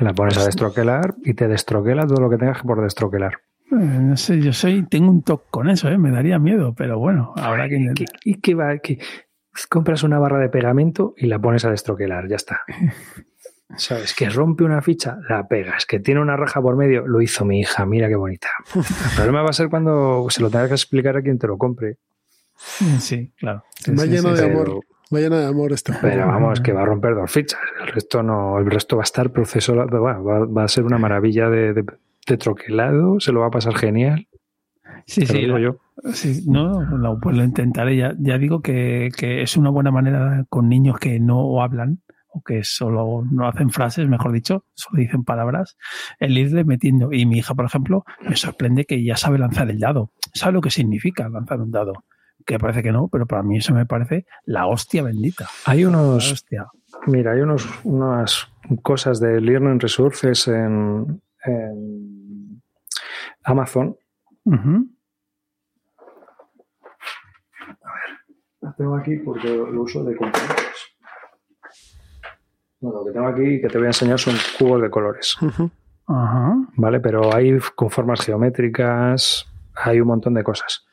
La 0.00 0.12
pones 0.12 0.38
a 0.38 0.44
destroquelar 0.44 1.14
y 1.24 1.34
te 1.34 1.48
destroquela 1.48 2.06
todo 2.06 2.20
lo 2.20 2.30
que 2.30 2.36
tengas 2.36 2.58
que 2.62 2.66
por 2.68 2.80
destroquelar. 2.82 3.32
Eh, 3.70 3.74
No 3.76 4.16
sé, 4.16 4.40
yo 4.40 4.52
soy, 4.52 4.84
tengo 4.86 5.10
un 5.10 5.22
toque 5.22 5.46
con 5.50 5.68
eso, 5.68 5.88
¿eh? 5.88 5.98
me 5.98 6.10
daría 6.10 6.38
miedo, 6.38 6.74
pero 6.74 6.98
bueno, 6.98 7.32
habrá 7.36 7.68
que 7.68 7.74
¿Y 7.74 7.78
intentar. 7.78 8.06
qué- 8.06 8.30
¿Y 8.30 8.40
qué 8.40 8.54
va? 8.54 8.78
¿Qué? 8.78 8.98
Compras 9.68 10.04
una 10.04 10.18
barra 10.20 10.38
de 10.38 10.48
pegamento 10.48 11.14
y 11.16 11.26
la 11.26 11.38
pones 11.40 11.64
a 11.64 11.70
destroquelar, 11.70 12.28
ya 12.28 12.36
está. 12.36 12.60
¿Sabes? 13.76 14.14
Que 14.14 14.30
rompe 14.30 14.64
una 14.64 14.80
ficha, 14.80 15.18
la 15.28 15.46
pegas. 15.46 15.84
Que 15.84 16.00
tiene 16.00 16.20
una 16.22 16.36
raja 16.36 16.62
por 16.62 16.74
medio, 16.76 17.06
lo 17.06 17.20
hizo 17.20 17.44
mi 17.44 17.60
hija, 17.60 17.84
mira 17.84 18.08
qué 18.08 18.14
bonita. 18.16 18.48
El 18.74 18.82
problema 19.16 19.42
va 19.42 19.50
a 19.50 19.52
ser 19.52 19.68
cuando 19.68 20.26
se 20.30 20.40
lo 20.40 20.48
tengas 20.50 20.68
que 20.68 20.74
explicar 20.74 21.16
a 21.16 21.22
quien 21.22 21.38
te 21.38 21.46
lo 21.48 21.58
compre. 21.58 21.96
Sí, 22.56 23.32
claro. 23.36 23.64
Sí, 23.74 23.92
Va 23.92 24.04
sí, 24.04 24.10
lleno 24.10 24.34
sí, 24.34 24.42
de 24.42 24.50
amor. 24.50 24.80
Va 25.14 25.20
lleno 25.20 25.36
de 25.36 25.46
amor 25.46 25.72
este 25.72 25.92
juego. 25.92 26.14
pero 26.16 26.26
vamos, 26.26 26.60
que 26.60 26.72
va 26.72 26.82
a 26.82 26.84
romper 26.86 27.14
dos 27.14 27.30
fichas. 27.30 27.58
El 27.80 27.88
resto 27.88 28.22
no, 28.22 28.58
el 28.58 28.70
resto 28.70 28.96
va 28.96 29.02
a 29.02 29.04
estar 29.04 29.30
proceso, 29.32 29.74
va, 29.74 29.86
va- 30.18 30.44
va 30.46 30.64
a 30.64 30.68
ser 30.68 30.84
una 30.84 30.98
maravilla 30.98 31.48
de, 31.48 31.72
de- 31.72 31.84
de 32.26 32.36
troquelado, 32.36 33.18
se 33.20 33.32
lo 33.32 33.40
va 33.40 33.46
a 33.46 33.50
pasar 33.50 33.74
genial. 33.74 34.28
Sí, 35.06 35.22
Te 35.24 35.32
lo 35.32 35.32
sí, 35.32 35.38
digo 35.46 35.58
la- 35.58 35.60
yo. 35.64 35.76
sí, 36.12 36.42
no, 36.46 36.82
lo, 36.82 37.18
pues 37.20 37.36
lo 37.36 37.42
intentaré. 37.44 37.96
Ya, 37.96 38.14
ya 38.18 38.36
digo 38.38 38.60
que, 38.60 39.08
que 39.16 39.40
es 39.42 39.56
una 39.56 39.70
buena 39.70 39.90
manera 39.90 40.44
con 40.50 40.68
niños 40.68 40.98
que 40.98 41.18
no 41.20 41.62
hablan 41.62 42.02
o 42.30 42.42
que 42.42 42.62
solo 42.62 43.24
no 43.30 43.48
hacen 43.48 43.70
frases, 43.70 44.06
mejor 44.06 44.32
dicho, 44.32 44.66
solo 44.74 45.00
dicen 45.00 45.24
palabras, 45.24 45.78
el 46.20 46.36
irle 46.36 46.64
metiendo. 46.64 47.10
Y 47.12 47.24
mi 47.24 47.38
hija, 47.38 47.54
por 47.54 47.64
ejemplo, 47.64 48.04
me 48.28 48.36
sorprende 48.36 48.84
que 48.84 49.02
ya 49.02 49.16
sabe 49.16 49.38
lanzar 49.38 49.70
el 49.70 49.78
dado. 49.80 50.12
Sabe 50.34 50.52
lo 50.52 50.60
que 50.60 50.70
significa 50.70 51.26
lanzar 51.30 51.58
un 51.62 51.70
dado. 51.70 51.94
Que 52.46 52.58
parece 52.58 52.82
que 52.82 52.92
no, 52.92 53.08
pero 53.08 53.26
para 53.26 53.42
mí 53.42 53.58
eso 53.58 53.74
me 53.74 53.86
parece 53.86 54.26
la 54.44 54.66
hostia 54.66 55.02
bendita. 55.02 55.48
Hay 55.66 55.84
unos, 55.84 56.32
hostia. 56.32 56.66
Mira, 57.06 57.32
hay 57.32 57.40
unos, 57.40 57.68
unas 57.84 58.50
cosas 58.82 59.20
de 59.20 59.40
Learning 59.40 59.80
Resources 59.80 60.48
en, 60.48 61.22
en 61.44 62.62
Amazon. 63.44 63.96
Ujú. 64.44 64.88
Las 68.60 68.76
tengo 68.76 68.96
aquí 68.96 69.16
porque 69.16 69.48
lo 69.48 69.82
uso 69.82 70.02
de 70.04 70.16
compañeros. 70.16 70.96
Bueno, 72.80 73.00
lo 73.00 73.04
que 73.06 73.12
tengo 73.12 73.26
aquí 73.26 73.42
y 73.42 73.60
que 73.60 73.68
te 73.68 73.78
voy 73.78 73.86
a 73.86 73.90
enseñar 73.90 74.18
son 74.18 74.34
cubos 74.58 74.80
de 74.80 74.90
colores. 74.90 75.36
Ajá. 76.06 76.56
¿vale? 76.76 77.00
Pero 77.00 77.34
hay 77.34 77.58
con 77.74 77.90
formas 77.90 78.20
geométricas, 78.24 79.46
hay 79.74 80.00
un 80.00 80.08
montón 80.08 80.34
de 80.34 80.42
cosas. 80.42 80.86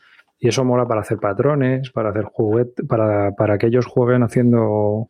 Y 0.46 0.50
eso 0.50 0.64
mola 0.64 0.88
para 0.88 1.02
hacer 1.02 1.18
patrones, 1.18 1.90
para 1.90 2.12
hacer 2.12 2.26
juguetes, 2.26 2.86
para, 2.88 3.32
para 3.32 3.58
que 3.58 3.66
ellos 3.66 3.88
jueguen 3.88 4.22
haciendo 4.22 5.10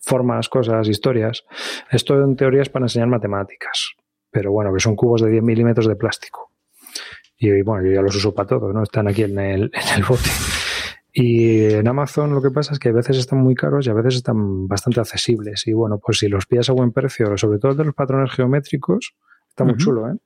formas, 0.00 0.48
cosas, 0.48 0.88
historias. 0.88 1.44
Esto 1.92 2.20
en 2.20 2.34
teoría 2.34 2.62
es 2.62 2.70
para 2.70 2.86
enseñar 2.86 3.06
matemáticas, 3.06 3.92
pero 4.32 4.50
bueno, 4.50 4.74
que 4.74 4.80
son 4.80 4.96
cubos 4.96 5.22
de 5.22 5.30
10 5.30 5.44
milímetros 5.44 5.86
de 5.86 5.94
plástico. 5.94 6.50
Y 7.38 7.62
bueno, 7.62 7.86
yo 7.86 7.92
ya 7.92 8.02
los 8.02 8.16
uso 8.16 8.34
para 8.34 8.48
todo, 8.48 8.72
¿no? 8.72 8.82
Están 8.82 9.06
aquí 9.06 9.22
en 9.22 9.38
el, 9.38 9.62
en 9.72 9.96
el 9.96 10.04
bote. 10.08 10.30
Y 11.12 11.72
en 11.74 11.86
Amazon 11.86 12.34
lo 12.34 12.42
que 12.42 12.50
pasa 12.50 12.72
es 12.72 12.80
que 12.80 12.88
a 12.88 12.92
veces 12.92 13.18
están 13.18 13.38
muy 13.38 13.54
caros 13.54 13.86
y 13.86 13.90
a 13.90 13.94
veces 13.94 14.16
están 14.16 14.66
bastante 14.66 14.98
accesibles. 14.98 15.68
Y 15.68 15.72
bueno, 15.72 16.00
pues 16.04 16.18
si 16.18 16.26
los 16.26 16.46
pillas 16.46 16.68
a 16.70 16.72
buen 16.72 16.90
precio, 16.90 17.38
sobre 17.38 17.60
todo 17.60 17.70
el 17.70 17.78
de 17.78 17.84
los 17.84 17.94
patrones 17.94 18.32
geométricos, 18.32 19.14
está 19.50 19.62
muy 19.62 19.76
chulo, 19.76 20.08
¿eh? 20.08 20.16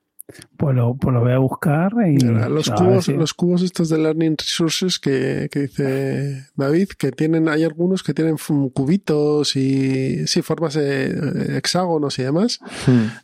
Pues 0.58 0.76
lo, 0.76 0.94
pues 0.94 1.14
lo 1.14 1.20
voy 1.20 1.32
a 1.32 1.38
buscar 1.38 1.90
y 2.06 2.22
Mira, 2.22 2.50
Los 2.50 2.68
cubos, 2.70 3.06
si- 3.06 3.14
los 3.14 3.32
cubos 3.32 3.62
estos 3.62 3.88
de 3.88 3.96
Learning 3.96 4.36
Resources 4.36 4.98
que, 4.98 5.48
que 5.50 5.60
dice 5.60 6.48
David, 6.54 6.88
que 6.98 7.12
tienen, 7.12 7.48
hay 7.48 7.64
algunos 7.64 8.02
que 8.02 8.12
tienen 8.12 8.36
cubitos 8.74 9.56
y 9.56 10.26
sí, 10.26 10.42
formas 10.42 10.74
de 10.74 11.56
hexágonos 11.56 12.18
y 12.18 12.24
demás, 12.24 12.60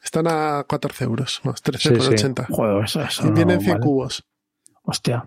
están 0.02 0.26
a 0.28 0.64
14 0.66 1.04
euros, 1.04 1.40
más 1.44 1.60
Sí, 1.64 1.72
sí. 1.78 1.88
13,80. 1.90 2.46
Joder, 2.48 2.84
eso, 2.84 3.02
eso 3.02 3.22
Y 3.22 3.28
no 3.28 3.34
vienen 3.34 3.60
100 3.60 3.72
vale. 3.74 3.84
cubos. 3.84 4.24
Hostia. 4.84 5.26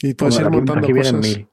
Y 0.00 0.14
puedes 0.14 0.36
ir 0.36 0.42
Bueno, 0.44 0.48
aquí, 0.48 0.56
montando 0.56 0.86
aquí 0.86 0.92
vienen 0.94 1.16
cosas. 1.16 1.36
mil. 1.36 1.48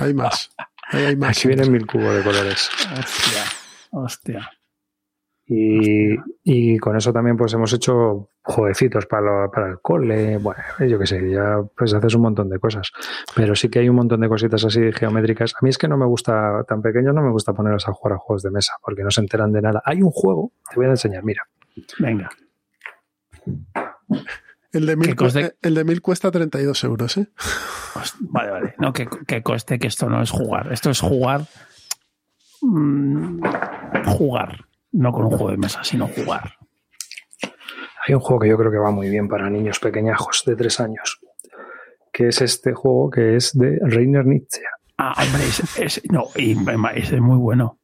Hay 0.00 0.14
más. 0.14 0.50
Ahí 0.90 1.04
hay 1.06 1.16
más. 1.16 1.38
Aquí 1.38 1.48
vienen 1.48 1.72
mil 1.72 1.86
cubos 1.86 2.14
de 2.16 2.22
colores. 2.22 2.68
Hostia. 2.98 3.44
Hostia. 3.90 4.50
Y, 5.54 6.16
y 6.44 6.78
con 6.78 6.96
eso 6.96 7.12
también 7.12 7.36
pues 7.36 7.52
hemos 7.52 7.70
hecho 7.74 8.30
jueguecitos 8.42 9.04
para, 9.06 9.22
lo- 9.44 9.50
para 9.50 9.68
el 9.68 9.80
cole, 9.82 10.38
bueno, 10.38 10.62
yo 10.88 10.98
qué 10.98 11.06
sé, 11.06 11.30
ya 11.30 11.58
pues 11.76 11.92
haces 11.92 12.14
un 12.14 12.22
montón 12.22 12.48
de 12.48 12.58
cosas. 12.58 12.90
Pero 13.36 13.54
sí 13.54 13.68
que 13.68 13.80
hay 13.80 13.88
un 13.88 13.96
montón 13.96 14.20
de 14.20 14.28
cositas 14.28 14.64
así 14.64 14.80
geométricas. 14.92 15.52
A 15.54 15.58
mí 15.62 15.68
es 15.70 15.76
que 15.78 15.88
no 15.88 15.96
me 15.98 16.06
gusta, 16.06 16.64
tan 16.66 16.80
pequeños 16.80 17.14
no 17.14 17.22
me 17.22 17.30
gusta 17.30 17.52
ponerlos 17.52 17.86
a 17.86 17.92
jugar 17.92 18.14
a 18.14 18.18
juegos 18.18 18.42
de 18.42 18.50
mesa, 18.50 18.74
porque 18.82 19.02
no 19.02 19.10
se 19.10 19.20
enteran 19.20 19.52
de 19.52 19.60
nada. 19.60 19.82
Hay 19.84 20.00
un 20.02 20.10
juego, 20.10 20.52
te 20.70 20.76
voy 20.76 20.86
a 20.86 20.90
enseñar, 20.90 21.22
mira. 21.22 21.42
Venga. 21.98 22.30
El 24.72 24.86
de, 24.86 24.96
mil, 24.96 25.08
¿Qué 25.08 25.16
coste? 25.16 25.56
el 25.60 25.74
de 25.74 25.84
mil 25.84 26.00
cuesta 26.00 26.30
32 26.30 26.84
euros, 26.84 27.16
¿eh? 27.18 27.28
Vale, 28.20 28.50
vale. 28.50 28.74
No, 28.78 28.92
que, 28.94 29.06
que 29.26 29.42
coste 29.42 29.78
que 29.78 29.86
esto 29.88 30.08
no 30.08 30.22
es 30.22 30.30
jugar. 30.30 30.72
Esto 30.72 30.88
es 30.90 31.00
jugar. 31.00 31.42
mm, 32.62 33.42
jugar. 34.06 34.64
No 34.92 35.12
con 35.12 35.24
un 35.24 35.30
juego 35.30 35.50
de 35.50 35.56
mesa, 35.56 35.82
sino 35.84 36.06
jugar. 36.08 36.52
Hay 38.06 38.14
un 38.14 38.20
juego 38.20 38.40
que 38.40 38.48
yo 38.48 38.58
creo 38.58 38.70
que 38.70 38.78
va 38.78 38.90
muy 38.90 39.08
bien 39.08 39.28
para 39.28 39.48
niños 39.48 39.78
pequeñajos 39.78 40.42
de 40.46 40.56
tres 40.56 40.80
años, 40.80 41.20
que 42.12 42.28
es 42.28 42.40
este 42.42 42.72
juego 42.74 43.10
que 43.10 43.36
es 43.36 43.52
de 43.56 43.78
Reiner 43.82 44.26
Nietzsche. 44.26 44.62
Ah, 44.98 45.14
hombre, 45.22 45.42
es, 45.44 45.78
es- 45.78 46.02
no, 46.10 46.26
y 46.36 46.52
ese 46.96 47.14
es 47.16 47.20
muy 47.20 47.38
bueno. 47.38 47.78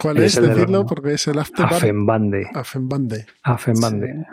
¿Cuál 0.00 0.18
Es 0.18 0.24
es? 0.32 0.36
el 0.38 0.42
de 0.42 0.48
los- 0.48 0.56
Decidlo 0.58 0.86
porque 0.86 1.14
es 1.14 1.26
el 1.28 1.38
Afterburn. 1.38 1.74
Afenbande. 1.76 2.46
Afenbande. 2.52 3.26
Afenbande. 3.42 4.26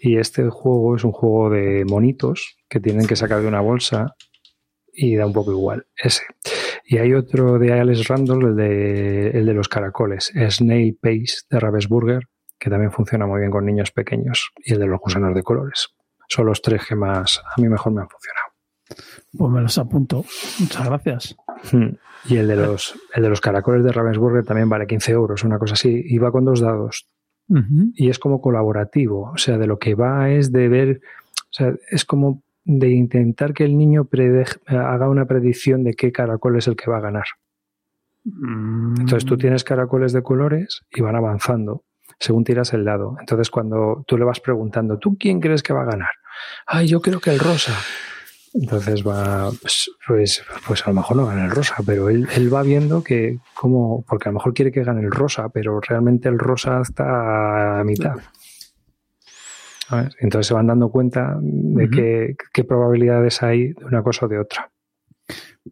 Y 0.00 0.18
este 0.18 0.48
juego 0.50 0.96
es 0.96 1.04
un 1.04 1.12
juego 1.12 1.50
de 1.50 1.84
monitos 1.84 2.56
que 2.68 2.80
tienen 2.80 3.06
que 3.06 3.14
sacar 3.14 3.40
de 3.40 3.46
una 3.48 3.60
bolsa 3.60 4.14
y 4.92 5.14
da 5.14 5.26
un 5.26 5.32
poco 5.32 5.52
igual. 5.52 5.86
Ese. 5.96 6.22
Y 6.88 6.98
hay 6.98 7.14
otro 7.14 7.58
de 7.58 7.72
Alex 7.72 8.06
Randall, 8.06 8.44
el 8.44 8.56
de, 8.56 9.30
el 9.30 9.44
de 9.44 9.54
los 9.54 9.68
caracoles, 9.68 10.32
Snail 10.50 10.96
Pace 11.00 11.42
de 11.50 11.58
Ravensburger, 11.58 12.28
que 12.58 12.70
también 12.70 12.92
funciona 12.92 13.26
muy 13.26 13.40
bien 13.40 13.50
con 13.50 13.66
niños 13.66 13.90
pequeños, 13.90 14.52
y 14.64 14.72
el 14.72 14.78
de 14.78 14.86
los 14.86 15.00
gusanos 15.00 15.34
de 15.34 15.42
colores. 15.42 15.88
Son 16.28 16.46
los 16.46 16.62
tres 16.62 16.86
que 16.86 16.94
más 16.94 17.42
a 17.44 17.60
mí 17.60 17.68
mejor 17.68 17.92
me 17.92 18.02
han 18.02 18.08
funcionado. 18.08 18.46
Pues 19.36 19.52
me 19.52 19.60
los 19.60 19.78
apunto. 19.78 20.24
Muchas 20.60 20.86
gracias. 20.86 21.36
Hmm. 21.72 21.96
Y 22.28 22.36
el 22.36 22.46
de 22.46 22.56
los, 22.56 22.94
el 23.14 23.22
de 23.22 23.28
los 23.28 23.40
caracoles 23.40 23.84
de 23.84 23.92
Ravensburger 23.92 24.44
también 24.44 24.68
vale 24.68 24.86
15 24.86 25.12
euros, 25.12 25.44
una 25.44 25.58
cosa 25.58 25.74
así, 25.74 26.02
y 26.04 26.18
va 26.18 26.30
con 26.30 26.44
dos 26.44 26.60
dados. 26.60 27.06
Y 27.94 28.10
es 28.10 28.18
como 28.18 28.40
colaborativo, 28.40 29.30
o 29.32 29.38
sea, 29.38 29.56
de 29.56 29.68
lo 29.68 29.78
que 29.78 29.94
va 29.94 30.30
es 30.30 30.50
de 30.50 30.68
ver, 30.68 31.00
o 31.42 31.52
sea, 31.52 31.74
es 31.92 32.04
como 32.04 32.42
de 32.66 32.90
intentar 32.90 33.54
que 33.54 33.64
el 33.64 33.78
niño 33.78 34.08
haga 34.66 35.08
una 35.08 35.24
predicción 35.24 35.84
de 35.84 35.94
qué 35.94 36.10
caracol 36.10 36.58
es 36.58 36.66
el 36.66 36.74
que 36.74 36.90
va 36.90 36.98
a 36.98 37.00
ganar. 37.00 37.26
Mm, 38.24 39.00
Entonces 39.00 39.24
tú 39.24 39.36
tienes 39.38 39.62
caracoles 39.62 40.12
de 40.12 40.22
colores 40.22 40.82
y 40.90 41.00
van 41.00 41.14
avanzando 41.14 41.84
según 42.18 42.42
tiras 42.42 42.72
el 42.72 42.84
dado. 42.84 43.16
Entonces 43.20 43.50
cuando 43.50 44.04
tú 44.06 44.18
le 44.18 44.24
vas 44.24 44.40
preguntando, 44.40 44.98
¿tú 44.98 45.16
quién 45.16 45.40
crees 45.40 45.62
que 45.62 45.72
va 45.72 45.82
a 45.82 45.86
ganar? 45.86 46.10
Ay, 46.66 46.88
yo 46.88 47.00
creo 47.00 47.20
que 47.20 47.30
el 47.30 47.38
rosa. 47.38 47.72
Entonces 48.52 49.06
va, 49.06 49.50
pues, 49.60 49.90
pues, 50.06 50.42
pues 50.66 50.86
a 50.86 50.90
lo 50.90 50.96
mejor 50.96 51.18
no 51.18 51.26
gana 51.26 51.44
el 51.44 51.50
rosa, 51.50 51.76
pero 51.84 52.08
él, 52.08 52.26
él 52.34 52.52
va 52.52 52.62
viendo 52.62 53.04
que 53.04 53.38
como, 53.54 54.02
porque 54.08 54.28
a 54.28 54.32
lo 54.32 54.38
mejor 54.38 54.54
quiere 54.54 54.72
que 54.72 54.82
gane 54.82 55.02
el 55.02 55.10
rosa, 55.12 55.50
pero 55.50 55.78
realmente 55.80 56.28
el 56.28 56.38
rosa 56.38 56.80
está 56.80 57.78
a 57.78 57.84
mitad. 57.84 58.16
¿Sabes? 59.88 60.14
Entonces 60.20 60.46
se 60.48 60.54
van 60.54 60.66
dando 60.66 60.90
cuenta 60.90 61.36
de 61.40 61.88
qué, 61.90 62.34
qué 62.52 62.64
probabilidades 62.64 63.42
hay 63.42 63.72
de 63.72 63.84
una 63.84 64.02
cosa 64.02 64.26
o 64.26 64.28
de 64.28 64.38
otra. 64.38 64.70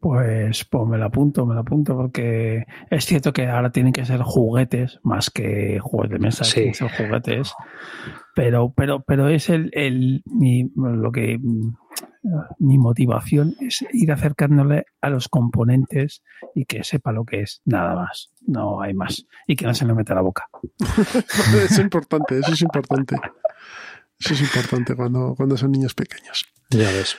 Pues, 0.01 0.65
pues 0.65 0.89
me 0.89 0.99
lo 0.99 1.05
apunto, 1.05 1.47
me 1.47 1.55
lo 1.55 1.61
apunto, 1.61 1.97
porque 1.97 2.65
es 2.91 3.05
cierto 3.05 3.33
que 3.33 3.47
ahora 3.47 3.71
tienen 3.71 3.93
que 3.93 4.05
ser 4.05 4.21
juguetes 4.23 4.99
más 5.05 5.31
que 5.31 5.79
juegos 5.81 6.11
de 6.11 6.19
mesa, 6.19 6.43
Sí. 6.45 6.55
tienen 6.55 6.73
que 6.73 6.79
ser 6.79 6.91
juguetes. 6.91 7.55
Pero, 8.35 8.73
pero, 8.77 9.05
pero 9.07 9.29
es 9.29 9.49
el, 9.51 9.71
el 9.73 10.23
mi, 10.27 10.69
lo 10.75 11.13
que 11.13 11.39
mi 12.59 12.79
motivación 12.79 13.55
es 13.61 13.85
ir 13.93 14.11
acercándole 14.11 14.87
a 15.01 15.11
los 15.11 15.29
componentes 15.29 16.25
y 16.57 16.65
que 16.65 16.83
sepa 16.83 17.13
lo 17.13 17.25
que 17.25 17.43
es, 17.43 17.63
nada 17.65 17.95
más. 17.95 18.33
No 18.47 18.83
hay 18.83 18.95
más. 18.95 19.25
Y 19.47 19.55
que 19.55 19.67
no 19.67 19.75
se 19.75 19.87
le 19.87 19.95
meta 19.95 20.15
la 20.15 20.23
boca. 20.23 20.49
eso 20.81 21.57
es 21.65 21.79
importante, 21.79 22.39
eso 22.41 22.53
es 22.53 22.63
importante. 22.63 23.17
Eso 24.21 24.35
es 24.35 24.41
importante 24.41 24.95
cuando, 24.95 25.35
cuando 25.37 25.57
son 25.57 25.73
niños 25.73 25.95
pequeños. 25.95 26.47
Ya 26.71 26.91
ves. 26.91 27.17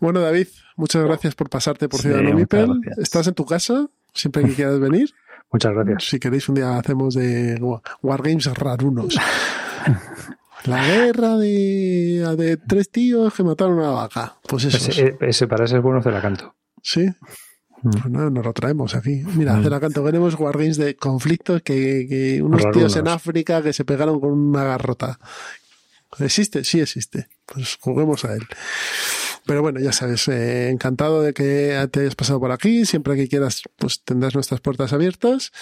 Bueno, 0.00 0.20
David, 0.20 0.48
muchas 0.76 1.04
gracias 1.04 1.34
por 1.34 1.48
pasarte 1.50 1.88
por 1.88 2.00
Sí, 2.00 2.08
Ciudadano 2.08 2.34
Mipel. 2.34 2.80
Estás 2.98 3.26
en 3.26 3.34
tu 3.34 3.44
casa, 3.44 3.88
siempre 4.12 4.44
que 4.44 4.54
quieras 4.54 4.80
venir. 4.80 5.12
Muchas 5.52 5.72
gracias. 5.72 6.04
Si 6.04 6.18
queréis, 6.18 6.48
un 6.48 6.56
día 6.56 6.76
hacemos 6.78 7.14
de 7.14 7.56
wa- 7.60 7.80
Wargames 8.02 8.46
rarunos. 8.54 9.14
La 10.64 10.84
guerra 10.84 11.36
de, 11.36 12.24
de 12.36 12.56
tres 12.56 12.90
tíos 12.90 13.32
que 13.34 13.42
mataron 13.44 13.74
a 13.78 13.82
una 13.82 13.90
vaca. 13.90 14.36
Pues 14.48 14.64
eso. 14.64 14.78
Ese, 14.78 15.06
eh, 15.08 15.16
ese 15.20 15.46
para 15.46 15.66
ese 15.66 15.76
es 15.76 15.82
bueno 15.82 16.00
canto. 16.22 16.54
Sí. 16.82 17.06
Pues 17.82 18.06
nada, 18.06 18.30
nos 18.30 18.44
lo 18.46 18.52
traemos 18.54 18.94
aquí. 18.94 19.22
Mira, 19.36 19.52
Mm. 19.56 19.62
canto 19.78 20.02
queremos 20.02 20.34
Wargames 20.40 20.78
de 20.78 20.96
conflictos 20.96 21.60
que, 21.62 22.06
que 22.08 22.40
unos 22.42 22.62
Rarunos. 22.62 22.92
tíos 22.92 22.96
en 22.96 23.08
África 23.08 23.62
que 23.62 23.74
se 23.74 23.84
pegaron 23.84 24.18
con 24.20 24.32
una 24.32 24.64
garrota. 24.64 25.18
¿Existe? 26.18 26.64
Sí 26.64 26.80
existe. 26.80 27.28
Pues 27.46 27.78
juguemos 27.80 28.24
a 28.24 28.34
él. 28.34 28.46
Pero 29.46 29.60
bueno, 29.60 29.78
ya 29.78 29.92
sabes, 29.92 30.26
eh, 30.28 30.70
encantado 30.70 31.20
de 31.20 31.34
que 31.34 31.88
te 31.90 32.00
hayas 32.00 32.14
pasado 32.14 32.40
por 32.40 32.50
aquí. 32.50 32.86
Siempre 32.86 33.14
que 33.16 33.28
quieras, 33.28 33.62
pues 33.76 34.02
tendrás 34.02 34.34
nuestras 34.34 34.60
puertas 34.60 34.92
abiertas. 34.92 35.52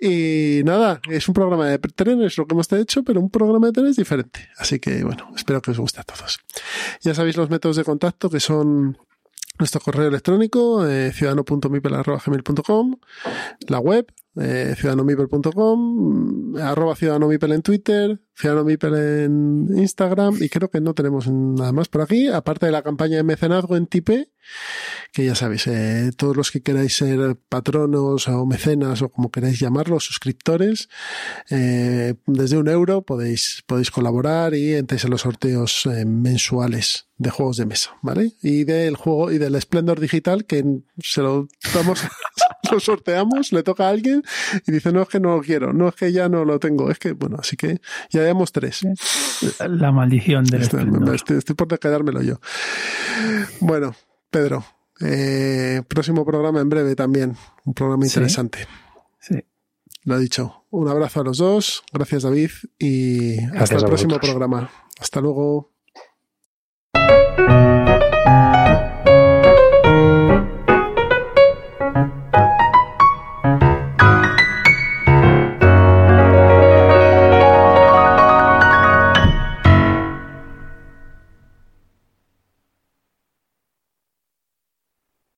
Y 0.00 0.62
nada, 0.64 1.00
es 1.08 1.28
un 1.28 1.34
programa 1.34 1.68
de 1.68 1.78
trenes 1.78 2.36
lo 2.36 2.46
que 2.46 2.54
hemos 2.54 2.72
hecho, 2.72 3.04
pero 3.04 3.20
un 3.20 3.30
programa 3.30 3.68
de 3.68 3.72
trenes 3.72 3.96
diferente. 3.96 4.48
Así 4.56 4.80
que 4.80 5.04
bueno, 5.04 5.30
espero 5.36 5.62
que 5.62 5.70
os 5.70 5.78
guste 5.78 6.00
a 6.00 6.04
todos. 6.04 6.40
Ya 7.02 7.14
sabéis 7.14 7.36
los 7.36 7.50
métodos 7.50 7.76
de 7.76 7.84
contacto 7.84 8.28
que 8.28 8.40
son 8.40 8.98
nuestro 9.58 9.80
correo 9.80 10.08
electrónico, 10.08 10.86
eh, 10.86 11.12
ciudadano.mipel.gmail.com, 11.12 12.96
la 13.68 13.78
web, 13.78 14.06
eh, 14.36 14.74
ciudadanomipel.com, 14.76 16.56
arroba 16.56 16.96
ciudadanomipel 16.96 17.52
en 17.52 17.62
Twitter, 17.62 18.20
ciudadanomipel 18.34 18.94
en 18.94 19.66
Instagram 19.76 20.36
y 20.40 20.48
creo 20.48 20.70
que 20.70 20.80
no 20.80 20.94
tenemos 20.94 21.28
nada 21.28 21.72
más 21.72 21.88
por 21.88 22.02
aquí, 22.02 22.28
aparte 22.28 22.66
de 22.66 22.72
la 22.72 22.82
campaña 22.82 23.16
de 23.16 23.22
mecenazgo 23.22 23.76
en 23.76 23.86
Tipe, 23.86 24.32
que 25.12 25.24
ya 25.24 25.34
sabéis, 25.36 25.66
eh, 25.68 26.10
todos 26.16 26.36
los 26.36 26.50
que 26.50 26.62
queráis 26.62 26.96
ser 26.96 27.36
patronos 27.48 28.26
o 28.28 28.44
mecenas 28.46 29.02
o 29.02 29.08
como 29.08 29.30
queráis 29.30 29.60
llamarlo, 29.60 30.00
suscriptores, 30.00 30.88
eh, 31.50 32.14
desde 32.26 32.58
un 32.58 32.68
euro 32.68 33.02
podéis, 33.02 33.62
podéis 33.66 33.92
colaborar 33.92 34.54
y 34.54 34.74
entréis 34.74 35.04
en 35.04 35.10
los 35.10 35.20
sorteos 35.20 35.86
eh, 35.86 36.04
mensuales 36.04 37.06
de 37.16 37.30
juegos 37.30 37.56
de 37.58 37.66
mesa, 37.66 37.96
¿vale? 38.02 38.32
Y 38.42 38.64
del 38.64 38.96
juego 38.96 39.30
y 39.30 39.38
del 39.38 39.60
Splendor 39.60 40.00
Digital 40.00 40.44
que 40.46 40.64
se 40.98 41.22
lo 41.22 41.46
damos, 41.72 42.02
lo 42.72 42.80
sorteamos, 42.80 43.52
le 43.52 43.62
toca 43.62 43.86
a 43.86 43.90
alguien 43.90 44.23
y 44.66 44.72
dice, 44.72 44.92
no 44.92 45.02
es 45.02 45.08
que 45.08 45.20
no 45.20 45.36
lo 45.36 45.42
quiero, 45.42 45.72
no 45.72 45.88
es 45.88 45.94
que 45.94 46.12
ya 46.12 46.28
no 46.28 46.44
lo 46.44 46.58
tengo, 46.58 46.90
es 46.90 46.98
que, 46.98 47.12
bueno, 47.12 47.36
así 47.40 47.56
que 47.56 47.80
ya 48.10 48.20
llevamos 48.22 48.52
tres. 48.52 48.80
La 49.68 49.92
maldición 49.92 50.44
del 50.44 50.62
Estoy, 50.62 50.80
esplendor. 50.84 51.14
estoy- 51.14 51.38
estoy 51.38 51.54
por 51.56 51.78
quedármelo 51.78 52.22
yo. 52.22 52.40
Bueno, 53.60 53.94
Pedro, 54.30 54.64
eh, 55.00 55.82
próximo 55.88 56.24
programa 56.24 56.60
en 56.60 56.68
breve 56.68 56.94
también, 56.96 57.36
un 57.64 57.74
programa 57.74 58.04
Sí. 58.04 58.10
interesante. 58.10 58.66
Sí. 59.20 59.42
Lo 60.04 60.16
he 60.16 60.20
dicho. 60.20 60.64
Un 60.70 60.88
abrazo 60.88 61.20
a 61.20 61.24
los 61.24 61.38
dos. 61.38 61.82
Gracias, 61.92 62.24
David. 62.24 62.50
Y 62.78 63.38
hasta 63.38 63.54
Gracias 63.54 63.82
el 63.82 63.88
próximo 63.88 64.18
programa. 64.18 64.70
Hasta 65.00 65.20
luego. 65.20 65.70